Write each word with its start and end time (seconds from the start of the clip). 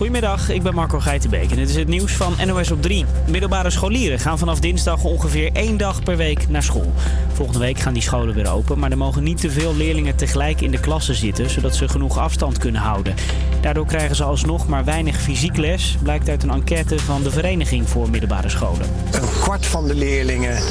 Goedemiddag, 0.00 0.48
ik 0.48 0.62
ben 0.62 0.74
Marco 0.74 1.00
Geitenbeek 1.00 1.50
en 1.50 1.56
dit 1.56 1.68
is 1.68 1.76
het 1.76 1.88
nieuws 1.88 2.12
van 2.12 2.34
NOS 2.46 2.70
op 2.70 2.82
3. 2.82 3.04
Middelbare 3.28 3.70
scholieren 3.70 4.18
gaan 4.18 4.38
vanaf 4.38 4.60
dinsdag 4.60 5.04
ongeveer 5.04 5.50
één 5.52 5.76
dag 5.76 6.02
per 6.02 6.16
week 6.16 6.48
naar 6.48 6.62
school. 6.62 6.92
Volgende 7.40 7.64
week 7.64 7.78
gaan 7.78 7.92
die 7.92 8.02
scholen 8.02 8.34
weer 8.34 8.50
open, 8.50 8.78
maar 8.78 8.90
er 8.90 8.96
mogen 8.96 9.22
niet 9.22 9.40
te 9.40 9.50
veel 9.50 9.76
leerlingen 9.76 10.16
tegelijk 10.16 10.60
in 10.60 10.70
de 10.70 10.80
klassen 10.80 11.14
zitten, 11.14 11.50
zodat 11.50 11.76
ze 11.76 11.88
genoeg 11.88 12.18
afstand 12.18 12.58
kunnen 12.58 12.80
houden. 12.80 13.14
Daardoor 13.60 13.86
krijgen 13.86 14.16
ze 14.16 14.24
alsnog 14.24 14.68
maar 14.68 14.84
weinig 14.84 15.20
fysiek 15.20 15.56
les, 15.56 15.96
blijkt 16.02 16.28
uit 16.28 16.42
een 16.42 16.50
enquête 16.50 16.98
van 16.98 17.22
de 17.22 17.30
Vereniging 17.30 17.88
voor 17.88 18.10
Middelbare 18.10 18.48
Scholen. 18.48 18.86
Een 19.10 19.40
kwart 19.40 19.66
van 19.66 19.86
de 19.86 19.94
leerlingen 19.94 20.56
eh, 20.56 20.62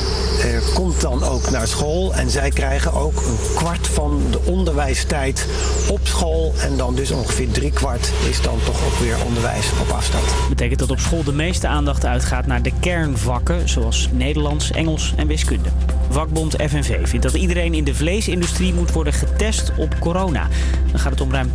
komt 0.74 1.02
dan 1.02 1.24
ook 1.24 1.50
naar 1.50 1.68
school 1.68 2.16
en 2.16 2.30
zij 2.30 2.50
krijgen 2.50 2.94
ook 2.94 3.16
een 3.16 3.56
kwart 3.56 3.88
van 3.88 4.22
de 4.32 4.40
onderwijstijd 4.46 5.48
op 5.90 6.00
school 6.04 6.54
en 6.62 6.78
dan 6.78 6.96
dus 6.96 7.12
ongeveer 7.12 7.51
drie 7.51 7.71
kwart 7.71 8.12
is 8.29 8.42
dan 8.42 8.57
toch 8.65 8.86
ook 8.86 9.00
weer 9.00 9.15
onderwijs 9.26 9.71
op 9.82 9.90
afstand. 9.90 10.26
Dat 10.28 10.50
betekent 10.50 10.79
dat 10.79 10.92
op 10.92 11.00
school 11.00 11.24
de 11.24 11.34
meeste 11.34 11.68
aandacht 11.68 12.06
uitgaat 12.06 12.46
naar 12.46 12.62
de 12.62 12.74
kernvakken, 12.79 13.70
zoals 13.70 14.10
Nederlands, 14.12 14.71
Engels 14.71 15.14
en 15.15 15.28
wiskunde. 15.28 15.70
Vakbond 16.10 16.56
FNV 16.56 17.08
vindt 17.08 17.26
dat 17.26 17.34
iedereen 17.34 17.74
in 17.74 17.84
de 17.84 17.96
vleesindustrie 17.96 18.74
moet 18.74 18.92
worden 18.92 19.14
getest 19.14 19.72
op 19.78 19.96
corona. 20.00 20.48
Dan 20.92 21.00
gaat 21.00 21.12
het 21.12 21.22
om 21.22 21.32
ruim 21.32 21.52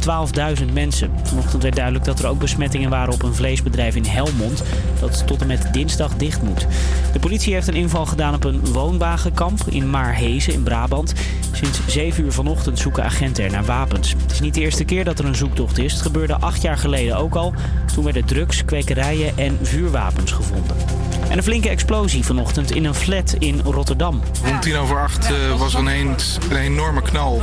12.000 0.66 0.72
mensen. 0.72 1.10
Vanochtend 1.22 1.62
werd 1.62 1.74
duidelijk 1.74 2.04
dat 2.04 2.18
er 2.18 2.28
ook 2.28 2.38
besmettingen 2.38 2.90
waren 2.90 3.14
op 3.14 3.22
een 3.22 3.34
vleesbedrijf 3.34 3.96
in 3.96 4.04
Helmond, 4.04 4.62
dat 5.00 5.26
tot 5.26 5.40
en 5.40 5.46
met 5.46 5.68
dinsdag 5.72 6.16
dicht 6.16 6.42
moet. 6.42 6.66
De 7.12 7.18
politie 7.18 7.54
heeft 7.54 7.68
een 7.68 7.74
inval 7.74 8.06
gedaan 8.06 8.34
op 8.34 8.44
een 8.44 8.66
woonwagenkamp 8.72 9.60
in 9.68 9.90
Maarhezen 9.90 10.52
in 10.52 10.62
Brabant. 10.62 11.12
Sinds 11.52 11.80
7 11.86 12.24
uur 12.24 12.32
vanochtend 12.32 12.78
zoeken 12.78 13.04
agenten 13.04 13.44
er 13.44 13.50
naar 13.50 13.64
wapens. 13.64 14.14
Het 14.22 14.32
is 14.32 14.40
niet 14.40 14.54
de 14.54 14.60
eerste 14.60 14.84
keer 14.84 15.04
dat 15.04 15.18
er 15.18 15.24
een 15.24 15.34
zoektocht 15.34 15.78
is. 15.78 15.92
Het 15.92 16.02
gebeurde 16.02 16.36
acht 16.36 16.62
jaar 16.62 16.78
geleden 16.78 17.16
ook 17.16 17.34
al. 17.34 17.54
Toen 17.94 18.04
werden 18.04 18.24
drugs, 18.24 18.64
kwekerijen 18.64 19.38
en 19.38 19.58
vuurwapens 19.62 20.32
gevonden. 20.32 20.76
En 21.28 21.36
een 21.36 21.44
flinke 21.44 21.68
explosie 21.68 22.24
vanochtend 22.24 22.70
in 22.70 22.84
een 22.84 22.94
flat 22.94 23.34
in 23.38 23.60
Rotterdam. 23.60 24.20
Om 24.48 24.60
tien 24.60 24.76
over 24.76 24.98
acht 24.98 25.30
uh, 25.30 25.58
was 25.58 25.74
er 25.74 25.78
een, 25.80 25.88
een, 26.50 26.56
enorme 26.56 27.02
knal. 27.02 27.42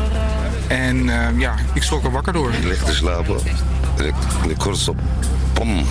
En 0.67 1.07
uh, 1.07 1.39
ja, 1.39 1.55
ik 1.73 1.83
schrok 1.83 2.03
er 2.03 2.11
wakker 2.11 2.33
door. 2.33 2.51
Ik 2.53 2.63
lig 2.63 2.83
te 2.83 2.93
slapen. 2.93 3.35
Ik, 3.97 4.13
ik 4.47 4.61
hoor 4.61 4.75
zo... 4.75 4.95
Pom. 5.53 5.85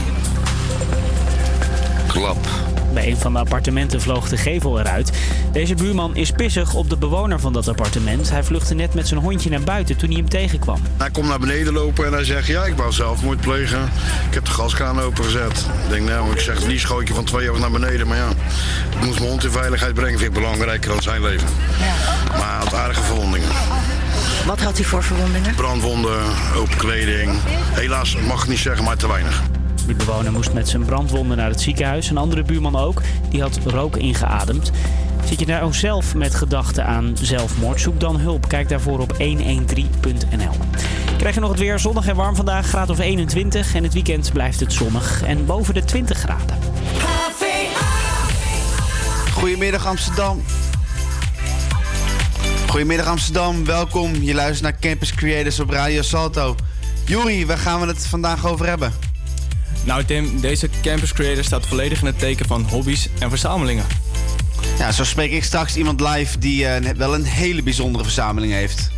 Klap. 2.06 2.70
Bij 2.93 3.09
een 3.09 3.17
van 3.17 3.33
de 3.33 3.39
appartementen 3.39 4.01
vloog 4.01 4.29
de 4.29 4.37
gevel 4.37 4.81
eruit. 4.81 5.13
Deze 5.53 5.75
buurman 5.75 6.17
is 6.17 6.31
pissig 6.31 6.75
op 6.75 6.91
de 6.91 6.97
bewoner 6.97 7.41
van 7.41 7.53
dat 7.53 7.69
appartement. 7.69 8.31
Hij 8.31 8.45
vluchtte 8.45 8.75
net 8.75 8.95
met 8.95 9.09
zijn 9.09 9.21
hondje 9.21 9.51
naar 9.51 9.61
buiten 9.61 9.97
toen 9.97 10.09
hij 10.09 10.19
hem 10.19 10.29
tegenkwam. 10.29 10.81
Hij 10.97 11.11
komt 11.11 11.29
naar 11.29 11.39
beneden 11.39 11.73
lopen 11.73 12.07
en 12.07 12.13
hij 12.13 12.25
zegt: 12.25 12.47
Ja, 12.47 12.65
ik 12.65 12.77
wou 12.77 12.93
zelfmoord 12.93 13.41
plegen. 13.41 13.83
Ik 14.29 14.35
heb 14.35 14.45
de 14.45 14.51
gaskraan 14.51 15.01
opengezet. 15.01 15.67
Ik 15.85 15.91
denk, 15.91 16.09
nou, 16.09 16.33
ik 16.33 16.41
zeg 16.41 16.55
het 16.55 16.67
liefst 16.67 16.87
gooi 16.87 17.03
ik 17.03 17.09
je 17.09 17.15
van 17.15 17.25
twee 17.25 17.49
over 17.49 17.61
naar 17.61 17.71
beneden. 17.71 18.07
Maar 18.07 18.17
ja, 18.17 18.29
ik 18.99 19.05
moest 19.05 19.19
mijn 19.19 19.31
hond 19.31 19.45
in 19.45 19.51
veiligheid 19.51 19.95
brengen. 19.95 20.19
Vind 20.19 20.37
ik 20.37 20.41
belangrijker 20.43 20.91
dan 20.91 21.03
zijn 21.03 21.23
leven. 21.23 21.49
Ja. 21.79 21.95
Maar 22.39 22.49
hij 22.49 22.59
had 22.59 22.75
aardige 22.75 23.03
verwondingen. 23.03 23.49
Wat 24.47 24.61
had 24.61 24.77
hij 24.77 24.85
voor 24.85 25.03
verwondingen? 25.03 25.55
Brandwonden, 25.55 26.21
open 26.57 26.77
kleding. 26.77 27.33
Helaas 27.73 28.17
mag 28.17 28.43
ik 28.43 28.49
niet 28.49 28.59
zeggen, 28.59 28.85
maar 28.85 28.97
te 28.97 29.09
weinig. 29.09 29.43
Bewoner 29.97 30.33
moest 30.33 30.53
met 30.53 30.69
zijn 30.69 30.85
brandwonden 30.85 31.37
naar 31.37 31.51
het 31.51 31.61
ziekenhuis. 31.61 32.11
Een 32.11 32.17
andere 32.17 32.43
buurman 32.43 32.77
ook, 32.77 33.03
die 33.31 33.41
had 33.41 33.59
rook 33.65 33.97
ingeademd. 33.97 34.71
Zit 35.25 35.41
je 35.41 35.47
nou 35.47 35.73
zelf 35.73 36.15
met 36.15 36.35
gedachten 36.35 36.87
aan 36.87 37.17
zelfmoord? 37.23 37.81
Zoek 37.81 38.01
dan 38.01 38.21
hulp. 38.21 38.49
Kijk 38.49 38.69
daarvoor 38.69 38.99
op 38.99 39.13
113.nl. 39.13 40.55
Krijg 41.19 41.35
je 41.35 41.41
nog 41.41 41.51
het 41.51 41.59
weer 41.59 41.79
zonnig 41.79 42.07
en 42.07 42.17
warm 42.17 42.37
vandaag, 42.37 42.67
graad 42.67 42.91
of 42.91 42.99
21. 42.99 43.75
En 43.75 43.83
het 43.83 43.93
weekend 43.93 44.33
blijft 44.33 44.61
het 44.61 44.73
zonnig 44.73 45.23
en 45.23 45.47
boven 45.47 45.75
de 45.75 45.84
20 45.84 46.19
graden. 46.19 46.59
Goedemiddag 49.33 49.87
Amsterdam. 49.87 50.43
Goedemiddag 52.67 53.06
Amsterdam, 53.06 53.65
welkom. 53.65 54.15
Je 54.15 54.34
luistert 54.34 54.62
naar 54.62 54.81
Campus 54.81 55.15
Creators 55.15 55.61
op 55.61 55.71
Radio 55.71 56.03
Salto. 56.03 56.56
Juri, 57.05 57.47
waar 57.47 57.59
gaan 57.59 57.81
we 57.81 57.87
het 57.87 58.06
vandaag 58.06 58.47
over 58.47 58.67
hebben? 58.67 59.09
Nou 59.85 60.05
Tim, 60.05 60.41
deze 60.41 60.69
Campus 60.83 61.13
Creator 61.13 61.45
staat 61.45 61.67
volledig 61.67 62.01
in 62.01 62.07
het 62.07 62.19
teken 62.19 62.47
van 62.47 62.63
hobby's 62.63 63.09
en 63.19 63.29
verzamelingen. 63.29 63.85
Ja, 64.79 64.93
zo 64.93 65.05
spreek 65.05 65.31
ik 65.31 65.45
straks 65.45 65.77
iemand 65.77 66.01
live 66.01 66.39
die 66.39 66.65
uh, 66.65 66.77
wel 66.97 67.15
een 67.15 67.25
hele 67.25 67.63
bijzondere 67.63 68.05
verzameling 68.05 68.53
heeft. 68.53 68.91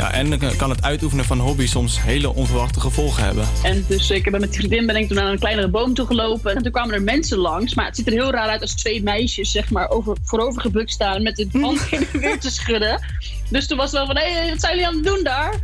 Ja, 0.00 0.12
en 0.12 0.56
kan 0.56 0.70
het 0.70 0.82
uitoefenen 0.82 1.24
van 1.24 1.38
hobby 1.38 1.66
soms 1.66 2.02
hele 2.02 2.34
onverwachte 2.34 2.80
gevolgen 2.80 3.24
hebben. 3.24 3.48
En 3.62 3.84
dus 3.88 4.10
ik 4.10 4.30
ben 4.30 4.40
met 4.40 4.56
vriendin 4.56 4.86
ben 4.86 4.96
ik 4.96 5.06
toen 5.06 5.16
naar 5.16 5.32
een 5.32 5.38
kleinere 5.38 5.68
boom 5.68 5.94
toe 5.94 6.06
gelopen. 6.06 6.56
En 6.56 6.62
toen 6.62 6.72
kwamen 6.72 6.94
er 6.94 7.02
mensen 7.02 7.38
langs. 7.38 7.74
Maar 7.74 7.84
het 7.84 7.96
ziet 7.96 8.06
er 8.06 8.12
heel 8.12 8.30
raar 8.30 8.48
uit 8.48 8.60
als 8.60 8.74
twee 8.74 9.02
meisjes, 9.02 9.50
zeg 9.50 9.70
maar, 9.70 9.88
over, 9.88 10.16
voorover 10.22 10.60
gebukt 10.60 10.90
staan 10.90 11.22
met 11.22 11.36
de 11.36 11.48
hand 11.60 11.86
in 11.90 12.06
de 12.12 12.18
weer 12.18 12.40
te 12.40 12.50
schudden. 12.60 13.02
Dus 13.48 13.66
toen 13.66 13.76
was 13.76 13.90
het 13.90 13.98
wel 13.98 14.06
van, 14.06 14.16
hé, 14.16 14.32
hey, 14.32 14.50
wat 14.50 14.60
zijn 14.60 14.72
jullie 14.72 14.88
aan 14.88 14.94
het 14.94 15.04
doen 15.04 15.22
daar? 15.22 15.54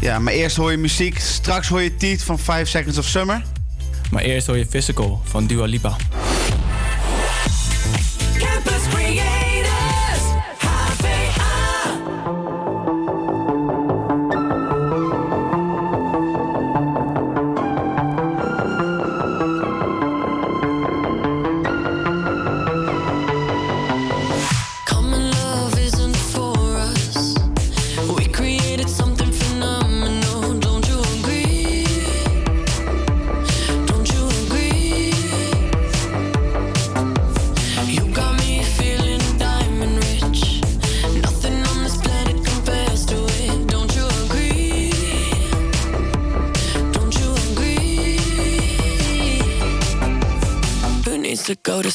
Ja, 0.00 0.18
maar 0.18 0.32
eerst 0.32 0.56
hoor 0.56 0.70
je 0.70 0.76
muziek. 0.76 1.18
Straks 1.18 1.68
hoor 1.68 1.82
je 1.82 1.96
Tiet 1.96 2.22
van 2.22 2.38
5 2.38 2.68
Seconds 2.68 2.98
of 2.98 3.04
Summer. 3.04 3.42
Maar 4.10 4.22
eerst 4.22 4.46
hoor 4.46 4.56
je 4.56 4.66
Physical 4.66 5.20
van 5.24 5.46
Dua 5.46 5.64
Lipa. 5.64 5.96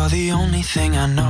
You're 0.00 0.08
the 0.08 0.32
only 0.32 0.62
thing 0.62 0.96
I 0.96 1.06
know. 1.06 1.29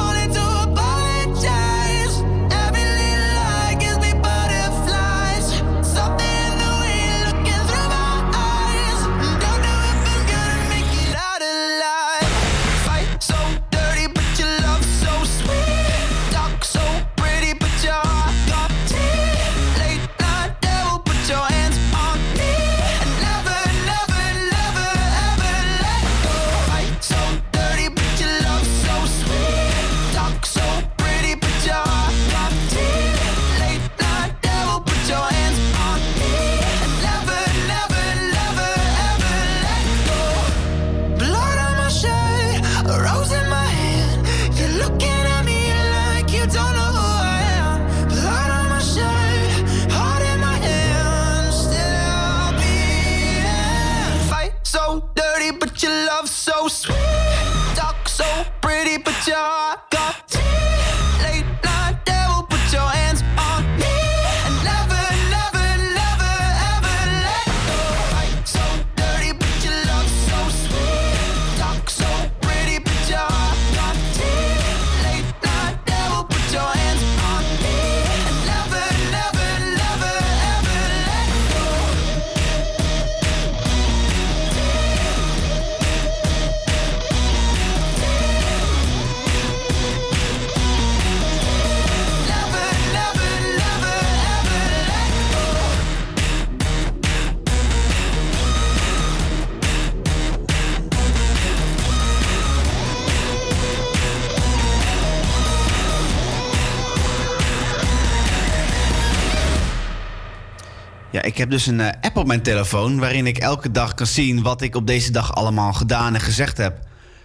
heb 111.41 111.49
dus 111.49 111.65
een 111.65 111.79
eh, 111.79 112.01
app 112.01 112.17
op 112.17 112.27
mijn 112.27 112.41
telefoon 112.41 112.99
waarin 112.99 113.27
ik 113.27 113.37
elke 113.37 113.71
dag 113.71 113.93
kan 113.93 114.07
zien 114.07 114.41
wat 114.41 114.61
ik 114.61 114.75
op 114.75 114.87
deze 114.87 115.11
dag 115.11 115.35
allemaal 115.35 115.73
gedaan 115.73 116.13
en 116.13 116.21
gezegd 116.21 116.57
heb. 116.57 116.79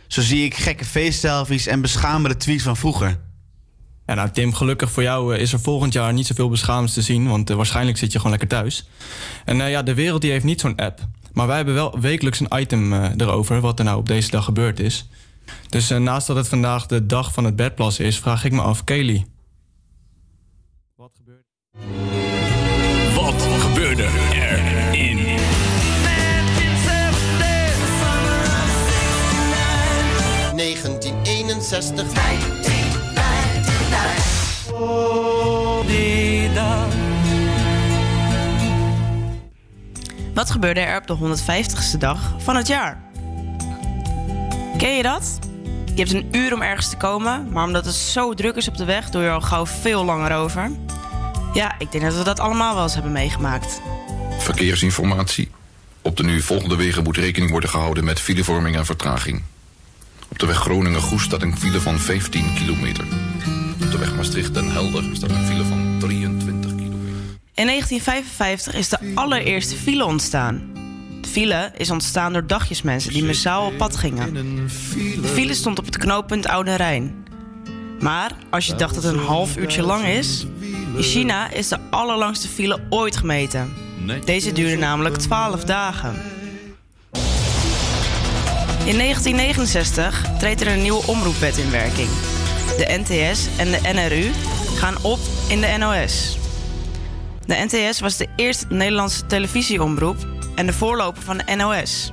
Zo 0.06 0.22
zie 0.22 0.44
ik 0.44 0.54
gekke 0.54 0.84
feestselfies 0.84 1.66
en 1.66 1.80
beschamende 1.80 2.36
tweets 2.36 2.62
van 2.62 2.76
vroeger. 2.76 3.18
Ja, 4.06 4.14
nou 4.14 4.30
Tim, 4.30 4.54
gelukkig 4.54 4.90
voor 4.90 5.02
jou 5.02 5.34
eh, 5.34 5.40
is 5.40 5.52
er 5.52 5.60
volgend 5.60 5.92
jaar 5.92 6.12
niet 6.12 6.26
zoveel 6.26 6.48
beschamends 6.48 6.94
te 6.94 7.02
zien, 7.02 7.28
want 7.28 7.50
eh, 7.50 7.56
waarschijnlijk 7.56 7.98
zit 7.98 8.12
je 8.12 8.16
gewoon 8.18 8.38
lekker 8.38 8.48
thuis. 8.48 8.88
En 9.44 9.60
eh, 9.60 9.70
ja, 9.70 9.82
de 9.82 9.94
wereld 9.94 10.20
die 10.20 10.30
heeft 10.30 10.44
niet 10.44 10.60
zo'n 10.60 10.76
app. 10.76 11.00
Maar 11.32 11.46
wij 11.46 11.56
hebben 11.56 11.74
wel 11.74 12.00
wekelijks 12.00 12.40
een 12.40 12.60
item 12.60 12.92
erover 12.92 13.60
wat 13.60 13.78
er 13.78 13.84
nou 13.84 13.98
op 13.98 14.06
deze 14.06 14.30
dag 14.30 14.44
gebeurd 14.44 14.80
is. 14.80 15.08
Dus 15.68 15.88
naast 15.88 16.26
dat 16.26 16.36
het 16.36 16.48
vandaag 16.48 16.86
de 16.86 17.06
dag 17.06 17.32
van 17.32 17.44
het 17.44 17.56
bedplassen 17.56 18.04
is, 18.04 18.18
vraag 18.18 18.44
ik 18.44 18.52
me 18.52 18.62
af, 18.62 18.84
Kelly. 18.84 19.26
Wat 20.96 21.10
gebeurde 21.16 22.25
1961. 31.76 32.24
Wat 40.34 40.50
gebeurde 40.50 40.80
er 40.80 41.00
op 41.00 41.06
de 41.06 41.16
150ste 41.16 41.98
dag 41.98 42.34
van 42.38 42.56
het 42.56 42.66
jaar? 42.66 43.04
Ken 44.78 44.96
je 44.96 45.02
dat? 45.02 45.38
Je 45.94 46.02
hebt 46.02 46.12
een 46.12 46.28
uur 46.32 46.54
om 46.54 46.62
ergens 46.62 46.88
te 46.88 46.96
komen, 46.96 47.48
maar 47.52 47.64
omdat 47.64 47.84
het 47.84 47.94
zo 47.94 48.34
druk 48.34 48.56
is 48.56 48.68
op 48.68 48.76
de 48.76 48.84
weg, 48.84 49.10
doe 49.10 49.22
je 49.22 49.28
er 49.28 49.34
al 49.34 49.40
gauw 49.40 49.66
veel 49.66 50.04
langer 50.04 50.32
over. 50.32 50.70
Ja, 51.52 51.74
ik 51.78 51.92
denk 51.92 52.04
dat 52.04 52.16
we 52.16 52.24
dat 52.24 52.40
allemaal 52.40 52.74
wel 52.74 52.82
eens 52.82 52.94
hebben 52.94 53.12
meegemaakt. 53.12 53.80
Verkeersinformatie. 54.38 55.50
Op 56.02 56.16
de 56.16 56.22
nu 56.22 56.40
volgende 56.40 56.76
wegen 56.76 57.02
moet 57.02 57.16
rekening 57.16 57.50
worden 57.50 57.70
gehouden 57.70 58.04
met 58.04 58.20
filevorming 58.20 58.76
en 58.76 58.86
vertraging. 58.86 59.42
Op 60.28 60.38
de 60.38 60.46
weg 60.46 60.56
Groningen-Goes 60.56 61.22
staat 61.22 61.42
een 61.42 61.58
file 61.58 61.80
van 61.80 61.98
15 61.98 62.54
kilometer. 62.54 63.04
Op 63.82 63.90
de 63.90 63.98
weg 63.98 64.14
Maastricht-Den 64.14 64.70
Helder 64.70 65.04
staat 65.12 65.30
een 65.30 65.46
file 65.46 65.64
van 65.64 65.96
23 65.98 66.70
In 67.54 67.66
1955 67.66 68.74
is 68.74 68.88
de 68.88 69.12
allereerste 69.14 69.76
file 69.76 70.04
ontstaan. 70.04 70.62
De 71.20 71.28
file 71.28 71.72
is 71.76 71.90
ontstaan 71.90 72.32
door 72.32 72.46
dagjesmensen 72.46 73.12
die 73.12 73.24
massaal 73.24 73.66
op 73.66 73.76
pad 73.76 73.96
gingen. 73.96 74.34
De 75.22 75.28
file 75.28 75.54
stond 75.54 75.78
op 75.78 75.84
het 75.84 75.96
knooppunt 75.96 76.46
Oude 76.46 76.74
Rijn. 76.74 77.24
Maar 78.00 78.32
als 78.50 78.66
je 78.66 78.74
dacht 78.74 78.94
dat 78.94 79.02
het 79.02 79.14
een 79.14 79.24
half 79.24 79.56
uurtje 79.56 79.82
lang 79.82 80.04
is... 80.04 80.46
In 80.96 81.02
China 81.02 81.50
is 81.50 81.68
de 81.68 81.78
allerlangste 81.90 82.48
file 82.48 82.80
ooit 82.90 83.16
gemeten. 83.16 83.72
Deze 84.24 84.52
duurde 84.52 84.76
namelijk 84.76 85.16
12 85.16 85.64
dagen. 85.64 86.14
In 88.86 88.98
1969 88.98 90.38
treedt 90.38 90.60
er 90.60 90.66
een 90.66 90.82
nieuwe 90.82 91.06
omroepwet 91.06 91.56
in 91.56 91.70
werking. 91.70 92.08
De 92.76 93.02
NTS 93.04 93.48
en 93.58 93.70
de 93.70 93.80
NRU 93.92 94.30
gaan 94.76 94.94
op 95.02 95.18
in 95.48 95.60
de 95.60 95.74
NOS. 95.78 96.38
De 97.46 97.66
NTS 97.68 98.00
was 98.00 98.16
de 98.16 98.28
eerste 98.36 98.66
Nederlandse 98.68 99.26
televisieomroep 99.26 100.16
en 100.54 100.66
de 100.66 100.72
voorloper 100.72 101.22
van 101.22 101.36
de 101.36 101.54
NOS. 101.54 102.12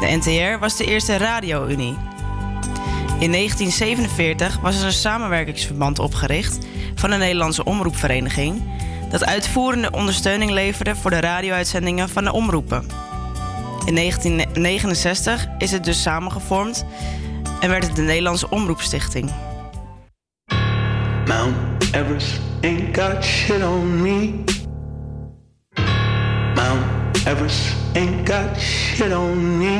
De 0.00 0.06
NTR 0.06 0.58
was 0.60 0.76
de 0.76 0.84
eerste 0.84 1.16
radio-unie. 1.16 1.96
In 3.18 3.32
1947 3.32 4.60
was 4.60 4.80
er 4.80 4.86
een 4.86 4.92
samenwerkingsverband 4.92 5.98
opgericht 5.98 6.58
van 6.94 7.10
de 7.10 7.16
Nederlandse 7.16 7.64
Omroepvereniging, 7.64 8.62
dat 9.10 9.24
uitvoerende 9.24 9.90
ondersteuning 9.90 10.50
leverde 10.50 10.96
voor 10.96 11.10
de 11.10 11.20
radio-uitzendingen 11.20 12.08
van 12.08 12.24
de 12.24 12.32
omroepen. 12.32 13.09
In 13.84 13.94
1969 13.94 15.46
is 15.58 15.72
het 15.72 15.84
dus 15.84 16.02
samengevormd 16.02 16.84
en 17.60 17.68
werd 17.68 17.86
het 17.86 17.96
de 17.96 18.02
Nederlandse 18.02 18.50
Omroepstichting. 18.50 19.32
Mount 21.26 21.54
Everest 21.92 22.40
ain't 22.60 22.96
got 22.96 23.24
shit 23.24 23.62
on 23.62 24.02
me. 24.02 24.44
Mount 26.54 27.26
Everest 27.26 27.74
ain't 27.92 28.28
got 28.28 28.60
shit 28.60 29.12
on 29.12 29.58
me. 29.58 29.78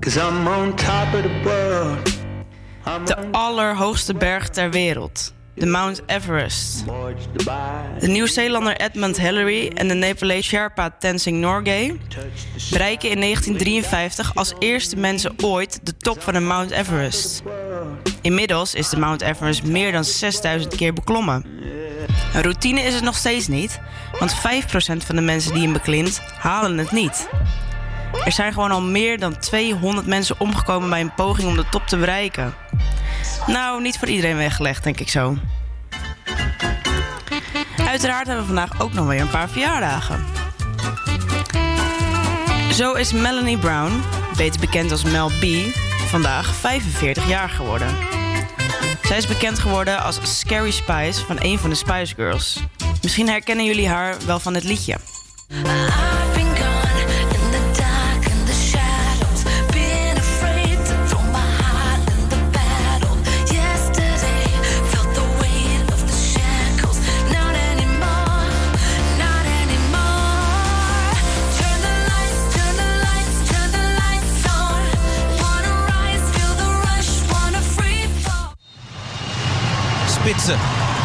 Cause 0.00 0.16
I'm 0.16 0.46
on 0.46 0.74
top 0.74 1.14
of 1.14 1.22
the 1.22 1.40
world. 1.44 2.16
De 3.04 3.16
allerhoogste 3.30 4.14
berg 4.14 4.48
ter 4.48 4.70
wereld, 4.70 5.34
de 5.58 5.66
Mount 5.66 6.02
Everest. 6.06 6.84
De 7.98 8.06
Nieuw-Zeelander 8.06 8.76
Edmund 8.76 9.20
Hillary 9.20 9.72
en 9.74 9.88
de 9.88 9.94
Nepalese 9.94 10.48
Sherpa 10.48 10.90
Tenzing 10.98 11.40
Norgay 11.40 12.00
bereiken 12.70 13.10
in 13.10 13.20
1953 13.20 14.34
als 14.34 14.54
eerste 14.58 14.96
mensen 14.96 15.34
ooit 15.42 15.80
de 15.82 15.96
top 15.96 16.22
van 16.22 16.32
de 16.32 16.40
Mount 16.40 16.70
Everest. 16.70 17.42
Inmiddels 18.20 18.74
is 18.74 18.88
de 18.88 18.98
Mount 18.98 19.20
Everest 19.20 19.64
meer 19.64 19.92
dan 19.92 20.04
6000 20.04 20.74
keer 20.74 20.92
beklommen. 20.92 21.44
Een 22.34 22.42
routine 22.42 22.80
is 22.80 22.94
het 22.94 23.04
nog 23.04 23.16
steeds 23.16 23.48
niet, 23.48 23.80
want 24.18 24.34
5% 24.34 24.36
van 25.06 25.16
de 25.16 25.22
mensen 25.22 25.52
die 25.52 25.62
hem 25.62 25.72
beklimt 25.72 26.20
halen 26.38 26.78
het 26.78 26.92
niet. 26.92 27.28
Er 28.24 28.32
zijn 28.32 28.52
gewoon 28.52 28.70
al 28.70 28.82
meer 28.82 29.18
dan 29.18 29.38
200 29.38 30.06
mensen 30.06 30.36
omgekomen 30.38 30.90
bij 30.90 31.00
een 31.00 31.14
poging 31.14 31.48
om 31.48 31.56
de 31.56 31.68
top 31.70 31.86
te 31.86 31.96
bereiken. 31.96 32.54
Nou, 33.48 33.82
niet 33.82 33.98
voor 33.98 34.08
iedereen 34.08 34.36
weggelegd, 34.36 34.84
denk 34.84 35.00
ik 35.00 35.08
zo. 35.08 35.36
Uiteraard 37.86 38.26
hebben 38.26 38.46
we 38.46 38.54
vandaag 38.54 38.80
ook 38.80 38.92
nog 38.92 39.06
weer 39.06 39.20
een 39.20 39.30
paar 39.30 39.48
verjaardagen. 39.48 40.24
Zo 42.72 42.92
is 42.92 43.12
Melanie 43.12 43.58
Brown, 43.58 44.02
beter 44.36 44.60
bekend 44.60 44.90
als 44.90 45.02
Mel 45.02 45.28
B, 45.28 45.44
vandaag 46.08 46.54
45 46.54 47.28
jaar 47.28 47.48
geworden. 47.48 47.88
Zij 49.02 49.16
is 49.16 49.26
bekend 49.26 49.58
geworden 49.58 50.02
als 50.02 50.38
Scary 50.38 50.70
Spice 50.70 51.24
van 51.26 51.36
een 51.40 51.58
van 51.58 51.70
de 51.70 51.76
Spice 51.76 52.14
Girls. 52.14 52.62
Misschien 53.02 53.28
herkennen 53.28 53.64
jullie 53.64 53.88
haar 53.88 54.16
wel 54.26 54.40
van 54.40 54.54
het 54.54 54.64
liedje. 54.64 54.96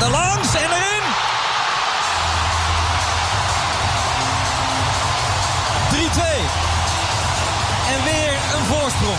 Langs 0.10 0.56
en 0.56 0.72
erin. 0.72 1.04
3-2. 5.92 5.96
En 7.90 8.04
weer 8.04 8.34
een 8.56 8.66
voorsprong. 8.66 9.18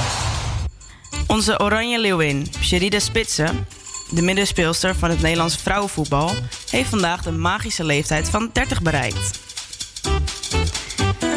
Onze 1.27 1.61
Oranje 1.61 1.99
Leeuwin, 1.99 2.47
Sherida 2.61 2.99
Spitsen, 2.99 3.67
de 4.11 4.23
middenspeelster 4.23 4.95
van 4.95 5.11
het 5.11 5.21
Nederlandse 5.21 5.59
vrouwenvoetbal, 5.59 6.31
heeft 6.71 6.89
vandaag 6.89 7.23
de 7.23 7.33
magische 7.33 7.85
leeftijd 7.85 8.31
van 8.31 8.51
30 8.53 8.83
bereikt. 8.83 9.41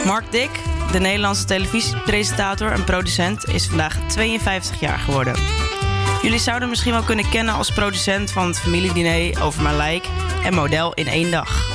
Mark 0.06 0.32
Dick, 0.32 0.50
de 0.92 1.00
Nederlandse 1.00 1.46
televisiepresentator 1.46 2.72
en 2.72 2.84
producent, 2.84 3.48
is 3.48 3.66
vandaag 3.66 3.98
52 4.08 4.80
jaar 4.80 5.00
geworden. 5.00 5.36
Jullie 6.28 6.42
zouden 6.42 6.70
misschien 6.70 6.92
wel 6.92 7.04
kunnen 7.04 7.30
kennen 7.30 7.54
als 7.54 7.72
producent 7.72 8.32
van 8.32 8.48
het 8.48 8.60
familiediner 8.60 9.44
Over 9.44 9.64
Mijn 9.64 9.76
Lijk 9.76 10.06
en 10.44 10.54
model 10.54 10.94
in 10.94 11.08
één 11.08 11.32
dag. 11.32 11.70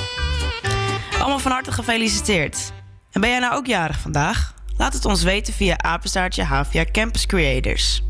Allemaal 1.18 1.38
van 1.38 1.50
harte 1.52 1.72
gefeliciteerd. 1.72 2.72
En 3.10 3.20
ben 3.20 3.30
jij 3.30 3.38
nou 3.38 3.54
ook 3.54 3.66
jarig 3.66 3.98
vandaag? 3.98 4.54
Laat 4.76 4.92
het 4.92 5.04
ons 5.04 5.22
weten 5.22 5.54
via 5.54 5.78
apenstaartje 5.78 6.42
Havia 6.42 6.84
Campus 6.84 7.26
Creators. 7.26 8.02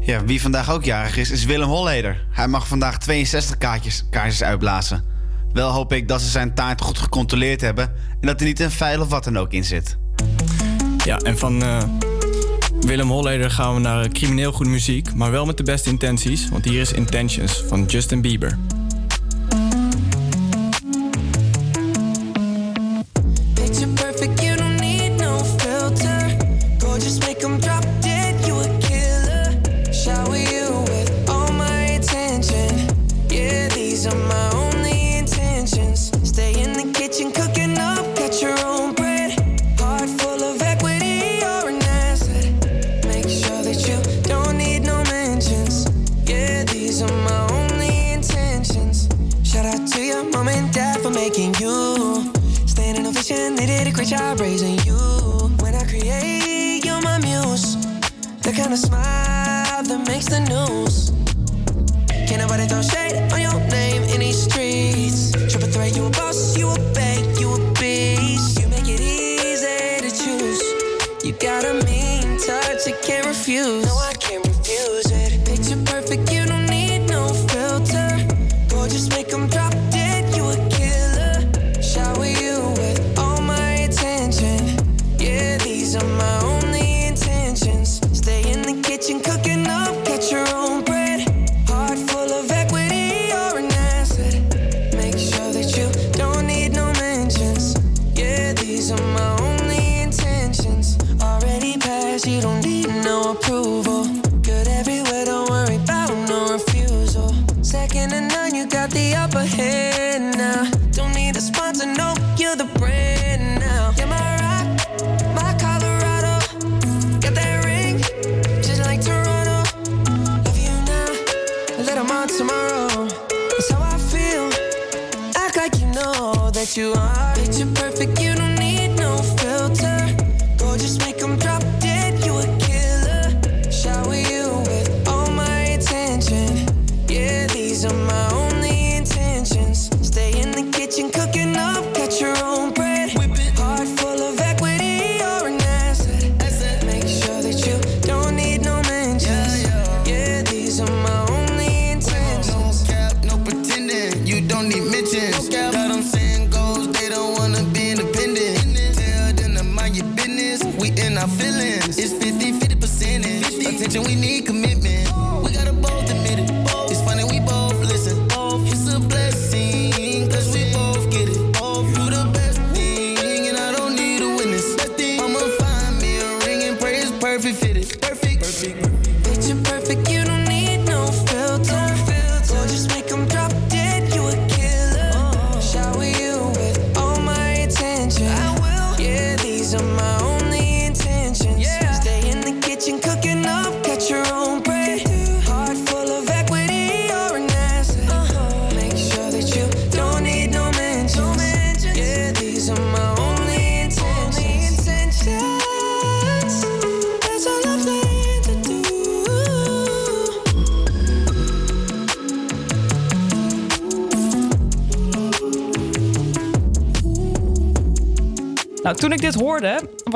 Ja, 0.00 0.24
wie 0.24 0.40
vandaag 0.40 0.70
ook 0.70 0.84
jarig 0.84 1.16
is, 1.16 1.30
is 1.30 1.44
Willem 1.44 1.68
Holleder. 1.68 2.26
Hij 2.30 2.48
mag 2.48 2.66
vandaag 2.66 2.98
62 2.98 3.58
kaartjes, 3.58 4.04
kaartjes 4.10 4.42
uitblazen. 4.42 5.04
Wel 5.52 5.70
hoop 5.70 5.92
ik 5.92 6.08
dat 6.08 6.20
ze 6.20 6.28
zijn 6.28 6.54
taart 6.54 6.80
goed 6.80 6.98
gecontroleerd 6.98 7.60
hebben 7.60 7.92
en 8.20 8.26
dat 8.26 8.40
er 8.40 8.46
niet 8.46 8.60
een 8.60 8.70
vuil 8.70 9.00
of 9.00 9.08
wat 9.08 9.24
dan 9.24 9.38
ook 9.38 9.52
in 9.52 9.64
zit. 9.64 9.98
Ja, 11.04 11.18
en 11.18 11.38
van 11.38 11.62
eh, 11.62 11.82
Willem 12.86 13.10
Holleder 13.10 13.50
gaan 13.50 13.74
we 13.74 13.80
naar 13.80 14.08
crimineel 14.08 14.52
goede 14.52 14.70
muziek, 14.70 15.14
maar 15.14 15.30
wel 15.30 15.46
met 15.46 15.56
de 15.56 15.62
beste 15.62 15.90
intenties, 15.90 16.48
want 16.48 16.64
hier 16.64 16.80
is 16.80 16.92
Intentions 16.92 17.64
van 17.68 17.84
Justin 17.84 18.20
Bieber. 18.20 18.58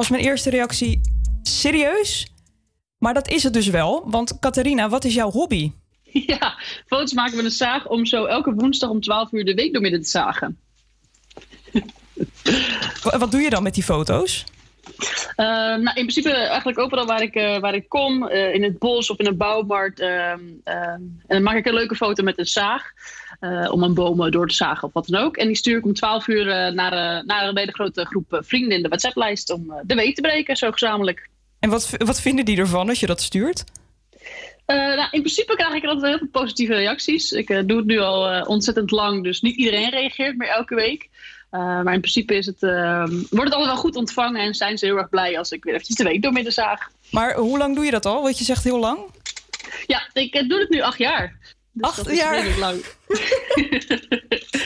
Was 0.09 0.17
mijn 0.19 0.29
eerste 0.31 0.51
reactie 0.51 1.01
serieus? 1.43 2.27
Maar 2.99 3.15
dat 3.15 3.29
is 3.29 3.43
het 3.43 3.53
dus 3.53 3.67
wel, 3.69 4.11
want 4.11 4.39
Catharina, 4.39 4.89
wat 4.89 5.05
is 5.05 5.15
jouw 5.15 5.31
hobby? 5.31 5.73
Ja, 6.27 6.59
foto's 6.87 7.13
maken 7.13 7.37
met 7.37 7.45
een 7.45 7.51
zaag 7.51 7.87
om 7.89 8.07
zo 8.07 8.25
elke 8.25 8.55
woensdag 8.55 8.91
om 8.91 9.01
12 9.01 9.33
uur 9.33 9.45
de 9.45 9.55
week 9.55 9.73
door 9.73 9.83
midden 9.83 10.03
te 10.03 10.09
zagen. 10.09 10.59
Wa- 13.03 13.19
Wat 13.19 13.31
doe 13.31 13.41
je 13.41 13.51
dan 13.51 13.63
met 13.63 13.75
die 13.75 13.83
foto's? 13.83 14.45
Eh, 15.37 15.47
nou, 15.47 15.79
in 15.85 15.93
principe 15.93 16.31
eigenlijk 16.33 16.79
overal 16.79 17.07
waar 17.07 17.23
ik, 17.23 17.35
eh, 17.35 17.59
waar 17.59 17.75
ik 17.75 17.89
kom, 17.89 18.27
eh, 18.29 18.55
in 18.55 18.63
het 18.63 18.79
bos 18.79 19.11
of 19.11 19.19
in 19.19 19.27
een 19.27 19.37
bouwmarkt. 19.37 20.01
ehm, 20.01 20.41
ehm, 20.65 20.77
en 21.03 21.11
dan 21.27 21.43
maak 21.43 21.57
ik 21.57 21.67
een 21.67 21.75
leuke 21.75 21.95
foto 21.97 22.23
met 22.23 22.39
een 22.39 22.47
zaag. 22.47 22.93
Eh, 23.45 23.73
om 23.73 23.83
een 23.83 23.95
boom 23.95 24.31
door 24.31 24.49
te 24.49 24.55
zagen 24.55 24.89
of 24.89 24.93
wat 24.93 25.07
dan 25.07 25.21
ook. 25.21 25.37
En 25.37 25.47
die 25.47 25.57
stuur 25.57 25.79
ik 25.79 25.85
om 25.85 25.95
12 25.95 26.29
uur 26.29 26.49
eh, 26.49 26.73
naar, 26.73 26.93
eh, 26.93 27.25
naar 27.25 27.49
een 27.49 27.59
hele 27.59 27.73
grote 27.73 28.05
groep 28.05 28.41
vrienden 28.41 28.77
in 28.77 28.83
de 28.83 28.89
WhatsApp-lijst 28.89 29.51
om 29.51 29.75
de 29.83 29.95
week 29.95 30.15
te 30.15 30.21
breken, 30.21 30.57
zo 30.57 30.71
gezamenlijk. 30.71 31.29
En 31.59 31.71
wat, 31.71 31.91
wat 31.99 32.21
vinden 32.21 32.45
die 32.45 32.59
ervan 32.59 32.89
als 32.89 33.01
je 33.01 33.07
dat 33.07 33.21
stuurt? 33.21 33.65
Nou, 34.67 35.09
in 35.11 35.21
principe 35.21 35.57
krijg 35.57 35.75
ik 35.75 35.83
er 35.83 35.89
altijd 35.89 36.09
heel 36.09 36.19
veel 36.19 36.41
positieve 36.41 36.75
reacties. 36.75 37.33
Ik 37.33 37.47
doe 37.47 37.77
het 37.77 37.87
nu 37.87 37.99
al 37.99 38.47
ontzettend 38.47 38.91
lang, 38.91 39.25
dus 39.25 39.41
niet 39.41 39.57
iedereen 39.57 39.91
reageert 39.91 40.37
meer 40.37 40.49
elke 40.49 40.75
week. 40.75 41.09
Maar 41.51 41.93
in 41.93 42.01
principe 42.01 42.35
is 42.35 42.47
het, 42.47 42.63
eh, 42.63 43.05
wordt 43.07 43.45
het 43.45 43.53
altijd 43.53 43.67
wel 43.67 43.77
goed 43.77 43.97
ontvangen 43.97 44.41
en 44.41 44.55
zijn 44.55 44.79
ze 44.79 44.87
heel 44.87 44.97
erg 44.97 45.09
blij 45.09 45.39
als 45.39 45.51
ik 45.51 45.65
weer 45.65 45.73
eventjes 45.73 45.97
de 45.97 46.05
week 46.05 46.23
doormidden 46.23 46.53
zaag. 46.53 46.91
Maar 47.11 47.35
hoe 47.35 47.59
lang 47.59 47.75
doe 47.75 47.85
je 47.85 47.91
dat 47.91 48.07
al? 48.07 48.23
Want 48.23 48.39
je 48.39 48.45
zegt 48.45 48.65
heel 48.65 48.79
lang. 48.79 48.99
Ja, 49.87 50.09
ik 50.13 50.49
doe 50.49 50.59
het 50.59 50.71
nu 50.71 50.81
acht 50.81 50.99
jaar. 50.99 51.37
Dus 51.75 51.89
Acht 51.89 51.97
dat 51.97 52.09
is 52.09 52.19
jaar? 52.19 52.35
redelijk 52.35 52.59
lang. 52.59 52.85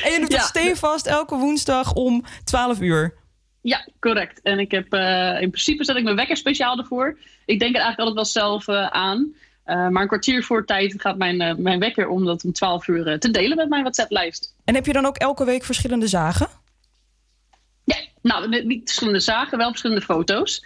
En 0.05 0.13
je 0.13 0.21
doet 0.21 0.33
het 0.33 0.43
stevast 0.43 1.07
elke 1.07 1.37
woensdag 1.37 1.93
om 1.93 2.25
12 2.45 2.81
uur. 2.81 3.15
Ja, 3.61 3.89
correct. 4.01 4.41
En 4.43 4.59
ik 4.59 4.71
heb 4.71 4.93
eh, 4.93 5.41
in 5.41 5.51
principe 5.51 5.85
zet 5.85 5.97
ik 5.97 6.03
mijn 6.03 6.17
wekker 6.17 6.37
speciaal 6.37 6.79
ervoor. 6.79 7.19
Ik 7.45 7.59
denk 7.59 7.75
er 7.75 7.81
eigenlijk 7.81 7.99
altijd 7.99 8.15
wel 8.15 8.25
zelf 8.25 8.69
eh, 8.69 8.87
aan. 8.87 9.35
Eh, 9.65 9.89
maar 9.89 10.03
een 10.03 10.09
kwartier 10.09 10.45
voor 10.45 10.67
tijd 10.67 10.95
gaat 11.01 11.17
mijn, 11.17 11.63
mijn 11.63 11.79
wekker 11.79 12.09
om 12.09 12.25
dat 12.25 12.45
om 12.45 12.53
12 12.53 12.89
uur 12.89 13.19
te 13.19 13.31
delen 13.31 13.57
met 13.57 13.69
mijn 13.69 13.83
WhatsApp-lijst. 13.83 14.55
En 14.65 14.75
heb 14.75 14.87
je 14.87 14.93
dan 14.93 15.07
ook 15.07 15.17
elke 15.17 15.45
week 15.45 15.65
verschillende 15.65 16.07
zagen? 16.07 16.49
Nou, 18.23 18.49
net 18.49 18.65
niet 18.65 18.83
verschillende 18.85 19.21
zagen, 19.21 19.59
wel 19.59 19.69
verschillende 19.69 20.03
foto's. 20.03 20.65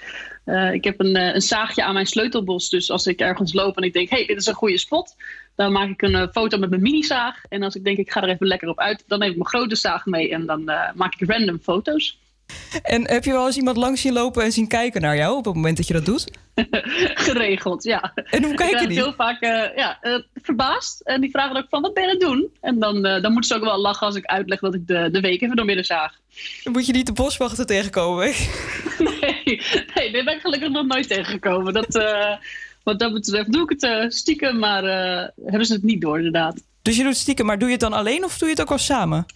Ik 0.73 0.85
heb 0.85 1.01
een, 1.01 1.17
een 1.17 1.43
zaagje 1.43 1.85
aan 1.85 1.95
mijn 1.95 2.07
sleutelbos. 2.07 2.69
Dus 2.69 2.91
als 2.91 3.07
ik 3.07 3.21
ergens 3.21 3.53
loop 3.53 3.77
en 3.77 3.83
ik 3.83 3.93
denk, 3.93 4.11
hey, 4.11 4.27
dit 4.27 4.37
is 4.37 4.47
een 4.47 4.55
goede 4.55 4.79
spot. 4.79 5.15
Dan 5.55 5.73
maak 5.73 5.89
ik 5.89 6.03
een 6.03 6.15
eh, 6.15 6.29
foto 6.33 6.59
met 6.59 6.71
mijn 6.71 6.83
mini-zaag. 6.83 7.43
En 7.49 7.63
als 7.63 7.75
ik 7.75 7.85
denk, 7.85 7.99
ik 7.99 8.11
ga 8.11 8.23
er 8.23 8.29
even 8.29 8.47
lekker 8.47 8.69
op 8.69 8.79
uit. 8.79 9.05
Dan 9.07 9.19
neem 9.19 9.31
ik 9.31 9.37
mijn 9.37 9.49
grote 9.49 9.77
zaag 9.77 10.07
mee 10.07 10.31
en 10.31 10.47
dan 10.47 10.69
eh, 10.69 10.93
maak 10.95 11.15
ik 11.15 11.31
random 11.31 11.59
foto's. 11.63 12.21
En 12.83 13.09
heb 13.11 13.25
je 13.25 13.33
wel 13.33 13.47
eens 13.47 13.57
iemand 13.57 13.77
langs 13.77 14.01
zien 14.01 14.13
lopen 14.13 14.45
en 14.45 14.53
zien 14.53 14.69
kijken 14.69 15.01
naar 15.01 15.17
jou 15.17 15.37
op 15.37 15.45
het 15.45 15.55
moment 15.55 15.77
dat 15.77 15.87
je 15.87 15.93
dat 15.93 16.05
doet? 16.05 16.31
Geregeld, 17.27 17.85
ja. 17.85 18.13
En 18.15 18.45
hoe 18.45 18.55
kijken 18.55 18.89
die? 18.89 18.99
heel 18.99 19.13
vaak 19.13 19.41
eh, 19.41 19.77
ja, 19.77 19.99
verbaasd. 20.35 21.01
En 21.01 21.21
die 21.21 21.31
vragen 21.31 21.57
ook 21.57 21.67
van, 21.69 21.83
wat 21.83 21.95
ben 21.95 22.03
je 22.03 22.09
aan 22.09 22.15
het 22.15 22.27
doen? 22.27 22.51
En 22.61 22.79
dan, 22.79 23.03
dan 23.03 23.33
moeten 23.33 23.45
ze 23.45 23.55
ook 23.55 23.65
wel 23.65 23.81
lachen 23.81 24.07
als 24.07 24.17
ik 24.17 24.25
uitleg 24.25 24.61
dat 24.61 24.75
ik 24.75 24.87
de, 24.87 25.09
de 25.11 25.21
week 25.21 25.43
even 25.43 25.57
door 25.57 25.65
midden 25.65 25.85
zaag. 25.85 26.13
Dan 26.63 26.73
moet 26.73 26.87
je 26.87 26.93
niet 26.93 27.07
de 27.07 27.13
boswachter 27.13 27.67
tegenkomen. 27.67 28.33
Nee, 29.21 29.61
nee, 29.95 30.13
dit 30.13 30.25
ben 30.25 30.35
ik 30.35 30.41
gelukkig 30.41 30.69
nog 30.69 30.87
nooit 30.87 31.09
tegengekomen. 31.09 31.73
Dat, 31.73 31.95
wat 32.85 32.99
dat 32.99 33.13
betreft 33.13 33.53
doe 33.53 33.63
ik 33.63 33.69
het 33.69 33.83
eh, 33.83 34.09
stiekem, 34.09 34.59
maar 34.59 34.85
eh, 34.85 35.29
hebben 35.45 35.67
ze 35.67 35.73
het 35.73 35.83
niet 35.83 36.01
door 36.01 36.17
inderdaad. 36.17 36.63
Dus 36.83 36.97
je 36.97 37.03
doet 37.03 37.13
het 37.13 37.21
stiekem, 37.21 37.47
maar 37.47 37.59
doe 37.59 37.67
je 37.67 37.75
het 37.75 37.83
dan 37.83 37.93
alleen 37.93 38.25
of 38.25 38.39
doe 38.39 38.49
je 38.49 38.55
het 38.55 38.63
ook 38.63 38.69
wel 38.69 38.79
samen? 38.79 39.27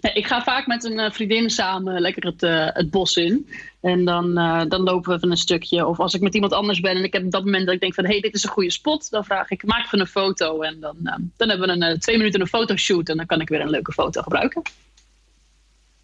Nee, 0.00 0.12
ik 0.12 0.26
ga 0.26 0.42
vaak 0.42 0.66
met 0.66 0.84
een 0.84 0.98
eh, 0.98 1.10
vriendin 1.10 1.50
samen 1.50 2.00
lekker 2.00 2.26
het, 2.26 2.40
het 2.74 2.90
bos 2.90 3.16
in. 3.16 3.48
En 3.80 4.04
dan, 4.04 4.34
dan 4.68 4.82
lopen 4.82 5.10
we 5.10 5.16
even 5.16 5.30
een 5.30 5.36
stukje. 5.36 5.86
Of 5.86 6.00
als 6.00 6.14
ik 6.14 6.20
met 6.20 6.34
iemand 6.34 6.52
anders 6.52 6.80
ben 6.80 6.96
en 6.96 7.04
ik 7.04 7.12
heb 7.12 7.24
op 7.24 7.30
dat 7.30 7.44
moment 7.44 7.64
dat 7.64 7.74
ik 7.74 7.80
denk 7.80 7.94
van... 7.94 8.04
hé, 8.04 8.10
hey, 8.10 8.20
dit 8.20 8.34
is 8.34 8.42
een 8.42 8.50
goede 8.50 8.70
spot. 8.70 9.10
Dan 9.10 9.24
vraag 9.24 9.50
ik, 9.50 9.64
maak 9.64 9.84
even 9.84 10.00
een 10.00 10.06
foto. 10.06 10.60
En 10.60 10.80
dan, 10.80 10.96
dan 11.36 11.48
hebben 11.48 11.68
we 11.68 11.86
een 11.86 11.98
twee 11.98 12.16
minuten 12.16 12.40
een 12.40 12.46
fotoshoot. 12.46 13.08
En 13.08 13.16
dan 13.16 13.26
kan 13.26 13.40
ik 13.40 13.48
weer 13.48 13.60
een 13.60 13.70
leuke 13.70 13.92
foto 13.92 14.22
gebruiken. 14.22 14.62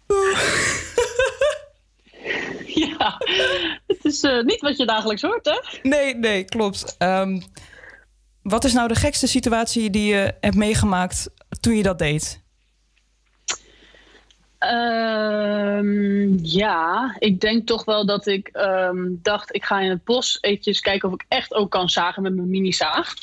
ja, 2.97 3.17
het 3.87 4.05
is 4.05 4.21
eh, 4.21 4.43
niet 4.43 4.61
wat 4.61 4.77
je 4.77 4.85
dagelijks 4.85 5.21
hoort, 5.21 5.45
hè? 5.45 5.79
Nee, 5.89 6.15
nee, 6.15 6.43
klopt. 6.43 6.95
Ehm, 6.97 7.41
wat 8.41 8.63
is 8.63 8.73
nou 8.73 8.87
de 8.87 8.95
gekste 8.95 9.27
situatie 9.27 9.89
die 9.89 10.13
je 10.13 10.33
hebt 10.39 10.55
meegemaakt 10.55 11.29
toen 11.59 11.75
je 11.75 11.83
dat 11.83 11.99
deed? 11.99 12.41
Ehm, 14.59 16.37
ja, 16.41 17.15
ik 17.19 17.41
denk 17.41 17.67
toch 17.67 17.85
wel 17.85 18.05
dat 18.05 18.27
ik 18.27 18.47
ehm, 18.47 19.07
dacht, 19.09 19.55
ik 19.55 19.65
ga 19.65 19.79
in 19.79 19.89
het 19.89 20.03
bos 20.03 20.37
eventjes 20.41 20.79
kijken 20.79 21.07
of 21.07 21.13
ik 21.13 21.25
echt 21.27 21.53
ook 21.53 21.71
kan 21.71 21.89
zagen 21.89 22.23
met 22.23 22.35
mijn 22.35 22.49
mini-zaag. 22.49 23.13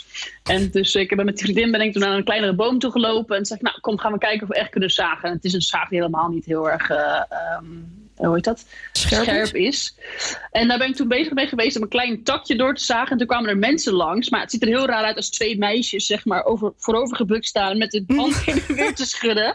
En 0.43 0.71
dus 0.71 0.95
ik 0.95 1.17
ben 1.17 1.25
met 1.25 1.37
die 1.37 1.45
vriendin 1.45 1.71
ben 1.71 1.81
ik 1.81 1.93
toen 1.93 2.03
naar 2.03 2.17
een 2.17 2.25
kleinere 2.25 2.55
boom 2.55 2.79
toe 2.79 2.91
gelopen 2.91 3.37
en 3.37 3.47
zeg 3.47 3.57
ik, 3.59 3.63
nou 3.65 3.81
kom, 3.81 3.99
gaan 3.99 4.13
we 4.13 4.19
kijken 4.19 4.43
of 4.43 4.49
we 4.49 4.55
echt 4.55 4.71
kunnen 4.71 4.91
zagen. 4.91 5.29
En 5.29 5.35
het 5.35 5.45
is 5.45 5.53
een 5.53 5.61
zaag 5.61 5.89
die 5.89 5.99
helemaal 5.99 6.29
niet 6.29 6.45
heel 6.45 6.71
erg, 6.71 6.91
eh, 6.91 7.23
hoe 8.17 8.35
heet 8.35 8.45
dat? 8.45 8.67
Scherp 8.93 9.27
is? 9.27 9.53
is. 9.53 9.95
En 10.51 10.69
daar 10.69 10.79
ben 10.79 10.89
ik 10.89 10.97
toen 10.97 11.09
bezig 11.09 11.33
mee 11.33 11.47
geweest 11.47 11.77
om 11.77 11.83
een 11.83 11.89
klein 11.89 12.23
takje 12.23 12.57
door 12.57 12.75
te 12.75 12.85
zagen. 12.85 13.11
En 13.11 13.19
toen 13.19 13.27
kwamen 13.27 13.49
er 13.49 13.59
mensen 13.59 13.93
langs, 13.93 14.31
maar 14.31 14.41
het 14.41 14.51
ziet 14.51 14.63
er 14.63 14.69
heel 14.69 14.87
raar 14.87 15.05
uit 15.05 15.17
als 15.17 15.31
twee 15.31 15.59
meisjes, 15.59 16.07
zeg 16.07 16.25
maar, 16.25 16.45
over, 16.45 16.73
voorover 16.77 17.17
gebukt 17.17 17.47
staan 17.47 17.79
met 17.79 17.91
de 17.91 18.05
hand 18.17 18.45
heen 18.45 18.63
en 18.69 18.75
weer 18.75 18.95
te 18.95 19.07
schudden. 19.07 19.55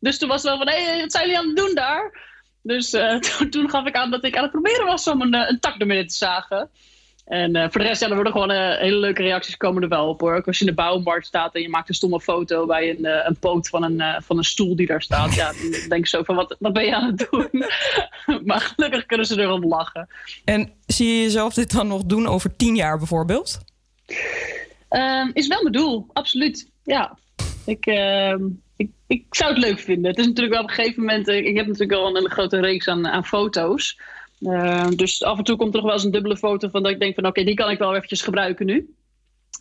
Dus 0.00 0.18
toen 0.18 0.28
was 0.28 0.42
het 0.42 0.50
wel 0.50 0.58
van, 0.58 0.68
hé, 0.68 1.00
wat 1.00 1.12
zijn 1.12 1.24
jullie 1.24 1.38
aan 1.38 1.46
het 1.46 1.56
doen 1.56 1.74
daar? 1.74 2.30
Dus 2.62 2.92
eh, 2.92 3.18
toen, 3.26 3.50
toen 3.50 3.70
gaf 3.70 3.86
ik 3.86 3.94
aan 3.94 4.10
dat 4.10 4.24
ik 4.24 4.36
aan 4.36 4.42
het 4.42 4.52
proberen 4.52 4.86
was 4.86 5.08
om 5.08 5.22
een, 5.22 5.34
eh, 5.34 5.48
een 5.48 5.60
tak 5.60 5.78
door 5.78 5.88
midden 5.88 6.06
te 6.06 6.14
zagen. 6.14 6.70
En 7.24 7.56
eh, 7.56 7.70
voor 7.70 7.80
de 7.80 7.86
rest, 7.86 8.00
ja, 8.00 8.08
er 8.08 8.14
worden 8.14 8.32
gewoon 8.32 8.50
eh, 8.50 8.78
hele 8.78 8.96
leuke 8.96 9.22
reacties 9.22 9.56
komen 9.56 9.82
er 9.82 9.88
wel 9.88 10.08
op 10.08 10.20
hoor. 10.20 10.34
Ook 10.34 10.46
als 10.46 10.58
je 10.58 10.64
in 10.64 10.70
de 10.70 10.76
bouwmarkt 10.76 11.26
staat 11.26 11.54
en 11.54 11.62
je 11.62 11.68
maakt 11.68 11.88
een 11.88 11.94
stomme 11.94 12.20
foto 12.20 12.66
bij 12.66 12.90
een, 12.90 13.04
eh, 13.04 13.26
een 13.26 13.38
poot 13.38 13.68
van 13.68 13.82
een, 13.82 14.22
van 14.22 14.38
een 14.38 14.44
stoel 14.44 14.76
die 14.76 14.86
daar 14.86 15.02
staat. 15.02 15.34
Ja, 15.34 15.52
dan 15.52 15.70
denk 15.88 15.92
ik 15.92 16.06
zo 16.06 16.22
van, 16.22 16.34
wat, 16.34 16.56
wat 16.58 16.72
ben 16.72 16.84
je 16.84 16.94
aan 16.94 17.06
het 17.06 17.28
doen? 17.30 17.48
maar 18.48 18.60
gelukkig 18.60 19.06
kunnen 19.06 19.26
ze 19.26 19.40
er 19.40 19.50
om 19.50 19.66
lachen. 19.66 20.08
En 20.44 20.72
zie 20.86 21.06
je 21.06 21.22
jezelf 21.22 21.54
dit 21.54 21.72
dan 21.72 21.86
nog 21.86 22.04
doen 22.04 22.26
over 22.26 22.56
tien 22.56 22.74
jaar 22.74 22.98
bijvoorbeeld? 22.98 23.60
Ehm, 24.88 25.30
is 25.32 25.46
wel 25.46 25.62
mijn 25.62 25.74
doel, 25.74 26.06
absoluut. 26.12 26.70
Ja, 26.82 27.18
ik, 27.66 27.86
ehm, 27.86 28.42
ik, 28.76 28.90
ik 29.06 29.24
zou 29.30 29.54
het 29.54 29.64
leuk 29.64 29.78
vinden. 29.78 30.10
Het 30.10 30.18
is 30.18 30.26
natuurlijk 30.26 30.54
wel 30.54 30.62
op 30.62 30.68
een 30.68 30.74
gegeven 30.74 31.00
moment. 31.00 31.28
Ik 31.28 31.56
heb 31.56 31.66
natuurlijk 31.66 32.00
wel 32.00 32.16
een, 32.16 32.30
grote 32.30 32.60
reeks 32.60 32.88
aan, 32.88 33.06
aan 33.06 33.26
foto's. 33.26 34.00
Ehm, 34.44 34.90
dus 34.94 35.22
af 35.22 35.38
en 35.38 35.44
toe 35.44 35.56
komt 35.56 35.74
er 35.74 35.76
nog 35.76 35.84
wel 35.84 35.94
eens 35.94 36.04
een 36.04 36.10
dubbele 36.10 36.36
foto 36.36 36.68
van 36.68 36.82
dat 36.82 36.92
ik 36.92 37.00
denk 37.00 37.14
van 37.14 37.26
oké, 37.26 37.44
die 37.44 37.54
kan 37.54 37.70
ik 37.70 37.78
wel 37.78 37.94
eventjes 37.94 38.22
gebruiken 38.22 38.66
nu. 38.66 38.94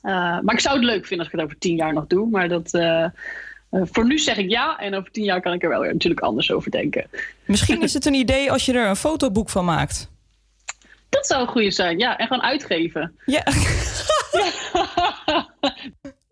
Eh, 0.02 0.39
maar 0.39 0.54
ik 0.54 0.60
zou 0.60 0.76
het 0.76 0.86
leuk 0.86 1.06
vinden 1.06 1.17
als 1.17 1.28
ik 1.28 1.34
het 1.34 1.41
over 1.41 1.58
tien 1.58 1.76
jaar 1.76 1.94
nog 1.94 2.08
doe. 2.08 2.30
Maar 2.30 2.50
dat, 2.50 2.74
eh, 2.74 3.04
eh, 3.04 3.12
voor 3.70 4.06
nu 4.06 4.20
zeg 4.20 4.38
ik 4.38 4.50
ja. 4.50 4.78
En 4.80 4.96
over 4.96 5.12
tien 5.12 5.24
jaar 5.24 5.41
kan 5.41 5.54
ik 5.54 5.63
er 5.63 5.70
wel 5.70 5.82
weer 5.82 5.94
natuurlijk 5.94 6.22
anders 6.22 6.52
over 6.52 6.72
denken. 6.72 7.08
Misschien 7.46 7.82
is 7.88 7.94
het 7.94 8.06
een 8.06 8.13
idee 8.13 8.52
als 8.52 8.65
je 8.65 8.74
er 8.74 8.89
een 8.89 8.96
fotoboek 8.96 9.50
van 9.50 9.65
maakt. 9.65 10.10
Dat 11.10 11.28
zou 11.28 11.41
een 11.41 11.48
goede 11.48 11.72
zijn, 11.72 12.00
ja. 12.00 12.17
En 12.17 12.28
gewoon 12.28 12.44
uitgeven. 12.44 13.15
Ja. 13.26 13.44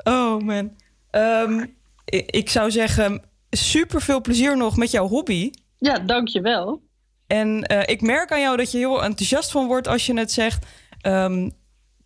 oh 0.13 0.41
man. 0.41 0.75
Ehm, 1.09 1.65
ik, 2.05 2.31
ik 2.31 2.49
zou 2.49 2.71
zeggen, 2.71 3.23
super 3.49 4.01
veel 4.01 4.21
plezier 4.21 4.57
nog 4.57 4.77
met 4.77 4.91
jouw 4.91 5.07
hobby. 5.07 5.51
Ja, 5.77 5.99
dankjewel. 5.99 6.81
En 7.29 7.63
eh, 7.63 7.81
ik 7.85 8.01
merk 8.01 8.31
aan 8.31 8.41
jou 8.41 8.57
dat 8.57 8.71
je 8.71 8.77
heel 8.77 9.03
enthousiast 9.03 9.51
van 9.51 9.67
wordt 9.67 9.87
als 9.87 10.05
je 10.05 10.17
het 10.17 10.31
zegt. 10.31 10.65
Ehm, 11.01 11.49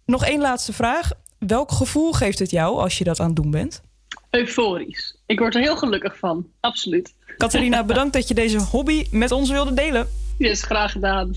nog 0.06 0.26
één 0.26 0.42
laatste 0.42 0.74
vraag. 0.74 1.12
Welk 1.40 1.72
gevoel 1.72 2.12
geeft 2.12 2.40
het 2.40 2.52
jou 2.52 2.78
als 2.78 2.98
je 2.98 3.04
dat 3.04 3.20
aan 3.20 3.26
het 3.26 3.36
doen 3.36 3.52
bent? 3.52 3.82
Euforisch. 4.30 5.18
Ik 5.26 5.40
word 5.40 5.56
er 5.56 5.62
heel 5.62 5.78
gelukkig 5.78 6.18
van. 6.18 6.48
Absoluut. 6.60 7.14
Catharina, 7.38 7.84
bedankt 7.94 8.14
dat 8.14 8.28
je 8.28 8.34
deze 8.34 8.58
hobby 8.58 9.06
met 9.12 9.32
ons 9.32 9.50
wilde 9.50 9.74
delen. 9.74 10.08
Yes, 10.38 10.62
graag 10.62 10.92
gedaan. 10.92 11.36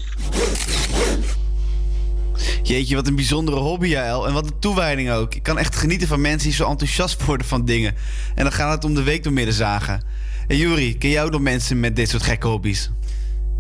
Jeetje, 2.63 2.95
wat 2.95 3.07
een 3.07 3.17
bijzondere 3.17 3.59
hobby, 3.59 3.87
Jael. 3.87 4.27
En 4.27 4.33
wat 4.33 4.47
een 4.47 4.59
toewijding 4.59 5.11
ook. 5.11 5.35
Ik 5.35 5.43
kan 5.43 5.59
echt 5.59 5.77
genieten 5.77 6.09
van 6.09 6.21
mensen 6.21 6.49
die 6.49 6.57
zo 6.57 6.69
enthousiast 6.69 7.25
worden 7.25 7.47
van 7.47 7.65
dingen. 7.65 7.95
En 8.35 8.43
dan 8.43 8.53
gaat 8.53 8.75
het 8.75 8.85
om 8.85 8.95
de 8.95 9.03
week 9.03 9.23
door 9.23 9.33
midden 9.33 9.55
zagen. 9.55 10.03
En 10.49 10.57
Juri, 10.57 10.99
ken 10.99 11.11
jij 11.11 11.25
ook 11.25 11.31
nog 11.31 11.41
mensen 11.41 11.81
met 11.81 11.97
dit 11.97 12.09
soort 12.09 12.23
gekke 12.23 12.47
hobby's? 12.47 12.91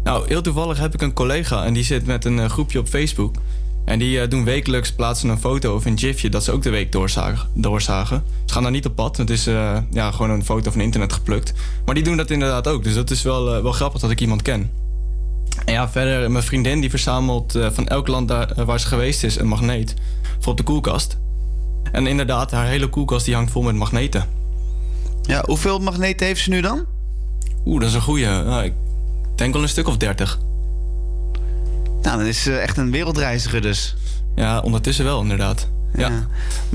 Nou, 0.06 0.24
heel 0.28 0.42
toevallig 0.42 0.78
heb 0.78 0.94
ik 0.94 1.02
een 1.02 1.12
collega 1.12 1.64
en 1.64 1.72
die 1.72 1.84
zit 1.84 2.06
met 2.06 2.24
een 2.24 2.38
eh, 2.38 2.48
groepje 2.48 2.78
op 2.78 2.88
Facebook. 2.88 3.34
En 3.84 3.98
die 3.98 4.20
eh, 4.20 4.30
doen 4.30 4.44
wekelijks, 4.44 4.92
plaatsen 4.92 5.28
een 5.28 5.38
foto 5.38 5.74
of 5.74 5.84
een 5.84 5.98
gifje 5.98 6.28
dat 6.28 6.44
ze 6.44 6.52
ook 6.52 6.62
de 6.62 6.70
week 6.70 6.92
doorzagen. 6.92 7.48
doorzagen. 7.54 8.24
Ze 8.44 8.52
gaan 8.52 8.62
daar 8.62 8.72
niet 8.72 8.86
op 8.86 8.94
pad, 8.94 9.16
het 9.16 9.30
is 9.30 9.46
eh, 9.46 9.76
ja, 9.90 10.10
gewoon 10.10 10.30
een 10.30 10.44
foto 10.44 10.70
van 10.70 10.80
internet 10.80 11.12
geplukt. 11.12 11.52
Maar 11.84 11.94
die 11.94 12.04
doen 12.04 12.16
dat 12.16 12.30
inderdaad 12.30 12.68
ook, 12.68 12.84
dus 12.84 12.94
dat 12.94 13.10
is 13.10 13.22
wel, 13.22 13.62
wel 13.62 13.72
grappig 13.72 14.00
dat 14.00 14.10
ik 14.10 14.20
iemand 14.20 14.42
ken. 14.42 14.70
En 15.64 15.72
ja, 15.72 15.88
verder, 15.88 16.30
mijn 16.30 16.44
vriendin 16.44 16.80
die 16.80 16.90
verzamelt 16.90 17.58
van 17.72 17.88
elk 17.88 18.06
land 18.06 18.28
daar, 18.28 18.64
waar 18.64 18.80
ze 18.80 18.86
geweest 18.86 19.24
is 19.24 19.38
een 19.38 19.48
magneet. 19.48 19.94
Voor 20.38 20.52
op 20.52 20.56
de 20.56 20.64
koelkast. 20.64 21.18
En 21.92 22.06
inderdaad, 22.06 22.50
haar 22.50 22.66
hele 22.66 22.88
koelkast 22.88 23.24
die 23.24 23.34
hangt 23.34 23.52
vol 23.52 23.62
met 23.62 23.74
magneten. 23.74 24.28
Ja, 25.22 25.42
hoeveel 25.46 25.78
magneten 25.78 26.26
heeft 26.26 26.42
ze 26.42 26.50
nu 26.50 26.60
dan? 26.60 26.84
Oeh, 27.64 27.80
dat 27.80 27.88
is 27.88 27.94
een 27.94 28.00
goeie. 28.00 28.26
Nou, 28.26 28.64
ik 28.64 28.72
denk 29.38 29.52
wel 29.52 29.62
een 29.62 29.68
stuk 29.68 29.86
of 29.86 29.96
dertig. 29.96 30.38
Nou, 32.02 32.18
dan 32.18 32.26
is 32.26 32.42
ze 32.42 32.56
echt 32.56 32.76
een 32.76 32.90
wereldreiziger 32.90 33.60
dus. 33.60 33.96
Ja, 34.34 34.60
ondertussen 34.60 35.04
wel 35.04 35.20
inderdaad. 35.20 35.68
Ja. 35.96 36.26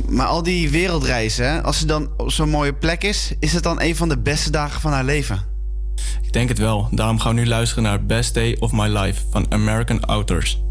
Maar 0.10 0.28
al 0.28 0.44
die 0.44 0.70
wereldreizen, 0.70 1.64
als 1.64 1.80
ze 1.80 1.86
dan 1.86 2.10
op 2.18 2.32
zo'n 2.32 2.50
mooie 2.50 2.74
plek 2.74 3.04
is... 3.04 3.34
is 3.40 3.54
het 3.54 3.64
dan 3.64 3.82
een 3.82 3.96
van 3.96 4.10
de 4.10 4.18
beste 4.18 4.52
dagen 4.52 4.82
van 4.82 4.92
haar 4.92 5.04
leven? 5.04 5.44
Ik 6.22 6.34
denk 6.34 6.50
het 6.50 6.58
wel. 6.58 6.88
Daarom 6.92 7.20
gaan 7.20 7.36
we 7.36 7.42
nu 7.42 7.48
luisteren 7.48 7.84
naar 7.84 8.06
Best 8.06 8.34
Day 8.34 8.58
of 8.60 8.72
My 8.72 8.88
Life 8.88 9.22
van 9.30 9.46
American 9.50 10.06
Authors. 10.06 10.62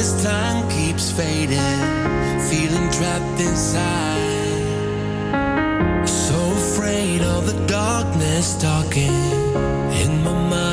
This 0.00 0.24
time 0.24 0.66
keeps 0.70 1.12
fading, 1.12 1.58
feeling 2.48 2.88
trapped 2.90 3.38
inside. 3.38 4.48
So 6.08 6.36
afraid 6.52 7.20
of 7.20 7.44
the 7.44 7.66
darkness 7.66 8.56
talking 8.58 9.12
in 10.02 10.24
my 10.24 10.32
mind. 10.48 10.69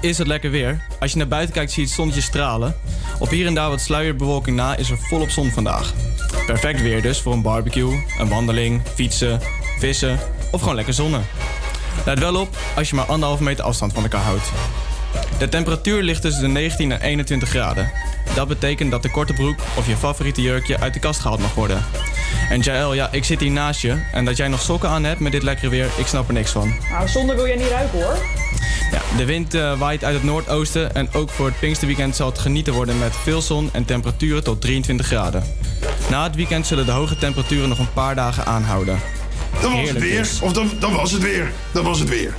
is 0.00 0.18
het 0.18 0.26
lekker 0.26 0.50
weer. 0.50 0.80
Als 1.00 1.12
je 1.12 1.18
naar 1.18 1.28
buiten 1.28 1.54
kijkt 1.54 1.70
zie 1.70 1.82
je 1.82 1.88
het 1.88 1.96
zonnetje 1.96 2.20
stralen. 2.20 2.76
Op 3.18 3.28
hier 3.28 3.46
en 3.46 3.54
daar 3.54 3.68
wat 3.68 3.80
sluierbewolking 3.80 4.56
na 4.56 4.76
is 4.76 4.90
er 4.90 4.98
volop 4.98 5.30
zon 5.30 5.50
vandaag. 5.50 5.92
Perfect 6.46 6.82
weer 6.82 7.02
dus 7.02 7.20
voor 7.20 7.32
een 7.32 7.42
barbecue, 7.42 8.04
een 8.18 8.28
wandeling, 8.28 8.82
fietsen, 8.94 9.40
vissen 9.78 10.18
of 10.50 10.60
gewoon 10.60 10.74
lekker 10.74 10.94
zonnen. 10.94 11.26
Let 12.04 12.18
wel 12.18 12.40
op 12.40 12.56
als 12.76 12.88
je 12.88 12.94
maar 12.94 13.06
anderhalve 13.06 13.42
meter 13.42 13.64
afstand 13.64 13.92
van 13.92 14.02
elkaar 14.02 14.22
houdt. 14.22 14.50
De 15.38 15.48
temperatuur 15.48 16.02
ligt 16.02 16.22
tussen 16.22 16.42
de 16.42 16.48
19 16.48 16.92
en 16.92 17.00
21 17.00 17.48
graden. 17.48 17.92
Dat 18.34 18.48
betekent 18.48 18.90
dat 18.90 19.02
de 19.02 19.10
korte 19.10 19.32
broek 19.32 19.58
of 19.76 19.86
je 19.86 19.96
favoriete 19.96 20.42
jurkje 20.42 20.78
uit 20.78 20.94
de 20.94 21.00
kast 21.00 21.20
gehaald 21.20 21.40
mag 21.40 21.54
worden. 21.54 21.84
En 22.48 22.60
Jael, 22.60 22.94
ja, 22.94 23.08
ik 23.12 23.24
zit 23.24 23.40
hier 23.40 23.50
naast 23.50 23.80
je. 23.80 24.02
En 24.12 24.24
dat 24.24 24.36
jij 24.36 24.48
nog 24.48 24.60
sokken 24.60 24.88
aan 24.88 25.04
hebt 25.04 25.20
met 25.20 25.32
dit 25.32 25.42
lekkere 25.42 25.70
weer, 25.70 25.88
ik 25.96 26.06
snap 26.06 26.28
er 26.28 26.34
niks 26.34 26.50
van. 26.50 26.74
Nou, 26.90 27.08
zonder 27.08 27.36
wil 27.36 27.46
jij 27.46 27.56
niet 27.56 27.68
ruiken 27.68 28.02
hoor. 28.02 28.18
Ja, 28.90 29.16
de 29.16 29.24
wind 29.24 29.54
eh, 29.54 29.78
waait 29.78 30.04
uit 30.04 30.14
het 30.14 30.24
noordoosten 30.24 30.94
en 30.94 31.08
ook 31.12 31.30
voor 31.30 31.46
het 31.46 31.58
Pinksterweekend 31.58 32.16
zal 32.16 32.28
het 32.28 32.38
genieten 32.38 32.72
worden 32.72 32.98
met 32.98 33.16
veel 33.16 33.40
zon 33.42 33.68
en 33.72 33.84
temperaturen 33.84 34.44
tot 34.44 34.60
23 34.60 35.06
graden. 35.06 35.44
Na 36.10 36.22
het 36.22 36.34
weekend 36.34 36.66
zullen 36.66 36.86
de 36.86 36.92
hoge 36.92 37.16
temperaturen 37.16 37.68
nog 37.68 37.78
een 37.78 37.92
paar 37.92 38.14
dagen 38.14 38.46
aanhouden. 38.46 39.00
Dan 39.60 39.72
was 39.72 39.88
het 39.88 39.98
weer. 39.98 40.18
Dus. 40.18 40.40
Of 40.40 40.52
dat 40.52 40.92
was 40.92 41.12
het 41.12 41.22
weer. 41.22 41.52
Dan 41.72 41.84
was 41.84 41.98
het 41.98 42.08
weer. 42.08 42.34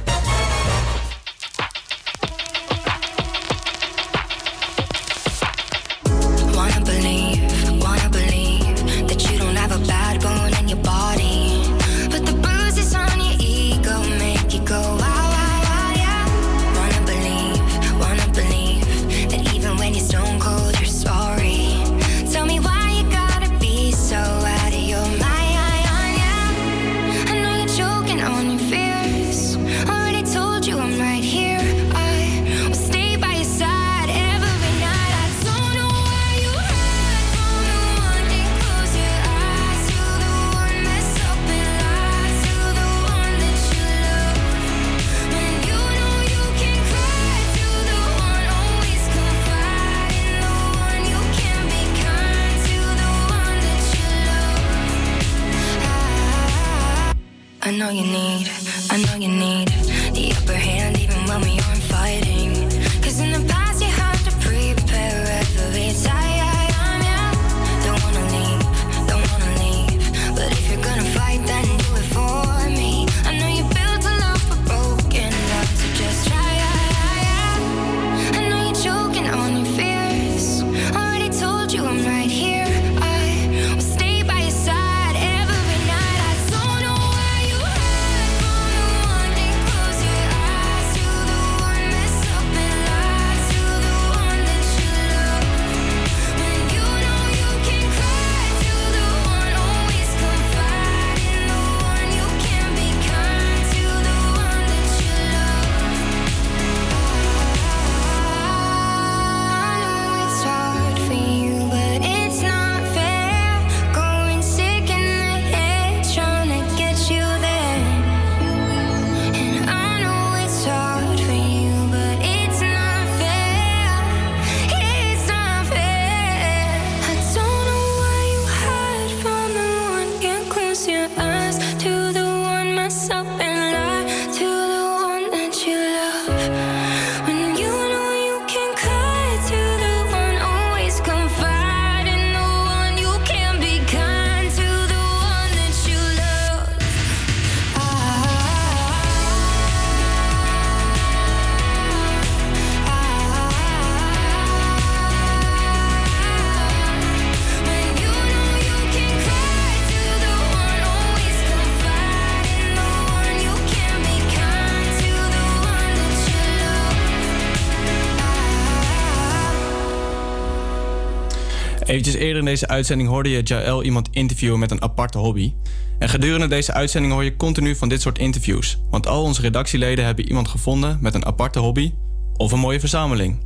Eventjes 171.99 172.23
eerder 172.23 172.39
in 172.39 172.45
deze 172.45 172.67
uitzending 172.67 173.09
hoorde 173.09 173.29
je 173.29 173.41
Jaël 173.41 173.83
iemand 173.83 174.07
interviewen 174.11 174.59
met 174.59 174.71
een 174.71 174.81
aparte 174.81 175.17
hobby. 175.17 175.53
En 175.97 176.09
gedurende 176.09 176.47
deze 176.47 176.73
uitzending 176.73 177.13
hoor 177.13 177.23
je 177.23 177.35
continu 177.35 177.75
van 177.75 177.89
dit 177.89 178.01
soort 178.01 178.17
interviews. 178.17 178.77
Want 178.89 179.07
al 179.07 179.23
onze 179.23 179.41
redactieleden 179.41 180.05
hebben 180.05 180.27
iemand 180.27 180.47
gevonden 180.47 180.97
met 181.01 181.13
een 181.13 181.25
aparte 181.25 181.59
hobby 181.59 181.93
of 182.33 182.51
een 182.51 182.59
mooie 182.59 182.79
verzameling. 182.79 183.43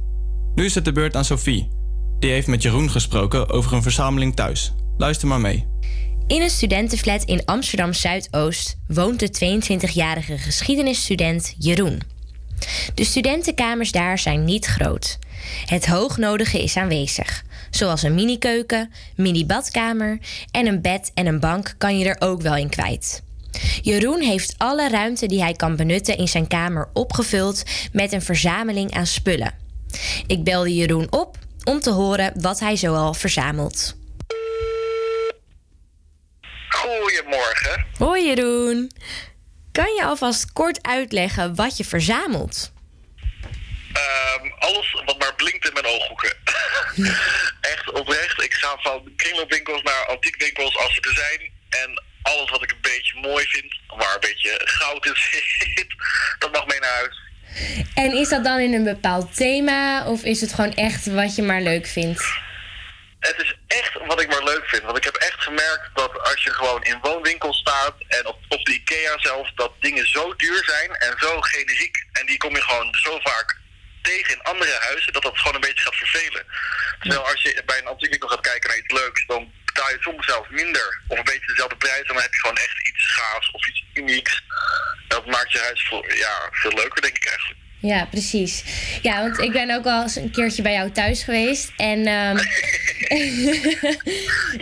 Nu 0.56 0.66
is 0.66 0.76
het 0.76 0.86
de 0.86 0.92
beurt 0.92 1.16
aan 1.16 1.26
Sophie. 1.26 1.68
Die 2.20 2.32
heeft 2.32 2.48
met 2.48 2.62
Jeroen 2.62 2.92
gesproken 2.92 3.50
over 3.50 3.74
een 3.74 3.82
verzameling 3.82 4.36
thuis. 4.36 4.74
Luister 4.98 5.28
maar 5.28 5.42
mee. 5.42 5.68
In 6.28 6.42
een 6.42 6.50
studentenflat 6.50 7.24
in 7.24 7.46
Amsterdam 7.46 7.94
Zuidoost 7.94 8.78
woont 8.88 9.20
de 9.20 9.60
22-jarige 9.62 10.38
geschiedenisstudent 10.38 11.56
Jeroen. 11.58 12.02
De 12.94 13.04
studentenkamers 13.04 13.92
daar 13.92 14.20
zijn 14.20 14.46
niet 14.46 14.66
groot. 14.66 15.20
Het 15.66 15.86
hoognodige 15.86 16.63
is 16.63 16.78
aanwezig, 16.78 17.44
zoals 17.76 18.04
een 18.04 18.16
mini-keuken, 18.16 18.92
mini-badkamer 19.16 20.20
en 20.52 20.68
een 20.68 20.82
bed 20.82 21.12
en 21.14 21.26
een 21.26 21.40
bank 21.40 21.76
kan 21.78 22.00
je 22.00 22.06
er 22.10 22.28
ook 22.28 22.42
wel 22.42 22.56
in 22.56 22.70
kwijt. 22.70 23.24
Jeroen 23.82 24.22
heeft 24.22 24.56
alle 24.58 24.90
ruimte 24.90 25.26
die 25.26 25.42
hij 25.42 25.54
kan 25.54 25.76
benutten 25.76 26.18
in 26.18 26.28
zijn 26.28 26.48
kamer 26.48 26.90
opgevuld 26.94 27.64
met 27.92 28.12
een 28.12 28.22
verzameling 28.22 28.94
aan 28.94 29.06
spullen. 29.06 29.54
Ik 30.28 30.44
belde 30.44 30.76
Jeroen 30.76 31.08
op 31.12 31.38
om 31.64 31.80
te 31.80 31.90
horen 31.90 32.34
wat 32.42 32.60
hij 32.60 32.76
zoal 32.76 33.14
verzamelt. 33.14 33.96
Goedemorgen. 36.70 37.86
Hoi 37.98 38.26
Jeroen. 38.26 38.92
Kan 39.72 39.94
je 39.96 40.04
alvast 40.06 40.54
kort 40.54 40.82
uitleggen 40.82 41.56
wat 41.56 41.78
je 41.78 41.86
verzamelt? 41.86 42.72
Ehm, 43.94 44.52
alles 44.60 45.02
wat 45.06 45.20
maar 45.20 45.36
blinkt 45.36 45.68
in 45.68 45.74
mijn 45.74 45.86
ooghoeken. 45.86 46.34
Echt 47.74 47.91
oprecht. 47.91 48.44
Ik 48.44 48.54
ga 48.54 48.78
van 48.78 49.14
kringloopwinkels 49.16 49.82
naar 49.82 50.06
antiekwinkels 50.06 50.78
als 50.78 50.94
ze 50.94 51.02
er 51.02 51.14
zijn. 51.14 51.52
En 51.70 52.04
alles 52.22 52.50
wat 52.50 52.64
ik 52.64 52.72
een 52.72 52.82
beetje 52.82 53.20
mooi 53.20 53.46
vind, 53.46 53.76
waar 53.88 54.14
een 54.14 54.20
beetje 54.20 54.62
goud 54.64 55.06
in 55.06 55.16
zit, 55.76 55.88
dat 56.39 56.52
mag 56.52 56.66
mee 56.66 56.80
naar 56.80 56.94
huis. 56.94 57.22
En 57.96 58.12
is 58.12 58.30
dat 58.30 58.44
dan 58.44 58.60
in 58.60 58.74
een 58.74 58.84
bepaald 58.84 59.36
thema 59.36 60.06
of 60.06 60.24
is 60.24 60.41
het 60.41 60.54
gewoon 60.54 60.74
echt 60.74 61.06
wat 61.06 61.36
je 61.36 61.41
maar 61.41 61.62
leuk 61.62 61.88
vindt? 61.88 62.24
Het 63.20 63.36
is 63.38 63.56
echt 63.68 63.94
wat 64.08 64.22
ik 64.22 64.30
maar 64.30 64.44
leuk 64.44 64.66
vind. 64.66 64.84
Want 64.84 64.98
ik 64.98 65.04
heb 65.04 65.16
echt 65.16 65.44
gemerkt 65.44 65.89
dat 65.94 66.20
als 66.20 66.44
je 66.44 66.50
gewoon 66.50 66.84
in 66.84 66.98
woonwinkels 67.02 67.58
staat 67.58 67.94
en 68.08 68.28
op, 68.28 68.38
op 68.50 68.66
de 68.66 68.74
IKEA 68.74 69.20
zelf, 69.20 69.52
dat 69.56 69.72
dingen 69.80 70.10
zo 70.10 70.36
duur 70.36 70.64
zijn 70.66 70.91
en 70.91 71.14
zo 71.18 71.41
generiek. 71.41 72.06
En 72.12 72.26
die 72.26 72.38
kom 72.38 72.56
je 72.56 72.62
gewoon 72.62 72.96
zo 73.04 73.20
vaak 73.24 73.58
tegen 74.04 74.34
in 74.34 74.41
andere 74.41 74.78
huizen, 74.80 75.14
dat 75.14 75.24
dat 75.24 75.38
gewoon 75.38 75.56
een 75.56 75.68
beetje 75.68 75.84
gaat 75.84 75.95
vervelen. 75.95 76.45
Terwijl 76.99 77.28
als 77.28 77.41
je 77.41 77.62
bij 77.66 77.78
een 77.78 77.88
antiekwinkel 77.93 78.30
gaat 78.30 78.47
kijken 78.49 78.70
naar 78.70 78.78
iets 78.78 78.93
leuks, 78.93 79.26
dan 79.26 79.51
betaal 79.66 79.89
je 79.89 79.97
soms 79.99 80.26
zelfs 80.26 80.49
minder 80.49 81.01
of 81.08 81.18
een 81.18 81.32
beetje 81.32 81.47
dezelfde 81.47 81.76
prijs. 81.76 82.08
En 82.08 82.14
dan 82.14 82.22
heb 82.22 82.34
je 82.34 82.39
gewoon 82.39 82.58
echt 82.58 82.88
iets 82.88 83.04
gaafs 83.16 83.51
of 83.51 83.68
iets 83.68 83.84
unieks. 83.93 84.43
Dat 85.08 85.26
maakt 85.26 85.51
je 85.51 85.60
huis 85.60 85.89
ja, 86.18 86.49
veel 86.51 86.74
leuker, 86.74 87.01
denk 87.01 87.16
ik 87.16 87.26
eigenlijk. 87.26 87.60
Ja, 87.84 88.06
precies. 88.06 88.64
Ja, 89.02 89.22
want 89.22 89.40
ik 89.40 89.52
ben 89.52 89.76
ook 89.76 89.86
al 89.86 90.02
eens 90.02 90.16
een 90.16 90.32
keertje 90.32 90.62
bij 90.62 90.74
jou 90.74 90.92
thuis 90.92 91.24
geweest. 91.24 91.72
En, 91.78 92.06
ehm 92.06 92.38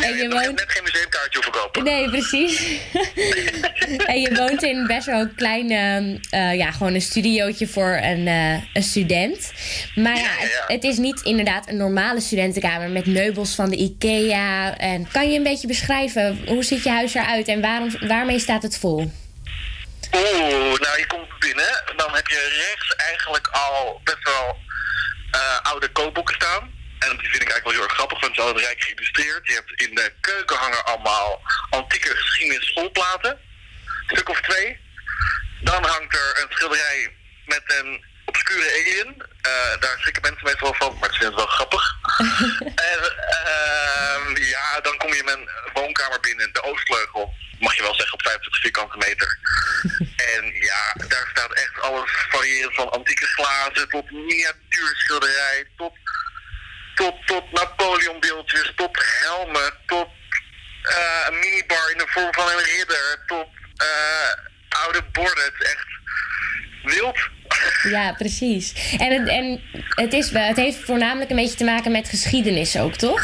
en 0.05 0.17
je 0.17 0.27
woont... 0.29 0.55
net 0.55 0.65
geen 0.67 0.83
museumkaartje 0.83 1.39
hoeven 1.43 1.51
kopen. 1.51 1.83
Nee, 1.83 2.09
precies. 2.09 2.79
en 4.13 4.21
je 4.21 4.35
woont 4.35 4.63
in 4.63 4.87
best 4.87 5.05
wel 5.05 5.19
een 5.19 5.35
klein, 5.35 5.71
ehm, 5.71 6.17
eh, 6.29 6.57
ja, 6.57 6.71
gewoon 6.71 6.93
een 6.93 7.01
studiootje 7.01 7.67
voor 7.67 7.99
een, 8.01 8.27
eh, 8.27 8.53
een 8.73 8.83
student. 8.83 9.51
Maar 9.95 10.17
ja, 10.17 10.29
het, 10.37 10.63
het 10.67 10.83
is 10.83 10.97
niet 10.97 11.21
inderdaad 11.21 11.69
een 11.69 11.77
normale 11.77 12.19
studentenkamer 12.19 12.89
met 12.89 13.05
meubels 13.05 13.55
van 13.55 13.69
de 13.69 13.75
IKEA. 13.75 14.77
En 14.77 15.07
kan 15.11 15.31
je 15.31 15.37
een 15.37 15.43
beetje 15.43 15.67
beschrijven, 15.67 16.39
hoe 16.47 16.63
ziet 16.63 16.83
je 16.83 16.89
huis 16.89 17.13
eruit 17.13 17.47
en 17.47 17.61
waarom, 17.61 17.89
waarmee 18.07 18.39
staat 18.39 18.63
het 18.63 18.77
vol? 18.77 19.11
Oeh, 20.13 20.79
nou 20.79 20.97
je 20.97 21.07
komt 21.07 21.39
binnen, 21.39 21.83
dan 21.95 22.13
heb 22.15 22.27
je 22.27 22.65
rechts 22.67 22.95
eigenlijk 22.95 23.47
al 23.47 24.01
best 24.03 24.23
wel 24.23 24.59
eh, 25.31 25.59
oude 25.61 25.91
kookboeken 25.91 26.35
staan. 26.35 26.79
En 26.99 27.17
die 27.17 27.29
vind 27.29 27.41
ik 27.41 27.49
eigenlijk 27.49 27.63
wel 27.63 27.73
heel 27.73 27.83
erg 27.83 27.93
grappig, 27.93 28.19
want 28.19 28.35
ze 28.35 28.41
hadden 28.41 28.63
rijk 28.63 28.83
geïllustreerd. 28.83 29.47
Je 29.47 29.53
hebt 29.53 29.81
in 29.81 29.95
de 29.95 30.13
keuken 30.21 30.57
hangen 30.57 30.85
allemaal 30.85 31.41
antieke 31.69 32.15
geschiedenis 32.15 32.67
schoolplaten. 32.67 33.31
Een 33.31 34.15
stuk 34.15 34.29
of 34.29 34.41
twee. 34.41 34.79
Dan 35.61 35.83
hangt 35.83 36.15
er 36.15 36.41
een 36.41 36.51
schilderij 36.51 37.13
met 37.45 37.63
een 37.65 38.05
obscure 38.31 38.67
alien. 38.79 39.11
Eh, 39.41 39.73
daar 39.79 39.97
schrikken 39.99 40.21
mensen 40.21 40.43
meestal 40.43 40.69
wel 40.69 40.87
van, 40.87 40.97
maar 40.99 41.13
ze 41.13 41.19
vinden 41.19 41.35
het 41.35 41.43
wel 41.43 41.55
grappig. 41.57 41.83
en 42.91 43.01
ehm, 43.39 44.43
ja, 44.55 44.79
dan 44.81 44.97
kom 44.97 45.13
je 45.13 45.23
mijn 45.23 45.49
woonkamer 45.73 46.19
binnen, 46.19 46.53
de 46.53 46.63
oostvleugel. 46.63 47.33
Mag 47.59 47.75
je 47.75 47.81
wel 47.81 47.95
zeggen 47.95 48.13
op 48.13 48.21
25 48.21 48.61
vierkante 48.61 48.97
meter. 48.97 49.29
en 50.35 50.43
ja, 50.69 50.83
daar 51.07 51.27
staat 51.33 51.53
echt 51.53 51.81
alles 51.81 52.11
variërend 52.29 52.75
van 52.75 52.91
antieke 52.91 53.25
glazen 53.25 53.89
tot 53.89 54.11
miniatuurschilderij, 54.11 55.67
tot, 55.77 55.93
tot, 56.95 57.27
tot 57.27 57.51
Napoleonbeeldjes, 57.51 58.71
tot 58.75 59.03
helmen, 59.23 59.73
tot 59.85 60.09
eh, 60.81 61.25
een 61.27 61.39
minibar 61.39 61.91
in 61.91 61.97
de 61.97 62.07
vorm 62.07 62.33
van 62.33 62.47
een 62.47 62.63
ridder, 62.63 63.23
tot 63.25 63.47
eh, 63.75 64.31
oude 64.69 65.03
borden. 65.11 65.43
Het 65.43 65.53
is 65.59 65.71
echt 65.71 65.87
wild. 66.83 67.19
Ja, 67.83 68.13
precies. 68.13 68.73
En, 68.97 69.11
het, 69.19 69.27
en 69.27 69.61
het, 70.03 70.13
is 70.13 70.29
het 70.29 70.57
heeft 70.57 70.77
voornamelijk 70.77 71.29
een 71.29 71.35
beetje 71.35 71.57
te 71.57 71.63
maken 71.73 71.91
met 71.91 72.09
geschiedenis 72.09 72.77
ook, 72.77 72.95
toch? 72.95 73.23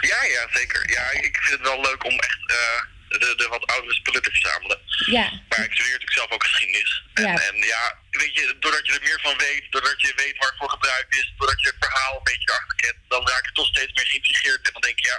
Ja, 0.00 0.22
ja, 0.36 0.42
zeker. 0.58 0.90
Ja, 0.90 1.10
ik 1.10 1.36
vind 1.42 1.58
het 1.58 1.68
wel 1.68 1.80
leuk 1.80 2.04
om 2.04 2.18
echt 2.18 2.40
eh, 2.46 2.80
de, 3.08 3.34
de 3.36 3.46
wat 3.48 3.66
oudere 3.66 3.94
spullen 3.94 4.22
te 4.22 4.30
verzamelen. 4.30 4.78
Ja. 5.16 5.26
Maar 5.48 5.64
ik 5.64 5.72
studeer 5.72 5.92
natuurlijk 5.92 6.18
zelf 6.20 6.30
ook 6.30 6.44
geschiedenis. 6.44 7.02
En, 7.14 7.22
Ja. 7.22 7.34
en 7.48 7.56
ja, 7.56 7.82
weet 8.10 8.34
je, 8.34 8.56
doordat 8.60 8.86
je 8.86 8.92
er 8.92 9.02
meer 9.08 9.20
van 9.22 9.36
weet, 9.38 9.64
doordat 9.70 10.00
je 10.00 10.12
weet 10.16 10.36
waar 10.38 10.48
het 10.48 10.58
voor 10.58 10.70
gebruikt 10.70 11.14
is, 11.14 11.32
doordat 11.38 11.60
je 11.62 11.68
het 11.68 11.76
verhaal 11.84 12.14
een 12.16 12.28
beetje 12.30 12.48
erachter 12.50 12.76
kent, 12.76 12.96
dan 13.08 13.28
raak 13.28 13.44
je 13.46 13.52
toch 13.52 13.66
steeds 13.66 13.92
meer 13.92 14.06
geïntrigeerd. 14.06 14.66
En 14.66 14.72
dan 14.72 14.82
denk 14.82 14.98
je, 15.00 15.06
ja, 15.12 15.18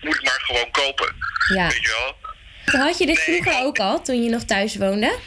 moet 0.00 0.14
ik 0.14 0.22
maar 0.22 0.40
gewoon 0.48 0.70
kopen. 0.70 1.14
Ja. 1.54 1.68
Weet 1.68 1.82
je 1.82 1.92
wel? 1.98 2.10
Had 2.84 2.98
je 2.98 3.06
dit 3.06 3.20
vroeger 3.20 3.56
ook 3.66 3.78
al, 3.78 4.02
toen 4.02 4.22
je 4.24 4.30
nog 4.30 4.44
thuis 4.44 4.76
woonde? 4.76 5.18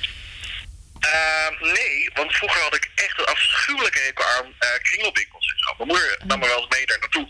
Ehm, 0.99 1.53
nee, 1.73 2.09
want 2.13 2.35
vroeger 2.35 2.61
had 2.61 2.75
ik 2.75 2.89
echt 2.95 3.19
een 3.19 3.25
afschuwelijke 3.25 3.99
hekel 3.99 4.25
aan 4.25 4.53
eh 4.59 4.69
kringloopwinkels. 4.81 5.53
Mijn 5.77 5.89
moeder 5.89 6.19
nam 6.27 6.39
me 6.39 6.47
wel 6.47 6.57
eens 6.61 6.75
mee 6.75 6.85
daar 6.85 6.99
naartoe. 6.99 7.27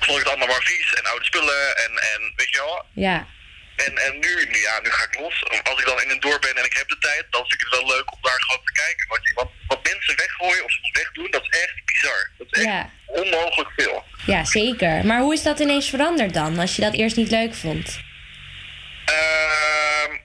Vond 0.00 0.18
ik 0.18 0.24
het 0.24 0.28
allemaal 0.28 0.46
maar 0.48 0.62
vies 0.62 0.94
en 0.94 1.04
oude 1.04 1.24
spullen 1.24 1.76
en, 1.76 1.92
en 2.12 2.32
weet 2.36 2.50
je 2.50 2.58
wel. 2.58 2.84
Ja. 2.94 3.26
En, 3.76 3.96
en 3.98 4.12
nu, 4.18 4.46
nu, 4.48 4.58
ja, 4.60 4.80
nu 4.82 4.90
ga 4.90 5.04
ik 5.04 5.18
los. 5.20 5.44
Als 5.70 5.80
ik 5.80 5.86
dan 5.86 6.02
in 6.02 6.10
een 6.10 6.20
dorp 6.20 6.40
ben 6.40 6.56
en 6.56 6.64
ik 6.64 6.76
heb 6.76 6.88
de 6.88 6.98
tijd, 6.98 7.24
dan 7.30 7.40
vind 7.40 7.52
ik 7.52 7.60
het 7.60 7.70
wel 7.80 7.86
leuk 7.96 8.12
om 8.12 8.18
daar 8.22 8.42
gewoon 8.42 8.64
te 8.64 8.72
kijken. 8.72 9.08
Want 9.08 9.32
wat, 9.34 9.50
wat 9.66 9.84
mensen 9.84 10.16
weggooien 10.16 10.64
of 10.64 10.72
ze 10.72 10.88
wegdoen, 10.92 11.30
dat 11.30 11.42
is 11.42 11.58
echt 11.60 11.84
bizar. 11.84 12.30
Dat 12.38 12.46
is 12.50 12.58
echt 12.58 12.64
Ja. 12.74 12.90
onmogelijk 13.06 13.70
veel. 13.76 14.04
Ja, 14.26 14.44
zeker. 14.44 15.06
Maar 15.06 15.20
hoe 15.20 15.34
is 15.34 15.42
dat 15.42 15.58
ineens 15.58 15.88
veranderd 15.90 16.34
dan, 16.34 16.58
als 16.58 16.76
je 16.76 16.82
dat 16.82 16.94
eerst 16.94 17.16
niet 17.16 17.30
leuk 17.30 17.54
vond? 17.54 18.00
Ehm, 19.04 20.16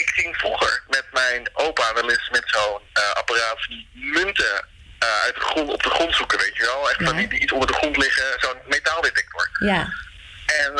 ik 0.00 0.10
ging 0.10 0.36
vroeger 0.36 0.82
met 0.88 1.06
mijn 1.12 1.48
opa 1.52 1.94
wel 1.94 2.10
eens 2.10 2.28
met 2.30 2.42
zo'n 2.46 2.80
eh, 2.92 3.10
apparaat 3.10 3.66
die 3.68 3.88
munten 3.92 4.68
eh, 4.98 5.22
uit 5.22 5.34
de 5.34 5.40
grond, 5.40 5.70
op 5.70 5.82
de 5.82 5.90
grond 5.90 6.14
zoeken, 6.14 6.38
weet 6.38 6.56
je 6.56 6.62
wel. 6.62 6.90
Echt 6.90 7.02
van 7.04 7.16
die, 7.16 7.28
die 7.28 7.40
iets 7.40 7.52
onder 7.52 7.66
de 7.66 7.74
grond 7.74 7.96
liggen, 7.96 8.40
zo'n 8.40 8.60
metaaldetector. 8.66 9.50
Ja. 9.58 9.92
En 10.46 10.72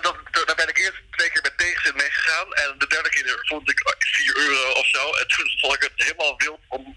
dat, 0.00 0.16
daar 0.46 0.56
ben 0.56 0.68
ik 0.68 0.78
eerst 0.78 1.02
twee 1.10 1.30
keer 1.30 1.42
met 1.42 1.58
tegenzin 1.58 1.96
mee 1.96 2.10
gegaan. 2.10 2.52
En 2.54 2.74
de 2.78 2.86
derde 2.86 3.08
keer 3.08 3.38
vond 3.42 3.70
ik 3.70 3.96
4 3.98 4.36
euro 4.36 4.70
of 4.72 4.86
zo. 4.86 5.14
En 5.14 5.26
toen 5.28 5.58
vond 5.60 5.74
ik 5.74 5.82
het 5.82 5.92
helemaal 5.94 6.36
wild 6.36 6.60
om 6.68 6.96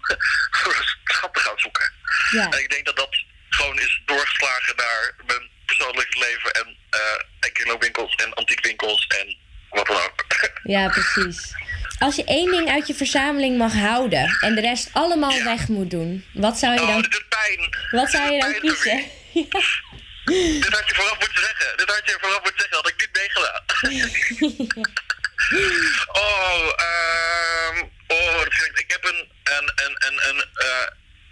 schat 1.04 1.34
te 1.34 1.40
gaan 1.40 1.58
zoeken. 1.58 1.92
Ja. 2.30 2.50
En 2.50 2.58
ik 2.58 2.70
denk 2.70 2.86
dat 2.86 2.96
dat 2.96 3.24
gewoon 3.50 3.78
is 3.78 4.02
doorgeslagen 4.06 4.76
naar 4.76 5.14
mijn 5.26 5.50
persoonlijke 5.66 6.18
leven. 6.18 6.50
En, 6.52 6.76
en 7.40 7.52
kringloopwinkels 7.52 8.14
en 8.14 8.34
antiekwinkels 8.34 9.06
en 9.06 9.36
wat 9.70 9.86
dan 9.86 9.96
ook. 9.96 10.24
Ja, 10.62 10.88
precies. 10.88 11.54
Als 11.98 12.16
je 12.16 12.24
één 12.24 12.50
ding 12.50 12.70
uit 12.70 12.86
je 12.86 12.94
verzameling 12.94 13.58
mag 13.58 13.72
houden 13.72 14.36
en 14.40 14.54
de 14.54 14.60
rest 14.60 14.88
allemaal 14.92 15.42
weg 15.42 15.68
moet 15.68 15.90
doen, 15.90 16.24
wat 16.32 16.58
zou 16.58 16.74
je 16.74 16.80
Oh, 16.80 16.86
dan, 16.86 17.02
dit 17.02 17.24
pijn. 17.28 17.76
wat 17.90 18.10
zou 18.10 18.32
je 18.32 18.40
dan 18.40 18.50
Dit 18.52 18.60
kiezen? 18.60 19.04
Dit 20.24 20.72
had 20.72 20.88
je 20.88 20.94
vooraf 20.94 21.18
moeten 21.18 21.42
zeggen. 21.42 21.76
Dit 21.76 21.88
had 21.90 22.02
je 22.04 22.16
vooraf 22.20 22.42
moeten 22.42 22.60
zeggen. 22.60 22.76
Had 22.76 22.88
ik 22.88 23.00
niet 23.00 23.16
meegedaan. 23.16 23.62
oh, 26.24 26.72
ehm 26.76 27.86
oh, 28.06 28.38
dat 28.38 28.78
ik. 28.78 28.84
Heb 28.86 29.04
een, 29.04 29.30
een, 29.42 29.72
een, 29.84 29.96
een, 30.06 30.28
een 30.28 30.44
eh, 30.54 30.86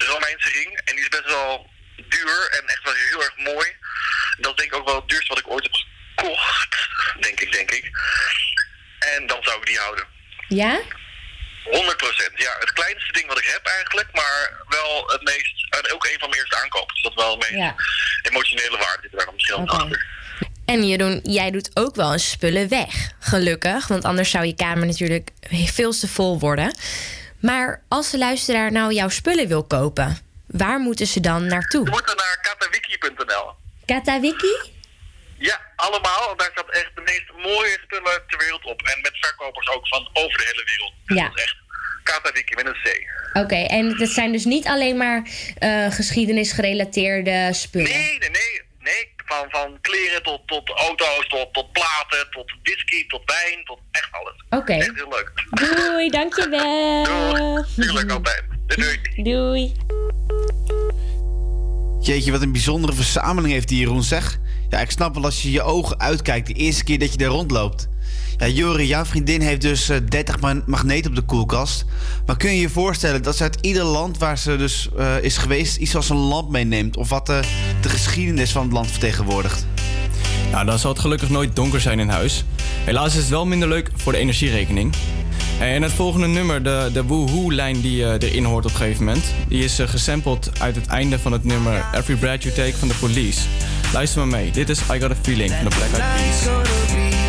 Romeinse 0.08 0.50
ring. 0.50 0.80
En 0.84 0.94
die 0.94 1.04
is 1.04 1.08
best 1.08 1.24
wel 1.26 1.70
duur 2.08 2.48
en 2.50 2.66
echt 2.68 2.82
wel 2.82 2.92
heel 2.94 3.22
erg 3.22 3.36
mooi. 3.36 3.76
Dat 4.38 4.50
is 4.50 4.56
denk 4.56 4.72
ik 4.72 4.78
ook 4.78 4.86
wel 4.86 4.96
het 4.96 5.08
duurste 5.08 5.28
wat 5.28 5.38
ik 5.38 5.50
ooit 5.50 5.62
heb 5.62 5.72
gekocht. 6.16 6.88
Denk 7.20 7.40
ik, 7.40 7.52
denk 7.52 7.70
ik. 7.70 7.90
En 8.98 9.26
dan 9.26 9.42
zou 9.42 9.60
ik 9.60 9.66
die 9.66 9.78
houden. 9.78 10.04
Ja? 10.50 10.80
100% 10.80 12.32
Ja, 12.36 12.56
het 12.58 12.72
kleinste 12.72 13.12
ding 13.12 13.26
wat 13.26 13.38
ik 13.38 13.44
heb 13.44 13.66
eigenlijk, 13.66 14.08
maar 14.12 14.64
wel 14.68 15.04
het 15.06 15.22
meest 15.22 15.66
en 15.74 15.92
ook 15.94 16.04
een 16.04 16.18
van 16.18 16.28
mijn 16.28 16.40
eerste 16.40 16.56
aankopen. 16.62 16.94
Dus 16.94 17.02
dat 17.02 17.14
wel 17.14 17.36
meest 17.36 17.50
Ja. 17.50 17.74
emotionele 18.22 18.76
waarde 18.78 19.02
zit 19.10 19.20
er 19.20 19.24
dan 19.26 19.34
misschien 19.34 19.56
Oké. 19.62 19.72
achter. 19.76 20.06
En 20.64 20.88
Jeroen, 20.88 21.20
jij 21.22 21.50
doet 21.50 21.70
ook 21.74 21.94
wel 21.94 22.12
eens 22.12 22.30
spullen 22.30 22.68
weg. 22.68 23.10
Gelukkig, 23.18 23.86
want 23.88 24.04
anders 24.04 24.30
zou 24.30 24.44
je 24.44 24.54
kamer 24.54 24.86
natuurlijk 24.86 25.30
veel 25.50 25.92
te 25.92 26.08
vol 26.08 26.38
worden. 26.38 26.74
Maar 27.40 27.82
als 27.88 28.10
de 28.10 28.18
luisteraar 28.18 28.72
nou 28.72 28.92
jouw 28.94 29.08
spullen 29.08 29.48
wil 29.48 29.64
kopen, 29.64 30.18
waar 30.46 30.78
moeten 30.78 31.06
ze 31.06 31.20
dan 31.20 31.46
naartoe? 31.46 31.84
We 31.84 31.90
moeten 31.90 32.16
naar 32.16 32.38
katawiki.nl. 32.42 33.50
Katawiki? 33.86 34.70
Ja, 35.38 35.60
allemaal. 35.86 36.36
Daar 36.36 36.50
staat 36.52 36.70
echt 36.70 36.90
de 36.94 37.02
meest 37.10 37.26
mooie 37.36 37.78
spullen 37.82 38.22
ter 38.26 38.38
wereld 38.38 38.64
op. 38.64 38.82
En 38.82 39.00
met 39.02 39.16
verkopers 39.20 39.68
ook 39.68 39.88
van 39.88 40.08
over 40.12 40.38
de 40.38 40.44
hele 40.50 40.64
wereld. 40.64 40.92
Ja. 41.04 41.28
Dat 41.28 41.36
is 41.36 41.42
echt 41.42 41.56
Katawiki 42.02 42.54
met 42.54 42.66
een 42.66 42.80
C. 42.82 42.86
Oké, 43.32 43.54
en 43.54 43.98
het 43.98 44.10
zijn 44.10 44.32
dus 44.32 44.44
niet 44.44 44.66
alleen 44.66 44.96
maar 44.96 45.28
eh 45.58 45.90
geschiedenisgerelateerde 45.90 47.48
spullen. 47.52 47.90
Nee, 47.90 48.18
nee, 48.18 48.30
nee. 48.30 48.62
nee. 48.78 49.18
Van, 49.24 49.46
van 49.50 49.78
kleren 49.80 50.22
tot, 50.22 50.48
tot 50.48 50.68
auto's, 50.68 51.26
tot, 51.28 51.52
tot 51.52 51.72
platen, 51.72 52.30
tot 52.30 52.52
whisky, 52.62 53.06
tot 53.06 53.22
wijn, 53.24 53.64
tot 53.64 53.78
echt 53.90 54.08
alles. 54.10 54.44
Oké. 54.62 54.72
Echt 54.72 54.94
heel 54.94 55.08
leuk. 55.08 55.32
Doei, 55.50 56.08
dankjewel. 56.10 57.64
Tuurlijk 57.76 58.10
altijd. 58.10 58.42
Doei, 58.66 59.00
doei. 59.14 59.22
Doei. 59.22 59.72
Jeetje, 62.00 62.32
wat 62.32 62.42
een 62.42 62.52
bijzondere 62.52 62.92
verzameling 62.92 63.52
heeft 63.52 63.68
die 63.68 63.78
Jeroen, 63.78 64.02
zeg. 64.02 64.38
Ja, 64.70 64.80
ik 64.80 64.90
snap 64.90 65.14
wel 65.14 65.24
als 65.24 65.42
je 65.42 65.50
je 65.50 65.62
ogen 65.62 66.00
uitkijkt 66.00 66.46
de 66.46 66.52
eerste 66.52 66.84
keer 66.84 66.98
dat 66.98 67.12
je 67.12 67.18
daar 67.18 67.28
rondloopt. 67.28 67.88
Ja, 68.36 68.46
Jori, 68.48 68.86
jouw 68.86 69.04
vriendin 69.04 69.40
heeft 69.40 69.60
dus 69.60 69.88
eh, 69.88 69.96
30 70.08 70.40
ma- 70.40 70.62
magneten 70.66 71.10
op 71.10 71.16
de 71.16 71.22
koelkast. 71.22 71.84
Maar 72.26 72.36
kun 72.36 72.50
je 72.54 72.60
je 72.60 72.68
voorstellen 72.68 73.22
dat 73.22 73.36
ze 73.36 73.42
uit 73.42 73.58
ieder 73.60 73.84
land 73.84 74.18
waar 74.18 74.38
ze 74.38 74.56
dus 74.56 74.88
eh, 74.98 75.22
is 75.22 75.36
geweest... 75.36 75.76
iets 75.76 75.96
als 75.96 76.08
een 76.08 76.16
lamp 76.16 76.50
meeneemt? 76.50 76.96
Of 76.96 77.08
wat 77.08 77.28
eh, 77.28 77.38
de 77.80 77.88
geschiedenis 77.88 78.50
van 78.52 78.62
het 78.62 78.72
land 78.72 78.90
vertegenwoordigt? 78.90 79.66
Nou, 80.50 80.64
dan 80.64 80.78
zal 80.78 80.90
het 80.90 81.00
gelukkig 81.00 81.28
nooit 81.28 81.56
donker 81.56 81.80
zijn 81.80 81.98
in 81.98 82.08
huis. 82.08 82.44
Helaas 82.84 83.14
is 83.14 83.20
het 83.20 83.28
wel 83.28 83.46
minder 83.46 83.68
leuk 83.68 83.90
voor 83.94 84.12
de 84.12 84.18
energierekening. 84.18 84.94
En 85.60 85.82
het 85.82 85.92
volgende 85.92 86.26
nummer, 86.26 86.62
de, 86.62 86.90
de 86.92 87.04
Woohoo-lijn 87.04 87.80
die 87.80 88.04
eh, 88.04 88.28
erin 88.28 88.44
hoort 88.44 88.64
op 88.64 88.70
een 88.70 88.76
gegeven 88.76 89.04
moment... 89.04 89.24
die 89.48 89.64
is 89.64 89.78
eh, 89.78 89.88
gesampled 89.88 90.50
uit 90.60 90.74
het 90.74 90.86
einde 90.86 91.18
van 91.18 91.32
het 91.32 91.44
nummer 91.44 91.84
Every 91.94 92.16
Breath 92.16 92.42
You 92.42 92.54
Take 92.54 92.76
van 92.76 92.88
de 92.88 92.94
Police. 92.94 93.40
Luister 93.92 94.18
maar 94.18 94.40
mee, 94.40 94.50
dit 94.50 94.68
is 94.68 94.80
I 94.80 95.00
Got 95.00 95.10
A 95.10 95.16
Feeling 95.22 95.52
van 95.52 95.64
de 95.64 95.76
Black 95.76 96.00
Eyed 96.00 96.44
Peas. 96.44 97.19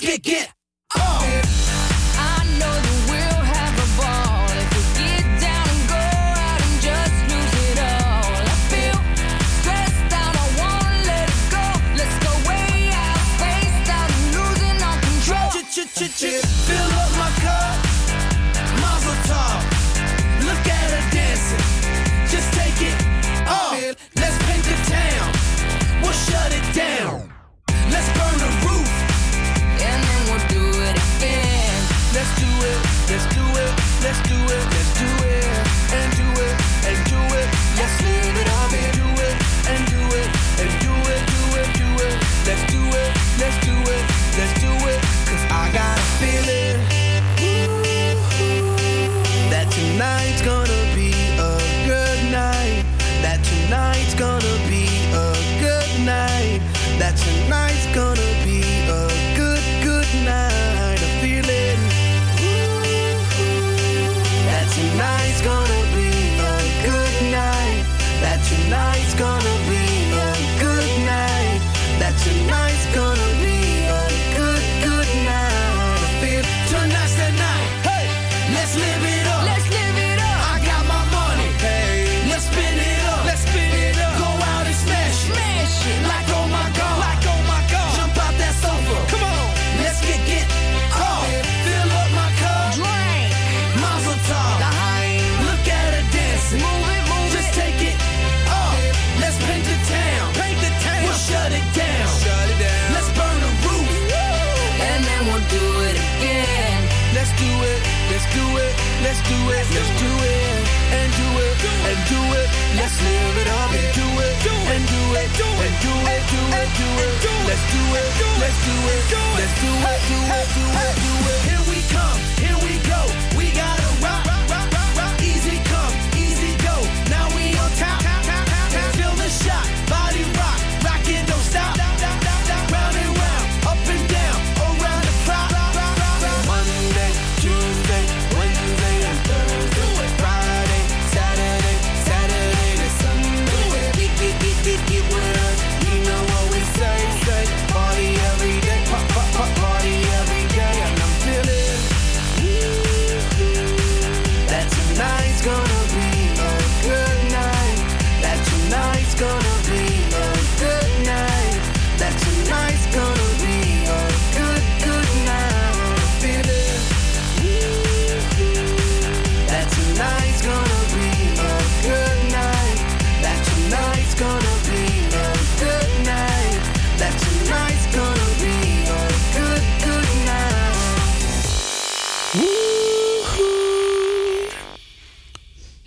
Let's 0.00 0.18
get. 0.22 0.48
I 0.94 2.44
know 2.58 2.72
that 2.72 2.98
we'll 3.10 3.42
have 3.52 3.76
a 3.76 3.88
ball 4.00 4.48
if 4.48 4.68
we 4.72 4.82
get 4.96 5.24
down 5.40 5.66
and 5.68 5.82
go 5.88 6.00
out 6.40 6.60
and 6.66 6.76
just 6.80 7.16
lose 7.28 7.54
it 7.68 7.78
all. 7.78 8.32
I 8.40 8.56
feel 8.72 8.98
stressed 9.60 10.12
out. 10.16 10.34
I 10.36 10.46
wanna 10.56 11.04
let 11.04 11.28
it 11.28 11.44
go. 11.52 11.64
Let's 12.00 12.16
go 12.24 12.32
way 12.48 12.88
out, 12.96 13.20
spaced 13.36 13.90
out, 13.92 14.08
and 14.08 14.24
losing 14.36 14.78
all 14.82 14.98
control. 15.04 15.50
Fill 15.52 16.44
up 16.48 16.68
my 16.68 16.69
Let's 34.02 34.18
do 34.22 34.34
it. 34.34 34.79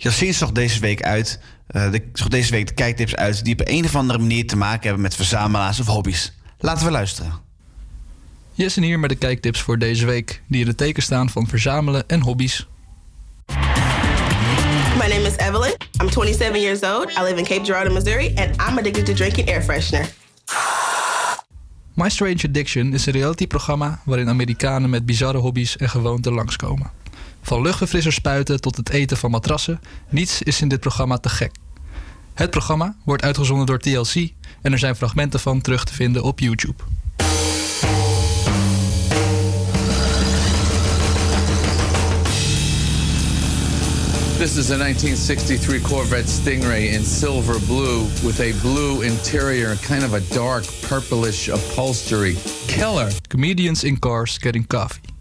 Yassine 0.04 0.32
zocht 0.32 0.54
deze 0.54 0.80
week 0.80 1.02
uit, 1.02 1.40
eh, 1.66 1.90
de, 1.90 2.02
zocht 2.12 2.30
deze 2.30 2.50
week 2.50 2.66
de 2.66 2.74
kijktips 2.74 3.16
uit 3.16 3.44
die 3.44 3.52
op 3.52 3.68
een 3.68 3.84
of 3.84 3.96
andere 3.96 4.18
manier 4.18 4.46
te 4.46 4.56
maken 4.56 4.82
hebben 4.82 5.02
met 5.02 5.14
verzamelaars 5.14 5.80
of 5.80 5.86
hobby's. 5.86 6.32
Laten 6.58 6.86
we 6.86 6.92
luisteren. 6.92 7.32
Jess 8.52 8.76
en 8.76 8.82
hier 8.82 8.98
met 8.98 9.10
de 9.10 9.16
kijktips 9.16 9.60
voor 9.60 9.78
deze 9.78 10.06
week, 10.06 10.42
die 10.46 10.60
in 10.60 10.66
het 10.66 10.76
teken 10.76 11.02
staan 11.02 11.30
van 11.30 11.46
verzamelen 11.46 12.08
en 12.08 12.20
hobby's. 12.20 12.66
My 14.98 15.08
name 15.08 15.22
is 15.22 15.36
Evelyn. 15.36 15.74
I'm 16.00 16.10
27 16.10 16.60
years 16.60 16.82
old. 16.82 17.10
I 17.10 17.22
live 17.22 17.36
in 17.36 17.44
Cape 17.44 17.64
Girardeau, 17.64 17.94
Missouri, 17.94 18.34
and 18.34 18.70
I'm 18.70 18.78
addicted 18.78 19.06
to 19.06 19.12
drinking 19.12 19.48
air 19.48 19.62
freshener. 19.62 20.08
My 21.94 22.08
Strange 22.08 22.42
Addiction 22.48 22.92
is 22.92 23.06
een 23.06 23.12
realityprogramma 23.12 24.00
waarin 24.04 24.28
Amerikanen 24.28 24.90
met 24.90 25.06
bizarre 25.06 25.38
hobby's 25.38 25.76
en 25.76 25.88
gewoonten 25.88 26.32
langskomen. 26.32 26.90
Van 27.44 27.62
luchtverfrissers 27.62 28.14
spuiten 28.14 28.60
tot 28.60 28.76
het 28.76 28.90
eten 28.90 29.16
van 29.16 29.30
matrassen, 29.30 29.80
niets 30.08 30.42
is 30.42 30.60
in 30.60 30.68
dit 30.68 30.80
programma 30.80 31.18
te 31.18 31.28
gek. 31.28 31.52
Het 32.34 32.50
programma 32.50 32.96
wordt 33.04 33.22
uitgezonden 33.22 33.66
door 33.66 33.78
TLC 33.78 34.32
en 34.62 34.72
er 34.72 34.78
zijn 34.78 34.96
fragmenten 34.96 35.40
van 35.40 35.60
terug 35.60 35.84
te 35.84 35.94
vinden 35.94 36.22
op 36.22 36.38
YouTube. 36.38 36.82
This 44.38 44.56
is 44.56 44.70
a 44.70 44.76
1963 44.76 45.80
Corvette 45.80 46.30
Stingray 46.30 46.86
in 46.86 47.04
silver 47.04 47.60
blue 47.60 48.06
with 48.22 48.40
a 48.40 48.52
blue 48.60 49.06
interior 49.06 49.70
and 49.70 49.80
kind 49.80 50.02
of 50.02 50.12
a 50.12 50.34
dark 50.34 50.64
purplish 50.88 51.48
upholstery. 51.48 52.36
Killer. 52.66 53.12
Comedians 53.28 53.84
in 53.84 53.98
Cars 53.98 54.38
Getting 54.40 54.66
Coffee. 54.66 55.13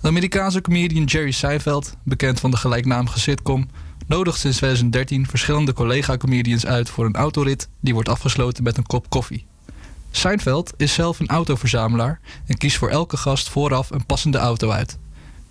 De 0.00 0.08
Amerikaanse 0.08 0.60
comedian 0.60 1.04
Jerry 1.04 1.30
Seinfeld, 1.30 1.96
bekend 2.02 2.40
van 2.40 2.50
de 2.50 2.56
gelijknamige 2.56 3.20
sitcom, 3.20 3.68
nodigt 4.06 4.38
sinds 4.38 4.56
2013 4.56 5.26
verschillende 5.26 5.72
collega-comedians 5.72 6.66
uit 6.66 6.90
voor 6.90 7.04
een 7.04 7.14
autorit 7.14 7.68
die 7.80 7.94
wordt 7.94 8.08
afgesloten 8.08 8.62
met 8.62 8.76
een 8.76 8.86
kop 8.86 9.10
koffie. 9.10 9.46
Seinfeld 10.10 10.72
is 10.76 10.94
zelf 10.94 11.20
een 11.20 11.28
autoverzamelaar 11.28 12.20
en 12.46 12.56
kiest 12.56 12.76
voor 12.76 12.88
elke 12.88 13.16
gast 13.16 13.48
vooraf 13.48 13.90
een 13.90 14.06
passende 14.06 14.38
auto 14.38 14.70
uit. 14.70 14.98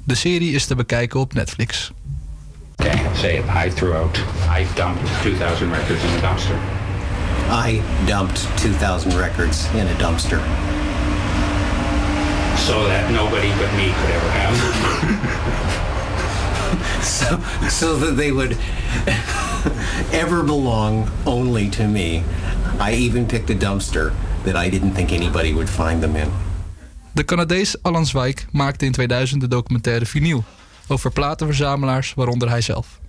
De 0.03 0.15
serie 0.15 0.51
is 0.51 0.65
te 0.65 0.75
bekijken 0.75 1.19
op 1.19 1.33
Netflix. 1.33 1.91
Okay, 2.75 3.01
say 3.13 3.37
it. 3.37 3.43
I 3.65 3.73
threw 3.73 3.95
out, 3.95 4.17
I 4.59 4.65
dumped 4.75 5.09
2,000 5.21 5.71
records 5.73 6.03
in 6.03 6.23
a 6.23 6.27
dumpster. 6.27 6.55
I 7.67 7.81
dumped 8.05 8.47
2,000 8.55 9.13
records 9.13 9.65
in 9.73 9.87
a 9.87 9.97
dumpster. 9.97 10.41
So 12.57 12.87
that 12.87 13.11
nobody 13.11 13.49
but 13.49 13.73
me 13.75 13.93
could 13.93 14.09
ever 14.09 14.29
have. 14.29 14.55
so, 17.19 17.39
so 17.69 17.97
that 17.97 18.15
they 18.15 18.31
would 18.31 18.57
ever 20.11 20.43
belong 20.43 21.09
only 21.25 21.69
to 21.69 21.83
me. 21.83 22.23
I 22.79 22.93
even 22.93 23.25
picked 23.25 23.49
a 23.49 23.55
dumpster 23.55 24.13
that 24.43 24.55
I 24.55 24.69
didn't 24.69 24.93
think 24.93 25.11
anybody 25.11 25.53
would 25.53 25.69
find 25.69 26.01
them 26.01 26.15
in. 26.15 26.31
De 27.11 27.25
Canadees 27.25 27.81
Alan 27.81 28.05
Zweig 28.05 28.45
maakte 28.51 28.85
in 28.85 28.91
2000 28.91 29.41
de 29.41 29.47
documentaire 29.47 30.05
Vinyl 30.05 30.43
over 30.87 31.11
platenverzamelaars, 31.11 32.13
waaronder 32.13 32.49
hij 32.49 32.61
zelf. 32.61 32.99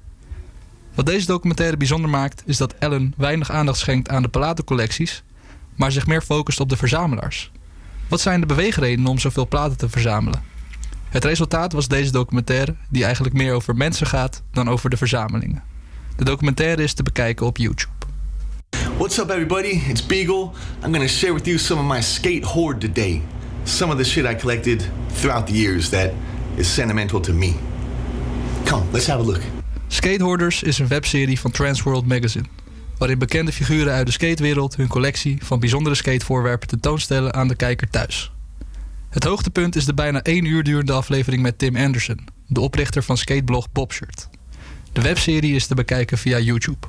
Wat 0.94 1.06
deze 1.06 1.26
documentaire 1.26 1.76
bijzonder 1.76 2.10
maakt, 2.10 2.42
is 2.46 2.56
dat 2.56 2.80
Alan 2.80 3.14
weinig 3.16 3.50
aandacht 3.50 3.78
schenkt 3.78 4.08
aan 4.08 4.22
de 4.22 4.28
platencollecties, 4.28 5.22
maar 5.74 5.92
zich 5.92 6.06
meer 6.06 6.22
focust 6.22 6.60
op 6.60 6.68
de 6.68 6.76
verzamelaars. 6.76 7.50
Wat 8.08 8.20
zijn 8.20 8.40
de 8.40 8.46
beweegredenen 8.46 9.10
om 9.10 9.18
zoveel 9.18 9.48
platen 9.48 9.76
te 9.76 9.88
verzamelen? 9.88 10.42
Het 11.08 11.24
resultaat 11.24 11.72
was 11.72 11.88
deze 11.88 12.12
documentaire, 12.12 12.74
die 12.88 13.04
eigenlijk 13.04 13.34
meer 13.34 13.52
over 13.52 13.76
mensen 13.76 14.06
gaat 14.06 14.42
dan 14.52 14.68
over 14.68 14.90
de 14.90 14.96
verzamelingen. 14.96 15.62
De 16.16 16.24
documentaire 16.24 16.82
is 16.82 16.92
te 16.92 17.02
bekijken 17.02 17.46
op 17.46 17.56
YouTube. 17.56 17.94
What's 18.96 19.18
up, 19.18 19.30
everybody? 19.30 19.80
It's 19.88 20.06
Beagle. 20.06 20.50
I'm 20.84 20.92
gonna 20.92 21.06
share 21.06 21.32
with 21.32 21.46
you 21.46 21.58
some 21.58 21.80
of 21.80 21.86
my 21.86 22.02
skate 22.02 22.46
hoard 22.46 22.80
today. 22.80 23.22
Some 23.64 23.92
of 23.92 23.98
the 23.98 24.04
shit 24.04 24.24
I 24.24 24.34
collected 24.34 24.90
throughout 25.12 25.46
the 25.46 25.52
years 25.52 25.88
that 25.88 26.10
is 26.54 26.74
sentimental 26.74 27.20
to 27.20 27.32
me. 27.32 27.54
Come, 28.64 28.82
let's 28.92 29.06
have 29.06 29.20
a 29.20 29.24
look. 29.24 29.40
Skatehoarders 29.86 30.62
is 30.62 30.78
een 30.78 30.88
webserie 30.88 31.40
van 31.40 31.50
Transworld 31.50 32.06
Magazine, 32.06 32.44
waarin 32.98 33.18
bekende 33.18 33.52
figuren 33.52 33.92
uit 33.92 34.06
de 34.06 34.12
skatewereld 34.12 34.76
hun 34.76 34.88
collectie 34.88 35.38
van 35.44 35.60
bijzondere 35.60 35.94
skatevoorwerpen 35.94 36.68
tentoonstellen 36.68 37.34
aan 37.34 37.48
de 37.48 37.56
kijker 37.56 37.90
thuis. 37.90 38.32
Het 39.08 39.24
hoogtepunt 39.24 39.76
is 39.76 39.84
de 39.84 39.94
bijna 39.94 40.22
één 40.22 40.44
uur 40.44 40.62
durende 40.62 40.92
aflevering 40.92 41.42
met 41.42 41.58
Tim 41.58 41.76
Anderson, 41.76 42.28
de 42.46 42.60
oprichter 42.60 43.02
van 43.02 43.16
skateblog 43.16 43.72
Bobshirt. 43.72 44.28
De 44.92 45.00
webserie 45.00 45.54
is 45.54 45.66
te 45.66 45.74
bekijken 45.74 46.18
via 46.18 46.38
YouTube. 46.38 46.86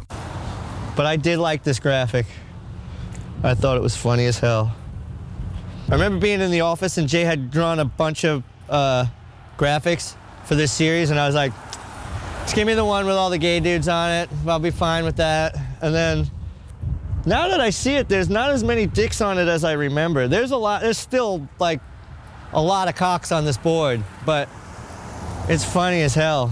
But 0.95 1.05
I 1.05 1.17
did 1.21 1.37
like 1.37 1.59
this 1.61 1.79
graphic. 1.79 2.25
I 3.43 3.53
thought 3.59 3.75
it 3.75 3.81
was 3.81 3.95
funny 3.95 4.27
as 4.27 4.39
hell. 4.39 4.65
I 5.89 5.91
remember 5.91 6.19
being 6.19 6.41
in 6.41 6.51
the 6.51 6.63
office 6.63 6.99
and 7.01 7.09
Jay 7.09 7.25
had 7.25 7.51
drawn 7.51 7.79
a 7.79 7.85
bunch 7.95 8.23
of 8.23 8.41
uh, 8.69 9.05
graphics 9.55 10.15
for 10.43 10.55
this 10.55 10.75
series, 10.75 11.09
and 11.09 11.19
I 11.19 11.25
was 11.25 11.35
like, 11.35 11.53
just 12.47 12.65
me 12.65 12.73
the 12.73 12.85
one 12.85 13.05
with 13.05 13.15
all 13.15 13.29
the 13.29 13.37
gay 13.37 13.59
dudes 13.59 13.87
on 13.87 14.11
it. 14.11 14.29
I'll 14.47 14.59
be 14.59 14.71
fine 14.71 15.03
with 15.03 15.17
that. 15.17 15.55
And 15.81 15.93
then 15.93 16.29
now 17.25 17.49
that 17.49 17.59
I 17.59 17.71
see 17.71 17.95
it, 17.95 18.07
there's 18.07 18.29
not 18.29 18.49
as 18.51 18.63
many 18.63 18.87
dicks 18.87 19.21
on 19.21 19.37
it 19.37 19.47
as 19.47 19.63
I 19.63 19.73
remember. 19.73 20.27
There's 20.27 20.51
a 20.51 20.57
lot, 20.57 20.81
there's 20.81 20.97
still 20.97 21.47
like 21.59 21.81
a 22.53 22.61
lot 22.61 22.87
of 22.87 22.95
cocks 22.95 23.31
on 23.31 23.45
this 23.45 23.57
board, 23.57 24.01
but 24.25 24.47
it's 25.47 25.65
funny 25.65 26.03
as 26.03 26.15
hell. 26.15 26.49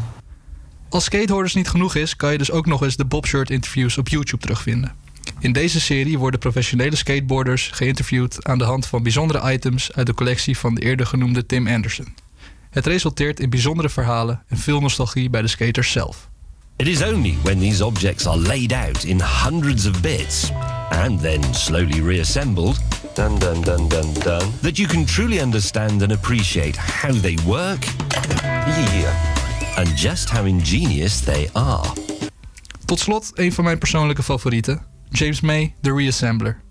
Als 0.89 1.03
skatehoorders 1.03 1.55
niet 1.55 1.67
genoeg 1.67 1.95
is, 1.95 2.15
kan 2.15 2.31
je 2.31 2.37
dus 2.37 2.51
ook 2.51 2.65
nog 2.65 2.83
eens 2.83 2.95
de 2.95 3.05
Bobshirt 3.05 3.49
interviews 3.49 3.97
op 3.97 4.07
YouTube 4.07 4.41
terugvinden. 4.41 4.93
In 5.39 5.53
deze 5.53 5.79
serie 5.79 6.19
worden 6.19 6.39
professionele 6.39 6.95
skateboarders 6.95 7.69
geïnterviewd 7.73 8.45
aan 8.45 8.57
de 8.57 8.63
hand 8.63 8.85
van 8.85 9.03
bijzondere 9.03 9.51
items 9.53 9.91
uit 9.93 10.05
de 10.05 10.13
collectie 10.13 10.57
van 10.57 10.75
de 10.75 10.81
eerder 10.81 11.05
genoemde 11.05 11.45
Tim 11.45 11.67
Anderson. 11.67 12.24
Het 12.75 12.85
resulteert 12.85 13.39
in 13.39 13.49
bijzondere 13.49 13.89
verhalen 13.89 14.43
en 14.47 14.57
veel 14.57 14.79
nostalgie 14.79 15.29
bij 15.29 15.41
de 15.41 15.47
skaters 15.47 15.91
zelf. 15.91 16.29
It 16.75 16.87
is 16.87 17.03
only 17.03 17.37
when 17.43 17.59
these 17.59 17.85
objects 17.85 18.25
are 18.25 18.37
laid 18.37 18.73
out 18.73 19.03
in 19.03 19.21
hundreds 19.21 19.85
of 19.85 20.01
bits 20.01 20.51
and 20.89 21.21
then 21.21 21.53
slowly 21.53 22.01
reassembled 22.01 22.79
dun, 23.13 23.39
dun, 23.39 23.61
dun, 23.61 23.87
dun, 23.87 24.13
dun, 24.13 24.59
that 24.61 24.77
you 24.77 24.87
can 24.87 25.05
truly 25.05 25.41
understand 25.41 26.01
and 26.01 26.11
appreciate 26.11 26.77
how 26.79 27.19
they 27.21 27.37
work 27.45 27.85
yeah, 28.43 29.77
and 29.77 29.97
just 29.97 30.29
how 30.29 30.45
ingenious 30.45 31.19
they 31.19 31.49
are. 31.53 31.93
Tot 32.85 32.99
slot 32.99 33.31
een 33.33 33.53
van 33.53 33.63
mijn 33.63 33.77
persoonlijke 33.77 34.23
favorieten, 34.23 34.85
James 35.09 35.41
May, 35.41 35.75
de 35.81 35.93
Reassembler. 35.93 36.61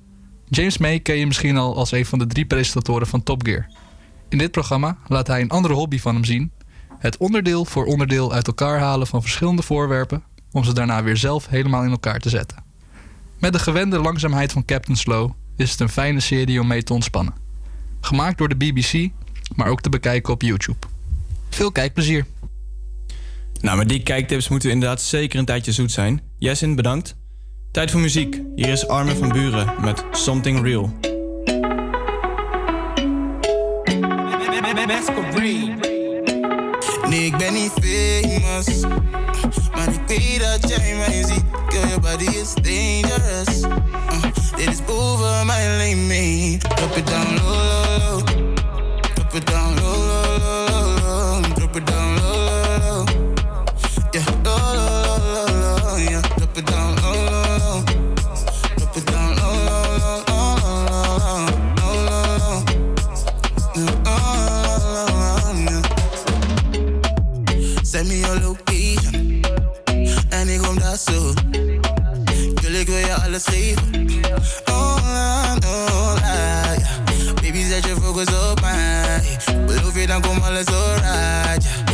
James 0.48 0.78
May 0.78 1.00
ken 1.00 1.16
je 1.16 1.26
misschien 1.26 1.56
al 1.56 1.76
als 1.76 1.92
een 1.92 2.06
van 2.06 2.18
de 2.18 2.26
drie 2.26 2.46
presentatoren 2.46 3.06
van 3.06 3.22
Top 3.22 3.44
Gear. 3.44 3.66
In 4.34 4.40
dit 4.40 4.50
programma 4.50 4.98
laat 5.06 5.26
hij 5.26 5.40
een 5.40 5.50
andere 5.50 5.74
hobby 5.74 5.98
van 5.98 6.14
hem 6.14 6.24
zien: 6.24 6.52
het 6.98 7.16
onderdeel 7.16 7.64
voor 7.64 7.84
onderdeel 7.84 8.32
uit 8.32 8.46
elkaar 8.46 8.78
halen 8.78 9.06
van 9.06 9.20
verschillende 9.20 9.62
voorwerpen 9.62 10.22
om 10.52 10.64
ze 10.64 10.72
daarna 10.72 11.02
weer 11.02 11.16
zelf 11.16 11.46
helemaal 11.46 11.84
in 11.84 11.90
elkaar 11.90 12.18
te 12.18 12.28
zetten. 12.28 12.64
Met 13.38 13.52
de 13.52 13.58
gewende 13.58 13.98
langzaamheid 13.98 14.52
van 14.52 14.64
Captain 14.64 14.96
Slow 14.96 15.30
is 15.56 15.70
het 15.70 15.80
een 15.80 15.88
fijne 15.88 16.20
serie 16.20 16.60
om 16.60 16.66
mee 16.66 16.82
te 16.82 16.92
ontspannen. 16.92 17.34
Gemaakt 18.00 18.38
door 18.38 18.48
de 18.48 18.56
BBC, 18.56 19.08
maar 19.56 19.68
ook 19.68 19.80
te 19.80 19.88
bekijken 19.88 20.32
op 20.32 20.42
YouTube. 20.42 20.86
Veel 21.50 21.72
kijkplezier. 21.72 22.26
Nou, 23.60 23.78
met 23.78 23.88
die 23.88 24.02
kijktips 24.02 24.48
moeten 24.48 24.68
we 24.68 24.74
inderdaad 24.74 25.00
zeker 25.00 25.38
een 25.38 25.44
tijdje 25.44 25.72
zoet 25.72 25.92
zijn. 25.92 26.20
Jessin, 26.38 26.74
bedankt. 26.74 27.16
Tijd 27.70 27.90
voor 27.90 28.00
muziek. 28.00 28.40
Hier 28.54 28.68
is 28.68 28.88
Armin 28.88 29.16
van 29.16 29.28
Buren 29.28 29.74
met 29.80 30.04
Something 30.12 30.62
Real. 30.62 31.13
Nee, 37.08 37.26
ik 37.26 37.36
ben 37.36 37.54
famous. 37.54 38.80
Maar 39.74 39.88
ik 39.88 40.00
weet 40.06 40.40
dat 40.40 40.68
jij 40.70 40.94
mij 40.96 41.24
ziet. 41.24 41.44
Girl, 41.68 41.86
your 41.86 42.00
body 42.00 42.24
is 42.24 42.54
dangerous. 42.54 43.60
Uh, 43.60 44.22
dit 44.56 44.68
is 44.68 44.84
boven 44.86 45.46
mijn 45.46 45.76
limit. 45.76 46.60
Drop 46.76 46.96
it 46.96 47.06
down 47.06 47.34
low, 47.34 47.54
low, 47.54 47.98
low. 47.98 48.26
Drop 49.14 49.34
it 49.34 49.46
down 49.46 49.74
low, 49.80 49.93
Send 68.34 68.42
me 68.42 68.48
your 68.48 68.56
location 68.56 69.42
En 70.28 70.48
ik 70.48 70.62
kom 70.62 70.78
daar 70.78 70.96
zo 70.96 71.32
Jullie 72.62 72.80
ik 72.80 72.86
wil 72.86 72.96
je 72.96 73.14
alles 73.14 73.44
geven 73.44 74.06
Oh, 74.64 74.96
la, 75.02 75.56
Yeah. 76.24 77.34
Baby, 77.34 77.64
zet 77.68 77.84
je 77.84 77.96
focus 78.02 78.26
op 78.50 78.60
mij 78.60 79.38
Beloof 79.66 80.00
je, 80.00 80.06
dan 80.06 80.20
komt 80.20 80.42
alles 80.42 80.66
alright 80.66 81.64
ja. 81.64 81.84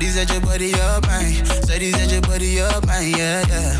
Shawty 0.00 0.12
zet 0.12 0.30
je 0.32 0.40
body 0.40 0.72
op 0.96 1.06
mij. 1.06 1.40
Steady 1.62 1.92
zet 1.96 2.10
je 2.10 2.20
body 2.20 2.60
op 2.76 2.86
mij, 2.86 3.08
yeah, 3.08 3.42
yeah. 3.48 3.74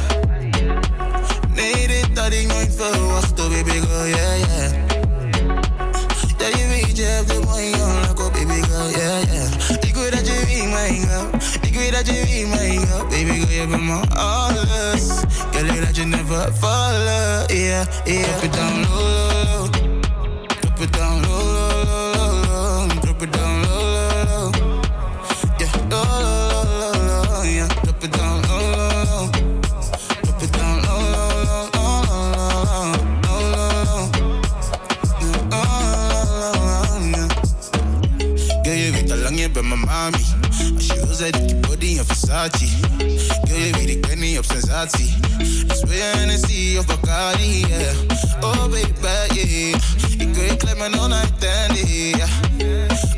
Nee, 1.54 1.86
dit 1.86 2.18
had 2.18 2.32
ik 2.32 2.46
nooit 2.46 2.74
verwacht, 2.76 3.40
oh 3.40 3.48
baby 3.48 3.70
girl, 3.70 4.06
yeah, 4.06 4.38
yeah. 4.38 4.72
Ja, 6.38 6.46
je 6.46 6.66
weet, 6.68 6.96
je 6.96 7.02
hebt 7.02 7.28
de 7.28 7.40
mooie 7.44 7.70
jongen, 7.70 8.18
oh 8.18 8.32
baby 8.32 8.62
girl, 8.62 8.90
yeah, 8.90 9.22
yeah. 9.32 9.80
Ik 9.80 9.94
wil 9.94 10.10
dat 10.10 10.26
je 10.26 10.42
wie 10.46 10.62
mijn 10.62 10.94
girl, 10.94 11.30
dat 12.04 12.16
je 12.16 12.24
wie 12.26 12.46
girl. 12.46 13.06
Baby 13.08 13.40
girl, 13.40 13.50
je 13.50 13.66
bent 13.66 13.82
mijn 13.82 14.10
alles. 14.10 15.02
Ik 15.50 15.80
laat 15.80 15.96
je 15.96 16.04
never 16.04 16.52
vallen, 16.58 17.46
yeah, 17.46 17.86
yeah. 18.04 18.22
Drop 18.22 18.42
it 18.42 18.52
down 18.52 18.86
low. 18.88 19.29
Versace. 42.40 42.66
Ik 43.86 44.18
niet 44.18 44.38
op 44.38 44.44
sensatie. 44.44 45.14
Dus 45.66 45.80
wil 45.80 45.92
je 45.96 46.12
Hennessy 46.16 46.76
of 46.78 46.86
Bacardi. 46.86 47.66
Oh, 48.40 48.62
baby, 48.62 48.88
yeah. 49.32 49.80
Ik 50.18 50.34
wil 50.34 50.44
je 50.44 50.74
met 50.78 50.94
non-identity, 50.94 52.14
yeah. 52.16 52.28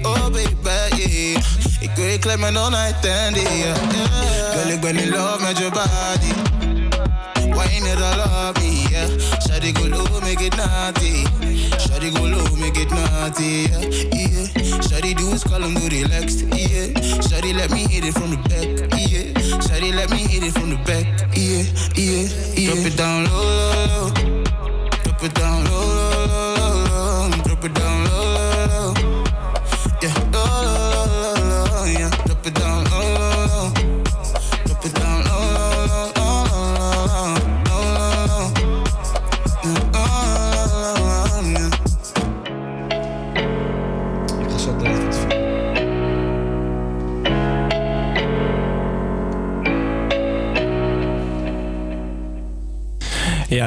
Oh, 0.03 0.25
baby, 0.25 0.53
yeah. 0.97 1.43
Ik 1.81 1.91
wil 1.95 2.07
je 2.31 2.37
met 2.39 2.53
non-identity, 2.53 3.55
yeah. 3.55 3.77
Girl, 4.53 4.69
ik 4.69 4.81
ben 4.81 4.97
in 4.97 5.09
love 5.09 5.43
met 5.43 5.59
je 5.59 5.71
body. 5.71 6.33
Wine 7.55 7.89
it 7.91 8.01
all 8.01 8.49
up 8.49 8.59
me, 8.59 8.87
yeah. 8.91 9.09
Shawty 9.47 9.73
go 9.73 9.87
low, 9.87 10.21
make 10.21 10.45
it 10.45 10.57
naughty. 10.57 11.27
Shawty 11.79 12.11
go 12.11 12.27
low, 12.27 12.57
make 12.57 12.81
it 12.81 12.91
naughty, 12.91 13.45
yeah. 13.45 13.81
yeah. 14.11 14.81
Shawty 14.81 15.15
do 15.15 15.33
is 15.33 15.43
call 15.43 15.63
him 15.63 15.75
do 15.75 15.87
relaxed, 15.89 16.41
yeah. 16.55 17.02
Let 17.55 17.71
me 17.71 17.87
hit 17.87 18.05
it 18.05 18.15
from 18.15 18.31
the 18.31 18.37
back, 18.49 18.67
yeah. 18.99 19.33
Shawty 19.61 19.95
let 19.95 20.11
me 20.11 20.19
hit 20.19 20.43
it 20.43 20.53
from 20.53 20.71
the 20.71 20.77
back, 20.85 21.07
yeah, 21.37 21.63
yeah, 21.95 22.27
yeah. 22.57 22.75
Drop 22.75 22.87
it 22.87 22.97
down 22.97 23.25
low, 23.27 24.12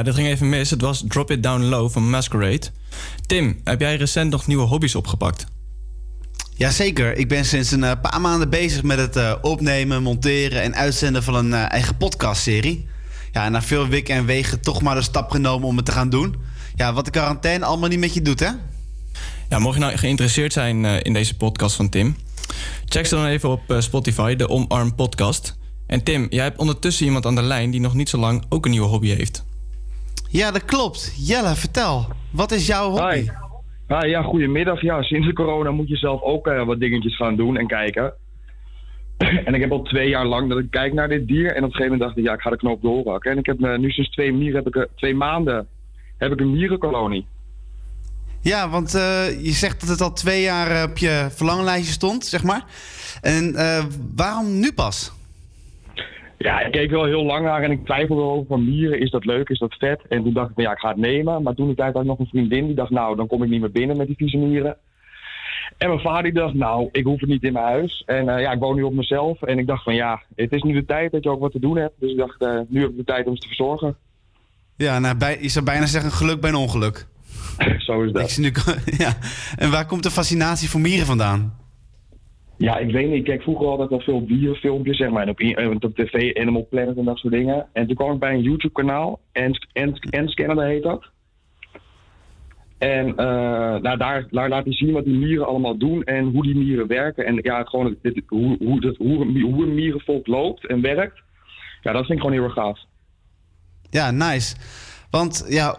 dit 0.06 0.14
ging 0.14 0.28
even 0.28 0.48
mis. 0.48 0.70
Het 0.70 0.80
was 0.80 1.04
Drop 1.08 1.30
It 1.30 1.42
Down 1.42 1.62
Low 1.62 1.90
van 1.90 2.10
Masquerade. 2.10 2.66
Tim, 3.26 3.60
heb 3.64 3.80
jij 3.80 3.96
recent 3.96 4.30
nog 4.30 4.46
nieuwe 4.46 4.66
hobby's 4.66 4.94
opgepakt? 4.94 5.46
Jazeker, 6.54 7.16
ik 7.16 7.28
ben 7.28 7.44
sinds 7.44 7.70
een 7.70 7.84
eh, 7.84 8.00
paar 8.02 8.20
maanden 8.20 8.50
bezig 8.50 8.82
met 8.82 8.98
het 8.98 9.16
eh, 9.16 9.34
opnemen, 9.40 10.02
monteren 10.02 10.62
en 10.62 10.74
uitzenden 10.74 11.22
van 11.22 11.34
een 11.34 11.54
eh, 11.54 11.72
eigen 11.72 11.96
podcastserie. 11.96 12.88
Ja, 13.32 13.48
na 13.48 13.62
veel 13.62 13.88
wikken 13.88 14.14
en 14.14 14.26
wegen 14.26 14.60
toch 14.60 14.82
maar 14.82 14.94
de 14.94 15.02
stap 15.02 15.30
genomen 15.30 15.68
om 15.68 15.76
het 15.76 15.84
te 15.84 15.92
gaan 15.92 16.10
doen. 16.10 16.34
Ja, 16.74 16.92
wat 16.92 17.04
de 17.04 17.10
quarantaine 17.10 17.64
allemaal 17.64 17.88
niet 17.88 17.98
met 17.98 18.14
je 18.14 18.22
doet, 18.22 18.40
hè? 18.40 18.50
Ja, 19.48 19.58
mocht 19.58 19.74
je 19.74 19.80
nou 19.80 19.96
geïnteresseerd 19.96 20.52
zijn 20.52 20.84
in 20.84 21.12
deze 21.12 21.36
podcast 21.36 21.76
van 21.76 21.88
Tim, 21.88 22.16
check 22.84 23.06
ze 23.06 23.14
dan 23.14 23.26
even 23.26 23.50
op 23.50 23.76
Spotify, 23.78 24.36
de 24.36 24.48
Omarm 24.48 24.94
Podcast. 24.94 25.56
En 25.86 26.02
Tim, 26.02 26.26
jij 26.30 26.44
hebt 26.44 26.58
ondertussen 26.58 27.06
iemand 27.06 27.26
aan 27.26 27.34
de 27.34 27.42
lijn 27.42 27.70
die 27.70 27.80
nog 27.80 27.94
niet 27.94 28.08
zo 28.08 28.18
lang 28.18 28.44
ook 28.48 28.64
een 28.64 28.70
nieuwe 28.70 28.86
hobby 28.86 29.08
heeft. 29.08 29.45
Ja, 30.28 30.50
dat 30.50 30.64
klopt. 30.64 31.12
Jelle, 31.26 31.54
vertel. 31.54 32.06
Wat 32.30 32.52
is 32.52 32.66
jouw 32.66 32.90
hobby? 32.90 33.14
Hi. 33.14 33.28
Hi, 33.88 34.06
ja, 34.08 34.22
goedemiddag. 34.22 34.80
Ja, 34.80 35.02
sinds 35.02 35.26
de 35.26 35.32
corona 35.32 35.70
moet 35.70 35.88
je 35.88 35.96
zelf 35.96 36.22
ook 36.22 36.46
eh, 36.46 36.64
wat 36.64 36.80
dingetjes 36.80 37.16
gaan 37.16 37.36
doen 37.36 37.56
en 37.56 37.66
kijken. 37.66 38.14
en 39.46 39.54
ik 39.54 39.60
heb 39.60 39.72
al 39.72 39.82
twee 39.82 40.08
jaar 40.08 40.26
lang 40.26 40.48
dat 40.48 40.58
ik 40.58 40.70
kijk 40.70 40.92
naar 40.92 41.08
dit 41.08 41.26
dier. 41.26 41.46
En 41.46 41.56
op 41.56 41.68
een 41.68 41.76
gegeven 41.76 41.82
moment 41.82 42.00
dacht 42.00 42.16
ik, 42.16 42.24
ja, 42.24 42.32
ik 42.32 42.40
ga 42.40 42.50
de 42.50 42.56
knoop 42.56 42.82
doorhakken. 42.82 43.30
En 43.30 43.38
ik 43.38 43.46
heb 43.46 43.62
eh, 43.62 43.78
nu 43.78 43.90
sinds 43.90 44.10
twee, 44.10 44.32
mieren, 44.32 44.64
heb 44.64 44.66
ik, 44.66 44.76
eh, 44.76 44.82
twee 44.94 45.14
maanden 45.14 45.66
heb 46.18 46.32
ik 46.32 46.40
een 46.40 46.52
mierenkolonie. 46.52 47.26
Ja, 48.40 48.68
want 48.68 48.92
je 49.42 49.52
zegt 49.52 49.80
dat 49.80 49.88
het 49.88 50.00
al 50.00 50.12
twee 50.12 50.42
jaar 50.42 50.88
op 50.88 50.98
je 50.98 51.26
verlanglijstje 51.30 51.92
stond, 51.92 52.24
zeg 52.24 52.42
maar. 52.42 52.64
En 53.20 53.54
waarom 54.14 54.58
nu 54.58 54.72
pas? 54.72 55.12
Ja, 56.38 56.60
ik 56.60 56.72
keek 56.72 56.90
wel 56.90 57.04
heel 57.04 57.24
lang 57.24 57.44
naar 57.44 57.62
en 57.62 57.70
ik 57.70 57.84
twijfelde 57.84 58.22
over 58.22 58.46
van 58.46 58.64
mieren. 58.64 59.00
Is 59.00 59.10
dat 59.10 59.24
leuk? 59.24 59.48
Is 59.48 59.58
dat 59.58 59.74
vet? 59.78 60.00
En 60.08 60.22
toen 60.22 60.32
dacht 60.32 60.48
ik, 60.48 60.54
van, 60.54 60.64
ja, 60.64 60.72
ik 60.72 60.78
ga 60.78 60.88
het 60.88 60.96
nemen. 60.96 61.42
Maar 61.42 61.54
toen 61.54 61.68
de 61.68 61.74
tijd 61.74 61.92
had 61.92 62.02
ik 62.02 62.08
nog 62.08 62.18
een 62.18 62.26
vriendin 62.26 62.66
die 62.66 62.74
dacht, 62.74 62.90
nou, 62.90 63.16
dan 63.16 63.26
kom 63.26 63.42
ik 63.42 63.48
niet 63.48 63.60
meer 63.60 63.70
binnen 63.70 63.96
met 63.96 64.06
die 64.06 64.16
vieze 64.16 64.36
mieren. 64.36 64.76
En 65.78 65.88
mijn 65.88 66.00
vader 66.00 66.22
die 66.22 66.32
dacht, 66.32 66.54
nou, 66.54 66.88
ik 66.92 67.04
hoef 67.04 67.20
het 67.20 67.28
niet 67.28 67.42
in 67.42 67.52
mijn 67.52 67.64
huis. 67.64 68.02
En 68.06 68.28
eh, 68.28 68.40
ja, 68.40 68.52
ik 68.52 68.58
woon 68.58 68.76
nu 68.76 68.82
op 68.82 68.94
mezelf. 68.94 69.42
En 69.42 69.58
ik 69.58 69.66
dacht 69.66 69.82
van, 69.82 69.94
ja, 69.94 70.22
het 70.34 70.52
is 70.52 70.62
nu 70.62 70.72
de 70.72 70.84
tijd 70.84 71.12
dat 71.12 71.22
je 71.22 71.30
ook 71.30 71.40
wat 71.40 71.52
te 71.52 71.60
doen 71.60 71.76
hebt. 71.76 71.94
Dus 71.98 72.10
ik 72.10 72.16
dacht, 72.16 72.42
eh, 72.42 72.60
nu 72.68 72.80
heb 72.80 72.90
ik 72.90 72.96
de 72.96 73.04
tijd 73.04 73.26
om 73.26 73.34
ze 73.34 73.40
te 73.40 73.46
verzorgen. 73.46 73.96
Ja, 74.76 74.98
nou, 74.98 75.16
bij, 75.16 75.38
je 75.40 75.48
zou 75.48 75.64
bijna 75.64 75.86
zeggen 75.86 76.10
geluk 76.10 76.40
bij 76.40 76.50
een 76.50 76.56
ongeluk. 76.56 77.06
Zo 77.86 78.02
is 78.02 78.12
dat. 78.12 78.22
Ik 78.22 78.28
zie 78.28 78.42
nu, 78.42 78.52
ja. 79.04 79.16
En 79.56 79.70
waar 79.70 79.86
komt 79.86 80.02
de 80.02 80.10
fascinatie 80.10 80.68
voor 80.68 80.80
mieren 80.80 81.06
vandaan? 81.06 81.65
Ja, 82.58 82.76
ik 82.78 82.90
weet 82.90 83.06
niet. 83.06 83.16
Ik 83.16 83.24
keek 83.24 83.42
vroeger 83.42 83.66
altijd 83.66 83.90
wel 83.90 84.00
veel 84.00 84.26
dierenfilmpjes, 84.26 84.96
zeg 84.96 85.10
maar. 85.10 85.22
En 85.22 85.28
op, 85.28 85.40
eh, 85.40 85.70
op 85.70 85.94
tv, 85.94 86.36
Animal 86.36 86.66
Planet 86.70 86.96
en 86.96 87.04
dat 87.04 87.18
soort 87.18 87.32
dingen. 87.32 87.66
En 87.72 87.86
toen 87.86 87.96
kwam 87.96 88.12
ik 88.12 88.18
bij 88.18 88.34
een 88.34 88.42
YouTube-kanaal. 88.42 89.20
N-Scanner 89.32 90.66
heet 90.66 90.82
dat. 90.82 91.04
En 92.78 93.16
eh, 93.16 93.80
nou, 93.80 93.96
daar, 93.96 94.26
laat 94.30 94.64
hij 94.64 94.72
zien 94.72 94.92
wat 94.92 95.04
die 95.04 95.18
mieren 95.18 95.46
allemaal 95.46 95.78
doen 95.78 96.02
en 96.04 96.24
hoe 96.24 96.42
die 96.42 96.56
mieren 96.56 96.86
werken. 96.86 97.26
En 97.26 97.38
ja, 97.42 97.62
gewoon 97.62 97.96
hoe, 98.26 98.56
hoe, 98.58 98.94
hoe, 98.98 99.40
hoe 99.42 99.66
een 99.66 99.74
mierenvolk 99.74 100.26
loopt 100.26 100.66
en 100.66 100.80
werkt. 100.80 101.22
Ja, 101.82 101.92
dat 101.92 102.06
vind 102.06 102.18
ik 102.18 102.18
gewoon 102.18 102.32
heel 102.32 102.44
erg 102.44 102.52
gaaf. 102.52 102.78
Ja, 103.90 104.10
nice. 104.10 104.56
Want 105.10 105.46
ja, 105.48 105.78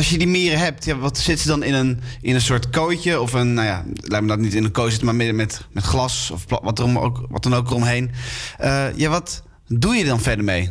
als 0.00 0.10
je 0.10 0.18
die 0.18 0.28
mieren 0.28 0.58
hebt, 0.58 0.84
ja, 0.84 0.96
wat 0.96 1.18
zit 1.18 1.38
ze 1.38 1.48
dan 1.48 1.62
in 1.62 1.74
een, 1.74 2.00
in 2.22 2.34
een 2.34 2.40
soort 2.40 2.70
kooitje? 2.70 3.20
Of 3.20 3.32
een, 3.32 3.54
nou 3.54 3.66
ja, 3.66 3.84
laat 3.94 4.22
me 4.22 4.28
dat 4.28 4.38
niet 4.38 4.54
in 4.54 4.64
een 4.64 4.72
kooi 4.72 4.92
maar 5.04 5.14
midden 5.14 5.36
met, 5.36 5.66
met 5.72 5.82
glas 5.82 6.30
of 6.30 6.60
wat, 6.62 6.78
er 6.78 6.84
om, 6.84 6.98
ook, 6.98 7.26
wat 7.28 7.42
dan 7.42 7.54
ook 7.54 7.68
eromheen. 7.70 8.10
Eh, 8.58 8.86
ja, 8.96 9.10
wat 9.10 9.46
doe 9.68 9.94
je 9.94 10.04
dan 10.04 10.20
verder 10.20 10.44
mee? 10.44 10.68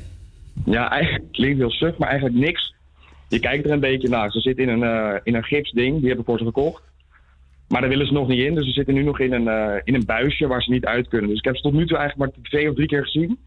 Ja, 0.66 0.90
eigenlijk 0.92 1.32
klinkt 1.32 1.58
heel 1.58 1.72
suf, 1.72 1.98
maar 1.98 2.10
eigenlijk 2.10 2.40
niks. 2.40 2.74
Je 3.28 3.40
kijkt 3.40 3.66
er 3.66 3.72
een 3.72 3.80
beetje 3.80 4.10
naar. 4.10 4.32
Ze 4.32 4.40
zitten 4.40 4.64
in 4.64 4.70
een, 4.70 4.84
eh, 4.84 5.20
in 5.24 5.36
een 5.36 5.44
gipsding, 5.44 6.00
die 6.00 6.10
heb 6.10 6.20
ik 6.20 6.26
voor 6.26 6.38
ze 6.38 6.44
gekocht. 6.46 6.84
Maar 7.68 7.82
daar 7.82 7.90
willen 7.90 8.08
ze 8.08 8.14
nog 8.14 8.28
niet 8.28 8.44
in, 8.44 8.56
dus 8.56 8.66
ze 8.66 8.72
zitten 8.72 8.94
nu 8.94 9.04
nog 9.04 9.20
in 9.20 9.34
een, 9.34 9.48
eh, 9.48 9.82
in 9.84 9.96
een 9.96 10.06
buisje 10.06 10.48
waar 10.48 10.62
ze 10.62 10.72
niet 10.72 10.86
uit 10.86 11.08
kunnen. 11.08 11.30
Dus 11.30 11.40
ik 11.40 11.46
heb 11.46 11.56
ze 11.56 11.62
tot 11.62 11.74
nu 11.74 11.86
toe 11.86 11.98
eigenlijk 11.98 12.32
maar 12.32 12.44
twee 12.44 12.70
of 12.70 12.76
drie 12.76 12.88
keer 12.88 13.04
gezien. 13.04 13.38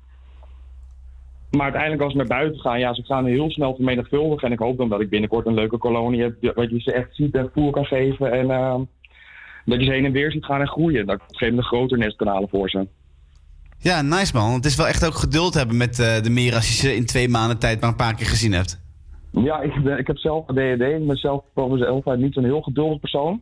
Maar 1.53 1.63
uiteindelijk 1.63 2.03
als 2.03 2.13
ze 2.13 2.19
naar 2.19 2.27
buiten 2.27 2.61
gaan, 2.61 2.79
ja, 2.79 2.95
ze 2.95 3.05
gaan 3.05 3.27
heel 3.27 3.51
snel 3.51 3.75
vermenigvuldigen. 3.75 4.47
En 4.47 4.53
ik 4.53 4.59
hoop 4.59 4.77
dan 4.77 4.89
dat 4.89 5.01
ik 5.01 5.11
binnenkort 5.11 5.47
een 5.47 5.55
leuke 5.55 5.79
kolonie 5.79 6.23
heb, 6.23 6.55
waar 6.55 6.71
je 6.71 6.81
ze 6.81 6.93
echt 6.93 7.09
ziet 7.11 7.35
en 7.35 7.51
voer 7.55 7.73
kan 7.73 7.85
geven. 7.85 8.33
En 8.33 8.51
eh, 8.51 8.81
dat 9.65 9.79
je 9.79 9.85
ze 9.85 9.91
heen 9.91 10.05
en 10.05 10.13
weer 10.13 10.31
ziet 10.31 10.45
gaan 10.45 10.61
en 10.61 10.69
groeien. 10.69 11.07
Dat 11.07 11.21
geeft 11.27 11.57
een 11.57 11.63
groter 11.63 11.99
nest 11.99 12.17
kan 12.17 12.27
halen 12.27 12.49
voor 12.49 12.71
ze. 12.71 12.87
Ja, 13.79 14.03
nice 14.03 14.37
man. 14.37 14.53
Het 14.53 14.65
is 14.65 14.77
wel 14.77 14.87
echt 14.87 15.07
ook 15.07 15.15
geduld 15.15 15.55
hebben 15.55 15.77
met 15.77 15.99
eh, 15.99 16.23
de 16.23 16.31
mieren 16.31 16.57
als 16.57 16.69
je 16.69 16.75
ze 16.75 16.97
in 16.97 17.07
twee 17.07 17.29
maanden 17.29 17.59
tijd 17.59 17.81
maar 17.81 17.91
een 17.91 17.97
paar 17.97 18.15
keer 18.15 18.27
gezien 18.27 18.53
hebt. 18.53 18.81
Ja, 19.31 19.61
ik, 19.61 19.83
ben, 19.83 19.99
ik 19.99 20.07
heb 20.07 20.19
zelf 20.19 20.49
ADHD. 20.49 20.81
Ik 20.81 21.07
ben 21.07 21.17
zelf 21.17 21.45
uit 22.05 22.19
niet 22.19 22.35
zo'n 22.35 22.45
heel 22.45 22.61
geduldig 22.61 23.01
persoon. 23.01 23.41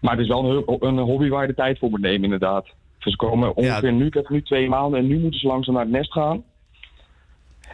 Maar 0.00 0.12
het 0.12 0.20
is 0.20 0.28
wel 0.28 0.66
een, 0.68 0.86
een 0.86 0.98
hobby 0.98 1.28
waar 1.28 1.42
je 1.42 1.48
de 1.48 1.54
tijd 1.54 1.78
voor 1.78 1.90
moet 1.90 2.00
nemen, 2.00 2.24
inderdaad. 2.24 2.64
Dus 2.98 3.12
ze 3.12 3.16
komen 3.16 3.56
ongeveer 3.56 3.92
nu, 3.92 4.06
ik 4.06 4.14
heb 4.14 4.28
nu 4.28 4.42
twee 4.42 4.68
maanden 4.68 5.00
en 5.00 5.06
nu 5.06 5.18
moeten 5.18 5.40
ze 5.40 5.46
langzaam 5.46 5.74
naar 5.74 5.82
het 5.82 5.92
nest 5.92 6.12
gaan. 6.12 6.42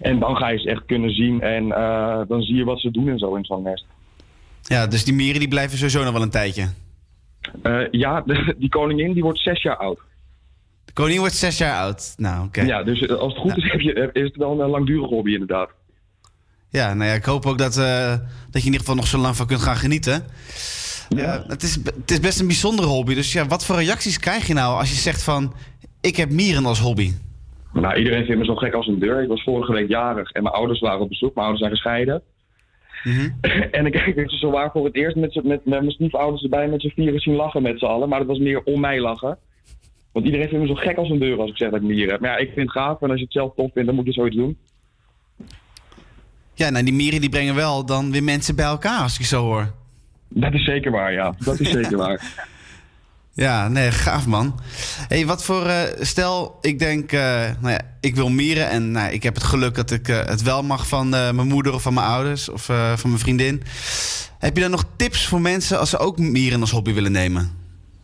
En 0.03 0.18
dan 0.18 0.36
ga 0.36 0.48
je 0.48 0.59
ze 0.59 0.68
echt 0.70 0.82
kunnen 0.86 1.11
zien 1.11 1.40
en 1.40 1.72
eh, 1.72 2.20
dan 2.28 2.42
zie 2.42 2.55
je 2.57 2.64
wat 2.64 2.80
ze 2.80 2.90
doen 2.90 3.09
en 3.09 3.18
zo 3.18 3.34
in 3.34 3.44
zo'n 3.44 3.62
nest. 3.62 3.84
Ja, 4.62 4.86
dus 4.86 5.05
die 5.05 5.14
mieren 5.14 5.40
die 5.40 5.48
blijven 5.48 5.76
sowieso 5.78 6.05
nog 6.05 6.12
wel 6.12 6.22
een 6.22 6.30
tijdje. 6.30 6.68
Eh, 7.62 7.80
ja, 7.90 8.20
de- 8.26 8.55
die 8.59 8.68
koningin 8.68 9.12
die 9.12 9.22
wordt 9.22 9.38
zes 9.40 9.62
jaar 9.62 9.76
oud. 9.76 9.98
De 10.84 10.92
koningin 10.92 11.20
wordt 11.20 11.34
zes 11.34 11.59
jaar 11.59 11.80
oud. 11.80 12.14
Nou, 12.16 12.46
oké. 12.46 12.61
Ja, 12.62 12.82
dus 12.82 13.00
eh, 13.00 13.16
als 13.16 13.32
het 13.32 13.42
goed 13.42 13.57
is, 13.57 13.70
heb 13.70 13.80
je, 13.80 14.11
is 14.12 14.22
het 14.22 14.36
wel 14.36 14.61
een 14.61 14.70
langdurig 14.70 15.09
hobby 15.09 15.32
inderdaad. 15.32 15.70
Ja, 16.68 16.94
nou 16.94 17.09
ja, 17.11 17.14
ik 17.16 17.24
hoop 17.24 17.46
ook 17.46 17.59
dat, 17.59 17.74
dat 17.74 17.82
je 18.53 18.59
in 18.59 18.64
ieder 18.64 18.80
geval 18.80 18.94
nog 18.94 19.07
zo 19.07 19.18
lang 19.18 19.36
van 19.36 19.46
kunt 19.46 19.61
gaan 19.61 19.76
genieten. 19.76 20.24
Ja. 21.09 21.44
het, 21.46 21.62
is, 21.62 21.74
het 21.74 22.11
is 22.11 22.20
best 22.20 22.40
een 22.40 22.46
bijzondere 22.46 22.88
hobby. 22.88 23.14
Dus 23.14 23.32
ja, 23.32 23.46
wat 23.46 23.64
voor 23.64 23.76
reacties 23.76 24.18
krijg 24.18 24.46
je 24.46 24.55
nou 24.55 24.78
als 24.78 24.88
je 24.90 24.96
zegt 24.96 25.22
van... 25.22 25.55
ik 26.00 26.16
heb 26.16 26.30
mieren 26.30 26.66
als 26.66 26.80
hobby. 26.80 27.12
Nou, 27.73 27.97
iedereen 27.97 28.25
vindt 28.25 28.41
me 28.41 28.45
zo 28.45 28.55
gek 28.55 28.73
als 28.73 28.87
een 28.87 28.99
deur. 28.99 29.23
Ik 29.23 29.29
was 29.29 29.43
vorige 29.43 29.73
week 29.73 29.89
jarig 29.89 30.31
en 30.31 30.43
mijn 30.43 30.55
ouders 30.55 30.81
waren 30.81 31.01
op 31.01 31.09
bezoek. 31.09 31.35
Mijn 31.35 31.47
ouders 31.47 31.61
zijn 31.61 31.77
gescheiden. 31.77 32.23
en 33.79 33.87
ik 33.87 33.95
heb 33.95 34.31
ze 34.31 34.37
zo 34.37 34.51
waar 34.51 34.70
voor 34.70 34.85
het 34.85 34.95
eerst 34.95 35.16
met, 35.16 35.45
met, 35.45 35.64
mijn 35.64 35.91
stiefouders 35.91 36.43
erbij 36.43 36.68
met 36.68 36.81
z'n 36.81 36.93
vieren 36.95 37.20
zien 37.20 37.35
lachen 37.35 37.62
met 37.62 37.79
z'n 37.79 37.85
allen. 37.85 38.09
Maar 38.09 38.18
dat 38.18 38.29
was 38.29 38.39
meer 38.39 38.62
om 38.62 38.81
mij 38.81 39.01
lachen. 39.01 39.39
Want 40.12 40.25
iedereen 40.25 40.49
vindt 40.49 40.64
me 40.64 40.75
zo 40.75 40.81
gek 40.81 40.97
als 40.97 41.11
een 41.11 41.18
deur 41.18 41.41
als 41.41 41.51
ik 41.51 41.57
zeg 41.57 41.70
dat 41.70 41.81
ik 41.81 41.87
mieren 41.87 42.11
heb. 42.11 42.20
Maar 42.20 42.31
ja, 42.31 42.37
ik 42.37 42.53
vind 42.55 42.61
het 42.61 42.70
gaaf 42.70 43.01
en 43.01 43.11
als 43.11 43.18
je 43.18 43.25
het 43.25 43.33
zelf 43.33 43.55
tof 43.55 43.73
vindt, 43.73 43.87
dan 43.87 43.97
moet 43.97 44.07
je 44.07 44.12
zoiets 44.12 44.37
doen. 44.37 44.59
Ja, 46.55 46.70
nou 46.70 46.85
die 46.85 46.95
mieren 46.95 47.20
die 47.20 47.31
brengen 47.31 47.55
wel 47.55 47.87
dan 47.87 48.12
weer 48.12 48.23
mensen 48.23 48.57
bij 48.57 48.64
elkaar 48.64 49.03
als 49.03 49.18
ik 49.18 49.25
zo 49.25 49.43
hoor. 49.43 49.73
Dat 50.29 50.53
is 50.53 50.64
zeker 50.64 50.91
waar, 50.91 51.12
ja. 51.12 51.35
Dat 51.39 51.61
is 51.61 51.70
zeker 51.70 51.97
waar. 52.07 52.49
Ja, 53.35 53.68
nee, 53.68 53.91
gaaf 53.91 54.26
man. 54.26 54.55
hey, 55.09 55.26
wat 55.26 55.45
voor... 55.45 55.66
eh, 55.66 55.83
stel, 56.01 56.59
ik 56.61 56.78
denk, 56.78 57.12
eh, 57.12 57.51
nou 57.61 57.72
ja, 57.72 57.80
ik 58.01 58.14
wil 58.14 58.28
mieren 58.28 58.68
en 58.70 58.91
nou, 58.91 59.12
ik 59.12 59.22
heb 59.22 59.35
het 59.35 59.43
geluk 59.43 59.74
dat 59.74 59.91
ik 59.91 60.09
eh, 60.09 60.24
het 60.24 60.43
wel 60.43 60.62
mag 60.62 60.89
van 60.89 61.09
mijn 61.09 61.47
moeder 61.47 61.74
of 61.74 61.83
van 61.83 61.95
mijn 61.95 62.07
ouders 62.07 62.49
of 62.49 62.64
van 62.64 63.11
mijn 63.11 63.18
vriendin. 63.18 63.62
Heb 64.39 64.55
je 64.55 64.62
dan 64.62 64.70
nog 64.70 64.85
tips 64.97 65.26
voor 65.26 65.41
mensen 65.41 65.78
als 65.78 65.91
ze 65.91 65.99
ook 65.99 66.18
mieren 66.18 66.61
als 66.61 66.70
hobby 66.70 66.93
willen 66.93 67.12
nemen? 67.12 67.51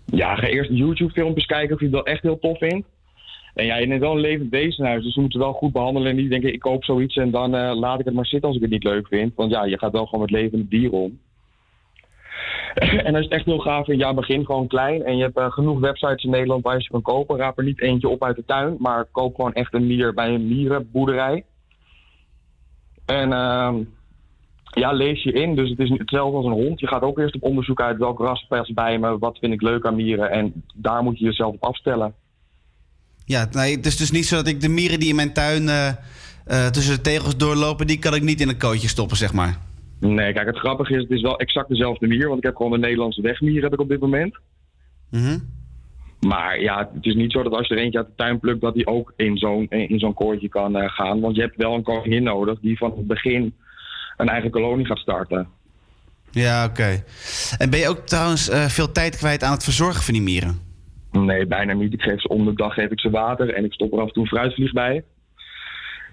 Ja, 0.05 0.35
ga 0.35 0.47
eerst 0.47 0.71
YouTube-filmpjes 0.71 1.47
kijken 1.47 1.75
of 1.75 1.81
je 1.81 1.87
het 1.87 1.95
wel 1.95 2.07
echt 2.07 2.23
heel 2.23 2.39
tof 2.39 2.59
vindt. 2.59 2.87
En 3.55 3.67
ja, 3.67 3.77
je 3.77 3.87
neemt 3.87 4.01
wel 4.01 4.13
een 4.13 4.21
levend 4.21 4.51
wezenhuis, 4.51 5.05
dus 5.05 5.15
we 5.15 5.21
moeten 5.21 5.41
het 5.41 5.49
wel 5.49 5.59
goed 5.59 5.73
behandelen. 5.73 6.11
En 6.11 6.17
niet 6.17 6.31
denken, 6.31 6.53
ik 6.53 6.61
koop 6.61 6.85
zoiets 6.85 7.17
en 7.17 7.31
dan 7.31 7.51
laat 7.79 7.99
ik 8.01 8.05
het 8.05 8.15
maar 8.15 8.27
zitten 8.27 8.49
als 8.49 8.57
ik 8.57 8.63
het 8.63 8.73
niet 8.73 8.85
leuk 8.85 9.07
vind. 9.07 9.33
Want 9.35 9.51
ja, 9.51 9.65
je 9.65 9.79
gaat 9.79 9.93
wel 9.93 10.07
gewoon 10.07 10.21
met 10.21 10.31
levende 10.31 10.69
dieren 10.69 10.99
om. 10.99 11.19
en 13.07 13.13
je 13.13 13.19
het 13.19 13.31
echt 13.31 13.45
heel 13.45 13.59
gaaf 13.59 13.87
ja, 13.87 14.15
begin 14.15 14.45
gewoon 14.45 14.67
klein. 14.67 15.05
En 15.05 15.17
je 15.17 15.23
hebt 15.23 15.37
eh, 15.37 15.51
genoeg 15.51 15.81
websites 15.81 16.25
in 16.25 16.31
Nederland 16.31 16.63
waar 16.63 16.77
je 16.77 16.83
ze 16.83 16.91
kan 16.91 17.03
kopen. 17.03 17.37
Raap 17.37 17.59
er 17.59 17.65
niet 17.65 17.81
eentje 17.81 18.09
op 18.09 18.25
uit 18.25 18.37
de 18.37 18.45
tuin, 18.47 18.77
maar 18.79 19.05
koop 19.05 19.35
gewoon 19.35 19.53
echt 19.53 19.75
een 19.75 19.87
mier 19.87 20.15
bij 20.15 20.35
een 20.35 20.49
mierenboerderij. 20.49 21.45
En 23.07 23.33
ehm, 23.33 23.77
ja, 24.65 24.93
lees 24.93 25.23
je 25.23 25.33
in. 25.33 25.55
Dus 25.55 25.71
het 25.71 25.79
is 25.79 25.91
hetzelfde 25.91 26.37
als 26.37 26.47
een 26.47 26.65
hond. 26.65 26.81
Je 26.81 26.87
gaat 26.87 27.03
ook 27.03 27.19
eerst 27.19 27.35
op 27.35 27.43
onderzoek 27.43 27.81
uit 27.81 27.99
welk 27.99 28.19
ras 28.19 28.47
past 28.49 28.75
bij 28.75 28.99
me, 28.99 29.19
wat 29.19 29.39
vind 29.39 29.53
ik 29.53 29.63
leuk 29.63 29.87
aan 29.87 29.97
mieren. 29.97 30.31
En 30.31 30.65
daar 30.75 31.03
moet 31.03 31.19
je 31.19 31.25
jezelf 31.25 31.55
op 31.55 31.65
afstellen. 31.65 32.15
Ja, 33.25 33.49
nee, 33.53 33.77
het 33.77 33.87
is 33.87 33.97
dus 33.97 34.11
niet 34.11 34.27
zo 34.27 34.37
dat 34.37 34.47
ik 34.47 34.61
de 34.61 34.69
mieren 34.69 35.01
die 35.01 35.09
in 35.09 35.17
mijn 35.17 35.33
tuin 35.33 35.69
eh, 35.69 35.89
eh, 35.89 36.67
tussen 36.67 36.95
de 36.95 37.01
tegels 37.01 37.37
doorlopen, 37.37 37.87
die 37.87 37.99
kan 37.99 38.15
ik 38.15 38.23
niet 38.23 38.41
in 38.41 38.49
een 38.49 38.59
kootje 38.59 38.89
stoppen, 38.89 39.17
zeg 39.17 39.33
maar. 39.33 39.68
Nee, 40.01 40.33
kijk, 40.33 40.47
het 40.47 40.59
grappige 40.59 40.95
is, 40.95 41.03
het 41.03 41.11
is 41.11 41.23
wel 41.23 41.39
exact 41.39 41.69
dezelfde 41.69 42.07
mier. 42.07 42.27
Want 42.27 42.39
ik 42.39 42.45
heb 42.45 42.57
gewoon 42.57 42.73
de 42.73 42.79
Nederlandse 42.79 43.23
wegmier 43.23 43.63
heb 43.63 43.73
ik 43.73 43.81
op 43.81 43.89
dit 43.89 44.01
moment. 44.01 44.39
Mhm. 45.11 45.39
Maar 46.21 46.61
ja, 46.61 46.91
het 46.95 47.07
is 47.07 47.15
niet 47.15 47.33
zo 47.33 47.43
dat 47.43 47.53
als 47.53 47.69
je 47.69 47.75
er 47.75 47.81
eentje 47.81 47.99
uit 47.99 48.07
de 48.07 48.15
tuin 48.17 48.39
plukt, 48.39 48.61
dat 48.61 48.75
die 48.75 48.87
ook 48.87 49.13
in 49.17 49.37
zo'n 49.37 49.69
in 49.69 49.99
zo'n 49.99 50.15
koortje 50.15 50.49
kan 50.49 50.77
eh, 50.77 50.91
gaan. 50.91 51.21
Want 51.21 51.37
je 51.37 51.43
hebt 51.43 51.57
wel 51.57 51.75
een 51.75 51.83
koningin 51.83 52.23
nodig 52.23 52.61
die 52.61 52.79
van 52.79 52.93
het 52.97 53.07
begin 53.07 53.55
een 54.17 54.29
eigen 54.29 54.51
kolonie 54.51 54.87
gaat 54.87 54.99
starten. 54.99 55.49
Ja, 56.31 56.65
oké. 56.65 57.05
En 57.59 57.71
ben 57.71 57.79
je 57.79 57.89
ook 57.89 58.07
trouwens 58.07 58.49
eh, 58.49 58.65
veel 58.65 58.93
tijd 58.93 59.17
kwijt 59.17 59.43
aan 59.43 59.53
het 59.53 59.65
verzorgen 59.65 60.03
van 60.03 60.15
die 60.15 60.23
mieren? 60.23 60.61
Nee, 61.11 61.47
bijna 61.47 61.73
niet. 61.73 61.93
Ik 61.93 62.03
geef 62.03 62.21
ze 62.21 62.29
om 62.29 62.45
de 62.45 62.55
dag 62.55 62.75
geef 62.75 62.91
ik 62.91 63.01
ze 63.01 63.11
water 63.11 63.55
en 63.55 63.65
ik 63.65 63.73
stop 63.73 63.93
er 63.93 64.01
af 64.01 64.07
en 64.07 64.13
toe 64.13 64.23
een 64.23 64.29
fruitvlieg 64.29 64.73
bij. 64.73 65.05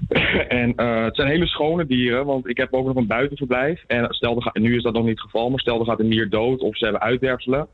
en 0.47 0.75
eh, 0.75 1.03
het 1.03 1.15
zijn 1.15 1.27
hele 1.27 1.47
schone 1.47 1.85
dieren, 1.85 2.25
want 2.25 2.47
ik 2.47 2.57
heb 2.57 2.73
ook 2.73 2.85
nog 2.85 2.95
een 2.95 3.07
buitenverblijf. 3.07 3.83
En 3.87 4.13
stel, 4.13 4.35
gaat, 4.35 4.57
nu 4.57 4.75
is 4.75 4.83
dat 4.83 4.93
nog 4.93 5.03
niet 5.03 5.11
het 5.11 5.21
geval, 5.21 5.49
maar 5.49 5.59
stel 5.59 5.79
er 5.79 5.85
gaat 5.85 5.99
een 5.99 6.07
mier 6.07 6.29
dood 6.29 6.59
of 6.59 6.77
ze 6.77 6.83
hebben 6.83 7.01
uitwerpselen. 7.01 7.67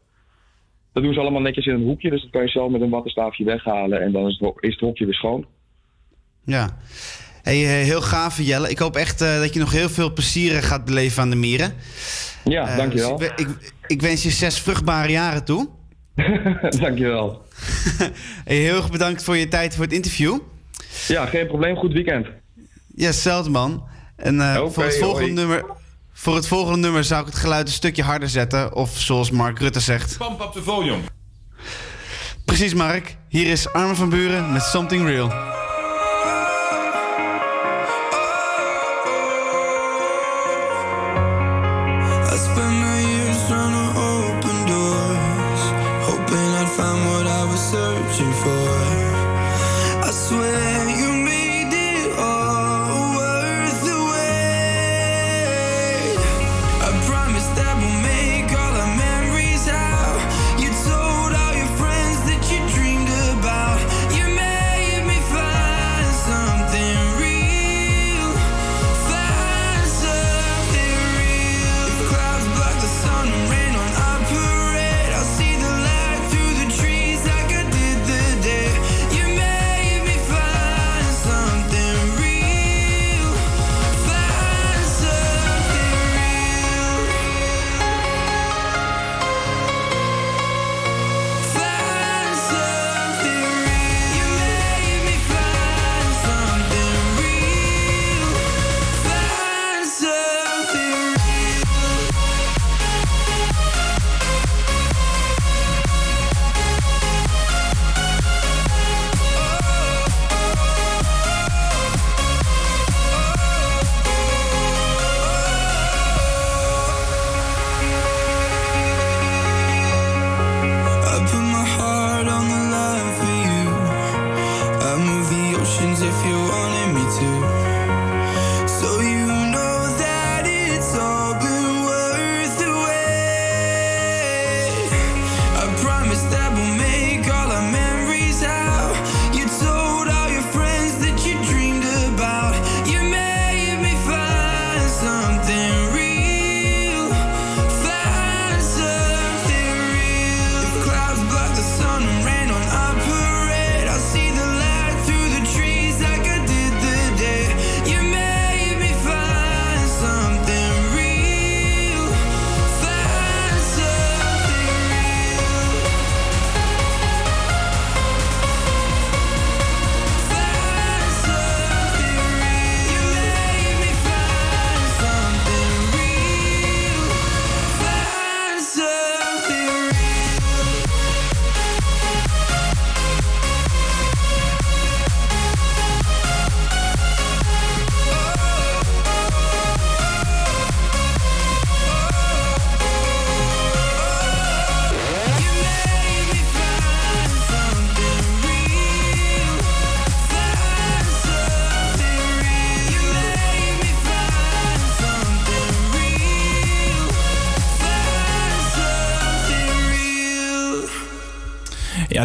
Dat 0.93 1.03
doen 1.03 1.13
ze 1.13 1.19
allemaal 1.19 1.41
netjes 1.41 1.65
in 1.65 1.73
een 1.73 1.83
hoekje, 1.83 2.09
dus 2.09 2.21
dat 2.21 2.31
kan 2.31 2.41
je 2.41 2.47
zelf 2.49 2.71
met 2.71 2.81
een 2.81 2.89
wattenstaafje 2.89 3.43
weghalen 3.43 4.01
en 4.01 4.11
dan 4.11 4.27
is 4.27 4.39
het, 4.39 4.53
is 4.59 4.71
het 4.71 4.79
hokje 4.79 5.05
weer 5.05 5.13
schoon. 5.13 5.45
Ja. 6.45 6.77
Hey, 7.41 7.55
eh, 7.63 7.85
heel 7.85 8.01
gaaf, 8.01 8.37
Jelle. 8.41 8.69
Ik 8.69 8.77
hoop 8.79 8.95
echt 8.95 9.21
eh, 9.21 9.39
dat 9.39 9.53
je 9.53 9.59
nog 9.59 9.71
heel 9.71 9.89
veel 9.89 10.13
plezier 10.13 10.63
gaat 10.63 10.85
beleven 10.85 11.21
aan 11.21 11.29
de 11.29 11.35
mieren. 11.35 11.73
Ja, 12.43 12.67
Eh, 12.67 12.77
dankjewel. 12.77 13.17
dus 13.17 13.27
ik, 13.27 13.39
ik, 13.39 13.73
ik 13.87 14.01
wens 14.01 14.23
je 14.23 14.29
zes 14.29 14.59
vruchtbare 14.59 15.11
jaren 15.11 15.45
toe. 15.45 15.69
dankjewel. 16.79 17.41
hey, 18.45 18.55
heel 18.55 18.75
erg 18.75 18.91
bedankt 18.91 19.23
voor 19.23 19.37
je 19.37 19.47
tijd 19.47 19.75
voor 19.75 19.83
het 19.83 19.93
interview. 19.93 20.39
Ja, 21.07 21.25
geen 21.25 21.47
probleem. 21.47 21.75
Goed 21.75 21.93
weekend. 21.93 22.27
Ja, 22.95 23.05
hetzelfde 23.05 23.49
man. 23.49 23.87
En 24.15 24.41
eh, 24.41 24.67
voor, 24.67 24.83
het 24.83 24.97
volgende 24.97 25.21
hoi. 25.21 25.33
nummer, 25.33 25.65
voor 26.13 26.35
het 26.35 26.47
volgende 26.47 26.79
nummer 26.79 27.03
zou 27.03 27.21
ik 27.21 27.27
het 27.27 27.35
geluid 27.35 27.67
een 27.67 27.73
stukje 27.73 28.03
harder 28.03 28.29
zetten. 28.29 28.75
Of 28.75 28.99
zoals 28.99 29.31
Mark 29.31 29.59
Rutte 29.59 29.79
zegt. 29.79 30.17
Pump 30.17 30.41
up 30.41 30.51
the 30.51 30.63
volume. 30.63 31.01
Precies, 32.45 32.73
Mark. 32.73 33.17
Hier 33.27 33.47
is 33.47 33.73
Armin 33.73 33.95
van 33.95 34.09
Buren 34.09 34.51
met 34.53 34.63
Something 34.63 35.07
Real. 35.07 35.59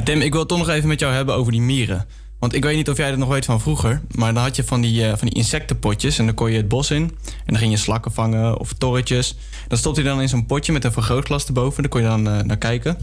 Tim, 0.05 0.21
ik 0.21 0.31
wil 0.31 0.41
het 0.41 0.49
toch 0.49 0.59
nog 0.59 0.69
even 0.69 0.89
met 0.89 1.01
jou 1.01 1.13
hebben 1.15 1.35
over 1.35 1.53
die 1.53 1.61
mieren. 1.61 2.07
Want 2.39 2.55
ik 2.55 2.65
weet 2.65 2.77
niet 2.77 2.91
of 2.91 2.97
jij 2.97 3.11
dat 3.11 3.19
nog 3.19 3.29
weet 3.29 3.45
van 3.45 3.61
vroeger. 3.61 4.01
Maar 4.15 4.35
dan 4.35 4.43
had 4.43 4.57
je 4.57 4.65
van 4.65 4.81
die, 4.81 5.05
eh, 5.05 5.09
van 5.09 5.29
die 5.29 5.37
insectenpotjes. 5.37 6.19
En 6.19 6.27
dan 6.27 6.35
kon 6.35 6.51
je 6.51 6.57
het 6.57 6.69
bos 6.69 6.91
in. 6.91 7.03
En 7.03 7.13
dan 7.47 7.57
ging 7.57 7.71
je 7.71 7.77
slakken 7.77 8.13
vangen 8.13 8.59
of 8.59 8.73
torretjes. 8.73 9.37
Dan 9.69 9.79
stopte 9.79 10.01
je 10.01 10.07
dan 10.07 10.21
in 10.21 10.29
zo'n 10.29 10.47
potje 10.47 10.73
met 10.73 10.85
een 10.85 10.93
vergrootglas 10.93 11.47
erboven. 11.47 11.83
Daar 11.83 11.91
kon 11.91 12.01
je 12.01 12.07
dan 12.07 12.29
eh, 12.29 12.41
naar 12.41 12.57
kijken. 12.57 12.99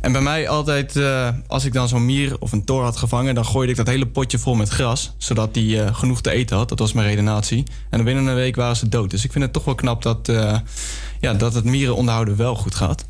En 0.00 0.12
bij 0.12 0.20
mij 0.20 0.48
altijd, 0.48 0.96
eh, 0.96 1.28
als 1.46 1.64
ik 1.64 1.72
dan 1.72 1.88
zo'n 1.88 2.06
mier 2.06 2.36
of 2.38 2.52
een 2.52 2.64
tor 2.64 2.82
had 2.82 2.96
gevangen... 2.96 3.34
dan 3.34 3.44
gooide 3.44 3.70
ik 3.70 3.78
dat 3.78 3.86
hele 3.86 4.06
potje 4.06 4.38
vol 4.38 4.54
met 4.54 4.68
gras. 4.68 5.12
Zodat 5.18 5.54
die 5.54 5.94
genoeg 5.94 6.20
te 6.20 6.30
eten 6.30 6.56
had. 6.56 6.68
Dat 6.68 6.78
was 6.78 6.92
mijn 6.92 7.08
redenatie. 7.08 7.64
En 7.90 8.04
binnen 8.04 8.26
een 8.26 8.34
week 8.34 8.56
waren 8.56 8.76
ze 8.76 8.88
dood. 8.88 9.10
Dus 9.10 9.24
ik 9.24 9.32
vind 9.32 9.44
het 9.44 9.52
toch 9.52 9.64
wel 9.64 9.74
knap 9.74 10.02
dat, 10.02 10.32
ja, 11.20 11.34
dat 11.34 11.54
het 11.54 11.64
mieren 11.64 11.96
onderhouden 11.96 12.36
wel 12.36 12.54
goed 12.54 12.74
gaat. 12.74 13.09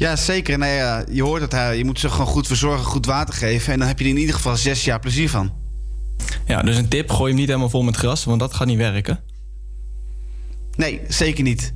Ja, 0.00 0.16
zeker. 0.16 0.58
Nou 0.58 0.72
ja, 0.72 1.04
je 1.10 1.22
hoort 1.22 1.52
het, 1.52 1.76
je 1.76 1.84
moet 1.84 2.00
ze 2.00 2.10
gewoon 2.10 2.26
goed 2.26 2.46
verzorgen, 2.46 2.84
goed 2.84 3.06
water 3.06 3.34
geven. 3.34 3.72
En 3.72 3.78
dan 3.78 3.88
heb 3.88 3.98
je 3.98 4.04
er 4.04 4.10
in 4.10 4.16
ieder 4.16 4.34
geval 4.34 4.56
zes 4.56 4.84
jaar 4.84 5.00
plezier 5.00 5.30
van. 5.30 5.52
Ja, 6.46 6.62
dus 6.62 6.76
een 6.76 6.88
tip, 6.88 7.10
gooi 7.10 7.28
hem 7.28 7.38
niet 7.38 7.48
helemaal 7.48 7.70
vol 7.70 7.82
met 7.82 7.96
gras, 7.96 8.24
want 8.24 8.40
dat 8.40 8.54
gaat 8.54 8.66
niet 8.66 8.76
werken. 8.76 9.20
Nee, 10.76 11.00
zeker 11.08 11.42
niet. 11.42 11.74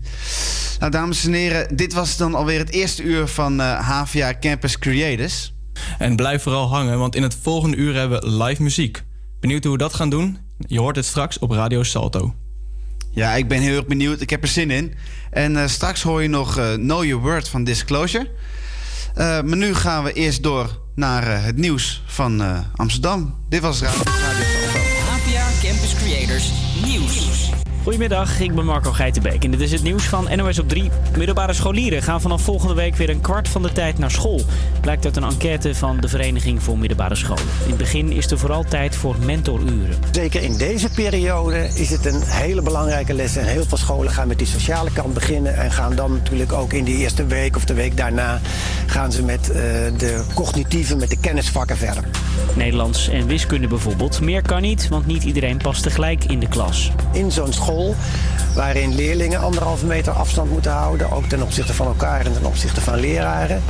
Nou, 0.79 0.91
dames 0.91 1.25
en 1.25 1.33
heren, 1.33 1.77
dit 1.77 1.93
was 1.93 2.17
dan 2.17 2.35
alweer 2.35 2.59
het 2.59 2.71
eerste 2.71 3.03
uur 3.03 3.27
van 3.27 3.61
eh, 3.61 3.89
HVA 3.89 4.35
Campus 4.41 4.79
Creators. 4.79 5.55
En 5.99 6.17
blijf 6.17 6.43
vooral 6.43 6.69
hangen, 6.69 6.99
want 6.99 7.17
in 7.17 7.23
het 7.23 7.37
volgende 7.43 7.77
uur 7.77 7.95
hebben 7.95 8.21
we 8.21 8.45
live 8.45 8.63
muziek. 8.63 9.03
Benieuwd 9.41 9.65
hoe 9.65 9.73
we 9.73 9.79
dat 9.79 9.95
gaan 9.95 10.11
doen? 10.11 10.39
Je 10.67 10.81
hoort 10.81 10.97
het 10.97 11.05
straks 11.05 11.39
op 11.39 11.51
Radio 11.51 11.83
Salto. 11.83 12.35
Ja, 13.15 13.35
ik 13.35 13.49
ben 13.49 13.61
heel 13.61 13.77
erg 13.77 13.87
benieuwd. 13.87 14.21
Ik 14.21 14.31
heb 14.31 14.43
er 14.43 14.49
zin 14.49 14.71
in. 14.71 14.95
En 15.31 15.57
eh, 15.57 15.67
straks 15.67 16.03
hoor 16.03 16.23
je 16.23 16.29
nog 16.29 16.59
eh, 16.59 16.73
Know 16.73 17.05
Your 17.05 17.23
Word 17.23 17.49
van 17.49 17.65
Disclosure. 17.65 18.31
Eh, 19.15 19.25
maar 19.25 19.57
nu 19.57 19.75
gaan 19.75 20.05
we 20.05 20.13
eerst 20.13 20.43
door 20.43 20.81
naar 20.95 21.43
het 21.45 21.57
nieuws 21.57 22.03
van 22.07 22.65
Amsterdam. 22.77 23.35
Dit 23.49 23.61
was 23.61 23.83
Radio, 23.83 24.54
Goedemiddag, 27.85 28.41
ik 28.41 28.55
ben 28.55 28.65
Marco 28.65 28.93
Geitenbeek 28.93 29.45
en 29.45 29.51
dit 29.51 29.61
is 29.61 29.73
het 29.73 29.83
nieuws 29.83 30.05
van 30.05 30.29
NOS 30.37 30.59
op 30.59 30.69
3. 30.69 30.91
Middelbare 31.17 31.53
scholieren 31.53 32.03
gaan 32.03 32.21
vanaf 32.21 32.43
volgende 32.43 32.75
week 32.75 32.97
weer 32.97 33.11
een 33.11 33.21
kwart 33.21 33.49
van 33.49 33.63
de 33.63 33.73
tijd 33.73 33.99
naar 33.99 34.11
school. 34.11 34.41
Blijkt 34.81 35.05
uit 35.05 35.17
een 35.17 35.25
enquête 35.25 35.75
van 35.75 36.01
de 36.01 36.09
Vereniging 36.09 36.63
voor 36.63 36.79
Middelbare 36.79 37.15
Scholen. 37.15 37.43
In 37.63 37.69
het 37.69 37.77
begin 37.77 38.13
is 38.13 38.31
er 38.31 38.39
vooral 38.39 38.65
tijd 38.65 38.97
voor 38.97 39.17
mentoruren. 39.25 39.97
Zeker 40.11 40.43
in 40.43 40.57
deze 40.57 40.89
periode 40.91 41.71
is 41.75 41.91
het 41.91 42.07
een 42.07 42.23
hele 42.23 42.63
belangrijke 42.63 43.15
les. 43.15 43.37
En 43.37 43.47
heel 43.47 43.65
veel 43.65 43.79
scholen 43.79 44.13
gaan 44.13 44.29
met 44.29 44.39
die 44.39 44.47
sociale 44.47 44.93
kant 44.93 45.15
beginnen. 45.15 45.57
En 45.57 45.71
gaan 45.71 45.97
dan 45.97 46.13
natuurlijk 46.13 46.53
ook 46.53 46.73
in 46.73 46.85
die 46.85 46.97
eerste 46.97 47.27
week 47.27 47.57
of 47.57 47.65
de 47.65 47.75
week 47.75 47.97
daarna... 47.97 48.41
gaan 48.87 49.13
ze 49.13 49.23
met 49.23 49.51
eh, 49.51 49.57
de 49.99 50.25
cognitieve, 50.35 50.97
met 50.97 51.11
de 51.11 51.19
kennisvakken 51.21 51.77
verder. 51.77 52.05
Nederlands 52.57 53.09
en 53.09 53.27
wiskunde 53.27 53.67
bijvoorbeeld. 53.67 54.21
Meer 54.21 54.43
kan 54.43 54.63
niet, 54.63 54.89
want 54.89 55.07
niet 55.07 55.25
iedereen 55.25 55.57
past 55.57 55.83
tegelijk 55.83 56.25
in 56.25 56.39
de 56.39 56.49
klas. 56.49 56.91
In 57.13 57.33
zo'n 57.33 57.53
school 57.53 57.74
waarin 58.55 58.95
leerlingen 58.95 59.41
anderhalve 59.41 59.87
meter 59.87 60.13
afstand 60.13 60.51
moeten 60.51 60.73
houden... 60.73 61.11
ook 61.11 61.25
ten 61.25 61.43
opzichte 61.43 61.75
van 61.75 61.87
elkaar 61.87 62.27
en 62.27 62.33
ten 62.33 62.45
opzichte 62.45 62.81
van 62.81 63.01
leraren... 63.01 63.63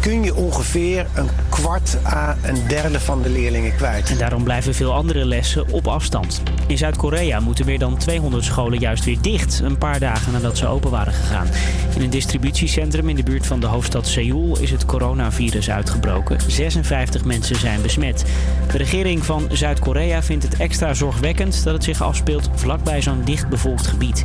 kun 0.00 0.22
je 0.22 0.34
ongeveer 0.34 1.06
een 1.14 1.28
kwart 1.48 1.96
à 2.06 2.36
een 2.42 2.66
derde 2.68 3.00
van 3.00 3.22
de 3.22 3.28
leerlingen 3.28 3.76
kwijt. 3.76 4.10
En 4.10 4.18
daarom 4.18 4.44
blijven 4.44 4.74
veel 4.74 4.94
andere 4.94 5.24
lessen 5.24 5.72
op 5.72 5.88
afstand. 5.88 6.42
In 6.66 6.78
Zuid-Korea 6.78 7.40
moeten 7.40 7.66
meer 7.66 7.78
dan 7.78 7.96
200 7.96 8.44
scholen 8.44 8.78
juist 8.78 9.04
weer 9.04 9.20
dicht, 9.20 9.60
een 9.64 9.78
paar 9.78 9.98
dagen 9.98 10.32
nadat 10.32 10.58
ze 10.58 10.66
open 10.66 10.90
waren 10.90 11.12
gegaan. 11.12 11.48
In 11.94 12.02
een 12.02 12.10
distributiecentrum 12.10 13.08
in 13.08 13.16
de 13.16 13.22
buurt 13.22 13.46
van 13.46 13.60
de 13.60 13.66
hoofdstad 13.66 14.06
Seoul 14.06 14.58
is 14.58 14.70
het 14.70 14.86
coronavirus 14.86 15.70
uitgebroken. 15.70 16.38
56 16.46 17.24
mensen 17.24 17.56
zijn 17.56 17.82
besmet. 17.82 18.24
De 18.72 18.78
regering 18.78 19.24
van 19.24 19.48
Zuid-Korea 19.52 20.22
vindt 20.22 20.44
het 20.44 20.56
extra 20.56 20.94
zorgwekkend 20.94 21.64
dat 21.64 21.74
het 21.74 21.84
zich 21.84 22.02
afspeelt 22.02 22.50
vlakbij 22.54 23.02
zo'n 23.02 23.22
dichtbevolkt 23.50 23.86
gebied. 23.86 24.24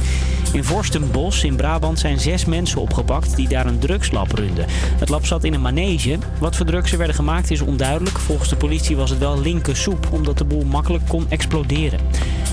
In 0.51 0.63
Vorstenbos 0.63 1.43
in 1.43 1.55
Brabant 1.55 1.99
zijn 1.99 2.19
zes 2.19 2.45
mensen 2.45 2.81
opgepakt 2.81 3.35
die 3.35 3.47
daar 3.47 3.65
een 3.65 3.79
drugslab 3.79 4.31
runden. 4.31 4.65
Het 4.99 5.09
lab 5.09 5.25
zat 5.25 5.43
in 5.43 5.53
een 5.53 5.61
manege. 5.61 6.17
Wat 6.39 6.55
voor 6.55 6.65
drugs 6.65 6.91
er 6.91 6.97
werden 6.97 7.15
gemaakt 7.15 7.51
is 7.51 7.61
onduidelijk. 7.61 8.19
Volgens 8.19 8.49
de 8.49 8.55
politie 8.55 8.95
was 8.95 9.09
het 9.09 9.19
wel 9.19 9.39
linker 9.39 9.75
soep, 9.75 10.07
omdat 10.11 10.37
de 10.37 10.45
boel 10.45 10.63
makkelijk 10.63 11.07
kon 11.07 11.25
exploderen. 11.29 11.99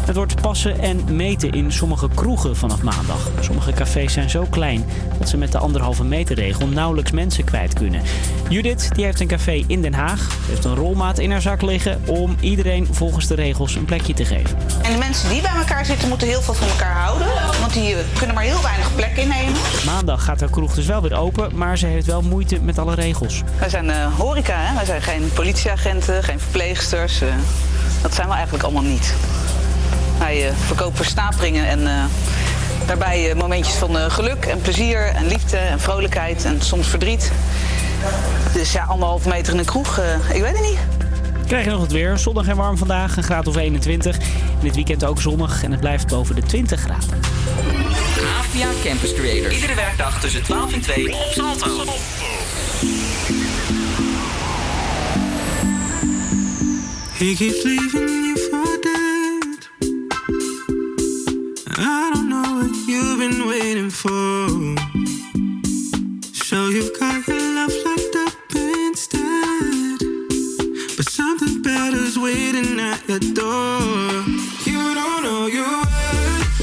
Het 0.07 0.16
wordt 0.16 0.41
passen 0.41 0.79
en 0.79 1.16
meten 1.16 1.53
in 1.53 1.73
sommige 1.73 2.09
kroegen 2.14 2.57
vanaf 2.57 2.83
maandag. 2.83 3.31
Sommige 3.41 3.73
cafés 3.73 4.12
zijn 4.12 4.31
zo 4.31 4.47
klein 4.51 4.85
dat 5.18 5.29
ze 5.29 5.37
met 5.37 5.53
de 5.53 5.59
anderhalve 5.59 6.05
meter 6.05 6.37
regel 6.37 6.66
nauwelijks 6.66 7.11
mensen 7.11 7.45
kwijt 7.45 7.75
kunnen. 7.75 8.03
Judith 8.49 8.95
die 8.95 9.05
heeft 9.05 9.20
een 9.20 9.27
café 9.27 9.64
in 9.66 9.83
Den 9.83 9.95
Haag. 9.95 10.20
Ze 10.20 10.51
heeft 10.51 10.64
een 10.64 10.75
rolmaat 10.75 11.18
in 11.18 11.31
haar 11.31 11.41
zak 11.41 11.62
liggen 11.62 12.01
om 12.07 12.37
iedereen 12.41 12.87
volgens 12.91 13.27
de 13.27 13.35
regels 13.35 13.75
een 13.75 13.85
plekje 13.85 14.14
te 14.14 14.25
geven. 14.25 14.59
En 14.83 14.93
de 14.93 14.99
mensen 14.99 15.29
die 15.29 15.41
bij 15.41 15.55
elkaar 15.57 15.85
zitten 15.85 16.09
moeten 16.09 16.29
heel 16.29 16.43
veel 16.43 16.55
van 16.63 16.71
elkaar 16.71 17.03
houden. 17.03 17.27
Want 17.61 17.73
die 17.73 17.97
kunnen 18.19 18.35
maar 18.35 18.45
heel 18.45 18.63
weinig 18.63 18.95
plek 18.95 19.17
innemen. 19.17 19.53
Maandag 19.87 20.25
gaat 20.25 20.41
haar 20.41 20.51
kroeg 20.51 20.75
dus 20.75 20.87
wel 20.87 21.03
weer 21.03 21.17
open, 21.17 21.51
maar 21.57 21.79
ze 21.79 21.87
heeft 21.87 22.07
wel 22.07 22.23
moeite 22.23 22.61
met 22.61 22.79
alle 22.79 22.95
regels. 22.95 23.43
Wij 23.59 23.69
zijn 23.69 23.91
eh, 23.91 23.97
horeca, 24.19 24.55
hè? 24.57 24.75
wij 24.75 24.85
zijn 24.85 25.03
geen 25.03 25.31
politieagenten, 25.35 26.23
geen 26.25 26.41
verpleegsters. 26.41 27.21
eh. 27.21 27.29
dat 28.03 28.15
zijn 28.15 28.27
we 28.29 28.35
eigenlijk 28.35 28.65
allemaal 28.65 28.83
niet. 28.83 29.15
Wij 30.19 30.49
eh, 30.49 30.55
verkopen 30.67 30.97
versnaperingen 30.97 31.67
en 31.69 31.89
daarbij 32.87 33.35
momentjes 33.37 33.75
van 33.75 33.97
geluk 34.11 34.45
en 34.45 34.61
plezier 34.61 35.07
en 35.07 35.27
liefde 35.27 35.57
en 35.57 35.81
vrolijkheid 35.81 36.45
en 36.45 36.61
soms 36.63 36.87
verdriet. 36.89 37.33
Dus 38.53 38.73
ja, 38.73 38.85
anderhalve 38.85 39.29
meter 39.29 39.53
in 39.53 39.59
een 39.59 39.65
kroeg, 39.65 40.01
ik 40.33 40.43
weet 40.43 40.57
het 40.59 40.67
niet. 40.71 40.79
Krijg 41.53 41.66
je 41.66 41.72
nog 41.72 41.82
het 41.82 41.92
weer. 41.92 42.18
Zonnig 42.18 42.48
en 42.48 42.57
warm 42.57 42.78
vandaag, 42.78 43.16
een 43.16 43.22
graad 43.22 43.46
of 43.46 43.57
21. 43.57 44.16
En 44.18 44.24
dit 44.61 44.74
weekend 44.74 45.05
ook 45.05 45.20
zonnig 45.20 45.62
en 45.62 45.70
het 45.70 45.80
blijft 45.80 46.07
boven 46.07 46.34
de 46.34 46.42
20 46.42 46.80
graden. 46.80 47.20
APA 48.38 48.70
Campus 48.84 49.14
Creators. 49.14 49.55
Iedere 49.55 49.74
werkdag 49.74 50.20
tussen 50.20 50.42
12 50.42 50.72
en 50.72 50.80
2 50.80 51.14
op 51.14 51.26
Salto. 51.30 51.84
He 57.18 57.34
keeps 57.34 57.62
leaving 57.62 58.09
you 58.09 58.38
for 58.38 58.78
dead. 58.80 59.70
I 61.78 62.11
don't 62.12 62.28
know 62.28 62.61
what 62.61 62.86
you've 62.86 63.18
been 63.18 63.46
waiting 63.46 63.92
for. 63.92 64.91
But 71.03 71.11
something 71.11 71.62
better's 71.62 72.16
waiting 72.16 72.78
at 72.78 73.09
your 73.09 73.18
door. 73.18 74.22
You 74.64 74.94
don't 74.94 75.22
know 75.24 75.46
your 75.48 75.66
worth. 75.66 76.61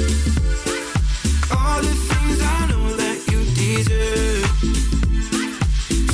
All 1.52 1.82
the 1.82 1.94
things 2.08 2.40
I 2.42 2.68
know 2.70 2.96
that 2.96 3.18
you 3.30 3.44
deserve. 3.60 4.48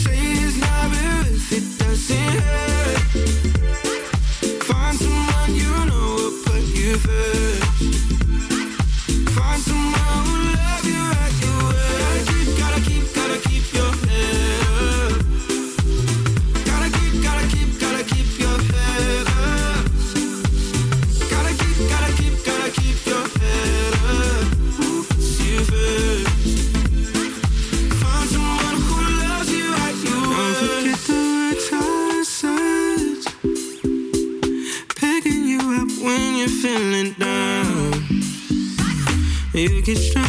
Say 0.01 0.17
it's 0.41 0.57
not 0.57 0.89
worth 0.89 1.51
it, 1.51 1.65
doesn't 1.78 2.41
hurt. 2.47 2.99
Find 4.63 4.97
someone 4.97 5.53
you 5.53 5.69
know 5.86 6.15
will 6.15 6.34
put 6.45 6.63
you 6.76 6.97
first. 6.97 7.45
you 39.72 39.82
can 39.82 39.95
try 39.95 40.24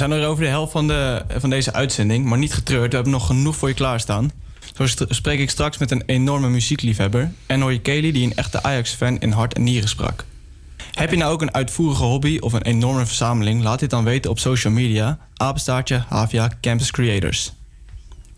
zijn 0.00 0.12
er 0.20 0.26
over 0.26 0.44
de 0.44 0.50
helft 0.50 0.72
van, 0.72 0.86
de, 0.86 1.22
van 1.38 1.50
deze 1.50 1.72
uitzending, 1.72 2.24
maar 2.24 2.38
niet 2.38 2.54
getreurd. 2.54 2.88
We 2.88 2.94
hebben 2.94 3.12
nog 3.12 3.26
genoeg 3.26 3.56
voor 3.56 3.68
je 3.68 3.74
klaarstaan. 3.74 4.30
Zo 4.74 4.86
spreek 5.08 5.38
ik 5.38 5.50
straks 5.50 5.78
met 5.78 5.90
een 5.90 6.02
enorme 6.06 6.48
muziekliefhebber. 6.48 7.32
En 7.46 7.60
hoor 7.60 7.78
Kelly 7.78 8.12
die 8.12 8.24
een 8.24 8.36
echte 8.36 8.62
Ajax-fan 8.62 9.18
in 9.18 9.30
hart 9.30 9.54
en 9.54 9.62
nieren 9.62 9.88
sprak. 9.88 10.24
Heb 10.90 11.10
je 11.10 11.16
nou 11.16 11.32
ook 11.32 11.42
een 11.42 11.54
uitvoerige 11.54 12.02
hobby 12.02 12.38
of 12.38 12.52
een 12.52 12.62
enorme 12.62 13.06
verzameling? 13.06 13.62
Laat 13.62 13.78
dit 13.78 13.90
dan 13.90 14.04
weten 14.04 14.30
op 14.30 14.38
social 14.38 14.72
media. 14.72 15.18
Apenstaartje 15.36 16.04
Havia 16.08 16.50
Campus 16.60 16.90
Creators. 16.90 17.52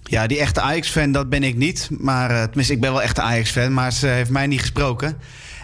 Ja, 0.02 0.26
die 0.26 0.38
echte 0.38 0.60
Ajax-fan, 0.60 1.12
dat 1.12 1.28
ben 1.28 1.42
ik 1.42 1.56
niet. 1.56 1.88
Maar 1.90 2.30
eh, 2.30 2.42
tenminste, 2.42 2.72
ik 2.72 2.80
ben 2.80 2.92
wel 2.92 3.02
echt 3.02 3.18
een 3.18 3.24
Ajax-fan, 3.24 3.74
maar 3.74 3.92
ze 3.92 4.06
heeft 4.06 4.30
mij 4.30 4.46
niet 4.46 4.60
gesproken. 4.60 5.18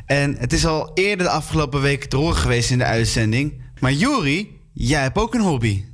En 0.07 0.37
het 0.39 0.53
is 0.53 0.67
al 0.67 0.91
eerder 0.95 1.27
de 1.27 1.33
afgelopen 1.33 1.81
week 1.81 2.05
te 2.05 2.17
horen 2.17 2.37
geweest 2.37 2.71
in 2.71 2.79
de 2.79 2.85
uitzending. 2.85 3.53
Maar 3.81 3.93
Juri, 3.93 4.61
jij 4.73 5.03
hebt 5.03 5.19
ook 5.19 5.35
een 5.35 5.41
hobby. 5.41 5.88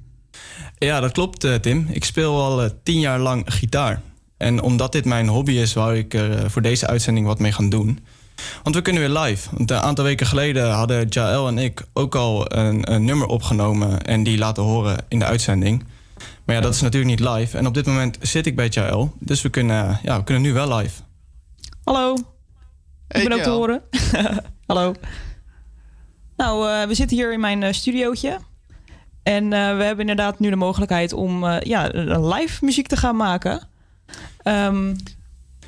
Ja, 0.78 1.00
dat 1.00 1.12
klopt, 1.12 1.44
eh, 1.44 1.54
Tim. 1.54 1.86
Ik 1.90 2.04
speel 2.04 2.42
al 2.42 2.62
eh, 2.62 2.70
tien 2.82 3.00
jaar 3.00 3.18
lang 3.18 3.42
gitaar. 3.46 4.00
En 4.36 4.62
omdat 4.62 4.92
dit 4.92 5.04
mijn 5.04 5.28
hobby 5.28 5.52
is, 5.52 5.72
wou 5.72 5.96
ik 5.96 6.14
er 6.14 6.38
eh, 6.38 6.48
voor 6.48 6.62
deze 6.62 6.86
uitzending 6.86 7.26
wat 7.26 7.38
mee 7.38 7.52
gaan 7.52 7.68
doen. 7.68 7.98
Want 8.62 8.74
we 8.74 8.82
kunnen 8.82 9.02
weer 9.02 9.20
live. 9.20 9.48
Want 9.56 9.70
een 9.70 9.76
aantal 9.76 10.04
weken 10.04 10.26
geleden 10.26 10.70
hadden 10.70 11.06
Jaël 11.08 11.48
en 11.48 11.58
ik 11.58 11.82
ook 11.92 12.14
al 12.14 12.56
een, 12.56 12.92
een 12.92 13.04
nummer 13.04 13.26
opgenomen 13.26 14.02
en 14.02 14.22
die 14.22 14.38
laten 14.38 14.62
horen 14.62 15.04
in 15.08 15.18
de 15.18 15.24
uitzending. 15.24 15.84
Maar 16.44 16.54
ja, 16.54 16.60
dat 16.60 16.74
is 16.74 16.80
natuurlijk 16.80 17.20
niet 17.20 17.28
live. 17.28 17.58
En 17.58 17.66
op 17.66 17.74
dit 17.74 17.86
moment 17.86 18.18
zit 18.20 18.46
ik 18.46 18.56
bij 18.56 18.68
Jaël. 18.68 19.12
Dus 19.18 19.42
we 19.42 19.48
kunnen, 19.48 20.00
ja, 20.02 20.16
we 20.16 20.24
kunnen 20.24 20.42
nu 20.42 20.52
wel 20.52 20.76
live. 20.76 21.02
Hallo. 21.84 22.16
Hey, 23.08 23.22
ik 23.22 23.28
ben 23.28 23.36
ook 23.36 23.44
te 23.44 23.48
Jael. 23.48 23.58
horen. 23.58 23.82
Hallo. 24.66 24.94
Nou, 26.36 26.70
eh, 26.70 26.86
we 26.86 26.94
zitten 26.94 27.16
hier 27.16 27.32
in 27.32 27.40
mijn 27.40 27.62
eh, 27.62 27.72
studiootje. 27.72 28.38
En 29.24 29.52
eh, 29.52 29.76
we 29.76 29.82
hebben 29.82 30.00
inderdaad 30.08 30.38
nu 30.38 30.50
de 30.50 30.56
mogelijkheid 30.56 31.12
om 31.12 31.44
eh, 31.44 31.60
ja, 31.60 31.88
live 32.18 32.64
muziek 32.64 32.86
te 32.86 32.96
gaan 32.96 33.16
maken. 33.16 33.68
Ehm, 34.42 34.94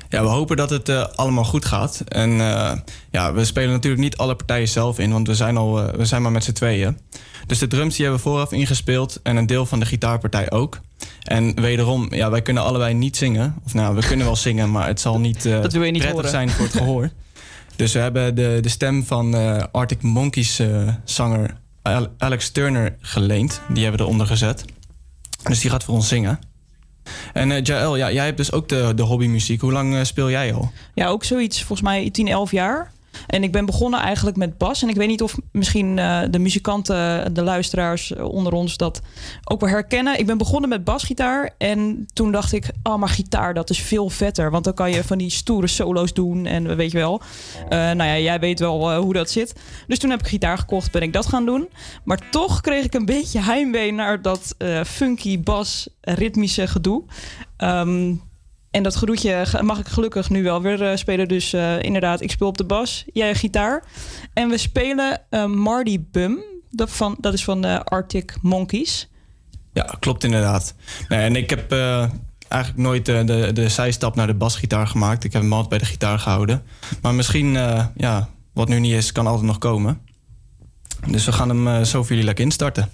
Ja, 0.09 0.21
we 0.21 0.27
hopen 0.27 0.57
dat 0.57 0.69
het 0.69 0.89
eh, 0.89 1.05
allemaal 1.15 1.43
goed 1.43 1.65
gaat. 1.65 2.01
En 2.07 2.31
eh, 2.31 2.71
ja, 3.11 3.33
we 3.33 3.45
spelen 3.45 3.71
natuurlijk 3.71 4.01
niet 4.03 4.17
alle 4.17 4.35
partijen 4.35 4.67
zelf 4.67 4.99
in, 4.99 5.11
want 5.11 5.27
we 5.27 5.35
zijn, 5.35 5.57
al, 5.57 5.91
we 5.91 6.05
zijn 6.05 6.21
maar 6.21 6.31
met 6.31 6.43
z'n 6.43 6.51
tweeën. 6.51 6.97
Dus 7.47 7.59
de 7.59 7.67
drums 7.67 7.95
die 7.95 8.05
hebben 8.05 8.23
we 8.23 8.29
vooraf 8.29 8.51
ingespeeld 8.51 9.19
en 9.23 9.35
een 9.35 9.45
deel 9.45 9.65
van 9.65 9.79
de 9.79 9.85
gitaarpartij 9.85 10.51
ook. 10.51 10.79
En 11.23 11.61
wederom, 11.61 12.07
ja, 12.13 12.29
wij 12.29 12.41
kunnen 12.41 12.63
allebei 12.63 12.93
niet 12.93 13.17
zingen. 13.17 13.55
Of 13.65 13.73
nou, 13.73 13.95
we 13.95 14.05
kunnen 14.07 14.25
wel 14.25 14.35
zingen, 14.35 14.71
maar 14.71 14.87
het 14.87 14.99
zal 15.01 15.19
niet, 15.19 15.45
eh, 15.45 15.61
Dat 15.61 15.73
wil 15.73 15.83
je 15.83 15.91
niet 15.91 16.01
prettig 16.01 16.15
horen. 16.15 16.29
zijn 16.29 16.49
voor 16.49 16.65
het 16.65 16.75
gehoor. 16.77 17.09
dus 17.75 17.93
we 17.93 17.99
hebben 17.99 18.35
de, 18.35 18.57
de 18.61 18.69
stem 18.69 19.05
van 19.05 19.35
eh, 19.35 19.63
Arctic 19.71 20.01
Monkeys 20.01 20.59
eh, 20.59 20.87
zanger 21.03 21.57
Alex 22.17 22.49
Turner 22.49 22.95
geleend. 22.99 23.61
Die 23.69 23.81
hebben 23.81 23.99
we 23.99 24.05
eronder 24.05 24.27
gezet. 24.27 24.65
Dus 25.43 25.59
die 25.59 25.69
gaat 25.69 25.83
voor 25.83 25.93
ons 25.93 26.07
zingen. 26.07 26.39
En 27.33 27.51
eh 27.51 27.63
Jaël, 27.63 27.95
ja, 27.95 28.11
jij 28.11 28.25
hebt 28.25 28.37
dus 28.37 28.51
ook 28.51 28.69
de, 28.69 28.91
de 28.95 29.01
hobbymuziek. 29.03 29.61
Hoe 29.61 29.71
lang 29.71 29.95
eh, 29.95 30.03
speel 30.03 30.29
jij 30.29 30.53
al? 30.53 30.71
ja, 30.93 31.07
ook 31.07 31.23
zoiets, 31.23 31.57
volgens 31.57 31.81
mij 31.81 32.09
10, 32.09 32.27
11 32.27 32.51
jaar. 32.51 32.91
En 33.27 33.43
ik 33.43 33.51
ben 33.51 33.65
begonnen 33.65 33.99
eigenlijk 33.99 34.37
met 34.37 34.57
bas. 34.57 34.83
En 34.83 34.89
ik 34.89 34.95
weet 34.95 35.07
niet 35.07 35.21
of 35.21 35.35
misschien 35.51 35.99
eh, 35.99 36.21
de 36.29 36.39
muzikanten, 36.39 37.33
de 37.33 37.43
luisteraars 37.43 38.15
onder 38.15 38.53
ons 38.53 38.77
dat 38.77 39.01
ook 39.43 39.59
wel 39.59 39.69
herkennen. 39.69 40.19
Ik 40.19 40.25
ben 40.25 40.37
begonnen 40.37 40.69
met 40.69 40.83
basgitaar. 40.83 41.53
En 41.57 42.07
toen 42.13 42.31
dacht 42.31 42.53
ik, 42.53 42.69
oh, 42.83 42.95
maar 42.95 43.09
gitaar, 43.09 43.53
dat 43.53 43.69
is 43.69 43.79
veel 43.79 44.09
vetter. 44.09 44.51
Want 44.51 44.63
dan 44.63 44.73
kan 44.73 44.91
je 44.91 45.03
van 45.03 45.17
die 45.17 45.29
stoere 45.29 45.67
solo's 45.67 46.13
doen. 46.13 46.45
En 46.45 46.75
weet 46.75 46.91
je 46.91 46.97
wel. 46.97 47.21
Eh, 47.69 47.77
nou 47.77 48.03
ja, 48.03 48.17
jij 48.17 48.39
weet 48.39 48.59
wel 48.59 48.91
eh, 48.91 48.97
hoe 48.97 49.13
dat 49.13 49.29
zit. 49.29 49.55
Dus 49.87 49.99
toen 49.99 50.09
heb 50.09 50.19
ik 50.19 50.27
gitaar 50.27 50.57
gekocht, 50.57 50.91
ben 50.91 51.01
ik 51.01 51.13
dat 51.13 51.25
gaan 51.25 51.45
doen. 51.45 51.67
Maar 52.03 52.29
toch 52.29 52.61
kreeg 52.61 52.85
ik 52.85 52.93
een 52.93 53.05
beetje 53.05 53.41
heimwee 53.41 53.93
naar 53.93 54.21
dat 54.21 54.55
funky 54.85 55.39
bas 55.41 55.89
ritmische 56.01 56.67
gedoe. 56.67 57.03
Ehm, 57.57 58.13
en 58.71 58.83
dat 58.83 58.95
gedoetje 58.95 59.41
ga- 59.45 59.61
mag 59.61 59.79
ik 59.79 59.87
gelukkig 59.87 60.29
nu 60.29 60.43
wel 60.43 60.61
weer 60.61 60.83
eh, 60.91 60.95
spelen. 60.97 61.27
Dus 61.27 61.53
eh, 61.53 61.81
inderdaad, 61.83 62.21
ik 62.21 62.31
speel 62.31 62.47
op 62.47 62.57
de 62.57 62.63
bas, 62.65 63.03
jij 63.13 63.35
gitaar. 63.35 63.83
En 64.33 64.49
we 64.49 64.57
spelen 64.57 65.21
eh, 65.29 65.45
Marty 65.45 65.99
Bum. 66.11 66.39
Dat, 66.69 66.89
van, 66.91 67.15
dat 67.19 67.33
is 67.33 67.43
van 67.43 67.61
de 67.61 67.83
Arctic 67.83 68.35
Monkeys. 68.41 69.07
Ja, 69.73 69.95
klopt 69.99 70.23
inderdaad. 70.23 70.73
Nee, 71.07 71.19
en 71.19 71.35
ik 71.35 71.49
heb 71.49 71.71
eh, 71.71 72.09
eigenlijk 72.47 72.83
nooit 72.83 73.05
de, 73.05 73.49
de 73.53 73.69
zijstap 73.69 74.15
naar 74.15 74.27
de 74.27 74.33
basgitaar 74.33 74.87
gemaakt. 74.87 75.23
Ik 75.23 75.33
heb 75.33 75.41
hem 75.41 75.51
altijd 75.51 75.69
bij 75.69 75.79
de 75.79 75.85
gitaar 75.85 76.19
gehouden. 76.19 76.63
Maar 77.01 77.13
misschien, 77.13 77.55
eh, 77.55 77.85
ja, 77.95 78.29
wat 78.53 78.67
nu 78.67 78.79
niet 78.79 78.93
is, 78.93 79.11
kan 79.11 79.27
altijd 79.27 79.45
nog 79.45 79.57
komen. 79.57 79.99
Dus 81.07 81.25
we 81.25 81.31
gaan 81.31 81.49
hem 81.49 81.67
eh, 81.67 81.81
zo 81.81 81.99
voor 81.99 82.09
jullie 82.09 82.23
lekker 82.25 82.43
instarten. 82.45 82.89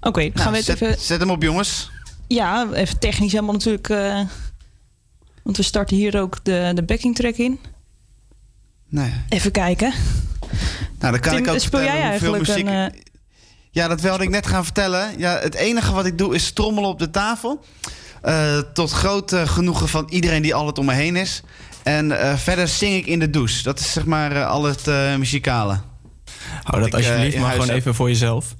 Oké, 0.00 0.30
gaan 0.34 0.50
we 0.50 0.56
het 0.56 0.66
zet, 0.66 0.80
even... 0.80 1.00
zet 1.00 1.20
hem 1.20 1.30
op, 1.30 1.42
jongens. 1.42 1.90
Ja, 2.28 2.68
even 2.72 2.98
technisch 2.98 3.32
helemaal 3.32 3.54
natuurlijk. 3.54 3.88
Want 5.48 5.60
we 5.60 5.66
starten 5.66 5.96
hier 5.96 6.20
ook 6.20 6.44
de, 6.44 6.70
de 6.74 6.82
backing 6.82 7.14
track 7.14 7.34
in. 7.36 7.58
Nee. 8.88 9.12
Even 9.28 9.50
kijken. 9.50 9.92
Nou, 10.98 11.12
dan 11.12 11.20
kan 11.20 11.32
Tim, 11.34 11.44
ik 11.44 11.50
ook 11.50 11.58
speel 11.58 11.82
jij 11.82 12.00
eigenlijk 12.00 12.46
muziek... 12.46 12.66
een... 12.66 12.92
eh, 12.92 13.00
Ja, 13.70 13.88
dat 13.88 14.00
wilde 14.00 14.22
ik 14.22 14.28
net 14.30 14.46
gaan 14.46 14.64
vertellen. 14.64 15.18
Ja, 15.18 15.38
het 15.38 15.54
enige 15.54 15.92
wat 15.92 16.06
ik 16.06 16.18
doe 16.18 16.34
is 16.34 16.52
trommelen 16.52 16.90
op 16.90 16.98
de 16.98 17.10
tafel. 17.10 17.64
Eh, 18.22 18.58
tot 18.58 18.90
groot 18.90 19.32
eh, 19.32 19.48
genoegen 19.48 19.88
van 19.88 20.06
iedereen 20.10 20.42
die 20.42 20.54
altijd 20.54 20.78
om 20.78 20.84
me 20.86 20.92
heen 20.94 21.16
is. 21.16 21.42
En 21.82 22.20
eh, 22.20 22.36
verder 22.36 22.68
zing 22.68 22.94
ik 22.94 23.06
in 23.06 23.18
de 23.18 23.30
douche. 23.30 23.62
Dat 23.62 23.78
is 23.80 23.92
zeg 23.92 24.04
maar 24.04 24.44
al 24.44 24.64
het 24.64 24.88
eh, 24.88 25.16
muzikale. 25.16 25.80
Hou 26.62 26.78
dat 26.78 26.86
ik, 26.86 26.94
alsjeblieft 26.94 27.38
maar 27.38 27.52
gewoon 27.52 27.66
heb. 27.66 27.76
even 27.76 27.94
voor 27.94 28.08
jezelf. 28.08 28.54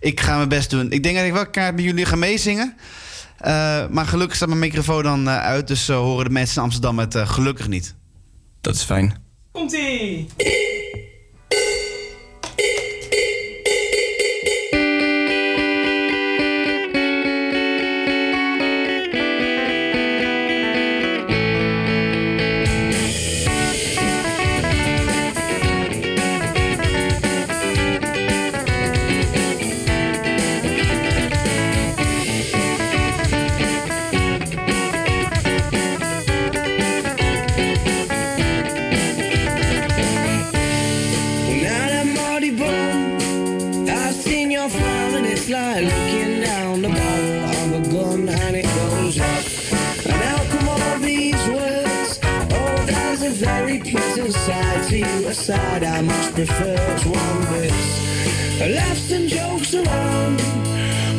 Ik 0.00 0.20
ga 0.20 0.36
mijn 0.36 0.48
best 0.48 0.70
doen. 0.70 0.90
Ik 0.92 1.02
denk 1.02 1.16
dat 1.16 1.24
ik 1.26 1.32
wel 1.32 1.50
kaart 1.50 1.74
met 1.74 1.84
jullie 1.84 2.04
ga 2.04 2.16
meezingen. 2.16 2.76
Eh, 3.38 3.88
maar 3.88 4.06
gelukkig 4.06 4.36
staat 4.36 4.48
mijn 4.48 4.60
microfoon 4.60 5.02
dan 5.02 5.28
eh, 5.28 5.38
uit. 5.38 5.68
Dus 5.68 5.88
eh, 5.88 5.96
horen 5.96 6.24
de 6.24 6.30
mensen 6.30 6.56
in 6.56 6.62
Amsterdam 6.62 6.98
het 6.98 7.16
gelukkig 7.16 7.68
niet. 7.68 7.94
Dat 8.60 8.74
is 8.74 8.82
fijn. 8.82 9.24
Komt-ie! 9.52 10.28
I 55.96 56.02
much 56.02 56.34
prefer 56.34 56.76
to 56.76 57.08
one 57.08 57.40
bit. 57.54 57.72
Laughs 58.76 59.10
and 59.12 59.30
jokes 59.30 59.72
around. 59.72 60.42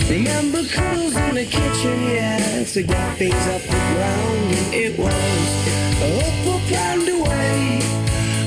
Remember 0.07 0.63
cuddles 0.65 1.15
in 1.15 1.33
the 1.33 1.45
kitchen, 1.45 1.99
yeah, 2.03 2.63
to 2.63 2.83
get 2.83 3.17
things 3.17 3.33
off 3.33 3.63
the 3.63 3.71
ground. 3.71 4.53
And 4.53 4.73
it 4.75 4.99
was 4.99 5.49
up, 5.97 6.45
up 6.53 6.71
and 6.71 7.09
away. 7.09 7.79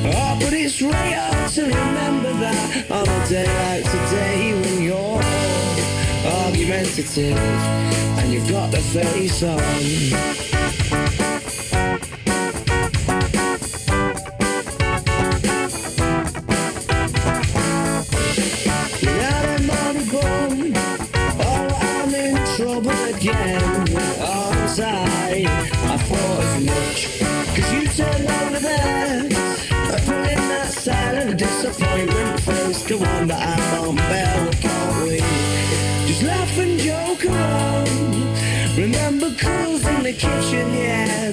Oh, 0.06 0.38
but 0.38 0.52
it's 0.52 0.78
hard 0.78 1.50
to 1.50 1.62
remember 1.62 2.32
that 2.44 2.88
on 2.92 3.08
a 3.08 3.28
day 3.28 3.50
like 3.62 3.84
today 3.90 4.54
when 4.54 4.82
you're 4.84 5.22
argumentative 6.46 7.36
and 8.20 8.32
you've 8.32 8.48
got 8.48 8.70
the 8.70 8.78
face 8.78 9.42
on. 9.42 9.58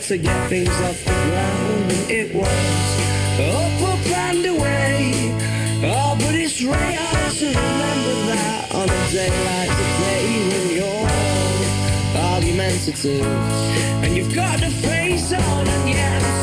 to 0.08 0.18
get 0.18 0.50
things 0.50 0.70
off 0.70 1.04
the 1.04 1.12
ground. 1.12 1.92
It 2.10 2.34
was 2.34 2.48
up, 3.42 3.82
up, 3.90 4.06
and 4.08 4.46
away. 4.46 5.12
Oh, 5.84 6.16
but 6.18 6.34
it's 6.34 6.64
rare 6.64 6.98
to 7.40 7.46
remember 7.46 8.16
that 8.32 8.74
on 8.74 8.88
a 8.88 9.12
day 9.12 9.28
like 9.44 9.70
today 9.82 10.48
when 10.48 10.68
you're 10.78 12.24
argumentative 12.24 13.26
and 14.02 14.16
you've 14.16 14.34
got 14.34 14.62
the 14.62 14.70
face 14.70 15.34
on 15.34 15.68
and 15.68 15.90
yeah. 15.90 16.37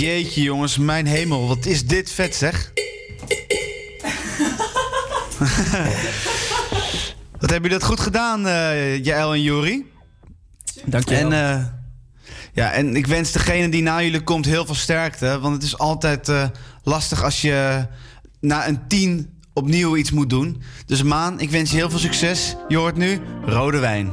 Jeetje 0.00 0.42
jongens, 0.42 0.78
mijn 0.78 1.06
hemel, 1.06 1.48
wat 1.48 1.66
is 1.66 1.86
dit 1.86 2.10
vet 2.10 2.34
zeg. 2.34 2.72
wat 7.40 7.50
hebben 7.50 7.62
jullie 7.62 7.68
dat 7.68 7.84
goed 7.84 8.00
gedaan, 8.00 8.46
uh, 8.46 9.30
en 9.30 9.42
Jori? 9.42 9.86
Dank 10.84 11.08
je 11.08 11.14
wel. 11.14 11.32
En, 11.32 11.80
ja, 12.52 12.72
en 12.72 12.96
ik 12.96 13.06
wens 13.06 13.32
degene 13.32 13.68
die 13.68 13.82
na 13.82 14.02
jullie 14.02 14.20
komt 14.20 14.44
heel 14.44 14.66
veel 14.66 14.74
sterkte. 14.74 15.38
Want 15.40 15.54
het 15.54 15.62
is 15.62 15.78
altijd 15.78 16.28
eh, 16.28 16.48
lastig 16.82 17.24
als 17.24 17.40
je 17.40 17.86
na 18.40 18.68
een 18.68 18.86
tien 18.88 19.38
opnieuw 19.52 19.96
iets 19.96 20.10
moet 20.10 20.30
doen. 20.30 20.62
Dus 20.86 21.02
Maan, 21.02 21.40
ik 21.40 21.50
wens 21.50 21.70
je 21.70 21.76
heel 21.76 21.90
veel 21.90 21.98
succes. 21.98 22.56
Je 22.68 22.76
hoort 22.76 22.96
nu 22.96 23.20
Rode 23.44 23.78
Wijn. 23.78 24.10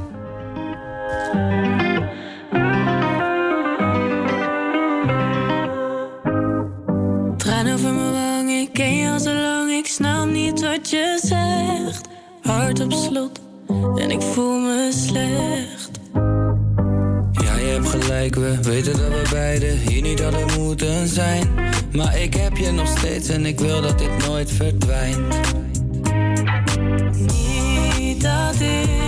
hart 12.58 12.80
op 12.80 12.92
slot 12.92 13.40
en 13.96 14.10
ik 14.10 14.22
voel 14.22 14.58
me 14.58 14.90
slecht. 15.06 15.90
Ja, 17.32 17.56
je 17.56 17.66
hebt 17.66 17.88
gelijk, 17.88 18.34
we 18.34 18.58
weten 18.62 18.92
dat 18.92 19.08
we 19.08 19.26
beiden 19.30 19.78
hier 19.78 20.02
niet 20.02 20.20
hadden 20.22 20.46
moeten 20.58 21.08
zijn. 21.08 21.48
Maar 21.92 22.18
ik 22.18 22.34
heb 22.34 22.56
je 22.56 22.70
nog 22.70 22.88
steeds 22.88 23.28
en 23.28 23.46
ik 23.46 23.58
wil 23.58 23.82
dat 23.82 23.98
dit 23.98 24.26
nooit 24.26 24.50
verdwijnt. 24.50 25.36
Niet 27.98 28.22
dat 28.22 28.54
ik 28.60 29.07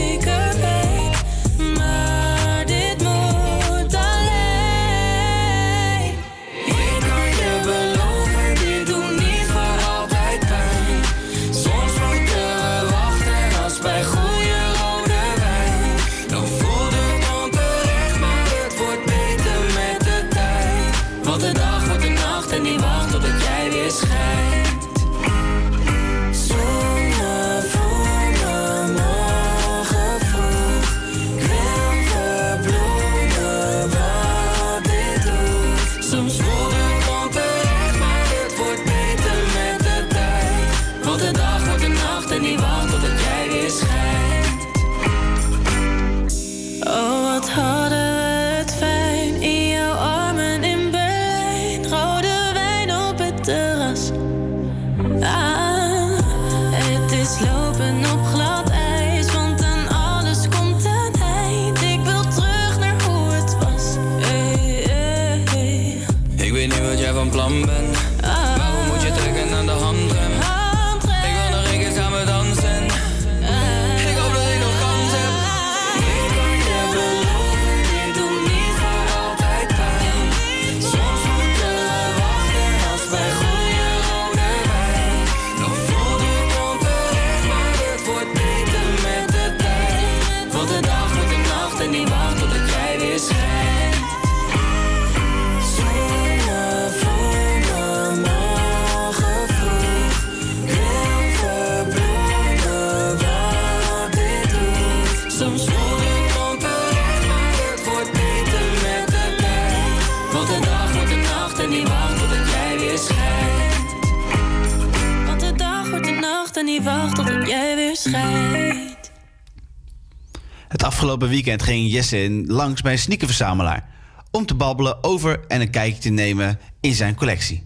Afgelopen 121.01 121.29
weekend 121.29 121.63
ging 121.63 121.91
Jesse 121.91 122.43
langs 122.45 122.81
bij 122.81 122.91
een 122.91 122.99
sneakerverzamelaar 122.99 123.89
om 124.31 124.45
te 124.45 124.55
babbelen 124.55 125.03
over 125.03 125.39
en 125.47 125.61
een 125.61 125.69
kijkje 125.69 126.01
te 126.01 126.09
nemen 126.09 126.59
in 126.81 126.93
zijn 126.93 127.15
collectie. 127.15 127.63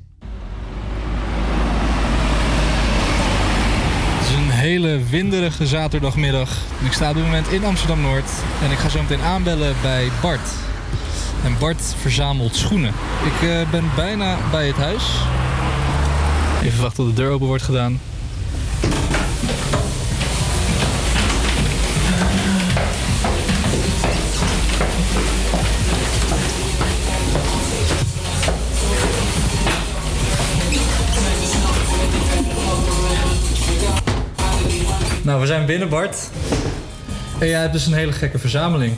Het 4.19 4.27
is 4.27 4.35
een 4.35 4.49
hele 4.49 4.99
winderige 5.09 5.67
zaterdagmiddag. 5.67 6.57
Ik 6.85 6.91
sta 6.91 7.09
op 7.09 7.15
dit 7.15 7.23
moment 7.23 7.47
in 7.47 7.65
Amsterdam 7.65 8.01
Noord 8.01 8.29
en 8.63 8.71
ik 8.71 8.77
ga 8.77 8.89
zo 8.89 9.01
meteen 9.01 9.21
aanbellen 9.21 9.75
bij 9.81 10.09
Bart. 10.21 10.49
En 11.43 11.55
Bart 11.59 11.95
verzamelt 11.99 12.55
schoenen. 12.55 12.93
Ik 13.25 13.49
eh, 13.49 13.69
ben 13.69 13.83
bijna 13.95 14.37
bij 14.51 14.67
het 14.67 14.77
huis. 14.77 15.03
Even 16.63 16.81
wachten 16.81 17.05
tot 17.05 17.15
de 17.15 17.21
deur 17.21 17.31
open 17.31 17.47
wordt 17.47 17.63
gedaan. 17.63 17.99
Nou, 35.25 35.41
we 35.41 35.47
zijn 35.47 35.65
binnen, 35.65 35.89
Bart. 35.89 36.17
En 37.39 37.47
jij 37.47 37.59
hebt 37.59 37.73
dus 37.73 37.85
een 37.85 37.93
hele 37.93 38.11
gekke 38.11 38.39
verzameling. 38.39 38.93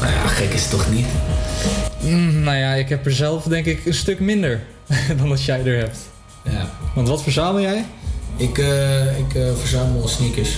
Nou 0.00 0.12
ja, 0.12 0.26
gek 0.26 0.52
is 0.52 0.60
het 0.60 0.70
toch 0.70 0.90
niet? 0.90 1.06
Mm, 2.00 2.40
nou 2.40 2.56
ja, 2.56 2.72
ik 2.72 2.88
heb 2.88 3.06
er 3.06 3.12
zelf 3.12 3.44
denk 3.44 3.66
ik 3.66 3.86
een 3.86 3.94
stuk 3.94 4.20
minder 4.20 4.60
dan 5.18 5.28
dat 5.28 5.44
jij 5.44 5.64
er 5.64 5.78
hebt. 5.78 5.98
Ja. 6.42 6.70
Want 6.94 7.08
wat 7.08 7.22
verzamel 7.22 7.60
jij? 7.60 7.84
Ik, 8.36 8.58
eh, 8.58 9.18
ik 9.18 9.34
eh, 9.34 9.42
verzamel 9.58 10.08
sneakers. 10.08 10.50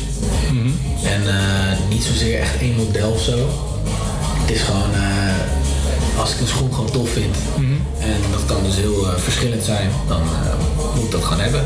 Mhm. 0.52 0.68
En 1.04 1.28
eh, 1.28 1.88
niet 1.88 2.02
zozeer 2.02 2.40
echt 2.40 2.60
één 2.60 2.76
model 2.76 3.10
of 3.10 3.22
zo. 3.22 3.48
Het 4.40 4.50
is 4.50 4.62
gewoon, 4.62 4.90
als 6.18 6.34
ik 6.34 6.40
een 6.40 6.46
schoen 6.46 6.74
gewoon 6.74 6.90
tof 6.90 7.10
vind. 7.10 7.36
Mhm. 7.56 7.72
En 8.00 8.20
dat 8.30 8.44
kan 8.44 8.62
dus 8.62 8.76
heel 8.76 9.04
verschillend 9.16 9.64
zijn. 9.64 9.90
Dan 10.08 10.22
moet 10.94 11.04
ik 11.04 11.10
dat 11.10 11.24
gewoon 11.24 11.42
hebben. 11.42 11.64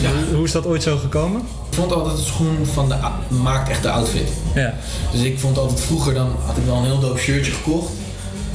Ja. 0.00 0.10
Hoe, 0.10 0.34
hoe 0.34 0.44
is 0.44 0.52
dat 0.52 0.66
ooit 0.66 0.82
zo 0.82 0.96
gekomen? 0.96 1.40
Ik 1.70 1.76
vond 1.76 1.92
altijd 1.92 2.16
het 2.16 2.26
schoen 2.26 2.66
van 2.72 2.88
de, 2.88 2.96
maakt 3.42 3.68
echt 3.68 3.82
de 3.82 3.90
outfit. 3.90 4.28
Ja. 4.54 4.74
Dus 5.12 5.20
ik 5.20 5.38
vond 5.38 5.58
altijd 5.58 5.80
vroeger, 5.80 6.14
dan 6.14 6.36
had 6.46 6.56
ik 6.56 6.64
wel 6.64 6.76
een 6.76 6.84
heel 6.84 7.00
dope 7.00 7.20
shirtje 7.20 7.52
gekocht. 7.52 7.92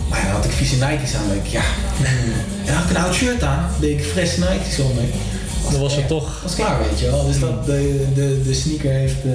Maar 0.09 0.21
dan 0.21 0.31
had 0.31 0.45
ik 0.45 0.51
vieze 0.51 0.75
Nike's 0.75 1.15
aan. 1.15 1.29
Denk 1.29 1.45
ik, 1.45 1.51
ja. 1.51 1.61
En 2.65 2.65
dan 2.65 2.75
had 2.75 2.89
ik 2.89 2.97
een 2.97 3.03
oud 3.03 3.13
shirt 3.13 3.43
aan. 3.43 3.69
deed 3.79 3.99
ik 3.99 4.05
frisse 4.05 4.39
Nike's 4.39 4.79
onder. 4.79 5.03
Dan 5.71 5.81
was 5.81 5.95
het 5.95 6.07
toch... 6.07 6.39
Dat 6.41 6.49
is 6.49 6.55
klaar, 6.55 6.79
weet 6.79 6.99
je 6.99 7.05
wel. 7.05 7.25
Dus 7.25 7.39
dat, 7.39 7.65
de, 7.65 8.07
de, 8.15 8.41
de 8.43 8.53
sneaker 8.53 8.91
heeft 8.91 9.25
eh, 9.25 9.31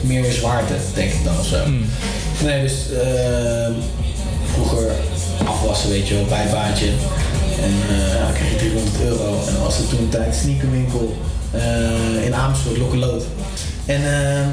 meer 0.00 0.32
zwaarte, 0.32 0.74
denk 0.94 1.12
ik 1.12 1.24
dan 1.24 1.38
of 1.38 1.46
zo. 1.46 1.56
Nee, 2.44 2.62
dus 2.62 2.74
eh, 2.92 3.68
vroeger 4.52 4.90
afwassen, 5.44 5.90
weet 5.90 6.08
je 6.08 6.14
wel, 6.14 6.24
bij 6.24 6.44
een 6.44 6.50
baantje. 6.50 6.90
En 7.62 7.72
eh 7.88 8.14
ja, 8.14 8.22
dan 8.24 8.32
kreeg 8.32 8.50
je 8.50 8.56
300 8.56 9.00
euro. 9.02 9.38
En 9.46 9.52
dan 9.54 9.62
was 9.62 9.78
er 9.78 9.88
toen 9.88 9.98
een 9.98 10.08
tijd 10.08 10.34
sneakerwinkel 10.34 11.16
eh, 11.50 12.24
in 12.26 12.34
Amersfoort, 12.34 12.76
Lokkeloot. 12.76 13.24
En 13.86 14.00
eh, 14.04 14.46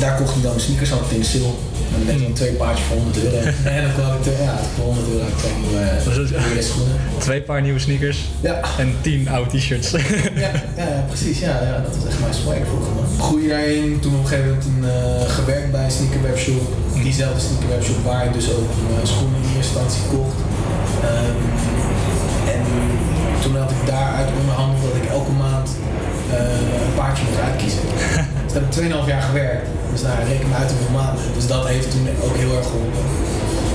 daar 0.00 0.16
kocht 0.16 0.36
ik 0.36 0.42
dan 0.42 0.50
mijn 0.50 0.64
sneakers 0.64 0.92
altijd 0.92 1.12
in 1.12 1.24
sale. 1.24 1.52
En 1.98 2.06
dan 2.06 2.24
een 2.26 2.32
twee 2.32 2.52
paardjes 2.52 2.86
voor 2.86 2.96
100 2.96 3.24
euro. 3.24 3.36
en 3.76 3.82
dan 3.96 4.04
had 4.04 4.26
ik 4.26 4.32
ja, 4.40 4.58
voor 4.74 4.84
100 4.84 5.06
euro 5.08 5.24
twee 5.38 5.52
nieuwe, 5.60 6.38
nieuwe 6.46 6.62
schoenen. 6.62 6.96
Twee 7.18 7.42
paar 7.42 7.62
nieuwe 7.62 7.78
sneakers 7.78 8.18
Ja. 8.40 8.60
en 8.78 8.94
tien 9.00 9.28
oude 9.28 9.58
t-shirts. 9.58 9.90
Ja, 9.90 10.50
ja, 10.76 11.04
precies. 11.08 11.38
Ja, 11.38 11.62
ja, 11.62 11.80
dat 11.86 11.96
was 11.96 12.06
echt 12.06 12.20
mijn 12.20 12.34
swag 12.34 12.54
vroeger. 12.66 12.92
Man. 12.94 13.04
Groeide 13.26 13.48
daarin, 13.48 14.00
toen 14.00 14.14
op 14.14 14.20
een 14.20 14.26
gegeven 14.26 14.48
moment 14.48 14.64
een, 14.66 14.84
eh, 14.90 15.30
gewerkt 15.34 15.72
bij 15.72 15.84
een 15.84 15.90
sneakerwebshop. 15.90 16.62
Diezelfde 17.02 17.40
sneakerwebshop 17.40 18.04
waar 18.04 18.24
ik 18.26 18.32
dus 18.32 18.50
ook 18.50 18.70
mijn 18.94 19.06
schoenen 19.06 19.40
in 19.42 19.56
eerste 19.56 19.72
instantie 19.72 20.02
kocht. 20.10 20.34
Ehm, 21.08 21.38
en 22.54 22.60
toen 23.42 23.56
had 23.56 23.70
ik 23.70 23.86
daaruit 23.86 24.28
onderhandeld 24.40 24.82
dat 24.82 24.96
ik 25.02 25.06
elke 25.10 25.30
maand 25.30 25.68
eh, 26.30 26.84
een 26.86 26.94
paardje 26.96 27.24
mocht 27.28 27.40
uitkiezen. 27.40 27.82
dus 28.44 28.52
heb 28.52 28.64
ik 28.68 28.72
2,5 29.02 29.06
jaar 29.06 29.22
gewerkt. 29.22 29.66
Dus 29.92 30.02
nou, 30.02 30.14
reken 30.28 30.48
maar 30.48 30.58
uit 30.58 30.70
hoeveel 30.70 30.94
maanden. 31.00 31.24
Dus 31.34 31.46
dat 31.46 31.66
heeft 31.66 31.90
toen 31.90 32.08
ook 32.24 32.36
heel 32.36 32.56
erg 32.56 32.66
geholpen. 32.66 33.04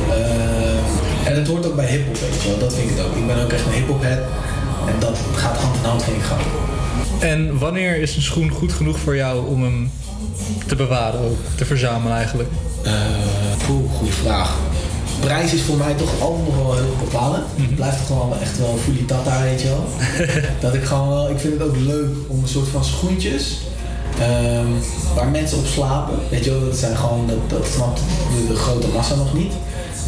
Eh, 0.10 1.28
en 1.30 1.36
het 1.36 1.48
hoort 1.48 1.66
ook 1.66 1.76
bij 1.76 1.86
hip-hop, 1.86 2.18
weet 2.20 2.42
je 2.42 2.50
wel. 2.50 2.60
Dat 2.60 2.74
vind 2.74 2.90
ik 2.90 2.98
het 2.98 3.06
ook. 3.06 3.16
Ik 3.16 3.28
ben 3.28 3.44
ook 3.44 3.52
echt 3.52 3.66
een 3.66 3.72
hip-hop 3.72 4.02
head. 4.02 4.20
En 4.88 4.96
dat 5.00 5.18
gaat 5.36 5.58
hand 5.58 5.76
in 5.76 5.84
hand, 5.84 6.04
vind 6.04 6.18
ik 6.18 6.24
gewoon. 6.24 6.70
En 7.20 7.58
wanneer 7.58 7.96
is 7.96 8.16
een 8.16 8.22
schoen 8.22 8.50
goed 8.50 8.74
genoeg 8.74 9.00
voor 9.00 9.16
jou 9.16 9.48
om 9.48 9.64
hem 9.64 9.92
te 10.68 10.76
bewaren, 10.76 11.20
ook 11.20 11.38
te 11.56 11.66
verzamelen 11.66 12.16
eigenlijk? 12.18 12.50
Eh, 12.84 12.92
poeh, 13.66 13.92
goede 13.94 14.14
vraag. 14.14 14.58
Prijs 15.22 15.54
is 15.54 15.62
voor 15.62 15.78
mij 15.78 15.94
toch 15.94 16.22
altijd 16.22 16.46
nog 16.46 16.56
wel 16.56 16.76
heel 16.76 16.96
bepalend. 17.04 17.44
Het 17.56 17.76
blijft 17.76 17.98
toch 17.98 18.08
gewoon 18.08 18.40
echt 18.40 18.58
wel 18.58 18.78
fully 18.84 19.04
tata, 19.06 19.42
weet 19.42 19.62
je 19.62 19.68
wel. 19.68 19.86
dat 20.66 20.74
ik 20.74 20.84
gewoon 20.84 21.10
wel, 21.10 21.30
ik 21.30 21.40
vind 21.40 21.54
het 21.54 21.64
ook 21.64 21.78
leuk 21.78 22.10
om 22.28 22.42
een 22.42 22.48
soort 22.48 22.68
van 22.68 22.84
schoentjes 22.84 23.58
ehm, 24.20 24.72
waar 25.16 25.28
mensen 25.28 25.58
op 25.58 25.66
slapen. 25.66 26.20
Weet 26.30 26.44
je 26.46 26.52
wel, 26.52 26.66
dat 26.66 26.78
zijn 26.78 26.98
gewoon, 26.98 27.28
dat, 27.28 27.60
dat 27.60 27.68
snapt 27.74 28.00
de, 28.00 28.48
de 28.48 28.56
grote 28.56 28.88
massa 28.88 29.16
nog 29.16 29.34
niet. 29.34 29.54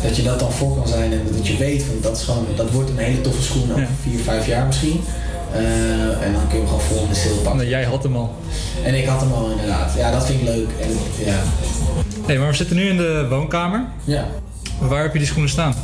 Dat 0.04 0.16
je 0.16 0.24
dat 0.24 0.40
dan 0.40 0.52
voor 0.52 0.76
kan 0.76 0.88
zijn 0.88 1.12
en 1.12 1.22
dat 1.32 1.48
je 1.48 1.58
weet 1.58 1.84
van 1.84 1.96
dat 2.02 2.18
is 2.18 2.24
gewoon, 2.24 2.46
dat 2.56 2.72
wordt 2.72 2.90
een 2.90 2.98
hele 2.98 3.22
toffe 3.22 3.42
schoen 3.42 3.72
over 3.72 3.88
vier, 4.02 4.20
vijf 4.20 4.48
jaar 4.48 4.66
misschien. 4.66 5.02
Eh, 5.54 6.26
en 6.26 6.34
dan 6.34 6.48
kun 6.48 6.58
je 6.58 6.64
hem 6.64 6.68
gewoon 6.68 6.82
vol 6.82 7.02
in 7.04 7.10
de 7.10 7.16
sale 7.16 7.36
pakken. 7.36 7.68
jij 7.68 7.84
had 7.84 8.04
hem 8.04 8.16
al. 8.16 8.36
En 8.84 8.94
ik 8.94 9.06
had 9.06 9.22
hem 9.22 9.32
al 9.32 9.50
inderdaad. 9.50 9.94
Ja, 9.98 10.12
dat 10.12 10.26
vind 10.26 10.40
ik 10.40 10.46
leuk. 10.46 10.70
En, 10.82 10.90
ja. 11.26 11.40
Hey, 12.26 12.38
maar 12.38 12.48
we 12.48 12.54
zitten 12.54 12.76
nu 12.76 12.90
in 12.90 12.98
de 12.98 13.26
woonkamer. 13.30 13.86
Ja. 14.04 14.26
Waar 14.88 15.02
heb 15.02 15.14
je 15.14 15.20
die 15.20 15.28
schoenen 15.28 15.50
staan? 15.50 15.76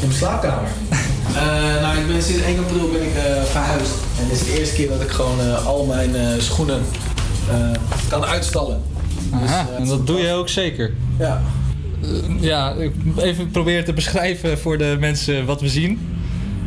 in 0.00 0.06
mijn 0.06 0.12
slaapkamer. 0.12 0.68
Eh, 1.34 1.80
nou, 1.82 1.98
ik 1.98 2.06
ben 2.06 2.22
sinds 2.22 2.42
1 2.42 2.58
april 2.58 2.88
ben 2.90 3.02
ik 3.02 3.14
eh, 3.14 3.42
verhuisd. 3.42 3.94
En 4.20 4.28
dit 4.28 4.40
is 4.40 4.44
de 4.44 4.58
eerste 4.58 4.74
keer 4.74 4.88
dat 4.88 5.00
ik 5.00 5.08
gewoon 5.08 5.40
eh, 5.40 5.66
al 5.66 5.84
mijn 5.84 6.16
eh, 6.16 6.26
schoenen 6.38 6.82
eh, 7.50 7.70
kan 8.08 8.24
uitstallen. 8.24 8.82
Dus, 9.40 9.50
en 9.78 9.86
dat 9.86 10.06
doe 10.06 10.20
je 10.20 10.32
ook 10.32 10.48
zeker? 10.48 10.92
Ja. 11.18 11.42
ja, 12.40 12.72
ik 12.72 12.92
even 13.16 13.50
proberen 13.50 13.84
te 13.84 13.92
beschrijven 13.92 14.58
voor 14.58 14.78
de 14.78 14.96
mensen 15.00 15.46
wat 15.46 15.60
we 15.60 15.68
zien. 15.68 16.13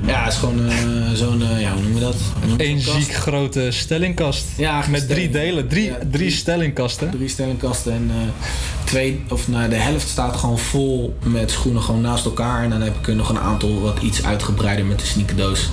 Ja, 0.06 0.24
het 0.24 0.34
is 0.34 0.40
gewoon 0.40 0.70
eh, 0.70 0.76
zo'n, 1.14 1.42
eh, 1.42 1.62
ja, 1.62 1.72
hoe 1.74 1.82
noemen 1.82 2.00
we 2.00 2.06
dat? 2.06 2.16
Eén 2.58 2.80
ziek 2.80 3.14
grote 3.14 3.68
stellingkast. 3.72 4.46
Ja, 4.58 4.84
Met 4.90 5.08
drie 5.08 5.30
delen, 5.30 5.68
drie, 5.68 5.92
drie 6.12 6.32
stellingkasten. 6.32 7.10
Drie 7.10 7.28
stellingkasten 7.28 7.94
en 7.94 8.10
eh, 8.10 8.46
twee, 8.86 9.24
of 9.30 9.48
nou, 9.48 9.70
de 9.70 9.76
helft 9.76 10.08
staat 10.08 10.36
gewoon 10.36 10.60
vol 10.60 11.18
met 11.24 11.52
schoenen 11.52 11.82
gewoon 11.82 12.02
naast 12.02 12.26
elkaar. 12.26 12.64
En 12.64 12.70
dan 12.70 12.82
heb 12.82 12.98
ik 12.98 13.08
er 13.08 13.16
nog 13.16 13.30
een 13.30 13.40
aantal 13.40 13.82
wat 13.82 14.02
iets 14.02 14.24
uitgebreider 14.24 14.86
met 14.86 15.00
de 15.00 15.06
sneakerdoos 15.06 15.70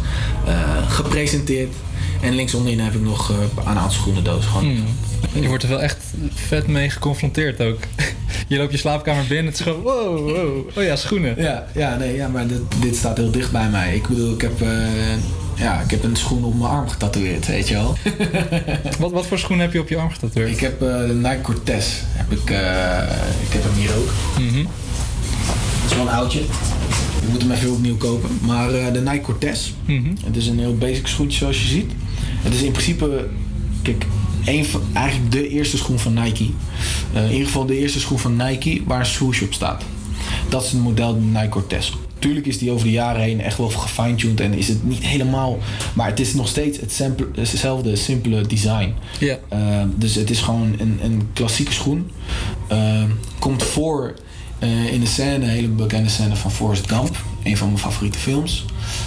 gepresenteerd. 0.89 1.75
En 2.21 2.35
links 2.35 2.55
onderin 2.55 2.81
heb 2.81 2.95
ik 2.95 3.01
nog 3.01 3.31
eh, 3.31 3.37
een 3.57 3.79
aantal 3.79 3.91
schoenendoos. 3.91 4.45
Gewoon. 4.45 4.65
Hmm. 4.65 5.43
Je 5.43 5.49
wordt 5.49 5.63
er 5.63 5.69
wel 5.69 5.83
echt 5.83 5.99
vet 6.35 6.67
mee 6.67 6.91
geconfronteerd 6.91 7.61
ook. 7.61 7.79
Je 8.49 8.57
loopt 8.57 8.73
je 8.73 8.79
slaapkamer 8.79 9.25
binnen, 9.27 9.47
het 9.47 9.55
is 9.55 9.61
gewoon 9.61 9.83
wow, 9.83 10.19
wow. 10.19 10.79
Oh 10.79 10.85
ja, 10.85 10.97
schoenen. 10.97 11.35
Ja, 11.43 11.67
ja, 11.75 11.97
nee, 11.97 12.15
ja 12.15 12.29
maar 12.29 12.47
dit, 12.47 12.61
dit 12.81 12.97
staat 12.97 13.17
heel 13.17 13.31
dicht 13.31 13.53
bij 13.53 13.69
mij. 13.69 13.95
Ik 13.95 14.09
bedoel, 14.09 14.35
ik 14.35 14.41
heb, 14.41 14.61
eh, 14.61 14.69
ja, 15.55 15.81
ik 15.81 15.91
heb 15.91 16.03
een 16.03 16.17
schoen 16.17 16.45
op 16.45 16.59
mijn 16.59 16.71
arm 16.71 16.89
getatoeëerd, 16.89 17.47
weet 17.47 17.69
je 17.69 17.75
wel. 17.75 17.97
wat, 19.01 19.13
wat 19.13 19.27
voor 19.27 19.39
schoen 19.39 19.59
heb 19.59 19.73
je 19.73 19.81
op 19.81 19.89
je 19.89 19.97
arm 19.97 20.11
getatoeëerd? 20.11 20.51
Ik 20.51 20.61
heb 20.61 20.83
eh, 20.83 21.07
de 21.07 21.15
Nike 21.15 21.41
Cortez. 21.41 22.01
Heb 22.03 22.33
ik, 22.33 22.51
ik 23.47 23.53
heb 23.53 23.63
hem 23.63 23.75
hier 23.75 23.95
ook. 23.97 24.11
Mhm. 24.39 24.67
Het 25.83 25.91
is 25.91 25.97
wel 25.97 26.07
een 26.07 26.13
oudje. 26.13 26.41
Ik 27.23 27.29
moet 27.31 27.43
hem 27.43 27.51
even 27.51 27.73
opnieuw 27.73 27.97
kopen. 27.97 28.31
Maar 28.41 28.93
de 28.93 29.01
Nike 29.01 29.21
Cortez. 29.21 29.73
Mhm. 29.85 30.11
Het 30.25 30.37
is 30.37 30.47
een 30.47 30.59
heel 30.59 30.77
basic 30.77 31.07
schoentje 31.07 31.39
zoals 31.39 31.63
je 31.63 31.69
ziet. 31.69 31.93
Het 32.45 32.55
is 32.55 32.63
in 32.63 32.73
principe, 32.73 33.29
kijk, 33.83 34.07
een 34.45 34.65
van, 34.65 34.81
eigenlijk 34.93 35.33
de 35.33 35.49
eerste 35.49 35.77
schoen 35.77 35.99
van 35.99 36.15
Nike. 36.15 36.51
Eh, 37.13 37.25
in 37.25 37.31
ieder 37.31 37.47
geval 37.47 37.67
de 37.67 37.79
eerste 37.79 38.01
schoen 38.01 38.19
van 38.19 38.37
Nike 38.37 38.83
waar 38.87 39.01
een 39.01 39.07
swoosh 39.07 39.43
op 39.43 39.53
staat. 39.53 39.83
Dat 40.49 40.65
is 40.65 40.73
het 40.73 40.81
model 40.81 41.15
de 41.15 41.21
Nike 41.21 41.49
Cortez. 41.49 41.93
Tuurlijk 42.19 42.47
is 42.47 42.59
die 42.59 42.71
over 42.71 42.87
de 42.87 42.93
jaren 42.93 43.23
heen 43.23 43.41
echt 43.41 43.59
wel 43.59 43.69
gefine-tuned 43.69 44.41
en 44.41 44.55
is 44.55 44.69
het 44.69 44.85
niet 44.85 45.05
helemaal. 45.05 45.59
Maar 45.95 46.07
het 46.07 46.21
is 46.21 46.35
nog 46.35 46.49
steeds 46.49 46.81
het 46.81 47.01
hetzelfde 47.35 47.97
simpele 47.97 48.47
design. 48.47 48.95
Ja. 49.21 49.39
Eh, 49.49 49.59
dus 49.97 50.15
het 50.15 50.31
is 50.31 50.41
gewoon 50.41 50.75
een, 50.79 50.99
een 51.03 51.29
klassieke 51.33 51.73
schoen. 51.73 52.11
Eh, 52.69 53.03
komt 53.39 53.63
voor 53.63 54.15
in 54.91 55.01
de 55.01 55.07
scène, 55.07 55.35
een 55.35 55.43
hele 55.43 55.69
bekende 55.69 56.09
scène 56.09 56.37
van 56.37 56.51
Forrest 56.51 56.93
Gump. 56.93 57.17
Een 57.43 57.57
van 57.57 57.67
mijn 57.67 57.79
favoriete 57.79 58.19
films. 58.19 58.65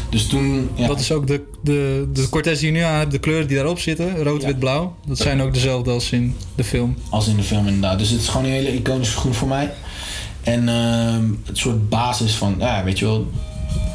Dus 0.09 0.27
toen... 0.27 0.69
Ja, 0.75 0.87
Dat 0.87 0.99
is 0.99 1.11
ook 1.11 1.27
de, 1.27 1.41
de, 1.61 2.07
de 2.13 2.29
Cortez 2.29 2.59
die 2.59 2.71
je 2.71 2.77
nu 2.77 2.83
aan 2.83 2.97
hebt, 2.99 3.11
de 3.11 3.19
kleuren 3.19 3.47
die 3.47 3.55
daarop 3.57 3.79
zitten, 3.79 4.23
rood, 4.23 4.43
wit, 4.43 4.59
blauw. 4.59 4.95
Dat 5.07 5.17
zijn 5.17 5.41
ook 5.41 5.53
dezelfde 5.53 5.91
als 5.91 6.11
in 6.11 6.35
de 6.55 6.63
film. 6.63 6.95
Als 7.09 7.27
in 7.27 7.35
de 7.35 7.43
film 7.43 7.65
inderdaad. 7.67 7.99
Dus 7.99 8.09
het 8.09 8.21
is 8.21 8.27
gewoon 8.27 8.45
een 8.45 8.51
hele 8.51 8.73
iconische 8.73 9.13
schoen 9.13 9.33
voor 9.33 9.47
mij. 9.47 9.71
En 10.43 10.69
ehm, 10.69 11.23
het 11.45 11.57
soort 11.57 11.89
basis 11.89 12.33
van, 12.35 12.55
ja, 12.59 12.83
weet 12.83 12.99
je 12.99 13.05
wel, 13.05 13.27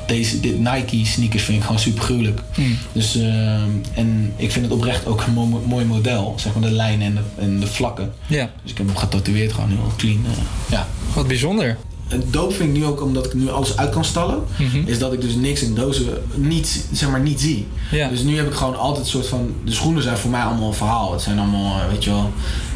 deze 0.07 0.41
dit 0.41 0.59
Nike 0.59 1.05
sneakers 1.07 1.43
vind 1.43 1.59
ik 1.59 1.65
gewoon 1.65 1.79
super 1.81 2.03
gruwelijk. 2.03 2.41
Hmm. 2.55 2.79
Dus, 2.93 3.17
ehm, 3.17 3.71
en 3.95 4.33
ik 4.37 4.53
vind 4.53 4.65
het 4.65 4.75
oprecht 4.75 5.07
ook 5.07 5.23
een 5.27 5.33
mooi, 5.33 5.65
mooi 5.67 5.85
model. 5.85 6.35
Zeg 6.37 6.53
maar 6.55 6.69
de 6.69 6.75
lijnen 6.75 7.07
en 7.07 7.15
de, 7.15 7.43
en 7.43 7.61
de 7.61 7.67
vlakken. 7.67 8.13
Ja. 8.27 8.51
Dus 8.63 8.71
ik 8.71 8.79
heb 8.79 8.87
hem 8.87 8.97
getatoeëerd 8.97 9.53
gewoon 9.53 9.69
heel 9.69 9.93
clean. 9.97 10.25
eh, 10.25 10.43
ja. 10.71 10.89
Wat 11.15 11.27
bijzonder. 11.29 11.77
Het 12.13 12.33
doop 12.33 12.55
vind 12.55 12.69
ik 12.69 12.83
nu 12.83 12.85
ook 12.87 13.03
omdat 13.03 13.27
ik 13.27 13.35
nu 13.35 13.51
alles 13.51 13.77
uit 13.77 13.91
kan 13.91 14.05
stallen. 14.05 14.43
Mhm. 14.59 14.83
Is 14.87 14.99
dat 14.99 15.13
ik 15.13 15.21
dus 15.21 15.35
niks 15.35 15.63
in 15.63 15.75
dozen 15.75 16.07
niet, 16.35 16.87
zeg 16.93 17.11
maar, 17.11 17.21
niet 17.21 17.41
zie. 17.41 17.67
Ja. 17.91 18.09
Dus 18.09 18.23
nu 18.23 18.37
heb 18.37 18.47
ik 18.47 18.53
gewoon 18.53 18.79
altijd 18.79 19.05
een 19.05 19.11
soort 19.11 19.27
van. 19.27 19.55
De 19.65 19.73
schoenen 19.73 20.03
zijn 20.03 20.17
voor 20.17 20.31
mij 20.31 20.43
allemaal 20.43 20.69
een 20.69 20.75
verhaal. 20.75 21.13
Het 21.13 21.23
zijn 21.23 21.39
allemaal, 21.39 21.81
eh, 21.81 21.89
weet 21.91 22.05
je 22.05 22.11
wel. 22.11 22.31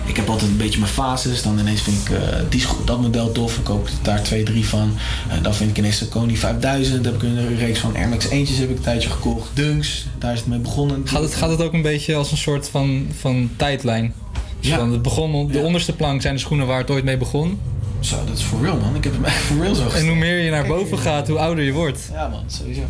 Ik 0.05 0.17
heb 0.17 0.29
altijd 0.29 0.51
een 0.51 0.57
beetje 0.57 0.79
mijn 0.81 0.93
fases. 0.93 1.43
Dan 1.43 1.59
ineens 1.59 1.81
vind 1.83 1.97
ik 2.09 2.11
eh, 2.11 2.19
die 2.49 2.63
dat 2.85 3.01
model 3.01 3.33
tof. 3.33 3.57
Ik 3.59 3.65
koop 3.65 3.89
daar 4.03 4.23
twee, 4.23 4.43
drie 4.43 4.67
van. 4.69 4.93
En 5.29 5.43
dan 5.43 5.55
vind 5.55 5.71
ik 5.71 5.79
ineens 5.79 5.99
de 5.99 6.07
Kony 6.09 6.37
5000. 6.37 7.05
Dan 7.05 7.13
heb 7.13 7.23
ik 7.23 7.29
een 7.29 7.57
reeks 7.57 7.79
van 7.79 7.97
Air 7.97 8.09
Max 8.09 8.29
eentjes 8.29 8.59
heb 8.59 8.71
ik 8.71 8.77
een 8.77 8.83
tijdje 8.83 9.11
gekocht. 9.11 9.49
Dunks, 9.55 10.07
daar 10.19 10.33
is 10.33 10.39
het 10.39 10.49
mee 10.49 10.59
begonnen. 10.59 11.03
Gaat 11.05 11.23
het, 11.23 11.35
gaat 11.35 11.51
het 11.51 11.63
ook 11.63 11.73
een 11.73 11.83
beetje 11.83 12.15
als 12.15 12.31
een 12.31 12.37
soort 12.37 12.69
van, 12.69 13.07
van 13.21 13.51
tijdlijn? 13.57 14.13
Dus 14.61 14.71
Ja. 14.71 14.77
dan 14.77 14.93
het 14.93 15.03
begon, 15.03 15.49
de 15.53 15.59
onderste 15.59 15.93
plank 15.93 16.23
zijn 16.23 16.35
de 16.35 16.41
schoenen 16.41 16.67
waar 16.67 16.79
het 16.79 16.91
ooit 16.91 17.05
mee 17.05 17.17
begon. 17.17 17.59
Zo, 18.07 18.25
dat 18.27 18.37
is 18.39 18.45
voor 18.45 18.61
real 18.63 18.77
man. 18.77 18.95
Ik 18.95 19.05
heb 19.05 19.13
hem 19.13 19.25
echt 19.25 19.37
voor 19.43 19.57
real 19.63 19.75
zo 19.75 19.89
En 19.89 20.07
hoe 20.07 20.17
meer 20.17 20.39
je 20.39 20.51
naar 20.51 20.67
boven 20.67 20.99
gaat, 20.99 21.29
hoe 21.29 21.39
ouder 21.39 21.65
je 21.65 21.73
wordt. 21.73 22.09
Ja 22.13 22.29
man, 22.29 22.43
sowieso. 22.47 22.81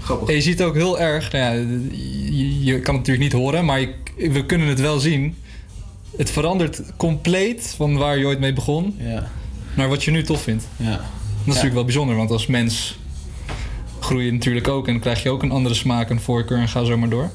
Grappig. 0.00 0.28
En 0.28 0.34
je 0.34 0.40
ziet 0.40 0.62
ook 0.62 0.74
heel 0.74 1.00
erg, 1.00 1.32
nou 1.32 1.44
ja, 1.44 1.50
je, 2.30 2.64
je 2.64 2.72
kan 2.80 2.94
het 2.94 3.06
natuurlijk 3.06 3.18
niet 3.18 3.42
horen, 3.42 3.64
maar 3.64 3.80
je- 3.80 3.94
we 4.30 4.44
kunnen 4.46 4.66
het 4.68 4.80
wel 4.80 4.98
zien. 4.98 5.36
Het 6.16 6.30
verandert 6.30 6.82
compleet 6.96 7.74
van 7.76 7.96
waar 7.96 8.18
je 8.18 8.26
ooit 8.26 8.40
mee 8.40 8.52
begon 8.52 8.94
Ja. 8.98 9.30
naar 9.74 9.88
wat 9.88 10.04
je 10.04 10.10
nu 10.10 10.22
tof 10.22 10.42
vindt. 10.42 10.64
Ja. 10.76 10.90
Dat 10.90 10.98
is 10.98 11.44
natuurlijk 11.46 11.74
wel 11.74 11.84
bijzonder, 11.84 12.16
want 12.16 12.30
als 12.30 12.46
mens 12.46 12.98
groei 14.00 14.24
je 14.24 14.32
natuurlijk 14.32 14.68
ook 14.68 14.86
en 14.86 14.92
dan 14.92 15.02
krijg 15.02 15.22
je 15.22 15.30
ook 15.30 15.42
een 15.42 15.50
andere 15.50 15.74
smaak 15.74 16.10
en 16.10 16.20
voorkeur 16.20 16.58
en 16.58 16.68
ga 16.68 16.84
zo 16.84 16.96
maar 16.96 17.08
door. 17.08 17.30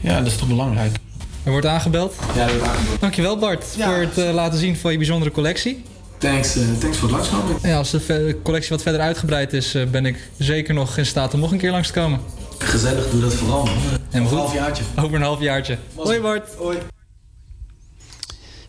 Ja, 0.00 0.18
dat 0.18 0.26
is 0.26 0.36
toch 0.36 0.48
belangrijk. 0.48 0.96
Er 1.42 1.50
wordt 1.50 1.66
aangebeld. 1.66 2.14
Ja, 2.36 2.44
dat 2.46 2.54
wordt 2.56 2.68
aangebeld. 2.68 3.00
Dankjewel 3.00 3.38
Bart 3.38 3.64
voor 3.78 3.94
het 3.94 4.18
eh, 4.18 4.32
laten 4.32 4.58
zien 4.58 4.76
van 4.76 4.90
je 4.92 4.96
bijzondere 4.98 5.30
collectie. 5.30 5.82
Thanks, 6.20 6.56
eh, 6.56 6.62
thanks 6.78 6.98
voor 6.98 7.08
het 7.08 7.16
langskomen. 7.16 7.58
Ja, 7.62 7.76
als 7.76 7.90
de 7.90 8.36
collectie 8.42 8.70
wat 8.70 8.82
verder 8.82 9.00
uitgebreid 9.00 9.52
is, 9.52 9.74
eh, 9.74 9.86
ben 9.86 10.06
ik 10.06 10.30
zeker 10.38 10.74
nog 10.74 10.96
in 10.96 11.06
staat 11.06 11.34
om 11.34 11.40
nog 11.40 11.52
een 11.52 11.58
keer 11.58 11.70
langs 11.70 11.86
te 11.86 11.94
komen. 11.94 12.20
Gezellig, 12.58 13.10
doe 13.10 13.20
dat 13.20 13.34
vooral 13.34 13.64
man. 13.64 13.74
En 14.10 14.22
Over 14.22 14.32
een 14.32 14.38
halfjaartje. 14.42 14.84
Over 14.96 15.14
een 15.14 15.22
halfjaartje. 15.22 15.78
Hoi 15.94 16.20
Bart. 16.20 16.54
Hoi. 16.54 16.78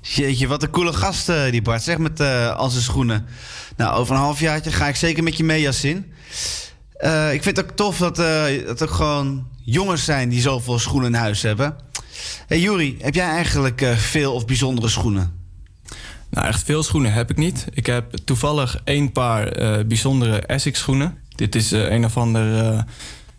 Jeetje, 0.01 0.47
wat 0.47 0.63
een 0.63 0.69
coole 0.69 0.93
gast 0.93 1.29
eh, 1.29 1.51
die 1.51 1.61
Bart, 1.61 1.81
zeg 1.81 1.97
met 1.97 2.19
eh 2.19 2.55
al 2.55 2.69
zijn 2.69 2.83
schoenen. 2.83 3.25
Nou, 3.77 3.97
over 3.97 4.15
een 4.15 4.21
halfjaartje 4.21 4.71
ga 4.71 4.87
ik 4.87 4.95
zeker 4.95 5.23
met 5.23 5.37
je 5.37 5.43
mee. 5.43 5.67
Eh, 5.67 7.33
ik 7.33 7.43
vind 7.43 7.57
het 7.57 7.65
ook 7.65 7.75
tof 7.75 7.97
dat 7.97 8.19
eh 8.19 8.43
het 8.67 8.83
ook 8.83 8.91
gewoon 8.91 9.47
jongens 9.63 10.05
zijn 10.05 10.29
die 10.29 10.41
zoveel 10.41 10.79
schoenen 10.79 11.13
in 11.13 11.19
huis 11.19 11.41
hebben. 11.41 11.75
Hey 12.47 12.59
Juri, 12.59 12.97
heb 13.01 13.13
jij 13.13 13.27
eigenlijk 13.29 13.81
eh, 13.81 13.91
veel 13.95 14.33
of 14.33 14.45
bijzondere 14.45 14.89
schoenen? 14.89 15.40
Nou, 16.31 16.47
echt 16.47 16.63
veel 16.63 16.83
schoenen 16.83 17.13
heb 17.13 17.29
ik 17.29 17.37
niet. 17.37 17.65
Ik 17.73 17.85
heb 17.85 18.15
toevallig 18.25 18.81
één 18.83 19.11
paar 19.11 19.47
eh, 19.47 19.85
bijzondere 19.85 20.39
Essex 20.39 20.79
schoenen. 20.79 21.17
Dit 21.35 21.55
is 21.55 21.71
eh, 21.71 21.91
een 21.91 22.05
of 22.05 22.17
ander 22.17 22.65
eh, 22.65 22.81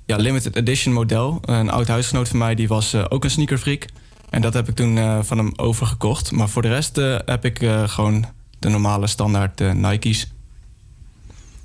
ja, 0.06 0.16
limited 0.16 0.56
edition 0.56 0.94
model. 0.94 1.38
Een 1.44 1.70
oud 1.70 1.88
huisgenoot 1.88 2.28
van 2.28 2.38
mij 2.38 2.54
die 2.54 2.68
was 2.68 2.94
ook 2.94 3.24
een 3.24 3.30
sneakerfreak. 3.30 3.84
En 4.30 4.42
dat 4.42 4.54
heb 4.54 4.68
ik 4.68 4.74
toen 4.74 5.24
van 5.24 5.38
hem 5.38 5.52
overgekocht. 5.56 6.30
Maar 6.30 6.48
voor 6.48 6.62
de 6.62 6.68
rest 6.68 6.96
heb 7.24 7.44
ik 7.44 7.58
gewoon 7.86 8.26
de 8.58 8.68
normale 8.68 9.06
standaard 9.06 9.74
Nike's. 9.74 10.26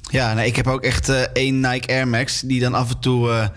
Ja, 0.02 0.34
nou, 0.34 0.48
ik 0.48 0.56
heb 0.56 0.68
ook 0.68 0.84
echt 0.84 1.10
één 1.34 1.60
Nike 1.60 1.88
Air 1.88 2.08
Max 2.08 2.41
die 2.41 2.60
dan 2.60 2.74
af 2.74 2.90
en 2.90 2.99
toe 2.99 3.52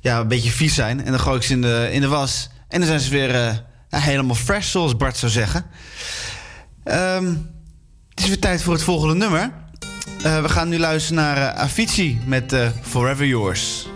ja, 0.00 0.20
een 0.20 0.28
beetje 0.28 0.50
vies 0.50 0.74
zijn. 0.74 1.04
En 1.04 1.10
dan 1.10 1.20
gooi 1.20 1.36
ik 1.36 1.42
ze 1.42 1.52
in 1.52 1.60
de, 1.60 1.88
in 1.92 2.00
de 2.00 2.08
was. 2.08 2.48
En 2.68 2.78
dan 2.78 2.88
zijn 2.88 3.00
ze 3.00 3.10
weer 3.10 3.64
helemaal 3.88 4.34
fresh, 4.34 4.70
zoals 4.70 4.96
Bart 4.96 5.16
zou 5.16 5.32
zeggen. 5.32 5.64
Ehm, 6.84 7.26
het 8.08 8.20
is 8.20 8.26
weer 8.26 8.38
tijd 8.38 8.62
voor 8.62 8.72
het 8.72 8.82
volgende 8.82 9.14
nummer. 9.14 9.52
Eh, 10.22 10.42
we 10.42 10.48
gaan 10.48 10.68
nu 10.68 10.78
luisteren 10.78 11.22
naar 11.22 11.36
eh, 11.36 11.60
Avicii 11.60 12.20
met 12.26 12.52
eh, 12.52 12.68
Forever 12.82 13.26
Yours. 13.26 13.88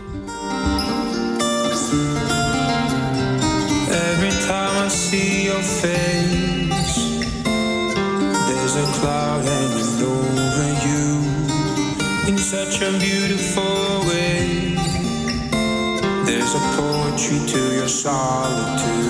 Every 3.90 4.31
time 4.47 4.86
I 4.86 4.90
see 4.90 5.43
your 5.43 5.62
face, 5.62 7.01
there's 8.47 8.74
a 8.74 8.90
cloud 9.01 9.44
hanging 9.44 10.02
over 10.02 10.89
you 10.89 11.20
in 12.27 12.39
such 12.39 12.82
a 12.82 12.90
beautiful 12.98 14.06
way. 14.06 14.77
There's 16.24 16.55
a 16.55 16.60
poetry 16.77 17.39
to 17.47 17.59
your 17.74 17.89
solitude. 17.89 19.07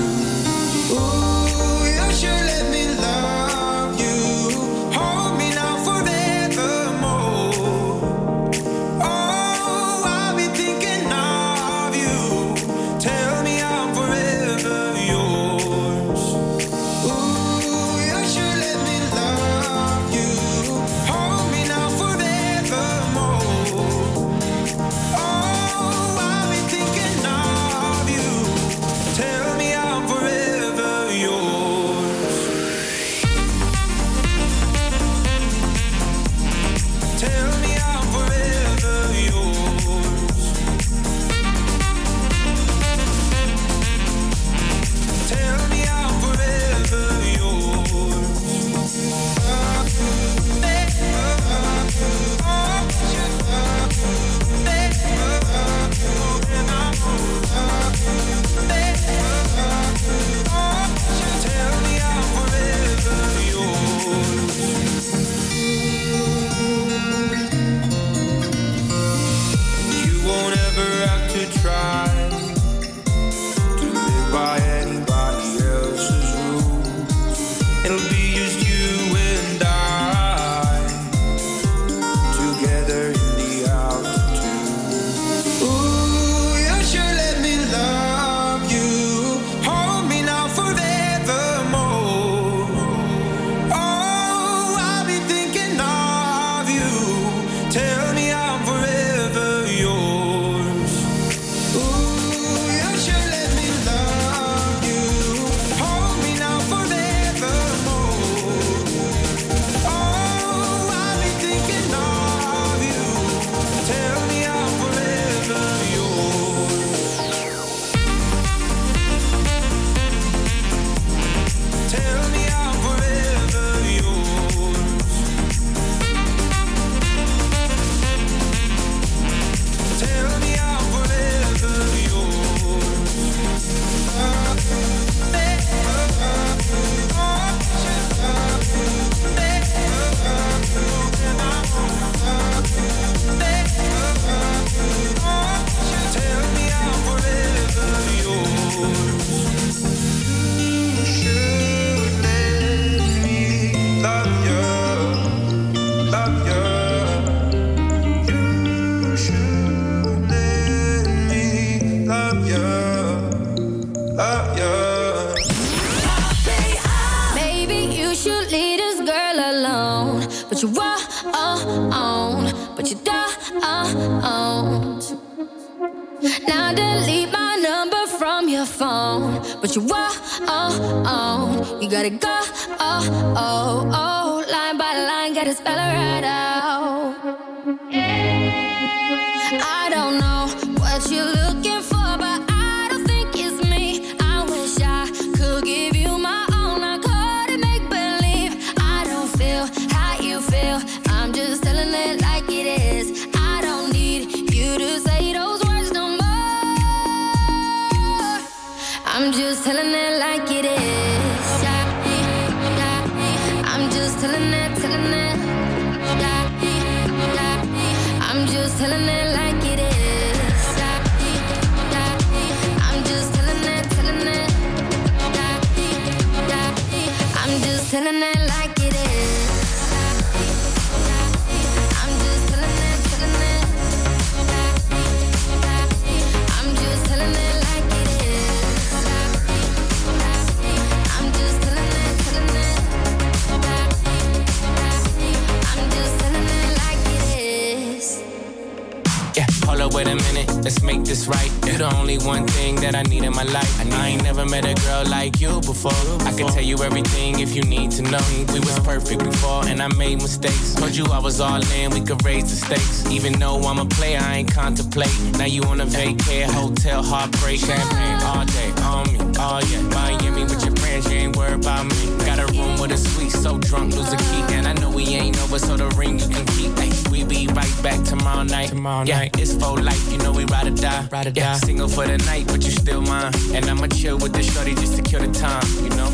Wait 249.99 250.07
a 250.07 250.15
minute, 250.15 250.49
let's 250.63 250.81
make 250.81 251.03
this 251.03 251.27
right. 251.27 251.51
You're 251.67 251.79
the 251.79 251.93
only 251.97 252.19
one 252.19 252.47
thing 252.47 252.77
that 252.77 252.95
I 252.95 253.03
need 253.03 253.25
in 253.25 253.33
my 253.33 253.43
life. 253.43 253.73
I 253.93 254.09
ain't 254.11 254.23
never 254.23 254.45
met 254.47 254.65
a 254.65 254.75
girl 254.87 255.05
like 255.07 255.41
you 255.41 255.61
before. 255.61 256.05
I 256.21 256.33
can 256.37 256.47
tell 256.47 256.63
you 256.63 256.77
everything 256.85 257.41
if 257.41 257.57
you 257.57 257.63
need 257.63 257.91
to 257.99 258.03
know. 258.03 258.25
We 258.53 258.61
was 258.61 258.79
perfect 258.81 259.25
before, 259.25 259.67
and 259.67 259.83
I 259.83 259.89
made 259.89 260.23
mistakes. 260.23 260.75
Told 260.75 260.95
you 260.95 261.05
I 261.07 261.19
was 261.19 261.41
all 261.41 261.63
in, 261.79 261.91
we 261.91 262.01
could 262.01 262.25
raise 262.25 262.45
the 262.45 262.59
stakes. 262.65 263.11
Even 263.11 263.33
though 263.41 263.59
I'm 263.69 263.81
a 263.81 263.87
player, 263.87 264.21
I 264.23 264.37
ain't 264.39 264.53
contemplate. 264.53 265.17
Now 265.37 265.47
you 265.47 265.63
on 265.65 265.81
a 265.81 265.87
vacay, 265.87 266.45
hotel, 266.45 267.03
heartbreak, 267.03 267.59
champagne 267.59 268.21
all 268.23 268.45
day, 268.45 268.71
on 268.83 269.05
me, 269.13 269.19
oh 269.41 269.61
yeah. 269.71 269.83
Miami 269.97 270.43
with 270.45 270.65
your 270.65 270.77
friends, 270.77 271.11
you 271.11 271.19
ain't 271.19 271.37
worried 271.37 271.59
about 271.65 271.87
me. 271.87 272.28
Got 272.49 272.57
room 272.57 272.81
with 272.81 272.93
a 272.93 272.97
suite, 272.97 273.33
so 273.33 273.59
drunk, 273.59 273.95
lose 273.97 274.13
a 274.13 274.17
key. 274.17 274.43
And 274.55 274.67
I 274.67 274.73
know 274.75 274.91
we 274.91 275.05
ain't 275.15 275.41
over, 275.43 275.59
so 275.59 275.77
the 275.77 275.89
ring 275.97 276.19
you 276.19 276.29
can 276.29 276.47
keep. 276.47 276.73
Ay, 276.79 276.93
we 277.11 277.25
be 277.25 277.47
right 277.49 277.83
back 277.83 278.03
tomorrow 278.05 278.43
night. 278.43 278.71
Tomorrow 278.71 279.05
yeah, 279.05 279.19
night. 279.19 279.39
it's 279.39 279.55
for 279.55 279.77
life, 279.77 280.13
you 280.13 280.19
know 280.19 280.33
we 280.33 280.45
ride 280.47 280.67
or 280.67 280.71
die. 280.71 281.07
Ride 281.11 281.27
or 281.27 281.31
yeah, 281.31 281.53
die. 281.53 281.59
Single 281.59 281.89
for 281.89 282.07
the 282.07 282.19
night, 282.19 282.47
but 282.47 282.65
you 282.65 282.71
still 282.71 283.01
mine. 283.03 283.33
And 283.55 283.67
I'ma 283.67 283.87
chill 283.89 284.19
with 284.19 284.33
the 284.33 284.43
shorty 284.43 284.75
just 284.75 284.97
to 284.97 285.03
kill 285.03 285.21
the 285.21 285.33
time, 285.33 285.65
you 285.83 285.91
know? 285.91 286.11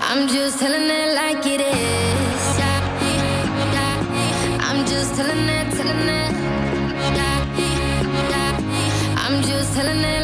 I'm 0.00 0.28
just 0.28 0.58
telling 0.58 0.88
it 0.88 1.14
like 1.14 1.46
it 1.46 1.60
is. 1.60 2.58
Yeah, 2.58 3.02
yeah. 3.72 4.58
I'm 4.68 4.86
just 4.86 5.14
telling 5.14 5.48
it, 5.48 5.72
telling 5.76 6.08
it. 6.08 6.32
Yeah, 7.18 7.58
yeah. 8.30 9.14
I'm 9.18 9.42
just 9.42 9.74
telling 9.74 9.98
it 9.98 10.21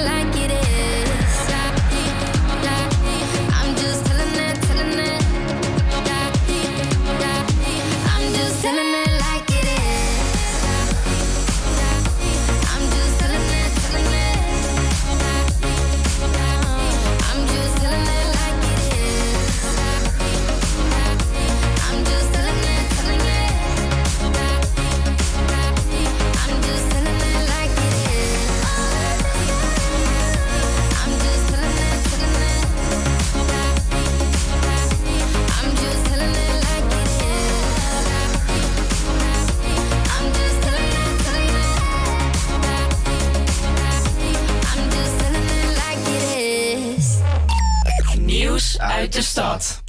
uit 48.99 49.13
de 49.13 49.23
stad. 49.23 49.83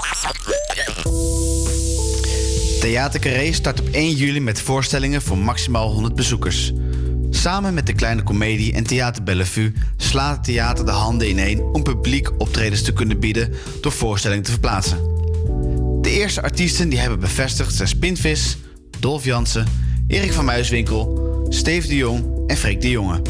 Theater 2.80 3.20
Carré 3.20 3.52
start 3.52 3.80
op 3.80 3.88
1 3.92 4.16
juli 4.16 4.40
met 4.40 4.62
voorstellingen 4.62 5.22
voor 5.22 5.38
maximaal 5.38 5.92
100 5.92 6.16
bezoekers. 6.16 6.74
Samen 7.30 7.74
met 7.74 7.86
de 7.86 7.94
kleine 7.94 8.24
komedie 8.24 8.74
en 8.74 8.84
Theater 8.84 9.24
Bellevue 9.24 9.74
slaat 9.98 10.36
het 10.36 10.44
theater 10.44 10.86
de 10.86 10.92
handen 10.92 11.30
ineen 11.30 11.60
om 11.60 11.84
publiek 11.84 12.42
optredens 12.42 12.82
te 12.82 12.94
kunnen 12.94 13.20
bieden 13.20 13.54
door 13.82 13.92
voorstellingen 13.92 14.44
te 14.44 14.52
verplaatsen. 14.52 14.98
De 16.02 16.12
eerste 16.12 16.42
artiesten 16.42 16.90
die 16.90 17.00
hebben 17.00 17.20
bevestigd 17.20 17.74
zijn 17.74 17.88
Spinvis, 17.88 18.58
Dolf 19.00 19.24
Jansen, 19.24 19.68
Erik 20.08 20.34
van 20.34 20.46
Muiswinkel, 20.46 21.46
Steve 21.50 21.88
de 21.88 21.96
Jong 21.96 22.26
en 22.48 22.58
Freek 22.58 22.82
de 22.82 22.90
Jonge. 22.90 23.22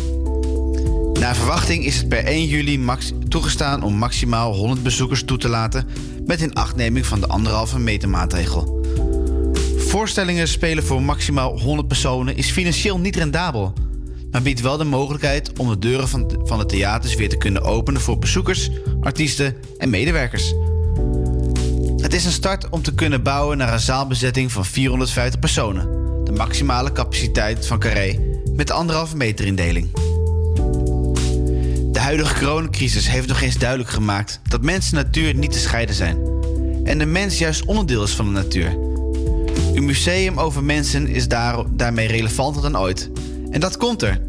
Naar 1.19 1.35
verwachting 1.35 1.85
is 1.85 1.97
het 1.97 2.07
per 2.07 2.23
1 2.23 2.45
juli 2.45 2.79
max 2.79 3.11
toegestaan 3.27 3.83
om 3.83 3.93
maximaal 3.93 4.53
100 4.53 4.83
bezoekers 4.83 5.23
toe 5.23 5.37
te 5.37 5.49
laten 5.49 5.87
met 6.25 6.41
inachtneming 6.41 7.05
van 7.05 7.19
de 7.19 7.27
anderhalve 7.27 7.79
meter 7.79 8.09
maatregel. 8.09 8.85
Voorstellingen 9.77 10.47
spelen 10.47 10.83
voor 10.83 11.01
maximaal 11.01 11.59
100 11.59 11.87
personen 11.87 12.35
is 12.35 12.51
financieel 12.51 12.99
niet 12.99 13.15
rendabel, 13.15 13.73
maar 14.31 14.41
biedt 14.41 14.61
wel 14.61 14.77
de 14.77 14.83
mogelijkheid 14.83 15.59
om 15.59 15.69
de 15.69 15.79
deuren 15.79 16.07
van, 16.07 16.41
van 16.43 16.59
de 16.59 16.65
theaters 16.65 17.15
weer 17.15 17.29
te 17.29 17.37
kunnen 17.37 17.61
openen 17.61 18.01
voor 18.01 18.19
bezoekers, 18.19 18.69
artiesten 19.01 19.55
en 19.77 19.89
medewerkers. 19.89 20.53
Het 21.97 22.13
is 22.13 22.25
een 22.25 22.31
start 22.31 22.69
om 22.69 22.81
te 22.81 22.93
kunnen 22.93 23.23
bouwen 23.23 23.57
naar 23.57 23.73
een 23.73 23.79
zaalbezetting 23.79 24.51
van 24.51 24.65
450 24.65 25.39
personen, 25.39 25.89
de 26.23 26.31
maximale 26.31 26.91
capaciteit 26.91 27.67
van 27.67 27.79
Carré 27.79 28.19
met 28.55 28.67
de 28.67 28.73
anderhalve 28.73 29.15
meter 29.15 29.45
indeling. 29.45 29.89
De 31.91 31.99
huidige 31.99 32.39
coronacrisis 32.39 33.09
heeft 33.09 33.27
nog 33.27 33.41
eens 33.41 33.57
duidelijk 33.57 33.89
gemaakt 33.89 34.39
dat 34.47 34.61
mens 34.61 34.91
en 34.91 34.95
natuur 34.95 35.35
niet 35.35 35.51
te 35.51 35.59
scheiden 35.59 35.95
zijn. 35.95 36.17
En 36.83 36.97
de 36.97 37.05
mens 37.05 37.37
juist 37.37 37.65
onderdeel 37.65 38.03
is 38.03 38.15
van 38.15 38.25
de 38.25 38.31
natuur. 38.31 38.77
Een 39.73 39.85
museum 39.85 40.39
over 40.39 40.63
mensen 40.63 41.07
is 41.07 41.27
daar, 41.27 41.63
daarmee 41.69 42.07
relevanter 42.07 42.61
dan 42.61 42.77
ooit. 42.77 43.09
En 43.51 43.59
dat 43.59 43.77
komt 43.77 44.01
er. 44.01 44.21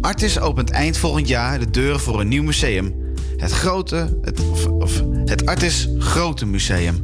Artis 0.00 0.38
opent 0.38 0.70
eind 0.70 0.96
volgend 0.96 1.28
jaar 1.28 1.58
de 1.58 1.70
deuren 1.70 2.00
voor 2.00 2.20
een 2.20 2.28
nieuw 2.28 2.42
museum. 2.42 2.94
Het 3.36 3.52
grote, 3.52 4.18
het, 4.22 4.40
of, 4.78 5.02
het 5.24 5.46
Artis 5.46 5.88
Grote 5.98 6.46
Museum. 6.46 7.02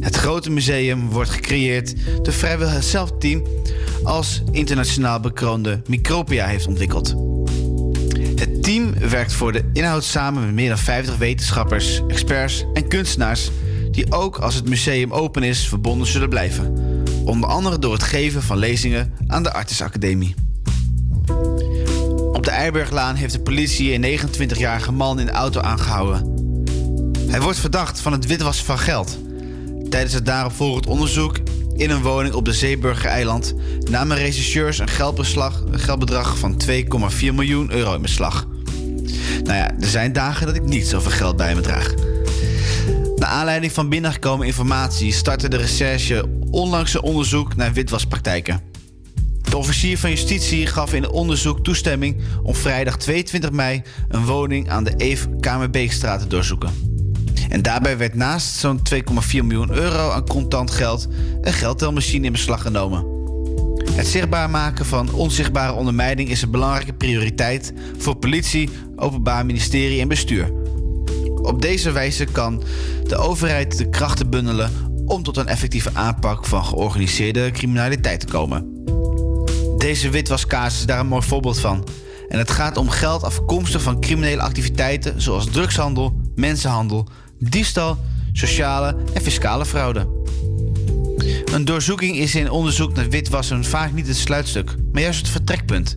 Het 0.00 0.16
Grote 0.16 0.50
Museum 0.50 1.08
wordt 1.08 1.30
gecreëerd 1.30 1.94
door 2.22 2.32
vrijwel 2.32 2.68
hetzelfde 2.68 3.18
team 3.18 3.42
als 4.02 4.42
internationaal 4.50 5.20
bekroonde 5.20 5.82
Micropia 5.86 6.46
heeft 6.46 6.66
ontwikkeld. 6.66 7.29
Werkt 8.98 9.32
voor 9.32 9.52
de 9.52 9.70
inhoud 9.72 10.04
samen 10.04 10.44
met 10.44 10.54
meer 10.54 10.68
dan 10.68 10.78
50 10.78 11.16
wetenschappers, 11.16 12.00
experts 12.08 12.64
en 12.74 12.88
kunstenaars 12.88 13.50
die 13.90 14.12
ook 14.12 14.38
als 14.38 14.54
het 14.54 14.68
museum 14.68 15.12
open 15.12 15.42
is 15.42 15.68
verbonden 15.68 16.06
zullen 16.06 16.28
blijven. 16.28 16.74
Onder 17.24 17.48
andere 17.48 17.78
door 17.78 17.92
het 17.92 18.02
geven 18.02 18.42
van 18.42 18.58
lezingen 18.58 19.12
aan 19.26 19.42
de 19.42 19.52
Artis 19.52 19.82
Academie. 19.82 20.34
Op 22.32 22.44
de 22.44 22.50
Eiberglaan 22.50 23.14
heeft 23.14 23.32
de 23.32 23.40
politie 23.40 23.92
een 23.92 24.18
29-jarige 24.18 24.92
man 24.92 25.20
in 25.20 25.26
de 25.26 25.32
auto 25.32 25.60
aangehouden. 25.60 26.38
Hij 27.28 27.40
wordt 27.40 27.58
verdacht 27.58 28.00
van 28.00 28.12
het 28.12 28.26
witwassen 28.26 28.66
van 28.66 28.78
geld. 28.78 29.18
Tijdens 29.88 30.14
het 30.14 30.26
daaropvolgend 30.26 30.86
onderzoek 30.86 31.38
in 31.76 31.90
een 31.90 32.02
woning 32.02 32.34
op 32.34 32.44
de 32.44 32.52
Zeeburger-eiland 32.52 33.54
namen 33.90 34.16
rechercheurs 34.16 34.78
een, 34.78 34.88
een 35.72 35.78
geldbedrag 35.78 36.38
van 36.38 36.60
2,4 36.66 36.74
miljoen 37.20 37.72
euro 37.72 37.94
in 37.94 38.02
beslag. 38.02 38.46
Nou 39.50 39.62
ja, 39.62 39.70
er 39.80 39.86
zijn 39.86 40.12
dagen 40.12 40.46
dat 40.46 40.56
ik 40.56 40.62
niet 40.62 40.86
zoveel 40.86 41.10
geld 41.10 41.36
bij 41.36 41.54
me 41.54 41.60
draag. 41.60 41.94
Naar 43.16 43.28
aanleiding 43.28 43.72
van 43.72 43.88
binnengekomen 43.88 44.46
informatie 44.46 45.12
startte 45.12 45.48
de 45.48 45.56
recherche 45.56 46.24
onlangs 46.50 46.94
een 46.94 47.02
onderzoek 47.02 47.56
naar 47.56 47.72
witwaspraktijken. 47.72 48.60
De 49.50 49.56
officier 49.56 49.98
van 49.98 50.10
justitie 50.10 50.66
gaf 50.66 50.94
in 50.94 51.02
het 51.02 51.10
onderzoek 51.10 51.64
toestemming 51.64 52.22
om 52.42 52.54
vrijdag 52.54 52.96
22 52.96 53.50
mei 53.50 53.82
een 54.08 54.24
woning 54.24 54.70
aan 54.70 54.84
de 54.84 54.94
Eve 54.96 55.36
Kamerbeekstraat 55.40 56.20
te 56.20 56.26
doorzoeken. 56.26 56.70
En 57.48 57.62
daarbij 57.62 57.98
werd 57.98 58.14
naast 58.14 58.56
zo'n 58.56 58.80
2,4 58.94 59.00
miljoen 59.30 59.70
euro 59.70 60.10
aan 60.10 60.26
contant 60.26 60.70
geld 60.70 61.08
een 61.40 61.52
geldtelmachine 61.52 62.26
in 62.26 62.32
beslag 62.32 62.62
genomen. 62.62 63.09
Het 63.92 64.06
zichtbaar 64.06 64.50
maken 64.50 64.86
van 64.86 65.12
onzichtbare 65.12 65.72
ondermijning 65.72 66.28
is 66.28 66.42
een 66.42 66.50
belangrijke 66.50 66.92
prioriteit 66.92 67.72
voor 67.98 68.16
politie, 68.16 68.70
openbaar 68.96 69.46
ministerie 69.46 70.00
en 70.00 70.08
bestuur. 70.08 70.52
Op 71.42 71.62
deze 71.62 71.90
wijze 71.90 72.24
kan 72.24 72.62
de 73.06 73.16
overheid 73.16 73.78
de 73.78 73.88
krachten 73.88 74.30
bundelen 74.30 74.70
om 75.04 75.22
tot 75.22 75.36
een 75.36 75.46
effectieve 75.46 75.90
aanpak 75.92 76.46
van 76.46 76.64
georganiseerde 76.64 77.50
criminaliteit 77.50 78.20
te 78.20 78.26
komen. 78.26 78.84
Deze 79.78 80.10
witwaskaas 80.10 80.78
is 80.78 80.86
daar 80.86 81.00
een 81.00 81.06
mooi 81.06 81.22
voorbeeld 81.22 81.60
van. 81.60 81.88
En 82.28 82.38
het 82.38 82.50
gaat 82.50 82.76
om 82.76 82.88
geld 82.88 83.22
afkomstig 83.22 83.82
van 83.82 84.00
criminele 84.00 84.42
activiteiten 84.42 85.22
zoals 85.22 85.50
drugshandel, 85.50 86.20
mensenhandel, 86.34 87.08
diefstal, 87.38 87.98
sociale 88.32 88.96
en 89.12 89.22
fiscale 89.22 89.66
fraude. 89.66 90.19
Een 91.52 91.64
doorzoeking 91.64 92.16
is 92.16 92.34
in 92.34 92.50
onderzoek 92.50 92.94
naar 92.94 93.08
witwassen 93.08 93.64
vaak 93.64 93.92
niet 93.92 94.06
het 94.06 94.16
sluitstuk, 94.16 94.74
maar 94.92 95.02
juist 95.02 95.18
het 95.20 95.28
vertrekpunt. 95.28 95.96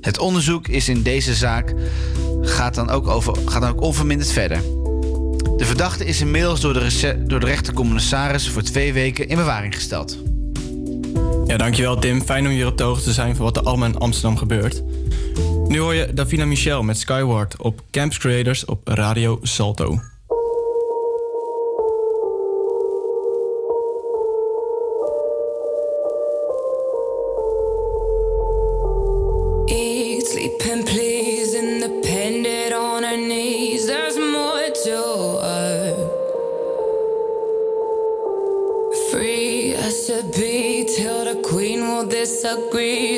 Het 0.00 0.18
onderzoek 0.18 0.68
is 0.68 0.88
in 0.88 1.02
deze 1.02 1.34
zaak 1.34 1.74
gaat 2.42 2.74
dan 2.74 2.90
ook, 2.90 3.08
over, 3.08 3.36
gaat 3.44 3.60
dan 3.60 3.70
ook 3.70 3.80
onverminderd 3.80 4.32
verder. 4.32 4.60
De 5.56 5.64
verdachte 5.64 6.04
is 6.04 6.20
inmiddels 6.20 6.60
door 6.60 6.72
de, 6.72 7.24
door 7.26 7.40
de 7.40 7.46
rechtercommissaris 7.46 8.48
voor 8.48 8.62
twee 8.62 8.92
weken 8.92 9.28
in 9.28 9.36
bewaring 9.36 9.74
gesteld. 9.74 10.18
Ja, 11.46 11.56
dankjewel 11.56 11.98
Tim. 11.98 12.22
Fijn 12.22 12.46
om 12.46 12.52
hier 12.52 12.66
op 12.66 12.78
de 12.78 12.84
hoogte 12.84 13.04
te 13.04 13.12
zijn 13.12 13.36
van 13.36 13.44
wat 13.44 13.56
er 13.56 13.62
allemaal 13.62 13.88
in 13.88 13.98
Amsterdam 13.98 14.36
gebeurt. 14.36 14.82
Nu 15.68 15.78
hoor 15.78 15.94
je 15.94 16.14
Davina 16.14 16.44
Michel 16.44 16.82
met 16.82 16.98
Skyward 16.98 17.62
op 17.62 17.82
Camps 17.90 18.18
Creators 18.18 18.64
op 18.64 18.88
Radio 18.88 19.38
Salto. 19.42 20.00
Disagree. 42.48 43.17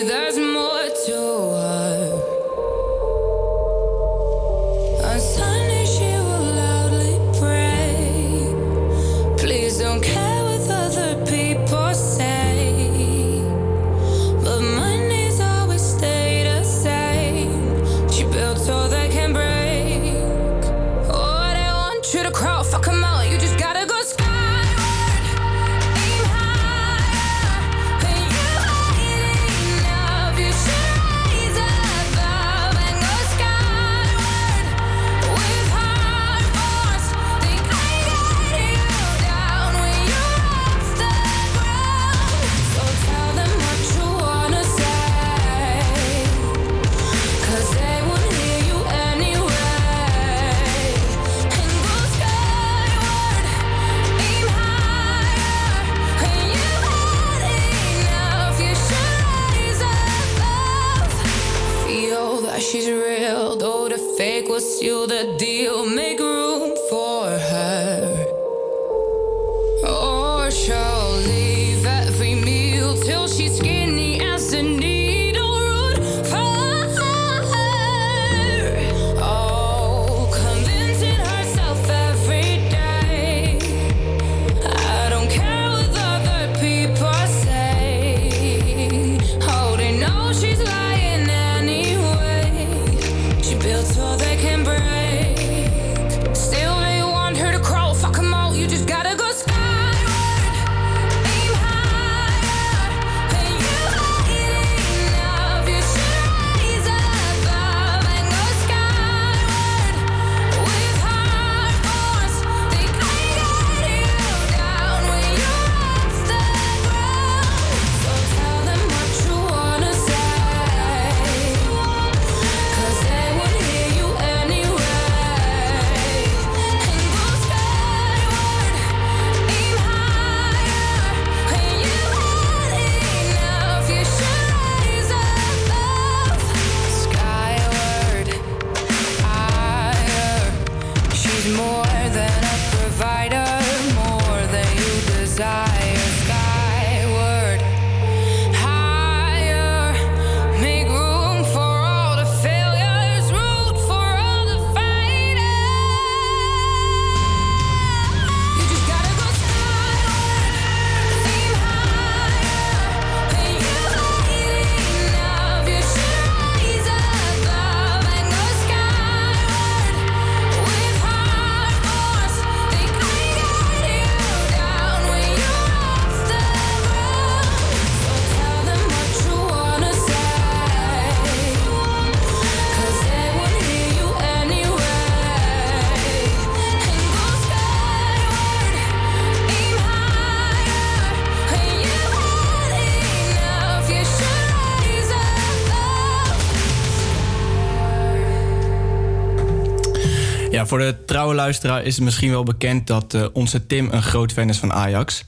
Luisteraar 201.51 201.83
is 201.83 201.95
het 201.95 202.05
misschien 202.05 202.31
wel 202.31 202.43
bekend 202.43 202.87
dat 202.87 203.15
eh, 203.15 203.27
onze 203.33 203.67
Tim 203.67 203.89
een 203.93 204.03
groot 204.03 204.33
fan 204.33 204.49
is 204.49 204.59
van 204.59 204.73
Ajax. 204.73 205.25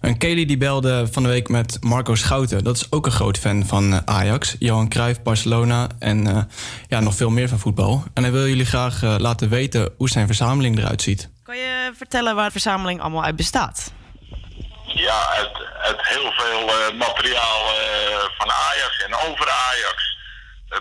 En 0.00 0.18
Kelly 0.18 0.44
die 0.44 0.56
belde 0.56 1.08
van 1.10 1.22
de 1.22 1.28
week 1.28 1.48
met 1.48 1.78
Marco 1.80 2.14
Schouten. 2.14 2.64
Dat 2.64 2.76
is 2.76 2.92
ook 2.92 3.06
een 3.06 3.12
groot 3.12 3.38
fan 3.38 3.66
van 3.66 3.92
eh, 3.92 3.98
Ajax. 4.04 4.56
Johan 4.58 4.88
Cruijff, 4.88 5.22
Barcelona 5.22 5.88
en 5.98 6.26
eh, 6.26 6.42
ja, 6.88 7.00
nog 7.00 7.14
veel 7.14 7.30
meer 7.30 7.48
van 7.48 7.58
voetbal. 7.58 8.04
En 8.14 8.22
hij 8.22 8.32
wil 8.32 8.46
jullie 8.46 8.66
graag 8.66 9.02
laten 9.02 9.48
weten 9.48 9.92
hoe 9.96 10.08
zijn 10.08 10.26
verzameling 10.26 10.78
eruit 10.78 11.02
ziet. 11.02 11.28
Kan 11.42 11.56
je 11.56 11.92
vertellen 11.96 12.34
waar 12.34 12.44
de 12.44 12.50
verzameling 12.50 13.00
allemaal 13.00 13.24
uit 13.24 13.36
bestaat? 13.36 13.92
Ja, 14.94 15.28
uit, 15.28 15.56
uit 15.82 16.08
heel 16.08 16.32
veel 16.32 16.68
eh, 16.68 16.94
materiaal 16.94 17.62
eh, 17.68 18.24
van 18.38 18.50
Ajax 18.50 19.02
en 19.04 19.14
over 19.14 19.50
Ajax. 19.50 20.16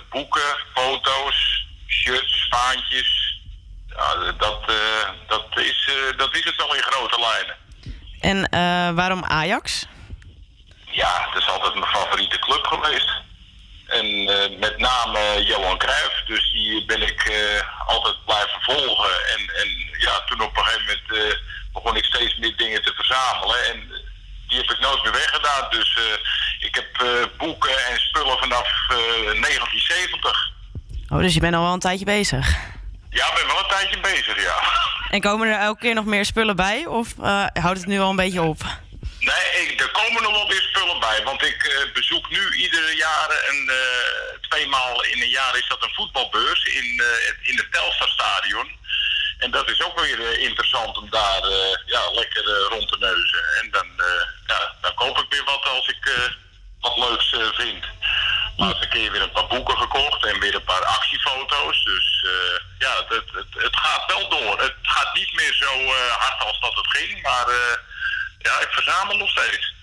Boeken, 0.10 0.55
foto's, 0.73 1.68
shirts, 1.88 2.47
vaantjes. 2.49 3.22
Ja, 3.95 4.31
dat, 4.37 4.59
eh, 4.67 5.09
dat, 5.27 5.45
is, 5.55 5.89
eh, 5.89 6.17
dat 6.17 6.35
is 6.35 6.43
het 6.43 6.55
wel 6.55 6.75
in 6.75 6.81
grote 6.81 7.19
lijnen. 7.19 7.55
En 8.19 8.49
eh, 8.49 8.95
waarom 8.95 9.23
Ajax? 9.23 9.85
Ja, 10.85 11.29
het 11.29 11.41
is 11.41 11.49
altijd 11.49 11.73
mijn 11.73 11.91
favoriete 11.91 12.39
club 12.39 12.65
geweest. 12.65 13.11
En 13.87 14.23
met 14.59 14.77
name 14.77 15.43
Johan 15.45 15.77
Cruijff, 15.77 16.23
dus 16.25 16.51
die 16.51 16.85
ben 16.85 17.01
ik 17.01 17.33
altijd 17.85 18.25
blijven 18.25 18.61
volgen. 18.61 19.11
En, 19.27 19.39
en 19.39 19.67
ja, 19.99 20.23
toen 20.25 20.41
op 20.41 20.57
een 20.57 20.63
gegeven 20.63 20.99
moment 21.09 21.37
begon 21.73 21.95
ik 21.95 22.03
steeds 22.03 22.37
meer 22.37 22.57
dingen 22.57 22.81
te 22.81 22.93
verzamelen. 22.95 23.65
En 23.65 23.87
die 24.47 24.57
heb 24.57 24.71
ik 24.71 24.79
nooit 24.79 25.03
meer 25.03 25.11
weggedaan. 25.11 25.69
Dus 25.69 25.97
ik 26.59 26.75
heb 26.75 26.87
boeken 27.37 27.85
en 27.85 27.99
spullen 27.99 28.37
vanaf 28.37 28.67
eh, 28.89 28.97
1970. 29.41 30.51
Oh, 31.09 31.19
dus 31.19 31.33
je 31.33 31.39
bent 31.39 31.55
al 31.55 31.61
wel 31.61 31.73
een 31.73 31.79
tijdje 31.79 32.05
bezig. 32.05 32.57
Ja, 33.14 33.27
ik 33.27 33.34
ben 33.35 33.48
wel 33.48 33.57
een 33.60 33.68
tijdje 33.68 33.99
bezig, 33.99 34.44
ja. 34.44 34.64
En 35.10 35.22
komen 35.22 35.48
er 35.48 35.60
elke 35.60 35.80
keer 35.81 35.94
nog 35.94 36.06
meer 36.06 36.26
spullen 36.26 36.56
bij? 36.56 36.85
Of 36.85 37.07
eh, 37.22 37.45
houdt 37.53 37.77
het 37.80 37.88
nu 37.88 37.99
al 37.99 38.10
een 38.10 38.15
beetje 38.15 38.41
op? 38.41 38.61
Nee, 39.19 39.45
ik, 39.68 39.81
er 39.81 39.91
komen 39.91 40.23
nog 40.23 40.31
wel 40.31 40.48
weer 40.48 40.61
spullen 40.61 40.99
bij. 40.99 41.23
Want 41.23 41.41
ik 41.44 41.64
eh, 41.64 41.94
bezoek 41.94 42.30
nu 42.30 42.53
iedere 42.56 42.95
jaar, 42.95 43.30
een, 43.49 43.69
eh, 43.69 44.40
tweemaal 44.49 45.03
in 45.03 45.22
een 45.22 45.30
jaar 45.30 45.57
is 45.57 45.68
dat 45.68 45.84
een 45.84 45.94
voetbalbeurs 45.94 46.64
in, 46.64 47.02
het- 47.27 47.38
in 47.41 47.57
het 47.57 47.72
Telstarstadion. 47.72 48.81
En 49.38 49.52
dat 49.52 49.69
is 49.69 49.81
ook 49.84 49.99
weer 49.99 50.40
interessant 50.40 50.98
om 50.98 51.10
daar 51.10 51.41
ja, 51.85 52.11
lekker 52.11 52.44
rond 52.69 52.88
te 52.88 52.98
neuzen. 52.99 53.44
En 53.61 53.72
dan, 53.72 53.88
ja, 54.48 54.73
dan 54.81 54.94
koop 54.94 55.18
ik 55.18 55.26
weer 55.30 55.44
wat 55.44 55.65
als 55.65 55.88
ik 55.88 56.11
wat 56.84 56.97
leuks 56.97 57.31
eh, 57.31 57.39
vind. 57.53 57.84
Laatste 58.57 58.88
keer 58.88 59.11
weer 59.11 59.22
een 59.22 59.31
paar 59.31 59.47
boeken 59.47 59.77
gekocht 59.77 60.26
en 60.26 60.39
weer 60.39 60.55
een 60.55 60.64
paar 60.64 60.85
actiefoto's. 60.85 61.84
Dus 61.84 62.26
eh, 62.26 62.60
ja, 62.80 62.93
het, 63.07 63.26
het, 63.34 63.64
het 63.64 63.76
gaat 63.76 64.03
wel 64.07 64.30
door. 64.30 64.60
Het 64.60 64.76
gaat 64.81 65.14
niet 65.14 65.34
meer 65.34 65.53
zo 65.53 65.72
eh, 65.73 66.11
hard 66.23 66.43
als 66.43 66.60
dat 66.60 66.76
het 66.76 66.88
ging, 66.88 67.22
maar 67.22 67.47
ja, 68.39 68.60
ik 68.60 68.72
verzamel 68.72 69.18
nog 69.18 69.30
steeds. 69.30 69.73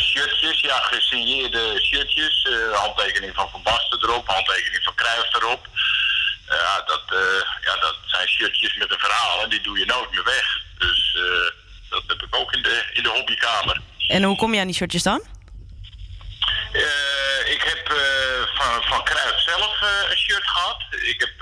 Shirtjes, 0.00 0.60
ja, 0.60 0.78
gesigneerde 0.80 1.80
shirtjes. 1.82 2.48
handtekening 2.72 3.34
van 3.34 3.50
Van 3.50 3.62
Basten 3.62 3.98
erop, 4.02 4.26
handtekening 4.26 4.84
van 4.84 4.94
Cruijff 4.94 5.34
erop. 5.34 5.66
Ja, 6.48 6.82
dat, 6.86 7.02
ja, 7.60 7.76
dat 7.76 7.96
zijn 8.06 8.28
shirtjes 8.28 8.74
met 8.74 8.92
een 8.92 8.98
verhaal 8.98 9.42
en 9.42 9.48
die 9.48 9.60
doe 9.60 9.78
je 9.78 9.84
nooit 9.84 10.10
meer 10.10 10.24
weg. 10.24 10.60
Dus 10.78 11.16
dat 11.88 12.02
heb 12.06 12.22
ik 12.22 12.36
ook 12.36 12.52
in 12.52 12.62
de, 12.62 12.84
in 12.92 13.02
de 13.02 13.08
hobbykamer. 13.08 13.80
En 14.08 14.22
hoe 14.22 14.36
kom 14.36 14.54
je 14.54 14.60
aan 14.60 14.66
die 14.66 14.76
shirtjes 14.76 15.02
dan? 15.02 15.22
Eh, 16.72 17.52
ik 17.52 17.62
heb 17.62 17.88
eh, 17.88 18.56
van, 18.56 18.82
van 18.82 19.02
zelf 19.36 19.82
eh, 19.82 20.10
een 20.10 20.16
shirt 20.16 20.48
gehad. 20.48 20.82
Ik 20.90 21.20
heb 21.20 21.38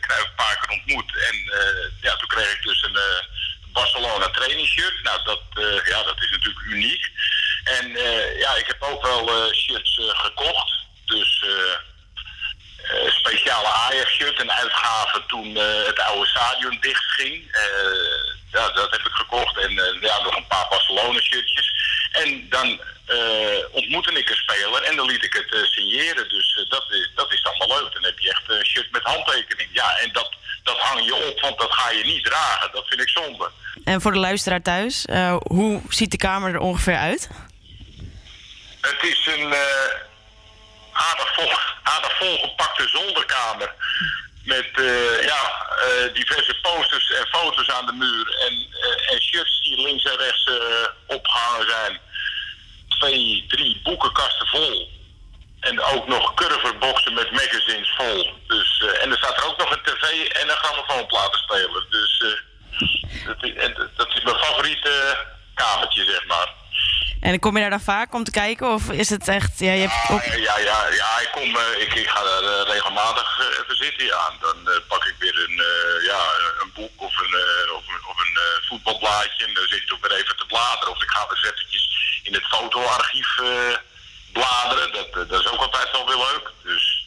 Cruijff 0.00 0.24
een 0.24 0.34
paar 0.36 0.58
keer 0.58 0.78
ontmoet. 0.78 1.16
En 1.16 1.52
ja, 2.00 2.16
toen 2.16 2.28
kreeg 2.28 2.52
ik 2.52 2.62
dus 2.62 2.82
een 2.82 2.98
Barcelona 3.72 4.30
training 4.30 4.68
shirt. 4.68 5.02
Nou, 5.02 5.20
dat, 5.24 5.42
ja, 5.84 6.02
dat 6.02 6.22
is 6.22 6.30
natuurlijk 6.30 6.64
uniek. 6.64 7.10
En 7.64 7.88
ja, 8.38 8.54
ik 8.54 8.66
heb 8.66 8.82
ook 8.82 9.02
wel 9.02 9.52
shirts 9.54 10.00
gekocht. 10.00 10.72
Dus 11.04 11.44
eh, 12.82 13.10
speciale 13.10 13.66
Ajax-shirt, 13.66 14.40
een 14.40 14.52
uitgave 14.52 15.22
toen 15.26 15.54
het 15.86 16.00
oude 16.00 16.26
stadion 16.26 16.78
dichtging. 16.80 17.50
Eh 17.52 18.34
ja, 18.52 18.70
dat 18.70 18.90
heb 18.90 19.00
ik 19.00 19.12
gekocht. 19.12 19.58
En 19.58 19.72
ja, 20.00 20.22
nog 20.22 20.36
een 20.36 20.46
paar 20.46 20.66
Barcelona-shirtjes. 20.68 21.72
En 22.12 22.48
dan 22.48 22.80
ontmoette 23.70 24.12
ik 24.12 24.30
een 24.30 24.36
speler 24.36 24.82
en 24.82 24.96
dan 24.96 25.06
liet 25.06 25.24
ik 25.24 25.32
het 25.32 25.54
eh, 25.54 25.62
signeren. 25.62 26.28
Dus 26.28 26.56
eh, 26.58 26.70
dat, 26.70 26.84
is, 26.90 27.10
dat 27.14 27.32
is 27.32 27.44
allemaal 27.44 27.82
leuk. 27.82 27.92
Dan 27.92 28.04
heb 28.04 28.18
je 28.18 28.30
echt 28.30 28.42
een 28.46 28.66
shirt 28.66 28.90
met 28.90 29.02
handtekening. 29.02 29.68
Ja, 29.72 29.98
en 29.98 30.12
dat, 30.12 30.30
dat 30.62 30.78
hang 30.78 31.04
je 31.04 31.14
op, 31.14 31.40
want 31.40 31.58
dat 31.58 31.72
ga 31.72 31.90
je 31.90 32.04
niet 32.04 32.24
dragen. 32.24 32.72
Dat 32.72 32.86
vind 32.88 33.00
ik 33.00 33.08
zonde. 33.08 33.50
En 33.84 34.00
voor 34.00 34.12
de 34.12 34.18
luisteraar 34.18 34.62
thuis, 34.62 35.04
eh, 35.06 35.36
hoe 35.42 35.82
ziet 35.88 36.10
de 36.10 36.16
kamer 36.16 36.54
er 36.54 36.60
ongeveer 36.60 36.96
uit? 36.96 37.28
Het 38.80 39.02
is 39.02 39.26
een 39.26 39.52
eh, 39.52 39.94
aardig, 40.92 41.34
vol, 41.34 41.52
aardig 41.94 42.16
volgepakte 42.18 42.88
zolderkamer. 42.88 43.74
Met 44.44 44.70
eh, 44.74 45.22
ja, 45.22 45.66
eh, 45.84 46.14
diverse 46.14 46.54
posters 46.62 47.10
en 47.12 47.26
foto's 47.26 47.70
aan 47.70 47.86
de 47.86 47.92
muur. 47.92 48.34
En, 48.46 48.52
eh, 48.80 49.12
en 49.12 49.22
shirts 49.22 49.62
die 49.62 49.82
links 49.82 50.04
en 50.04 50.16
rechts 50.16 50.44
eh, 50.44 51.16
opgehangen 51.16 51.66
zijn. 51.70 52.00
Twee, 52.98 53.44
drie 53.48 53.80
boekenkasten 53.82 54.46
vol. 54.46 54.88
En 55.60 55.80
ook 55.82 56.06
nog 56.08 56.34
curverboxen 56.34 57.14
met 57.14 57.30
magazines 57.30 57.94
vol. 57.96 58.34
Dus, 58.46 58.82
eh, 58.88 59.02
en 59.02 59.10
er 59.10 59.16
staat 59.16 59.36
er 59.36 59.46
ook 59.46 59.58
nog 59.58 59.70
een 59.70 59.82
tv 59.82 60.26
en 60.28 60.48
een 60.48 60.56
grammofoonplatenspeler. 60.56 61.86
Dus 61.90 62.22
eh, 62.22 63.26
dat, 63.26 63.36
is, 63.42 63.54
dat 63.96 64.08
is 64.16 64.22
mijn 64.24 64.36
favoriete 64.36 65.16
kamertje, 65.54 66.04
zeg 66.04 66.26
maar. 66.26 66.54
En 67.20 67.40
kom 67.40 67.54
je 67.54 67.60
daar 67.60 67.70
dan 67.70 67.80
vaak 67.80 68.14
om 68.14 68.24
te 68.24 68.30
kijken? 68.30 68.72
Of 68.72 68.90
is 68.90 69.10
het 69.10 69.28
echt... 69.28 69.58
Ja, 69.58 69.72
je 69.72 69.88
hebt 69.88 70.10
ook... 70.10 70.24
Ja, 70.24 70.36
ja, 70.38 70.56
ja, 70.58 70.88
ja, 71.02 71.20
ik, 71.20 71.28
kom, 71.32 71.56
eh, 71.56 71.80
ik, 71.80 71.94
ik 71.94 72.08
ga 72.08 72.22
daar 72.22 72.42
eh, 72.42 72.72
regelmatig 72.72 73.38
eh, 73.40 73.46
even 73.60 73.76
zitten. 73.76 74.06
Ja. 74.06 74.28
En 74.30 74.36
Dan 74.40 74.72
eh, 74.72 74.80
pak 74.88 75.04
ik 75.04 75.14
weer 75.18 75.38
een, 75.44 75.58
eh, 75.72 76.04
ja, 76.06 76.20
een 76.62 76.72
boek 76.74 76.92
of 76.96 77.14
een, 77.20 77.34
eh, 77.44 77.74
of 77.74 77.84
een, 77.88 78.04
of 78.10 78.18
een 78.24 78.36
eh, 78.36 78.68
voetbalblaadje. 78.68 79.46
En 79.46 79.54
dan 79.54 79.66
zit 79.68 79.82
ik 79.82 79.92
ook 79.92 80.06
weer 80.08 80.18
even 80.18 80.36
te 80.36 80.46
bladeren. 80.46 80.92
Of 80.94 81.02
ik 81.02 81.10
ga 81.10 81.26
weer 81.28 81.52
eventjes 81.52 81.84
in 82.26 82.32
het 82.32 82.44
fotoarchief 82.44 83.38
eh, 83.38 83.46
bladeren. 84.32 84.92
Dat, 84.92 85.06
eh, 85.06 85.28
dat 85.30 85.40
is 85.40 85.48
ook 85.52 85.60
altijd 85.60 85.90
wel 85.92 86.06
weer 86.06 86.16
leuk. 86.16 86.52
Dus 86.62 87.06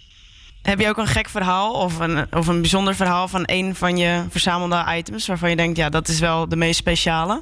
Heb 0.61 0.79
je 0.79 0.89
ook 0.89 0.97
een 0.97 1.07
gek 1.07 1.29
verhaal 1.29 1.73
of 1.73 1.99
een, 1.99 2.27
of 2.31 2.47
een 2.47 2.61
bijzonder 2.61 2.95
verhaal 2.95 3.27
van 3.27 3.43
een 3.45 3.75
van 3.75 3.97
je 3.97 4.25
verzamelde 4.29 4.85
items... 4.87 5.27
waarvan 5.27 5.49
je 5.49 5.55
denkt, 5.55 5.77
ja, 5.77 5.89
dat 5.89 6.07
is 6.07 6.19
wel 6.19 6.49
de 6.49 6.55
meest 6.55 6.79
speciale? 6.79 7.41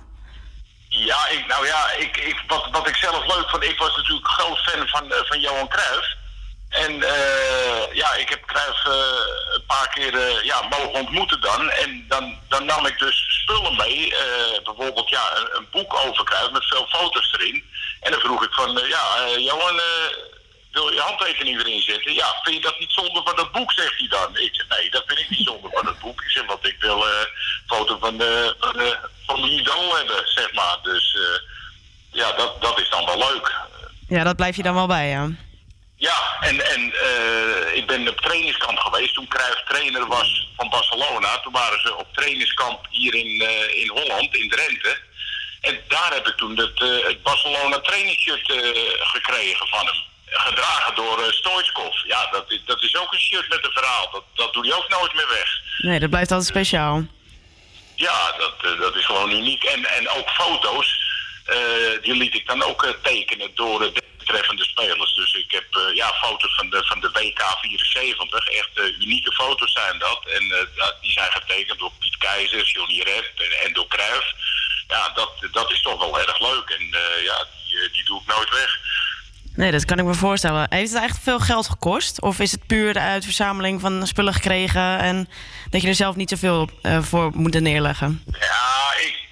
Ja, 0.90 1.28
ik, 1.30 1.48
nou 1.48 1.66
ja, 1.66 1.91
ik, 1.91 2.18
ik, 2.18 2.44
wat, 2.48 2.68
wat 2.72 2.88
ik 2.88 2.95
zelf 2.95 3.36
leuk 3.36 3.49
vond, 3.49 3.64
ik 3.64 3.78
was 3.78 3.95
natuurlijk 3.95 4.28
groot 4.28 4.58
fan 4.58 4.88
van, 4.88 5.12
eh, 5.12 5.20
van 5.24 5.40
Johan 5.40 5.68
Cruijff. 5.68 6.16
En 6.69 7.03
eh, 7.03 7.94
ja, 7.94 8.14
ik 8.14 8.30
heb 8.30 8.45
Cruijff 8.45 8.85
eh, 8.85 9.53
een 9.53 9.65
paar 9.65 9.89
keer 9.89 10.14
eh, 10.14 10.44
ja, 10.44 10.61
mogen 10.61 10.94
ontmoeten 10.94 11.41
dan. 11.41 11.69
En 11.69 12.06
dan, 12.07 12.39
dan 12.48 12.65
nam 12.65 12.85
ik 12.85 12.99
dus 12.99 13.41
spullen 13.41 13.76
mee. 13.76 14.14
bijvoorbeeld 14.64 15.10
ja, 15.10 15.38
een, 15.52 15.68
boek 15.72 15.95
over 16.06 16.23
Cruijff 16.23 16.52
met 16.52 16.65
veel 16.65 16.88
foto's 16.88 17.34
erin. 17.34 17.64
En 18.02 18.11
dan 18.11 18.19
vroeg 18.19 18.44
ik 18.44 18.53
van, 18.53 18.81
ja, 18.88 19.38
Johan, 19.38 19.81
wil 20.72 20.91
je 20.91 20.99
handtekening 20.99 21.60
erin 21.60 21.81
zetten? 21.81 22.14
Ja, 22.14 22.35
vind 22.44 22.56
je 22.56 22.61
dat 22.61 22.80
niet 22.80 22.91
zonde 22.91 23.22
van 23.23 23.35
dat 23.35 23.52
boek, 23.52 23.72
zegt 23.72 23.98
hij 23.98 24.07
dan. 24.07 24.38
Ik 24.38 24.56
zeg, 24.56 24.77
nee, 24.77 24.89
dat 24.89 25.03
vind 25.06 25.19
ik 25.19 25.30
niet 25.30 25.48
zonde 25.48 25.69
van 25.72 25.85
dat 25.85 25.99
boek. 25.99 26.22
Ik 26.22 26.30
zeg, 26.30 26.45
want 26.45 26.68
ik 26.68 26.76
wil 26.80 27.06
een 27.06 27.27
foto 27.68 27.98
van 27.99 28.18
de, 28.18 28.56
van 28.60 28.95
van 29.26 29.41
de 29.41 29.49
idool 29.49 29.95
hebben, 29.98 30.22
zeg 30.26 30.53
maar. 30.53 30.77
Dus 30.81 31.18
ja, 32.11 32.31
dat, 32.31 32.61
dat 32.61 32.80
is 32.80 32.89
dan 32.89 33.06
wel 33.06 33.18
leuk. 33.18 33.56
Ja, 34.07 34.23
dat 34.23 34.35
blijf 34.35 34.56
je 34.56 34.64
dan 34.64 34.73
wel 34.73 34.88
bij, 34.88 35.07
ja. 35.10 35.30
Ja, 35.99 36.38
en, 36.40 36.65
en 36.65 36.94
eh, 36.94 37.76
ik 37.76 37.88
ben 37.88 38.07
op 38.07 38.22
trainingskamp 38.22 38.80
geweest 38.80 39.14
toen 39.14 39.28
Cruijff 39.28 39.64
trainer 39.64 40.07
was 40.07 40.48
van 40.56 40.69
Barcelona. 40.69 41.40
Toen 41.40 41.53
waren 41.53 41.80
ze 41.82 41.95
op 41.95 42.14
trainingskamp 42.14 42.86
hier 42.90 43.14
in, 43.15 43.41
eh, 43.41 43.82
in 43.82 43.90
Holland, 43.90 44.36
in 44.36 44.49
Drenthe. 44.49 44.98
En 45.61 45.80
daar 45.88 46.14
heb 46.14 46.28
ik 46.28 46.38
toen 46.38 46.57
het, 46.57 46.82
eh, 46.82 47.07
het 47.07 47.24
Barcelona 47.24 47.80
trainingsshirt 47.80 48.52
gekregen 48.99 49.68
van 49.68 49.86
hem. 49.86 49.95
Gedragen 50.30 50.95
door 50.95 51.19
uh, 51.19 51.32
Stoichkov. 51.32 51.95
Ja, 52.07 52.28
dat, 52.32 52.52
is- 52.52 52.61
dat 52.65 52.84
is 52.84 52.95
ook 52.95 53.14
een 53.14 53.19
shirt 53.19 53.49
met 53.49 53.65
een 53.65 53.72
verhaal. 53.72 54.10
Dat, 54.11 54.24
dat 54.36 54.53
doe 54.53 54.65
je 54.65 54.76
ook 54.78 54.90
nooit 54.90 55.14
meer 55.14 55.28
weg. 55.28 55.60
Nee, 55.78 55.99
dat 55.99 56.10
blijft 56.10 56.32
altijd 56.32 56.49
speciaal. 56.49 57.06
Ja, 57.95 58.32
dat, 58.38 58.78
dat 58.80 58.95
is 58.95 59.06
gewoon 59.06 59.32
uniek. 59.32 59.64
En, 59.64 59.86
en 59.86 60.10
ook 60.10 60.30
foto's, 60.30 60.99
die 62.02 62.14
liet 62.15 62.34
ik 62.36 62.48
dan 62.48 62.64
ook 62.64 62.95
tekenen 63.03 63.52
door 63.56 63.80
de 63.80 64.03
betreffende 64.28 64.64
spelers. 64.64 65.14
Dus 65.14 65.34
ik 65.34 65.52
heb 65.52 65.76
eh, 65.76 65.95
ja, 65.95 66.14
foto's 66.14 66.56
van 66.56 66.70
de, 66.70 66.84
van 66.86 66.99
de 66.99 67.10
WK 67.12 67.41
74, 67.62 68.48
echt 68.48 68.70
eh, 68.74 68.99
unieke 68.99 69.32
foto's 69.32 69.72
zijn 69.72 69.99
dat. 69.99 70.20
En 70.26 70.44
eh, 70.52 70.88
die 71.02 71.12
zijn 71.12 71.32
getekend 71.32 71.80
door 71.80 71.91
Piet 71.99 72.18
Keizer, 72.18 72.66
Johnny 72.66 73.02
Red 73.02 73.32
en, 73.36 73.66
en 73.66 73.74
door 73.74 73.88
Cruijff. 73.88 74.34
Ja, 74.88 75.10
dat, 75.10 75.32
dat 75.52 75.72
is 75.72 75.82
toch 75.82 75.99
wel 75.99 76.20
erg 76.20 76.40
leuk. 76.40 76.70
En 76.70 76.86
ja, 77.24 77.45
die, 77.66 77.91
die 77.91 78.04
doe 78.04 78.22
ik 78.22 78.28
nooit 78.28 78.49
weg. 78.49 78.80
Nee, 79.58 79.72
dat 79.72 79.86
kan 79.86 79.99
ik 79.99 80.06
me 80.06 80.14
voorstellen. 80.14 80.66
Heeft 80.70 80.94
het 80.94 81.04
echt 81.04 81.20
veel 81.24 81.40
geld 81.40 81.68
gekost? 81.68 82.22
Of 82.22 82.40
is 82.40 82.52
het 82.52 82.68
puur 82.68 82.94
de 82.94 82.99
uitverzameling 82.99 83.82
van 83.82 84.08
spullen 84.08 84.34
gekregen 84.34 84.99
en 84.99 85.30
dat 85.70 85.82
je 85.82 85.88
er 85.88 85.95
zelf 85.95 86.16
niet 86.16 86.30
zoveel 86.30 86.70
eh, 86.82 87.02
voor 87.02 87.32
moet 87.34 87.60
neerleggen? 87.60 88.24
Ja, 88.40 88.94
ik, 88.99 89.27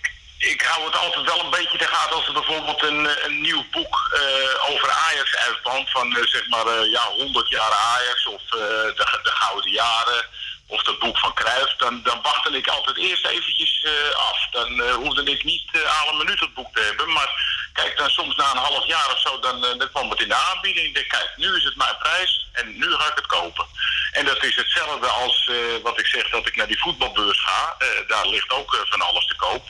ik 0.52 0.62
hou 0.62 0.86
het 0.86 0.98
altijd 0.98 1.26
wel 1.26 1.40
een 1.40 1.50
beetje 1.50 1.78
te 1.78 1.88
gaten 1.88 2.16
als 2.16 2.28
er 2.28 2.34
bijvoorbeeld 2.34 2.84
een, 2.84 3.08
eh, 3.08 3.26
een 3.26 3.42
nieuw 3.42 3.66
boek 3.72 3.96
eh, 4.14 4.72
over 4.72 4.90
Ajax 4.90 5.36
uitkwam. 5.36 5.88
Van 5.88 6.16
eh, 6.16 6.24
zeg 6.26 6.48
maar 6.48 6.88
ja, 6.90 7.04
100 7.08 7.50
jaar 7.50 7.72
Ajax 7.72 8.26
of 8.26 8.42
de, 8.50 8.94
de 8.96 9.32
Gouden 9.32 9.72
Jaren. 9.72 10.26
Of 10.68 10.84
dat 10.84 11.00
boek 11.00 11.18
van 11.18 11.34
Cruijff. 11.34 11.76
Dan, 11.76 12.04
dan 12.04 12.22
wachtte 12.22 12.58
ik 12.58 12.68
altijd 12.68 12.98
eerst 12.98 13.26
eventjes 13.26 13.86
af. 14.14 14.48
Dan 14.52 14.82
hoefde 14.92 15.24
ik 15.24 15.44
niet 15.44 15.64
uh, 15.72 16.02
een 16.12 16.18
minuut 16.18 16.40
het 16.40 16.54
boek 16.54 16.74
te 16.74 16.82
hebben. 16.82 17.14
Maar 17.14 17.30
kijk, 17.76 17.98
dan 17.98 18.10
soms 18.10 18.36
na 18.36 18.52
een 18.52 18.68
half 18.70 18.86
jaar 18.86 19.12
of 19.12 19.20
zo, 19.20 19.40
dan, 19.40 19.66
eh, 19.66 19.78
dan 19.78 19.90
kwam 19.92 20.10
het 20.10 20.22
in 20.22 20.28
de 20.28 20.44
aanbieding. 20.50 20.88
Ik 20.88 20.94
denk, 20.94 21.08
kijk, 21.08 21.32
nu 21.36 21.56
is 21.56 21.64
het 21.64 21.76
mijn 21.76 21.98
prijs 21.98 22.48
en 22.52 22.78
nu 22.78 22.92
ga 22.92 23.08
ik 23.10 23.16
het 23.16 23.26
kopen. 23.26 23.66
En 24.12 24.26
dat 24.26 24.44
is 24.44 24.56
hetzelfde 24.56 25.08
als 25.08 25.50
eh, 25.52 25.58
wat 25.84 26.00
ik 26.00 26.08
zeg 26.08 26.30
dat 26.30 26.48
ik 26.48 26.56
naar 26.56 26.68
die 26.68 26.80
voetbalbeurs 26.80 27.42
ga. 27.42 27.76
Eh, 27.78 27.88
daar 28.08 28.28
ligt 28.28 28.52
ook 28.52 28.86
van 28.90 29.02
alles 29.02 29.26
te 29.26 29.36
koop. 29.36 29.64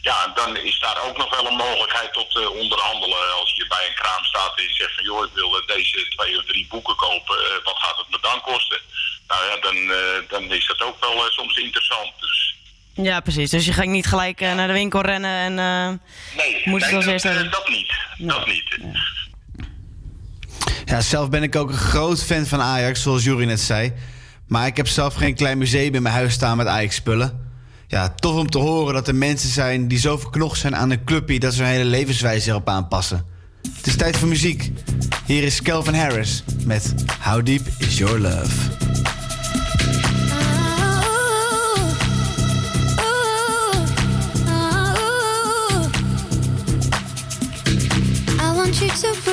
Ja, 0.00 0.26
dan 0.34 0.56
is 0.56 0.78
daar 0.78 1.02
ook 1.02 1.16
nog 1.16 1.30
wel 1.36 1.46
een 1.46 1.64
mogelijkheid 1.66 2.12
tot 2.12 2.48
onderhandelen. 2.48 3.34
Als 3.34 3.54
je 3.54 3.66
bij 3.66 3.86
een 3.86 3.94
kraam 3.94 4.24
staat 4.24 4.56
en 4.56 4.62
je 4.62 4.74
zegt 4.74 4.94
van 4.94 5.04
joh, 5.04 5.24
ik 5.24 5.34
wil 5.34 5.66
deze 5.66 6.08
twee 6.08 6.38
of 6.38 6.44
drie 6.44 6.66
boeken 6.66 6.96
kopen. 6.96 7.62
wat 7.64 7.78
gaat 7.78 7.96
het 7.96 8.08
me 8.08 8.18
dan 8.20 8.40
kosten? 8.40 8.80
Nou 9.26 9.44
ja, 9.46 9.56
dan, 9.56 9.76
dan 10.28 10.52
is 10.52 10.66
dat 10.66 10.82
ook 10.82 11.00
wel 11.00 11.30
soms 11.30 11.56
interessant. 11.56 12.12
Dus 12.20 12.51
Ja, 12.94 13.20
precies. 13.20 13.50
Dus 13.50 13.64
je 13.64 13.72
gaat 13.72 13.86
niet 13.86 14.06
gelijk 14.06 14.40
eh, 14.40 14.54
naar 14.54 14.66
de 14.66 14.72
winkel 14.72 15.00
rennen 15.00 15.30
en 15.30 15.58
eh 15.58 15.88
nee, 16.36 16.62
moet 16.64 16.84
het 16.84 16.94
als 16.94 17.22
hebben. 17.22 17.50
dat 17.50 17.68
niet. 17.68 17.92
Dat 18.18 18.46
niet. 18.46 18.78
Ja, 20.84 21.00
zelf 21.00 21.30
ben 21.30 21.42
ik 21.42 21.56
ook 21.56 21.68
een 21.68 21.76
groot 21.76 22.24
fan 22.24 22.46
van 22.46 22.60
Ajax, 22.60 23.02
zoals 23.02 23.24
Jury 23.24 23.44
net 23.44 23.60
zei. 23.60 23.92
Maar 24.46 24.66
ik 24.66 24.76
heb 24.76 24.88
zelf 24.88 25.14
geen 25.14 25.34
klein 25.34 25.58
museum 25.58 25.94
in 25.94 26.02
mijn 26.02 26.14
huis 26.14 26.32
staan 26.32 26.56
met 26.56 26.66
Ajax-spullen. 26.66 27.50
Ja, 27.86 28.08
tof 28.08 28.36
om 28.36 28.50
te 28.50 28.58
horen 28.58 28.94
dat 28.94 29.08
er 29.08 29.14
mensen 29.14 29.48
zijn 29.48 29.88
die 29.88 29.98
zo 29.98 30.18
verknocht 30.18 30.60
zijn 30.60 30.76
aan 30.76 30.90
een 30.90 31.04
clubje... 31.04 31.38
dat 31.38 31.54
ze 31.54 31.62
hun 31.62 31.70
hele 31.70 31.84
levenswijze 31.84 32.50
erop 32.50 32.68
aanpassen. 32.68 33.26
Het 33.76 33.86
is 33.86 33.96
tijd 33.96 34.16
voor 34.16 34.28
muziek. 34.28 34.70
Hier 35.26 35.42
is 35.42 35.62
Calvin 35.62 35.94
Harris 35.94 36.44
met 36.64 36.94
How 37.20 37.44
Deep 37.44 37.66
Is 37.78 37.98
Your 37.98 38.18
Love. 38.18 39.11
You 48.82 48.88
to 48.88 49.31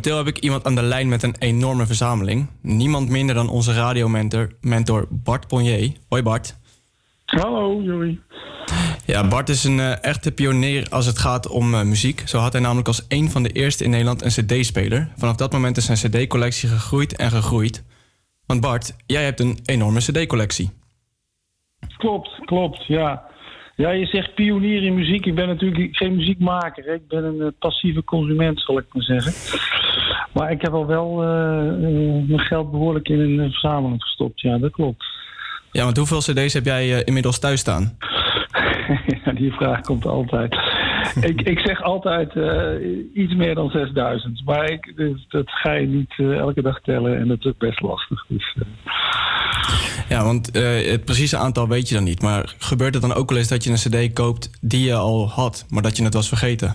Momenteel 0.00 0.24
heb 0.24 0.36
ik 0.36 0.42
iemand 0.42 0.64
aan 0.64 0.74
de 0.74 0.82
lijn 0.82 1.08
met 1.08 1.22
een 1.22 1.36
enorme 1.38 1.86
verzameling. 1.86 2.50
Niemand 2.62 3.08
minder 3.08 3.34
dan 3.34 3.48
onze 3.48 3.72
radiomentor 3.72 4.52
mentor 4.60 5.06
Bart 5.10 5.46
Ponnier. 5.46 5.92
Hoi 6.08 6.22
Bart. 6.22 6.56
Hallo, 7.24 7.82
Joey. 7.82 8.18
Ja, 9.06 9.28
Bart 9.28 9.48
is 9.48 9.64
een 9.64 9.80
eh, 9.80 10.04
echte 10.04 10.32
pionier 10.32 10.86
als 10.90 11.06
het 11.06 11.18
gaat 11.18 11.48
om 11.48 11.74
eh, 11.74 11.82
muziek. 11.82 12.22
Zo 12.28 12.38
had 12.38 12.52
hij 12.52 12.62
namelijk 12.62 12.86
als 12.86 13.04
een 13.08 13.30
van 13.30 13.42
de 13.42 13.48
eerste 13.48 13.84
in 13.84 13.90
Nederland 13.90 14.22
een 14.22 14.46
cd-speler. 14.46 15.12
Vanaf 15.16 15.36
dat 15.36 15.52
moment 15.52 15.76
is 15.76 15.84
zijn 15.84 15.98
cd-collectie 15.98 16.68
gegroeid 16.68 17.16
en 17.16 17.30
gegroeid. 17.30 17.84
Want 18.46 18.60
Bart, 18.60 18.96
jij 19.06 19.24
hebt 19.24 19.40
een 19.40 19.58
enorme 19.64 19.98
cd-collectie. 19.98 20.70
Klopt, 21.96 22.40
klopt, 22.44 22.86
ja. 22.86 23.29
Ja, 23.80 23.90
je 23.90 24.06
zegt 24.06 24.34
pionier 24.34 24.82
in 24.82 24.94
muziek. 24.94 25.26
Ik 25.26 25.34
ben 25.34 25.46
natuurlijk 25.46 25.96
geen 25.96 26.16
muziekmaker. 26.16 26.84
hè. 26.84 26.94
Ik 26.94 27.08
ben 27.08 27.24
een 27.24 27.40
eh, 27.40 27.46
passieve 27.58 28.04
consument, 28.04 28.60
zal 28.60 28.78
ik 28.78 28.84
maar 28.92 29.02
zeggen. 29.02 29.32
Maar 30.32 30.50
ik 30.50 30.62
heb 30.62 30.72
al 30.72 30.86
wel 30.86 31.22
eh, 31.22 31.68
eh, 31.68 32.28
mijn 32.28 32.40
geld 32.40 32.70
behoorlijk 32.70 33.08
in 33.08 33.20
een 33.20 33.50
verzameling 33.50 34.02
gestopt. 34.02 34.40
Ja, 34.40 34.58
dat 34.58 34.72
klopt. 34.72 35.04
Ja, 35.72 35.84
want 35.84 35.96
hoeveel 35.96 36.18
cd's 36.18 36.52
heb 36.52 36.64
jij 36.64 37.02
inmiddels 37.04 37.38
thuis 37.38 37.60
staan? 37.60 37.96
ja, 39.24 39.32
die 39.32 39.52
vraag 39.52 39.80
komt 39.80 40.06
altijd. 40.06 40.54
ik, 41.30 41.40
ik 41.40 41.58
zeg 41.58 41.82
altijd 41.82 42.32
iets 43.14 43.34
meer 43.34 43.54
dan 43.54 43.70
6000. 43.70 44.44
Maar 44.44 44.70
ik, 44.70 44.92
dus 44.96 45.26
dat 45.28 45.50
ga 45.50 45.72
je 45.72 45.86
niet 45.86 46.14
elke 46.18 46.62
dag 46.62 46.80
tellen 46.80 47.18
en 47.18 47.28
dat 47.28 47.38
is 47.38 47.46
ook 47.46 47.58
best 47.58 47.80
lastig. 47.80 48.24
Dus, 48.28 48.54
Ja, 50.10 50.24
want 50.24 50.50
eh, 50.50 50.90
het 50.90 51.04
precieze 51.04 51.36
aantal 51.36 51.68
weet 51.68 51.88
je 51.88 51.94
dan 51.94 52.04
niet. 52.04 52.22
Maar 52.22 52.54
gebeurt 52.58 52.94
het 52.94 53.02
dan 53.02 53.14
ook 53.14 53.28
wel 53.28 53.38
eens 53.38 53.48
dat 53.48 53.64
je 53.64 53.70
een 53.70 54.08
cd 54.08 54.12
koopt 54.12 54.50
die 54.60 54.84
je 54.84 54.94
al 54.94 55.28
had, 55.28 55.66
maar 55.68 55.82
dat 55.82 55.96
je 55.96 56.04
het 56.04 56.14
was 56.14 56.28
vergeten? 56.28 56.74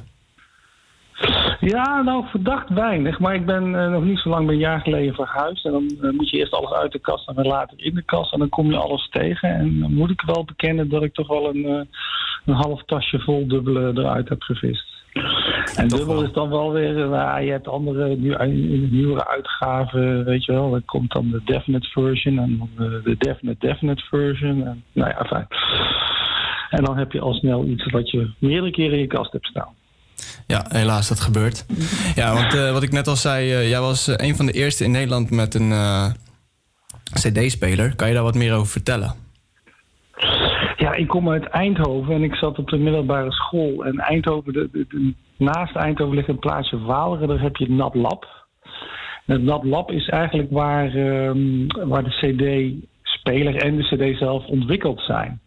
Ja, 1.60 2.02
nou 2.02 2.26
verdacht 2.28 2.70
weinig. 2.70 3.20
Maar 3.20 3.36
ik 3.36 3.46
ben 3.46 3.76
eh, 3.76 3.92
nog 3.92 4.04
niet 4.04 4.20
zo 4.20 4.30
lang, 4.30 4.46
ben 4.46 4.56
een 4.56 4.62
jaar 4.62 4.80
geleden 4.80 5.14
verhuisd. 5.14 5.66
En 5.66 5.72
dan 5.72 5.98
eh, 6.02 6.10
moet 6.12 6.30
je 6.30 6.38
eerst 6.38 6.54
alles 6.54 6.72
uit 6.72 6.92
de 6.92 7.00
kast 7.00 7.28
en 7.28 7.36
dan 7.36 7.46
later 7.46 7.78
in 7.78 7.96
de 7.96 8.04
kast. 8.04 8.34
En 8.34 8.40
dan 8.40 8.50
kom 8.50 8.72
je 8.72 8.78
alles 8.78 9.10
tegen. 9.10 9.50
En 9.50 9.80
dan 9.80 9.94
moet 9.94 10.10
ik 10.10 10.22
wel 10.22 10.46
bekennen 10.46 10.90
dat 10.90 11.04
ik 11.04 11.14
toch 11.14 11.28
wel 11.28 11.50
een, 11.50 11.88
een 12.46 12.54
half 12.54 12.84
tasje 12.86 13.20
vol 13.20 13.48
dubbele 13.48 13.92
eruit 13.96 14.30
heb 14.30 14.42
gevist. 14.42 14.88
En 15.76 15.88
dubbel 15.88 16.24
is 16.24 16.32
dan 16.32 16.50
wel 16.50 16.72
weer, 16.72 17.02
eh, 17.02 17.10
waar 17.10 17.44
je 17.44 17.52
hebt 17.52 17.68
andere 17.68 18.10
de 18.10 18.48
nieuwere 18.92 19.28
uitgaven, 19.28 20.26
weet 20.26 20.46
je 20.46 20.52
wel. 20.52 20.72
Dan 20.72 20.86
komt 20.86 21.12
dan 21.12 21.30
de 21.30 21.42
definite 21.46 21.88
version 21.88 22.40
en 22.40 22.58
dan 22.58 22.70
eh, 22.88 23.04
de 23.04 23.16
definite 23.18 23.68
definite 23.68 24.04
version. 24.04 24.68
En, 24.68 24.84
nou 24.92 25.10
ja, 25.10 25.26
fijn. 25.26 25.48
En 26.70 26.84
dan 26.84 26.98
heb 26.98 27.12
je 27.12 27.20
al 27.20 27.34
snel 27.34 27.66
iets 27.66 27.92
wat 27.92 28.12
je 28.12 28.32
meerdere 28.40 28.72
keren 28.72 28.94
in 28.94 29.00
je 29.00 29.08
kast 29.08 29.32
hebt 29.32 29.46
staan. 29.46 29.74
Ja, 30.48 30.66
helaas, 30.68 31.08
dat 31.08 31.20
gebeurt. 31.20 31.66
Ja, 32.16 32.34
want 32.34 32.54
eh, 32.54 32.72
wat 32.72 32.84
ik 32.84 32.92
net 32.92 33.08
al 33.08 33.16
zei, 33.16 33.52
eh, 33.52 33.70
jij 33.70 33.80
was 33.80 34.08
eh, 34.08 34.28
een 34.28 34.36
van 34.36 34.46
de 34.46 34.52
eerste 34.52 34.84
in 34.84 34.92
Nederland 34.92 35.30
met 35.30 35.54
een 35.54 35.72
eh, 35.72 36.06
CD-speler. 37.14 37.96
Kan 37.96 38.08
je 38.08 38.14
daar 38.14 38.24
wat 38.24 38.36
meer 38.36 38.54
over 38.54 38.68
vertellen? 38.68 39.25
Ja, 40.86 40.94
ik 40.94 41.08
kom 41.08 41.30
uit 41.30 41.46
Eindhoven 41.46 42.14
en 42.14 42.24
ik 42.24 42.36
zat 42.36 42.60
op 42.60 42.70
de 42.70 42.78
middelbare 42.78 43.32
school. 43.32 43.86
En 43.86 44.00
Eindhoven, 44.00 44.54
de, 44.54 44.70
de- 44.72 45.14
naast 45.38 45.76
Eindhoven 45.76 46.16
ligt 46.16 46.28
een 46.28 46.40
plaatsje 46.40 46.80
Waalre, 46.80 47.28
daar 47.28 47.42
heb 47.42 47.56
je 47.56 47.64
het 47.64 47.74
Nat 47.74 47.96
Lab. 47.96 48.48
En 49.26 49.34
het 49.34 49.44
Nat 49.44 49.64
Lab 49.64 49.92
is 49.92 50.10
eigenlijk 50.10 50.52
waar, 50.52 50.96
ehm, 50.96 51.68
waar 51.88 52.04
de 52.04 52.10
CD-speler 52.10 53.56
en 53.56 53.76
de 53.76 53.84
CD 53.84 54.18
zelf 54.18 54.46
ontwikkeld 54.46 55.02
zijn. 55.02 55.40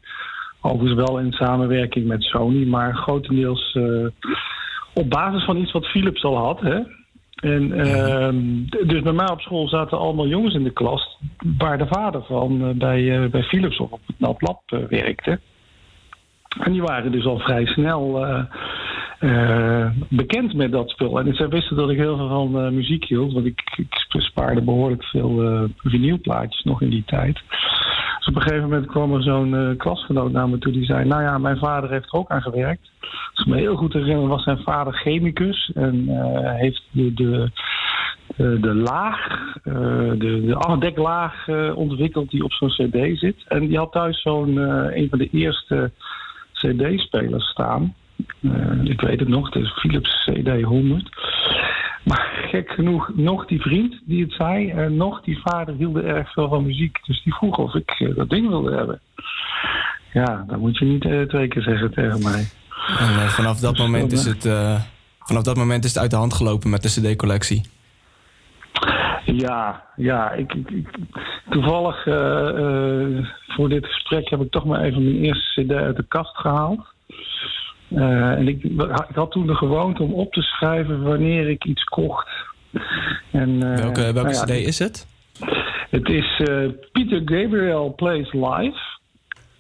Overigens 0.61 1.07
wel 1.07 1.19
in 1.19 1.33
samenwerking 1.33 2.07
met 2.07 2.23
Sony, 2.23 2.67
maar 2.67 2.95
grotendeels 2.95 3.75
eh, 3.75 4.07
op 4.95 5.11
basis 5.11 5.45
van 5.45 5.57
iets 5.57 5.73
wat 5.73 5.87
Philips 5.87 6.25
al 6.25 6.37
had. 6.37 6.61
Hè? 6.61 6.79
En, 7.41 7.73
ehm, 7.73 8.37
dus 8.87 9.03
bij 9.03 9.13
mij 9.13 9.31
op 9.31 9.41
school 9.41 9.69
zaten 9.69 9.99
allemaal 9.99 10.27
jongens 10.27 10.55
in 10.55 10.65
de 10.65 10.73
klas 10.73 11.19
waar 11.59 11.79
de 11.79 11.87
vader 11.87 12.23
van 12.23 12.65
eh, 12.65 12.71
bij, 12.75 13.23
eh, 13.23 13.31
bij 13.31 13.43
Philips 13.43 13.79
of 13.79 13.91
op 13.91 14.01
het 14.07 14.19
Nat 14.19 14.43
Lab 14.43 14.61
eh, 14.67 14.79
werkte. 14.89 15.41
En 16.61 16.73
die 16.73 16.83
waren 16.83 17.13
dus 17.13 17.25
al 17.25 17.39
vrij 17.39 17.67
snel 17.67 18.27
bekend 20.09 20.55
met 20.55 20.73
dat 20.73 20.91
spul. 20.91 21.21
En 21.21 21.35
zij 21.35 21.49
wisten 21.49 21.77
dat 21.77 21.91
ik 21.91 21.97
heel 21.97 22.17
veel 22.17 22.29
van 22.29 22.75
muziek 22.75 23.05
hield, 23.05 23.33
want 23.33 23.47
ik, 23.47 23.63
ik 23.77 24.21
spaarde 24.21 24.63
behoorlijk 24.63 25.05
veel 25.05 25.69
vinylplaatjes 25.77 26.65
nog 26.65 26.83
in 26.83 26.91
die 26.91 27.03
tijd. 27.07 27.41
Op 28.29 28.37
een 28.37 28.43
gegeven 28.43 28.69
moment 28.69 28.87
kwam 28.87 29.15
er 29.15 29.23
zo'n 29.23 29.55
eh, 29.55 29.77
klasgenoot 29.77 30.33
naar 30.33 30.49
me 30.49 30.59
toe 30.59 30.73
die 30.73 30.85
zei: 30.85 31.05
Nou 31.05 31.23
ja, 31.23 31.39
mijn 31.39 31.59
vader 31.59 31.91
heeft 31.91 32.13
er 32.13 32.19
ook 32.19 32.31
aan 32.31 32.43
gewerkt. 32.43 32.91
Als 33.35 33.47
ik 33.47 33.47
me 33.47 33.57
heel 33.57 33.77
goed 33.77 33.93
herinner, 33.93 34.29
was 34.29 34.43
zijn 34.43 34.63
vader 34.63 34.93
chemicus 34.93 35.71
en 35.75 36.09
eh, 36.09 36.55
heeft 36.55 36.83
de, 36.91 37.15
de, 37.15 37.51
de, 38.37 38.61
de 38.61 38.75
laag, 38.75 39.47
eh, 39.65 39.75
de, 40.11 40.43
de 40.47 40.57
eh, 41.47 41.77
ontwikkeld 41.77 42.31
die 42.31 42.45
op 42.45 42.53
zo'n 42.53 42.69
CD 42.69 43.19
zit. 43.19 43.45
En 43.49 43.67
die 43.67 43.77
had 43.77 43.93
thuis 43.93 44.23
zo'n 44.23 44.59
eh, 44.59 44.97
een 44.97 45.09
van 45.09 45.19
de 45.19 45.29
eerste 45.31 45.91
CD-spelers 46.53 47.45
staan. 47.45 47.95
Eh, 48.43 48.85
ik 48.85 49.01
weet 49.01 49.21
het 49.21 49.29
nog, 49.29 49.55
het 49.55 49.63
is 49.63 49.73
Philips 49.73 50.25
CD 50.25 50.63
100. 50.63 51.09
Maar 52.05 52.47
gek 52.51 52.71
genoeg, 52.71 53.11
nog 53.15 53.47
die 53.47 53.61
vriend 53.61 54.01
die 54.05 54.23
het 54.25 54.33
zei, 54.33 54.71
en 54.71 54.97
nog 54.97 55.21
die 55.23 55.41
vader 55.41 55.75
hielden 55.75 56.05
erg 56.05 56.33
veel 56.33 56.49
van 56.49 56.65
muziek. 56.67 56.99
Dus 57.07 57.23
die 57.23 57.35
vroeg 57.35 57.57
of 57.59 57.75
ik 57.75 57.91
eh, 57.91 58.15
dat 58.17 58.31
ding 58.31 58.49
wilde 58.49 58.77
hebben. 58.77 59.01
Ja, 60.13 60.45
dat 60.47 60.59
moet 60.59 60.79
je 60.79 60.85
niet 60.85 61.05
eh, 61.05 61.21
twee 61.23 61.49
keer 61.49 61.63
zeggen 61.63 61.93
tegen 61.93 62.23
mij. 62.23 62.49
En 62.99 63.09
eh, 63.09 63.27
vanaf, 63.29 63.61
dat 63.61 63.79
moment 63.79 64.13
is 64.13 64.25
het, 64.25 64.43
vanaf 65.19 65.43
dat 65.43 65.57
moment 65.57 65.85
is 65.85 65.91
het 65.95 66.03
uit 66.03 66.11
de 66.11 66.17
hand 66.17 66.35
gelopen 66.35 66.71
met 66.71 66.83
de 66.83 66.89
CD-collectie. 66.89 67.63
Ja, 69.25 69.85
ja. 69.97 70.33
Ik, 70.33 70.53
ik, 70.55 70.71
ik- 70.71 70.89
toevallig 71.51 72.03
voor 73.49 73.69
dit 73.69 73.87
gesprek 73.87 74.29
heb 74.31 74.41
ik 74.41 74.51
toch 74.51 74.65
maar 74.65 74.81
even 74.81 75.05
mijn 75.05 75.17
eerste 75.25 75.63
CD 75.63 75.73
uit 75.73 75.97
de 75.97 76.05
kast 76.09 76.37
gehaald. 76.37 76.81
Eh, 77.89 78.31
en 78.31 78.49
ik, 78.49 78.65
ik 79.09 79.15
had 79.15 79.31
toen 79.31 79.47
de 79.47 79.55
gewoonte 79.55 80.03
om 80.03 80.13
op 80.13 80.33
te 80.33 80.43
schrijven 80.43 81.03
wanneer 81.03 81.49
ik 81.49 81.65
iets 81.65 81.85
kocht. 81.85 82.29
En, 83.31 83.63
eh, 83.63 83.83
Welke, 83.83 84.13
welke 84.13 84.31
nou 84.31 84.35
ja, 84.35 84.45
CD 84.45 84.51
is 84.51 84.79
het? 84.79 85.07
Het 85.91 86.09
is 86.09 86.41
eh, 86.41 86.69
Peter 86.93 87.23
Gabriel 87.25 87.95
Plays 87.97 88.33
Live. 88.33 88.79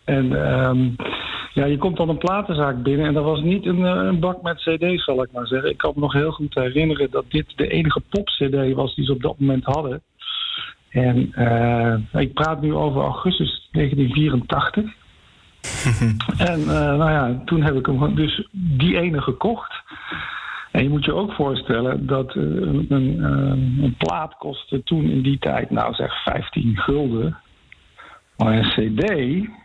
En 0.04 0.46
ehm, 0.46 0.88
ja, 1.54 1.64
je 1.64 1.78
komt 1.78 1.96
dan 1.96 2.08
een 2.08 2.18
platenzaak 2.18 2.82
binnen 2.82 3.06
en 3.06 3.14
dat 3.14 3.24
was 3.24 3.40
niet 3.40 3.66
een, 3.66 3.82
een 3.82 4.20
bak 4.20 4.42
met 4.42 4.56
cd's, 4.56 5.04
zal 5.04 5.22
ik 5.22 5.32
maar 5.32 5.46
zeggen. 5.46 5.70
Ik 5.70 5.76
kan 5.76 5.92
me 5.94 6.00
nog 6.00 6.12
heel 6.12 6.30
goed 6.30 6.54
herinneren 6.54 7.10
dat 7.10 7.24
dit 7.28 7.52
de 7.56 7.68
enige 7.68 8.00
pop-cd 8.08 8.74
was 8.74 8.94
die 8.94 9.04
ze 9.04 9.12
op 9.12 9.22
dat 9.22 9.38
moment 9.38 9.64
hadden. 9.64 10.02
En 10.88 11.32
ik 12.12 12.34
praat 12.34 12.62
nu 12.62 12.74
over 12.74 13.02
augustus 13.02 13.68
1984. 13.72 14.97
en 16.52 16.60
eh, 16.60 16.96
nou 16.96 17.10
ja, 17.10 17.42
toen 17.44 17.62
heb 17.62 17.74
ik 17.74 17.86
hem 17.86 18.14
dus 18.14 18.48
die 18.52 18.98
ene 19.00 19.20
gekocht. 19.20 19.72
En 20.70 20.82
je 20.82 20.88
moet 20.88 21.04
je 21.04 21.14
ook 21.14 21.32
voorstellen 21.32 22.06
dat 22.06 22.28
eh, 22.28 22.42
een, 22.42 22.86
een, 22.88 23.24
eh, 23.24 23.84
een 23.84 23.94
plaat 23.98 24.34
kostte 24.38 24.82
toen 24.82 25.10
in 25.10 25.22
die 25.22 25.38
tijd, 25.38 25.70
nou 25.70 25.94
zeg 25.94 26.22
15 26.22 26.76
gulden. 26.76 27.36
Maar 28.36 28.56
een 28.56 28.70
CD, 28.70 29.08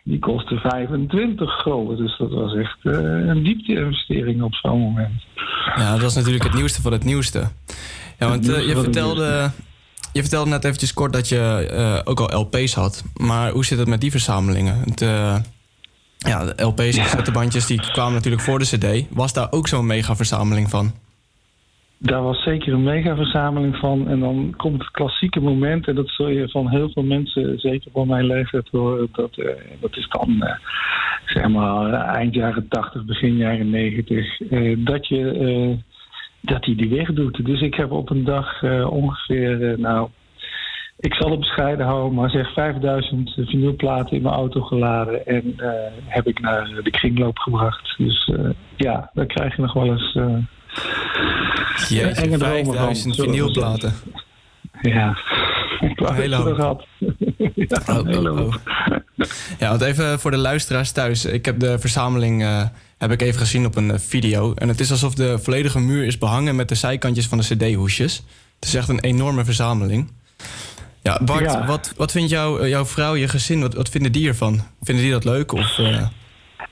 die 0.03 0.19
kostte 0.19 0.57
25 0.57 1.61
gulden. 1.61 1.97
Dus 1.97 2.17
dat 2.17 2.31
was 2.31 2.55
echt 2.55 2.77
een 2.81 3.43
diepte-investering 3.43 4.41
op 4.41 4.53
zo'n 4.53 4.79
moment. 4.79 5.23
Ja, 5.75 5.91
dat 5.91 6.01
was 6.01 6.15
natuurlijk 6.15 6.43
het 6.43 6.53
nieuwste 6.53 6.81
van 6.81 6.91
het 6.91 7.03
nieuwste. 7.03 7.39
Ja, 8.19 8.27
want 8.27 8.45
je, 8.45 8.75
vertelde, 8.75 9.51
je 10.13 10.21
vertelde 10.21 10.49
net 10.49 10.63
eventjes 10.63 10.93
kort 10.93 11.13
dat 11.13 11.29
je 11.29 12.01
ook 12.03 12.19
al 12.19 12.39
LP's 12.39 12.73
had. 12.73 13.03
Maar 13.17 13.51
hoe 13.51 13.65
zit 13.65 13.77
het 13.77 13.87
met 13.87 14.01
die 14.01 14.11
verzamelingen? 14.11 14.79
Het, 14.79 15.01
ja, 16.23 16.45
de 16.45 16.63
LP's 16.63 16.97
en 16.97 17.03
cassettebandjes 17.03 17.65
die 17.65 17.91
kwamen 17.91 18.13
natuurlijk 18.13 18.43
voor 18.43 18.59
de 18.59 18.65
CD. 18.65 19.07
Was 19.09 19.33
daar 19.33 19.51
ook 19.51 19.67
zo'n 19.67 19.85
mega 19.85 20.15
verzameling 20.15 20.69
van? 20.69 20.91
Daar 21.97 22.21
was 22.21 22.43
zeker 22.43 22.73
een 22.73 22.83
mega 22.83 23.15
verzameling 23.15 23.75
van. 23.75 24.07
En 24.07 24.19
dan 24.19 24.53
komt 24.57 24.81
het 24.81 24.91
klassieke 24.91 25.39
moment. 25.39 25.87
En 25.87 25.95
dat 25.95 26.09
zul 26.09 26.27
je 26.27 26.49
van 26.49 26.69
heel 26.69 26.89
veel 26.89 27.03
mensen, 27.03 27.59
zeker 27.59 27.91
van 27.91 28.07
mijn 28.07 28.25
leeftijd, 28.25 28.67
horen. 28.71 29.09
Dat, 29.11 29.37
eh, 29.37 29.47
dat 29.79 29.97
is 29.97 30.07
dan 30.09 30.41
eh, 30.43 30.55
zeg 31.25 31.47
maar 31.47 31.93
eind 31.93 32.33
jaren 32.33 32.67
80, 32.67 33.05
begin 33.05 33.35
jaren 33.35 33.69
90. 33.69 34.41
eh, 34.41 34.75
dat 34.77 35.07
je 35.07 35.31
eh, 35.31 35.77
dat 36.41 36.65
hij 36.65 36.75
die 36.75 36.89
wegdoet. 36.89 37.45
Dus 37.45 37.61
ik 37.61 37.73
heb 37.75 37.91
op 37.91 38.09
een 38.09 38.23
dag 38.23 38.63
eh, 38.63 38.91
ongeveer, 38.91 39.75
nou, 39.79 40.09
ik 41.03 41.13
zal 41.13 41.29
het 41.31 41.39
bescheiden 41.39 41.85
houden, 41.85 42.13
maar 42.13 42.29
zeg 42.29 42.53
5000 42.53 43.31
vinylplaten 43.35 44.15
in 44.15 44.21
mijn 44.21 44.35
auto 44.35 44.61
geladen. 44.61 45.25
En 45.25 45.53
eh, 45.57 45.69
heb 46.05 46.27
ik 46.27 46.39
naar 46.39 46.69
de 46.83 46.89
kringloop 46.91 47.37
gebracht. 47.37 47.93
Dus 47.97 48.31
eh, 48.37 48.49
ja, 48.75 49.09
daar 49.13 49.25
krijg 49.25 49.55
je 49.55 49.61
nog 49.61 49.73
wel 49.73 49.85
eens. 49.91 50.15
eh, 50.15 50.35
Jeetje, 51.89 52.21
enge 52.21 52.37
dromen 52.37 52.65
van, 52.65 52.73
5000 52.73 53.15
zullen 53.15 53.31
we 53.31 53.37
vinylplaten. 53.37 53.93
Ja, 54.81 55.17
ik 55.89 55.99
wou 55.99 56.13
hele 56.15 56.35
hoop. 56.35 56.47
nog 56.47 56.57
had. 56.57 56.85
ja. 57.55 57.81
Ja, 59.59 59.69
want 59.69 59.81
even 59.81 60.19
voor 60.19 60.31
de 60.31 60.37
luisteraars 60.37 60.91
thuis. 60.91 61.25
Ik 61.25 61.45
heb 61.45 61.59
de 61.59 61.79
verzameling 61.79 62.43
eh, 62.43 62.63
heb 62.97 63.11
ik 63.11 63.21
even 63.21 63.39
gezien 63.39 63.65
op 63.65 63.75
een 63.75 63.91
eh, 63.91 63.99
video. 63.99 64.53
En 64.53 64.67
het 64.67 64.79
is 64.79 64.91
alsof 64.91 65.13
de 65.15 65.39
volledige 65.39 65.79
muur 65.79 66.05
is 66.05 66.17
behangen 66.17 66.55
met 66.55 66.69
de 66.69 66.75
zijkantjes 66.75 67.27
van 67.27 67.37
de 67.37 67.43
cd-hoesjes. 67.55 68.23
Het 68.55 68.65
is 68.65 68.75
echt 68.75 68.89
een 68.89 68.99
enorme 68.99 69.45
verzameling. 69.45 70.11
Ja, 71.03 71.19
Bart, 71.25 71.51
Ja. 71.51 71.65
Wat, 71.65 71.93
wat 71.97 72.11
vindt 72.11 72.29
jou, 72.29 72.61
eh, 72.61 72.69
jouw 72.69 72.85
vrouw, 72.85 73.15
je 73.15 73.27
gezin, 73.27 73.61
wat, 73.61 73.73
wat 73.73 73.89
vinden 73.89 74.11
die 74.11 74.27
ervan? 74.27 74.59
Vinden 74.81 75.03
die 75.03 75.13
dat 75.13 75.25
leuk? 75.25 75.51
Of, 75.51 75.79
eh, 75.79 76.07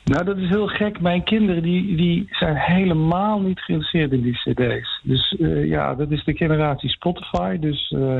Nou, 0.04 0.26
dat 0.26 0.38
is 0.38 0.50
heel 0.50 0.68
gek. 0.68 1.02
Mijn 1.02 1.24
kinderen 1.24 1.64
die, 1.64 1.96
die 1.96 2.28
zijn 2.30 2.56
helemaal 2.56 3.40
niet 3.40 3.60
geïnteresseerd 3.60 4.12
in 4.12 4.22
die 4.22 4.34
cd's. 4.34 5.00
Dus 5.04 5.36
eh, 5.40 5.66
ja, 5.66 5.96
dat 5.96 6.12
is 6.12 6.24
de 6.24 6.36
generatie 6.36 6.90
Spotify. 6.90 7.58
Dus 7.60 7.92
eh, 7.98 8.18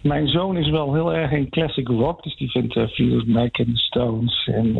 mijn 0.00 0.28
zoon 0.28 0.56
is 0.56 0.70
wel 0.70 0.94
heel 0.94 1.14
erg 1.14 1.30
in 1.30 1.48
classic 1.48 1.88
rock. 1.88 2.22
Dus 2.22 2.36
die 2.36 2.50
vindt 2.50 2.76
uh, 2.76 2.88
Fleetwood 2.88 3.26
Mac 3.26 3.58
en 3.58 3.76
Stones 3.76 4.50
en 4.54 4.72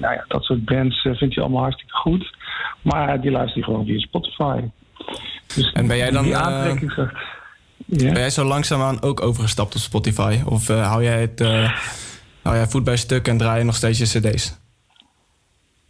nou 0.00 0.14
ja, 0.14 0.24
dat 0.28 0.44
soort 0.44 0.64
bands 0.64 1.00
vindt 1.00 1.34
hij 1.34 1.44
allemaal 1.44 1.62
hartstikke 1.62 1.94
goed. 1.94 2.36
Maar 2.82 3.20
die 3.20 3.30
luistert 3.30 3.64
gewoon 3.64 3.86
via 3.86 3.98
Spotify. 3.98 4.60
Dus 5.54 5.72
En 5.72 5.86
ben 5.86 5.96
jij 5.96 6.10
dan, 6.10 6.24
die 6.24 6.34
eh, 6.34 7.08
Ben 7.86 8.12
jij 8.12 8.30
zo 8.30 8.44
langzaamaan 8.44 9.02
ook 9.02 9.22
overgestapt 9.22 9.74
op 9.74 9.80
Spotify? 9.80 10.38
Of 10.46 10.68
eh, 10.68 10.88
hou 10.88 11.02
jij 11.02 11.20
het 11.20 11.40
eh, 11.40 11.72
hou 12.42 12.56
jij 12.56 12.66
voet 12.66 12.84
bij 12.84 12.96
stuk 12.96 13.28
en 13.28 13.38
draai 13.38 13.58
je 13.58 13.64
nog 13.64 13.74
steeds 13.74 13.98
je 13.98 14.18
cd's? 14.18 14.60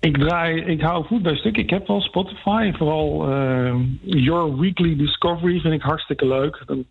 Ik 0.00 0.18
draai, 0.18 0.60
ik 0.60 0.80
hou 0.80 1.06
voet 1.06 1.22
bij 1.22 1.36
stuk. 1.36 1.56
Ik 1.56 1.70
heb 1.70 1.86
wel 1.86 2.00
Spotify. 2.00 2.72
Vooral 2.76 3.32
eh, 3.32 3.74
Your 4.02 4.58
Weekly 4.58 4.96
Discovery 4.96 5.60
vind 5.60 5.74
ik 5.74 5.82
hartstikke 5.82 6.26
leuk. 6.26 6.62
Dan, 6.66 6.84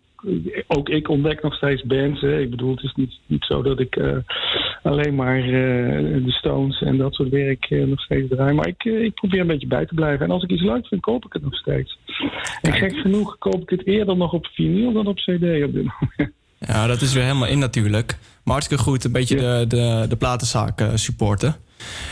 ook 0.66 0.88
ik 0.88 1.08
ontdek 1.08 1.42
nog 1.42 1.54
steeds 1.54 1.82
bands. 1.82 2.20
Hè. 2.20 2.40
Ik 2.40 2.50
bedoel, 2.50 2.70
het 2.70 2.82
is 2.84 2.94
niet, 2.94 3.18
niet 3.26 3.44
zo 3.44 3.62
dat 3.62 3.80
ik 3.80 4.00
alleen 4.82 5.14
maar 5.14 5.38
eh, 5.38 6.24
de 6.24 6.32
Stones 6.32 6.82
en 6.82 6.96
dat 6.96 7.14
soort 7.14 7.28
werk 7.28 7.64
eh, 7.64 7.84
nog 7.84 8.00
steeds 8.00 8.28
draai. 8.28 8.54
Maar 8.54 8.66
ik, 8.66 8.84
eh, 8.84 9.02
ik 9.02 9.14
probeer 9.14 9.40
een 9.40 9.46
beetje 9.46 9.66
bij 9.66 9.86
te 9.86 9.94
blijven. 9.94 10.26
En 10.26 10.32
als 10.32 10.42
ik 10.42 10.50
iets 10.50 10.62
leuk 10.62 10.86
vind, 10.86 11.00
koop 11.00 11.24
ik 11.24 11.32
het 11.32 11.42
nog 11.42 11.54
steeds. 11.54 11.98
En 12.62 12.72
gek 12.72 12.96
genoeg 12.96 13.38
koop 13.38 13.62
ik 13.62 13.70
het 13.70 13.86
eerder 13.86 14.16
nog 14.16 14.32
op 14.32 14.46
vinyl 14.46 14.92
dan 14.92 15.06
op 15.06 15.16
cd 15.16 15.30
op 15.64 15.72
dit 15.72 15.84
moment. 15.84 16.32
Ja, 16.58 16.86
dat 16.86 17.00
is 17.00 17.12
weer 17.12 17.22
helemaal 17.22 17.48
in 17.48 17.58
natuurlijk. 17.58 18.18
Maar 18.44 18.52
hartstikke 18.54 18.82
goed, 18.82 19.04
een 19.04 19.12
beetje 19.12 19.36
de, 19.36 19.64
de, 19.68 20.06
de 20.08 20.16
platenzaak 20.16 20.82
supporten. 20.94 21.56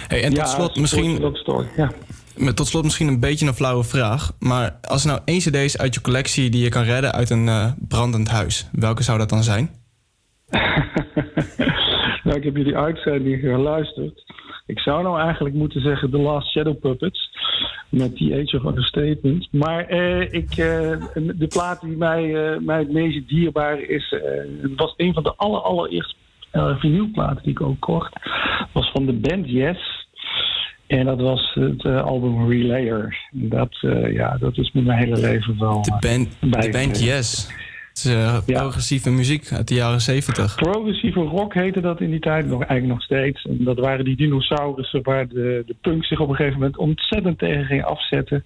Hey, 0.08 0.22
en 0.22 0.28
tot 0.28 0.38
Ja, 0.38 0.44
slot 0.44 0.76
misschien... 0.76 1.20
dat 1.20 1.66
ja. 1.76 1.92
Met 2.36 2.56
tot 2.56 2.66
slot 2.66 2.84
misschien 2.84 3.08
een 3.08 3.20
beetje 3.20 3.46
een 3.46 3.54
flauwe 3.54 3.84
vraag. 3.84 4.32
Maar 4.38 4.78
als 4.82 5.02
er 5.02 5.08
nou 5.08 5.20
één 5.24 5.38
cd 5.38 5.54
is 5.54 5.78
uit 5.78 5.94
je 5.94 6.00
collectie 6.00 6.50
die 6.50 6.62
je 6.62 6.68
kan 6.68 6.82
redden 6.82 7.12
uit 7.12 7.30
een 7.30 7.74
brandend 7.88 8.28
huis, 8.28 8.68
welke 8.72 9.02
zou 9.02 9.18
dat 9.18 9.28
dan 9.28 9.42
zijn? 9.42 9.70
Nou, 12.26 12.38
ik 12.38 12.44
heb 12.44 12.56
jullie 12.56 12.76
uitzending 12.76 13.40
geluisterd. 13.40 14.24
Ik 14.66 14.78
zou 14.78 15.02
nou 15.02 15.20
eigenlijk 15.20 15.54
moeten 15.54 15.80
zeggen 15.80 16.10
The 16.10 16.18
Last 16.18 16.50
Shadow 16.50 16.80
Puppets. 16.80 17.30
Met 17.88 18.16
die 18.16 18.34
Age 18.34 18.56
of 18.56 18.64
Understatement. 18.64 19.48
Maar 19.50 19.86
eh, 19.86 20.32
ik, 20.32 20.50
eh, 20.50 20.92
de 21.14 21.46
plaat 21.48 21.80
die 21.80 21.96
mij, 21.96 22.34
eh, 22.52 22.58
mij 22.60 22.78
het 22.78 22.92
meest 22.92 23.28
dierbaar 23.28 23.80
is... 23.80 24.12
eh, 24.12 24.20
was 24.76 24.94
een 24.96 25.12
van 25.14 25.22
de 25.22 25.34
aller, 25.36 25.60
allereerste 25.60 26.14
eh, 26.50 26.76
vinylplaten 26.78 27.42
die 27.42 27.52
ik 27.52 27.60
ook 27.60 27.80
kocht. 27.80 28.12
was 28.72 28.90
van 28.90 29.06
de 29.06 29.12
band 29.12 29.50
Yes. 29.50 30.06
En 30.86 31.04
dat 31.04 31.20
was 31.20 31.54
het 31.54 31.84
album 31.84 32.48
Relayer. 32.50 33.16
Dat, 33.30 33.76
ja, 34.12 34.36
dat 34.38 34.58
is 34.58 34.72
met 34.72 34.84
mijn 34.84 34.98
hele 34.98 35.20
leven 35.20 35.58
wel... 35.58 35.82
De 35.82 35.96
band, 36.00 36.36
de 36.40 36.68
band. 36.70 37.04
Yes. 37.04 37.48
Het 37.96 38.04
is 38.04 38.12
eh, 38.14 38.38
progressieve 38.46 39.10
muziek 39.10 39.52
uit 39.52 39.68
de 39.68 39.74
jaren 39.74 40.00
zeventig. 40.00 40.54
Progressieve 40.54 41.20
rock 41.20 41.54
heette 41.54 41.80
dat 41.80 42.00
in 42.00 42.10
die 42.10 42.20
tijd, 42.20 42.46
nog, 42.46 42.58
eigenlijk 42.64 42.92
nog 42.92 43.02
steeds. 43.02 43.42
En 43.44 43.56
dat 43.64 43.78
waren 43.78 44.04
die 44.04 44.16
dinosaurussen 44.16 45.02
waar 45.02 45.28
de, 45.28 45.62
de 45.66 45.76
punk 45.80 46.04
zich 46.04 46.20
op 46.20 46.28
een 46.28 46.34
gegeven 46.34 46.58
moment 46.58 46.76
ontzettend 46.76 47.38
tegen 47.38 47.64
ging 47.64 47.84
afzetten. 47.84 48.44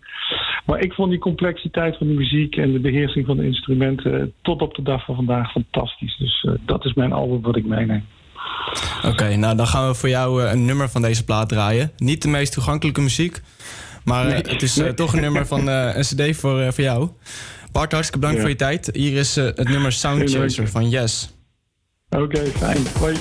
Maar 0.67 0.81
ik 0.81 0.93
vond 0.93 1.11
die 1.11 1.19
complexiteit 1.19 1.97
van 1.97 2.07
de 2.07 2.13
muziek 2.13 2.57
en 2.57 2.73
de 2.73 2.81
beheersing 2.81 3.27
van 3.27 3.37
de 3.37 3.45
instrumenten 3.47 4.33
tot 4.43 4.63
op 4.63 4.75
de 4.75 4.83
dag 4.83 5.05
van 5.05 5.15
vandaag 5.15 5.51
fantastisch. 5.51 6.17
Dus 6.19 6.45
eh, 6.49 6.53
dat 6.67 6.85
is 6.85 6.95
mijn 6.95 7.13
album 7.13 7.41
wat 7.43 7.57
ik 7.57 7.67
meeneem. 7.67 8.05
Oké, 9.07 9.37
nou 9.37 9.57
dan 9.57 9.67
gaan 9.67 9.89
we 9.89 9.95
voor 9.95 10.09
jou 10.09 10.43
eh, 10.45 10.53
een 10.53 10.65
nummer 10.65 10.89
van 10.89 11.03
deze 11.03 11.25
plaat 11.25 11.49
draaien. 11.49 11.91
Niet 11.97 12.23
de 12.23 12.29
meest 12.29 12.53
toegankelijke 12.53 13.01
muziek, 13.01 13.41
maar 14.05 14.25
Nee. 14.25 14.35
het 14.35 14.63
is 14.63 14.77
Nee. 14.77 14.95
toch 14.95 15.13
een 15.13 15.21
nummer 15.21 15.47
van 15.47 15.69
eh, 15.69 15.91
een 15.97 16.03
cd 16.03 16.37
voor, 16.37 16.73
voor 16.73 16.85
jou. 16.85 17.09
Bart, 17.73 17.93
hartstikke 17.93 18.19
bedankt 18.19 18.37
Ja. 18.37 18.41
voor 18.41 18.51
je 18.51 18.57
tijd. 18.57 18.91
Hier 18.93 19.17
is 19.19 19.37
eh, 19.37 19.45
het 19.45 19.69
nummer 19.69 19.93
Sound. 19.93 20.31
Chaser 20.31 20.69
van 20.69 20.89
Yes. 20.89 21.35
Oké, 22.09 22.47
fijn. 22.47 22.83
Hoi. 22.99 23.17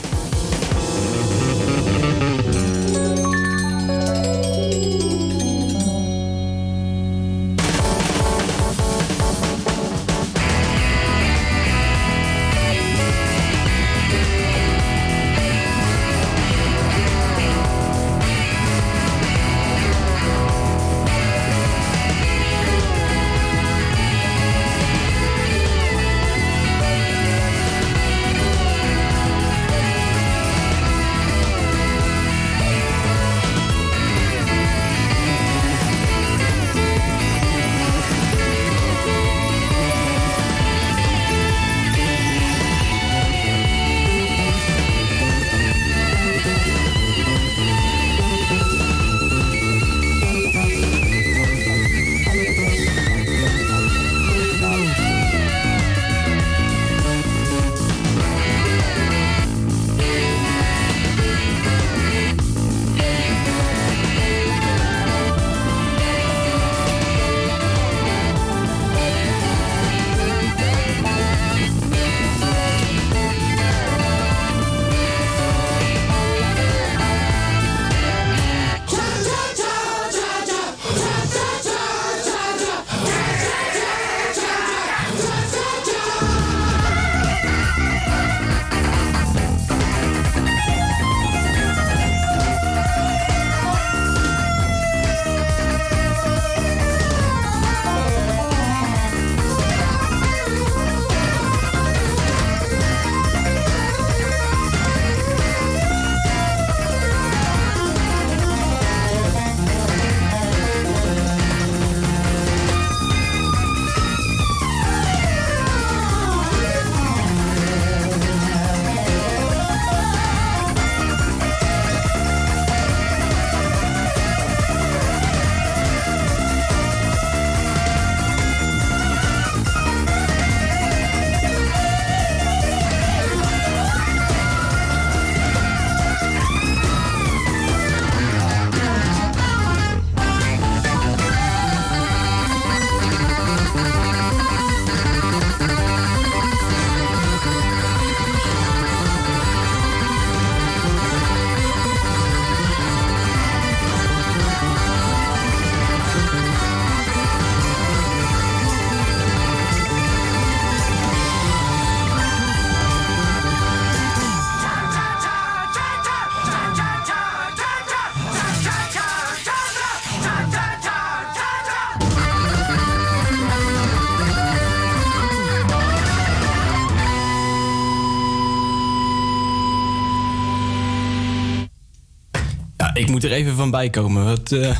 Moet 183.20 183.30
er 183.32 183.38
even 183.38 183.56
van 183.56 183.72
bij 183.72 183.90
komen. 183.90 184.26
Wat, 184.26 184.52
eh, 184.52 184.78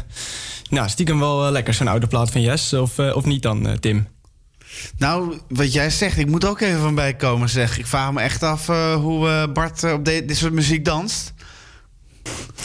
nou, 0.70 0.90
stiekem 0.90 1.20
wel 1.20 1.46
eh, 1.46 1.52
lekker 1.52 1.74
zo'n 1.74 1.88
oude 1.88 2.08
plaat 2.08 2.32
van 2.32 2.42
Yes. 2.42 2.74
Of, 2.74 2.98
eh, 2.98 3.16
of 3.16 3.26
niet 3.26 3.42
dan, 3.42 3.80
Tim? 3.80 4.08
Nou, 4.98 5.40
wat 5.50 5.74
jij 5.74 5.90
zegt, 5.90 6.18
ik 6.18 6.28
moet 6.28 6.46
ook 6.46 6.60
even 6.62 6.80
van 6.80 6.96
bijkomen, 6.96 7.50
zeg. 7.50 7.78
Ik 7.78 7.88
vraag 7.88 8.12
me 8.12 8.22
echt 8.22 8.44
af 8.44 8.66
hoe 8.96 9.50
Bart 9.54 9.84
op 9.84 10.06
de- 10.06 10.26
dit 10.26 10.38
soort 10.38 10.54
muziek 10.54 10.86
danst. 10.86 11.34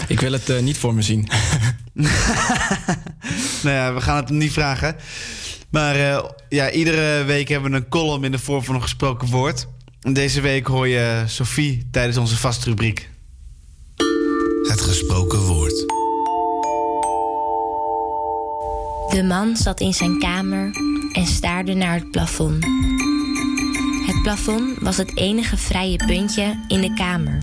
Ik 0.09 0.21
wil 0.21 0.33
het 0.33 0.61
niet 0.63 0.79
voor 0.79 0.95
me 0.95 1.03
zien. 1.03 1.29
nou 3.63 3.77
ja, 3.77 3.95
we 3.95 4.01
gaan 4.01 4.17
het 4.17 4.29
hem 4.29 4.39
niet 4.39 4.53
vragen. 4.53 4.97
Maar 5.71 5.97
ja, 6.49 6.71
iedere 6.71 7.25
week 7.25 7.49
hebben 7.49 7.71
we 7.71 7.77
een 7.77 7.89
column 7.89 8.25
in 8.25 8.33
de 8.33 8.39
vorm 8.39 8.65
van 8.65 8.75
een 8.75 8.83
gesproken 8.83 9.29
woord. 9.29 9.67
En 10.01 10.13
deze 10.13 10.41
week 10.41 10.67
hoor 10.67 10.89
je 10.89 11.23
Sophie 11.27 11.89
tijdens 11.91 12.17
onze 12.17 12.37
vaste 12.37 12.75
De 19.15 19.23
man 19.23 19.57
zat 19.57 19.81
in 19.81 19.95
zijn 19.95 20.19
kamer 20.19 20.71
en 21.13 21.27
staarde 21.27 21.75
naar 21.75 21.95
het 21.95 22.11
plafond. 22.11 22.65
Het 24.07 24.23
plafond 24.23 24.79
was 24.81 24.97
het 24.97 25.17
enige 25.17 25.57
vrije 25.57 25.97
puntje 26.07 26.59
in 26.69 26.81
de 26.81 26.95
kamer. 26.95 27.39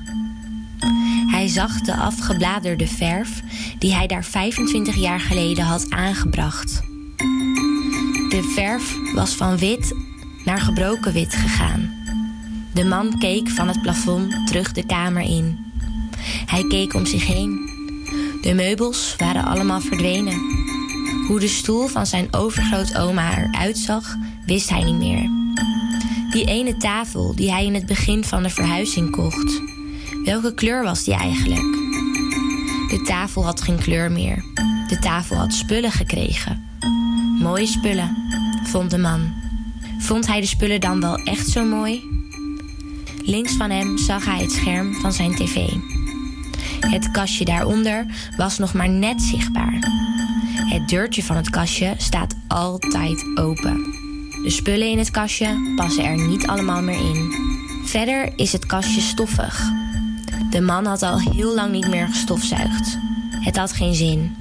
Hij 1.28 1.48
zag 1.48 1.82
de 1.82 1.96
afgebladerde 1.96 2.88
verf 2.88 3.42
die 3.80 3.94
hij 3.94 4.08
daar 4.08 4.24
25 4.24 4.96
jaar 4.96 5.20
geleden 5.20 5.64
had 5.64 5.90
aangebracht. 5.90 6.82
De 8.30 8.52
verf 8.56 8.96
was 9.14 9.36
van 9.36 9.58
wit 9.58 9.96
naar 10.46 10.60
gebroken 10.60 11.14
wit 11.14 11.36
gegaan. 11.36 11.94
De 12.74 12.86
man 12.86 13.20
keek 13.20 13.50
van 13.50 13.68
het 13.68 13.82
plafond 13.82 14.48
terug 14.48 14.72
de 14.72 14.86
kamer 14.86 15.24
in. 15.24 15.58
Hij 16.46 16.68
keek 16.68 16.94
om 16.94 17.06
zich 17.06 17.28
heen. 17.28 17.70
De 18.42 18.54
meubels 18.54 19.16
waren 19.18 19.46
allemaal 19.46 19.82
verdwenen. 19.82 20.61
Hoe 21.32 21.40
de 21.40 21.48
stoel 21.48 21.88
van 21.88 22.06
zijn 22.06 22.28
overgrootoma 22.32 23.38
eruit 23.38 23.78
zag, 23.78 24.16
wist 24.46 24.70
hij 24.70 24.84
niet 24.84 24.98
meer. 24.98 25.30
Die 26.32 26.46
ene 26.46 26.78
tafel 26.78 27.36
die 27.36 27.52
hij 27.52 27.66
in 27.66 27.74
het 27.74 27.86
begin 27.86 28.24
van 28.24 28.44
de 28.44 28.50
verhuizing 28.50 29.12
kocht. 29.12 29.62
Welke 30.24 30.54
kleur 30.54 30.84
was 30.84 31.04
die 31.04 31.14
eigenlijk? 31.14 31.62
De 32.90 33.02
tafel 33.06 33.46
had 33.46 33.62
geen 33.62 33.78
kleur 33.78 34.12
meer. 34.12 34.44
De 34.88 34.98
tafel 35.00 35.36
had 35.36 35.54
spullen 35.54 35.92
gekregen. 35.92 36.66
Mooie 37.42 37.68
spullen, 37.68 38.18
vond 38.64 38.92
de 38.92 38.98
man. 38.98 39.34
Vond 40.00 40.28
hij 40.28 40.42
de 40.42 40.48
spullen 40.48 40.82
dan 40.82 41.02
wel 41.02 41.16
echt 41.16 41.48
zo 41.48 41.66
mooi? 41.66 42.04
Links 43.22 43.54
van 43.54 43.70
hem 43.70 43.98
zag 43.98 44.26
hij 44.26 44.42
het 44.42 44.52
scherm 44.52 44.94
van 44.94 45.14
zijn 45.14 45.36
tv. 45.36 45.70
Het 46.80 47.12
kastje 47.12 47.46
daaronder 47.46 48.06
was 48.38 48.58
nog 48.58 48.74
maar 48.74 48.90
net 48.90 49.22
zichtbaar. 49.22 49.80
Het 50.72 50.90
deurtje 50.90 51.24
van 51.24 51.36
het 51.36 51.50
kastje 51.50 51.94
staat 51.98 52.36
altijd 52.48 53.26
open. 53.36 53.84
De 54.44 54.50
spullen 54.50 54.88
in 54.88 54.98
het 54.98 55.12
kastje 55.12 55.74
passen 55.76 56.04
er 56.04 56.28
niet 56.28 56.48
allemaal 56.48 56.82
meer 56.82 57.00
in. 57.00 57.34
Verder 57.84 58.34
is 58.36 58.52
het 58.52 58.66
kastje 58.66 59.02
stoffig. 59.02 59.64
De 60.50 60.62
man 60.62 60.86
had 60.86 61.02
al 61.02 61.20
heel 61.20 61.56
lang 61.56 61.72
niet 61.72 61.88
meer 61.88 62.08
gestofzuigd. 62.08 62.98
Het 63.32 63.58
had 63.58 63.74
geen 63.74 63.94
zin. 63.94 64.36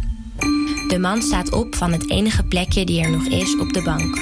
De 0.89 0.99
man 0.99 1.23
staat 1.23 1.53
op 1.53 1.75
van 1.75 1.93
het 1.93 2.11
enige 2.11 2.45
plekje 2.45 2.85
die 2.85 3.03
er 3.03 3.11
nog 3.11 3.25
is 3.27 3.59
op 3.59 3.73
de 3.73 3.83
bank. 3.83 4.19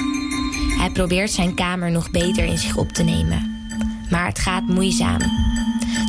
Hij 0.79 0.89
probeert 0.89 1.31
zijn 1.31 1.55
kamer 1.55 1.91
nog 1.91 2.11
beter 2.11 2.43
in 2.43 2.57
zich 2.57 2.75
op 2.75 2.91
te 2.91 3.03
nemen. 3.03 3.67
Maar 4.09 4.27
het 4.27 4.39
gaat 4.39 4.67
moeizaam. 4.67 5.19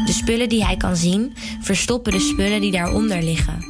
De 0.07 0.13
spullen 0.13 0.49
die 0.49 0.65
hij 0.65 0.77
kan 0.77 0.97
zien 0.97 1.35
verstoppen 1.61 2.13
de 2.13 2.21
spullen 2.21 2.61
die 2.61 2.73
daaronder 2.73 3.23
liggen. 3.23 3.70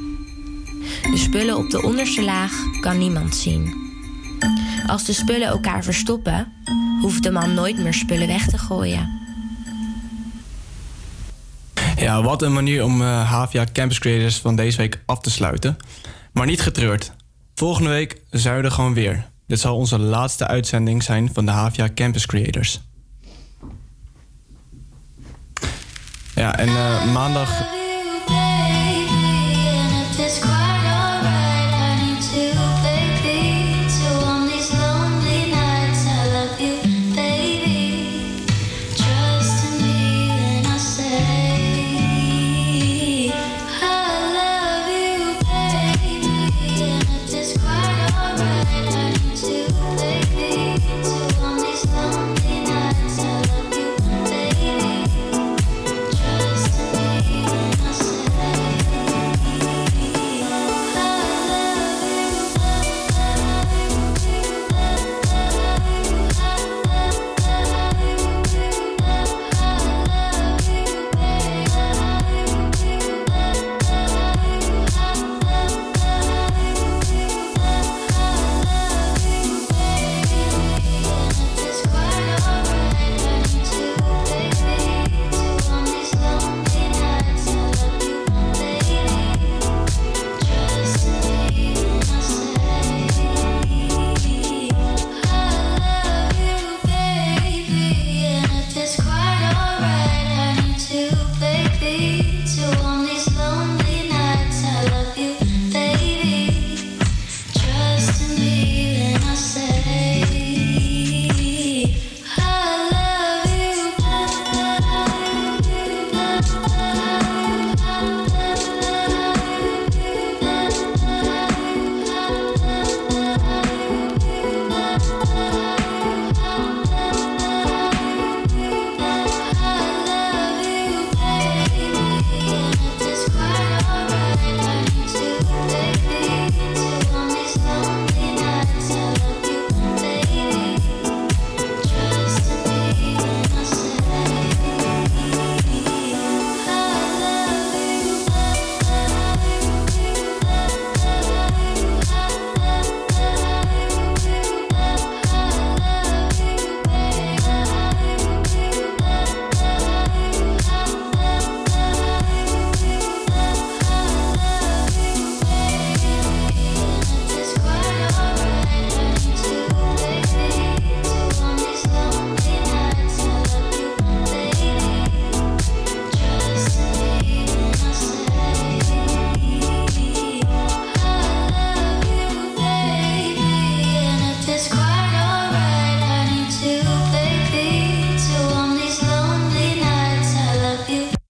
De 1.02 1.16
spullen 1.16 1.56
op 1.56 1.70
de 1.70 1.82
onderste 1.82 2.22
laag 2.22 2.52
kan 2.80 2.98
niemand 2.98 3.34
zien. 3.34 3.74
Als 4.86 5.04
de 5.04 5.12
spullen 5.12 5.48
elkaar 5.48 5.84
verstoppen, 5.84 6.52
hoeft 7.00 7.22
de 7.22 7.30
man 7.30 7.54
nooit 7.54 7.78
meer 7.78 7.94
spullen 7.94 8.26
weg 8.26 8.46
te 8.48 8.58
gooien. 8.58 9.18
Ja, 11.96 12.22
wat 12.22 12.42
een 12.42 12.52
manier 12.52 12.84
om 12.84 13.02
eh 13.02 13.30
Havia 13.30 13.66
Campus 13.72 13.98
Creators 13.98 14.36
van 14.36 14.56
deze 14.56 14.76
week 14.76 15.02
af 15.06 15.20
te 15.20 15.30
sluiten. 15.30 15.76
Maar 16.32 16.46
niet 16.46 16.60
getreurd. 16.60 17.12
Volgende 17.54 17.90
week 17.90 18.20
zijn 18.30 18.56
we 18.56 18.62
er 18.62 18.70
gewoon 18.70 18.94
weer. 18.94 19.26
Dit 19.46 19.60
zal 19.60 19.76
onze 19.76 19.98
laatste 19.98 20.46
uitzending 20.46 21.02
zijn 21.02 21.30
van 21.32 21.46
de 21.46 21.50
Havia 21.50 21.88
Campus 21.94 22.26
Creators. 22.26 22.80
Ja, 26.34 26.58
en 26.58 26.68
eh, 26.68 27.12
maandag 27.12 27.62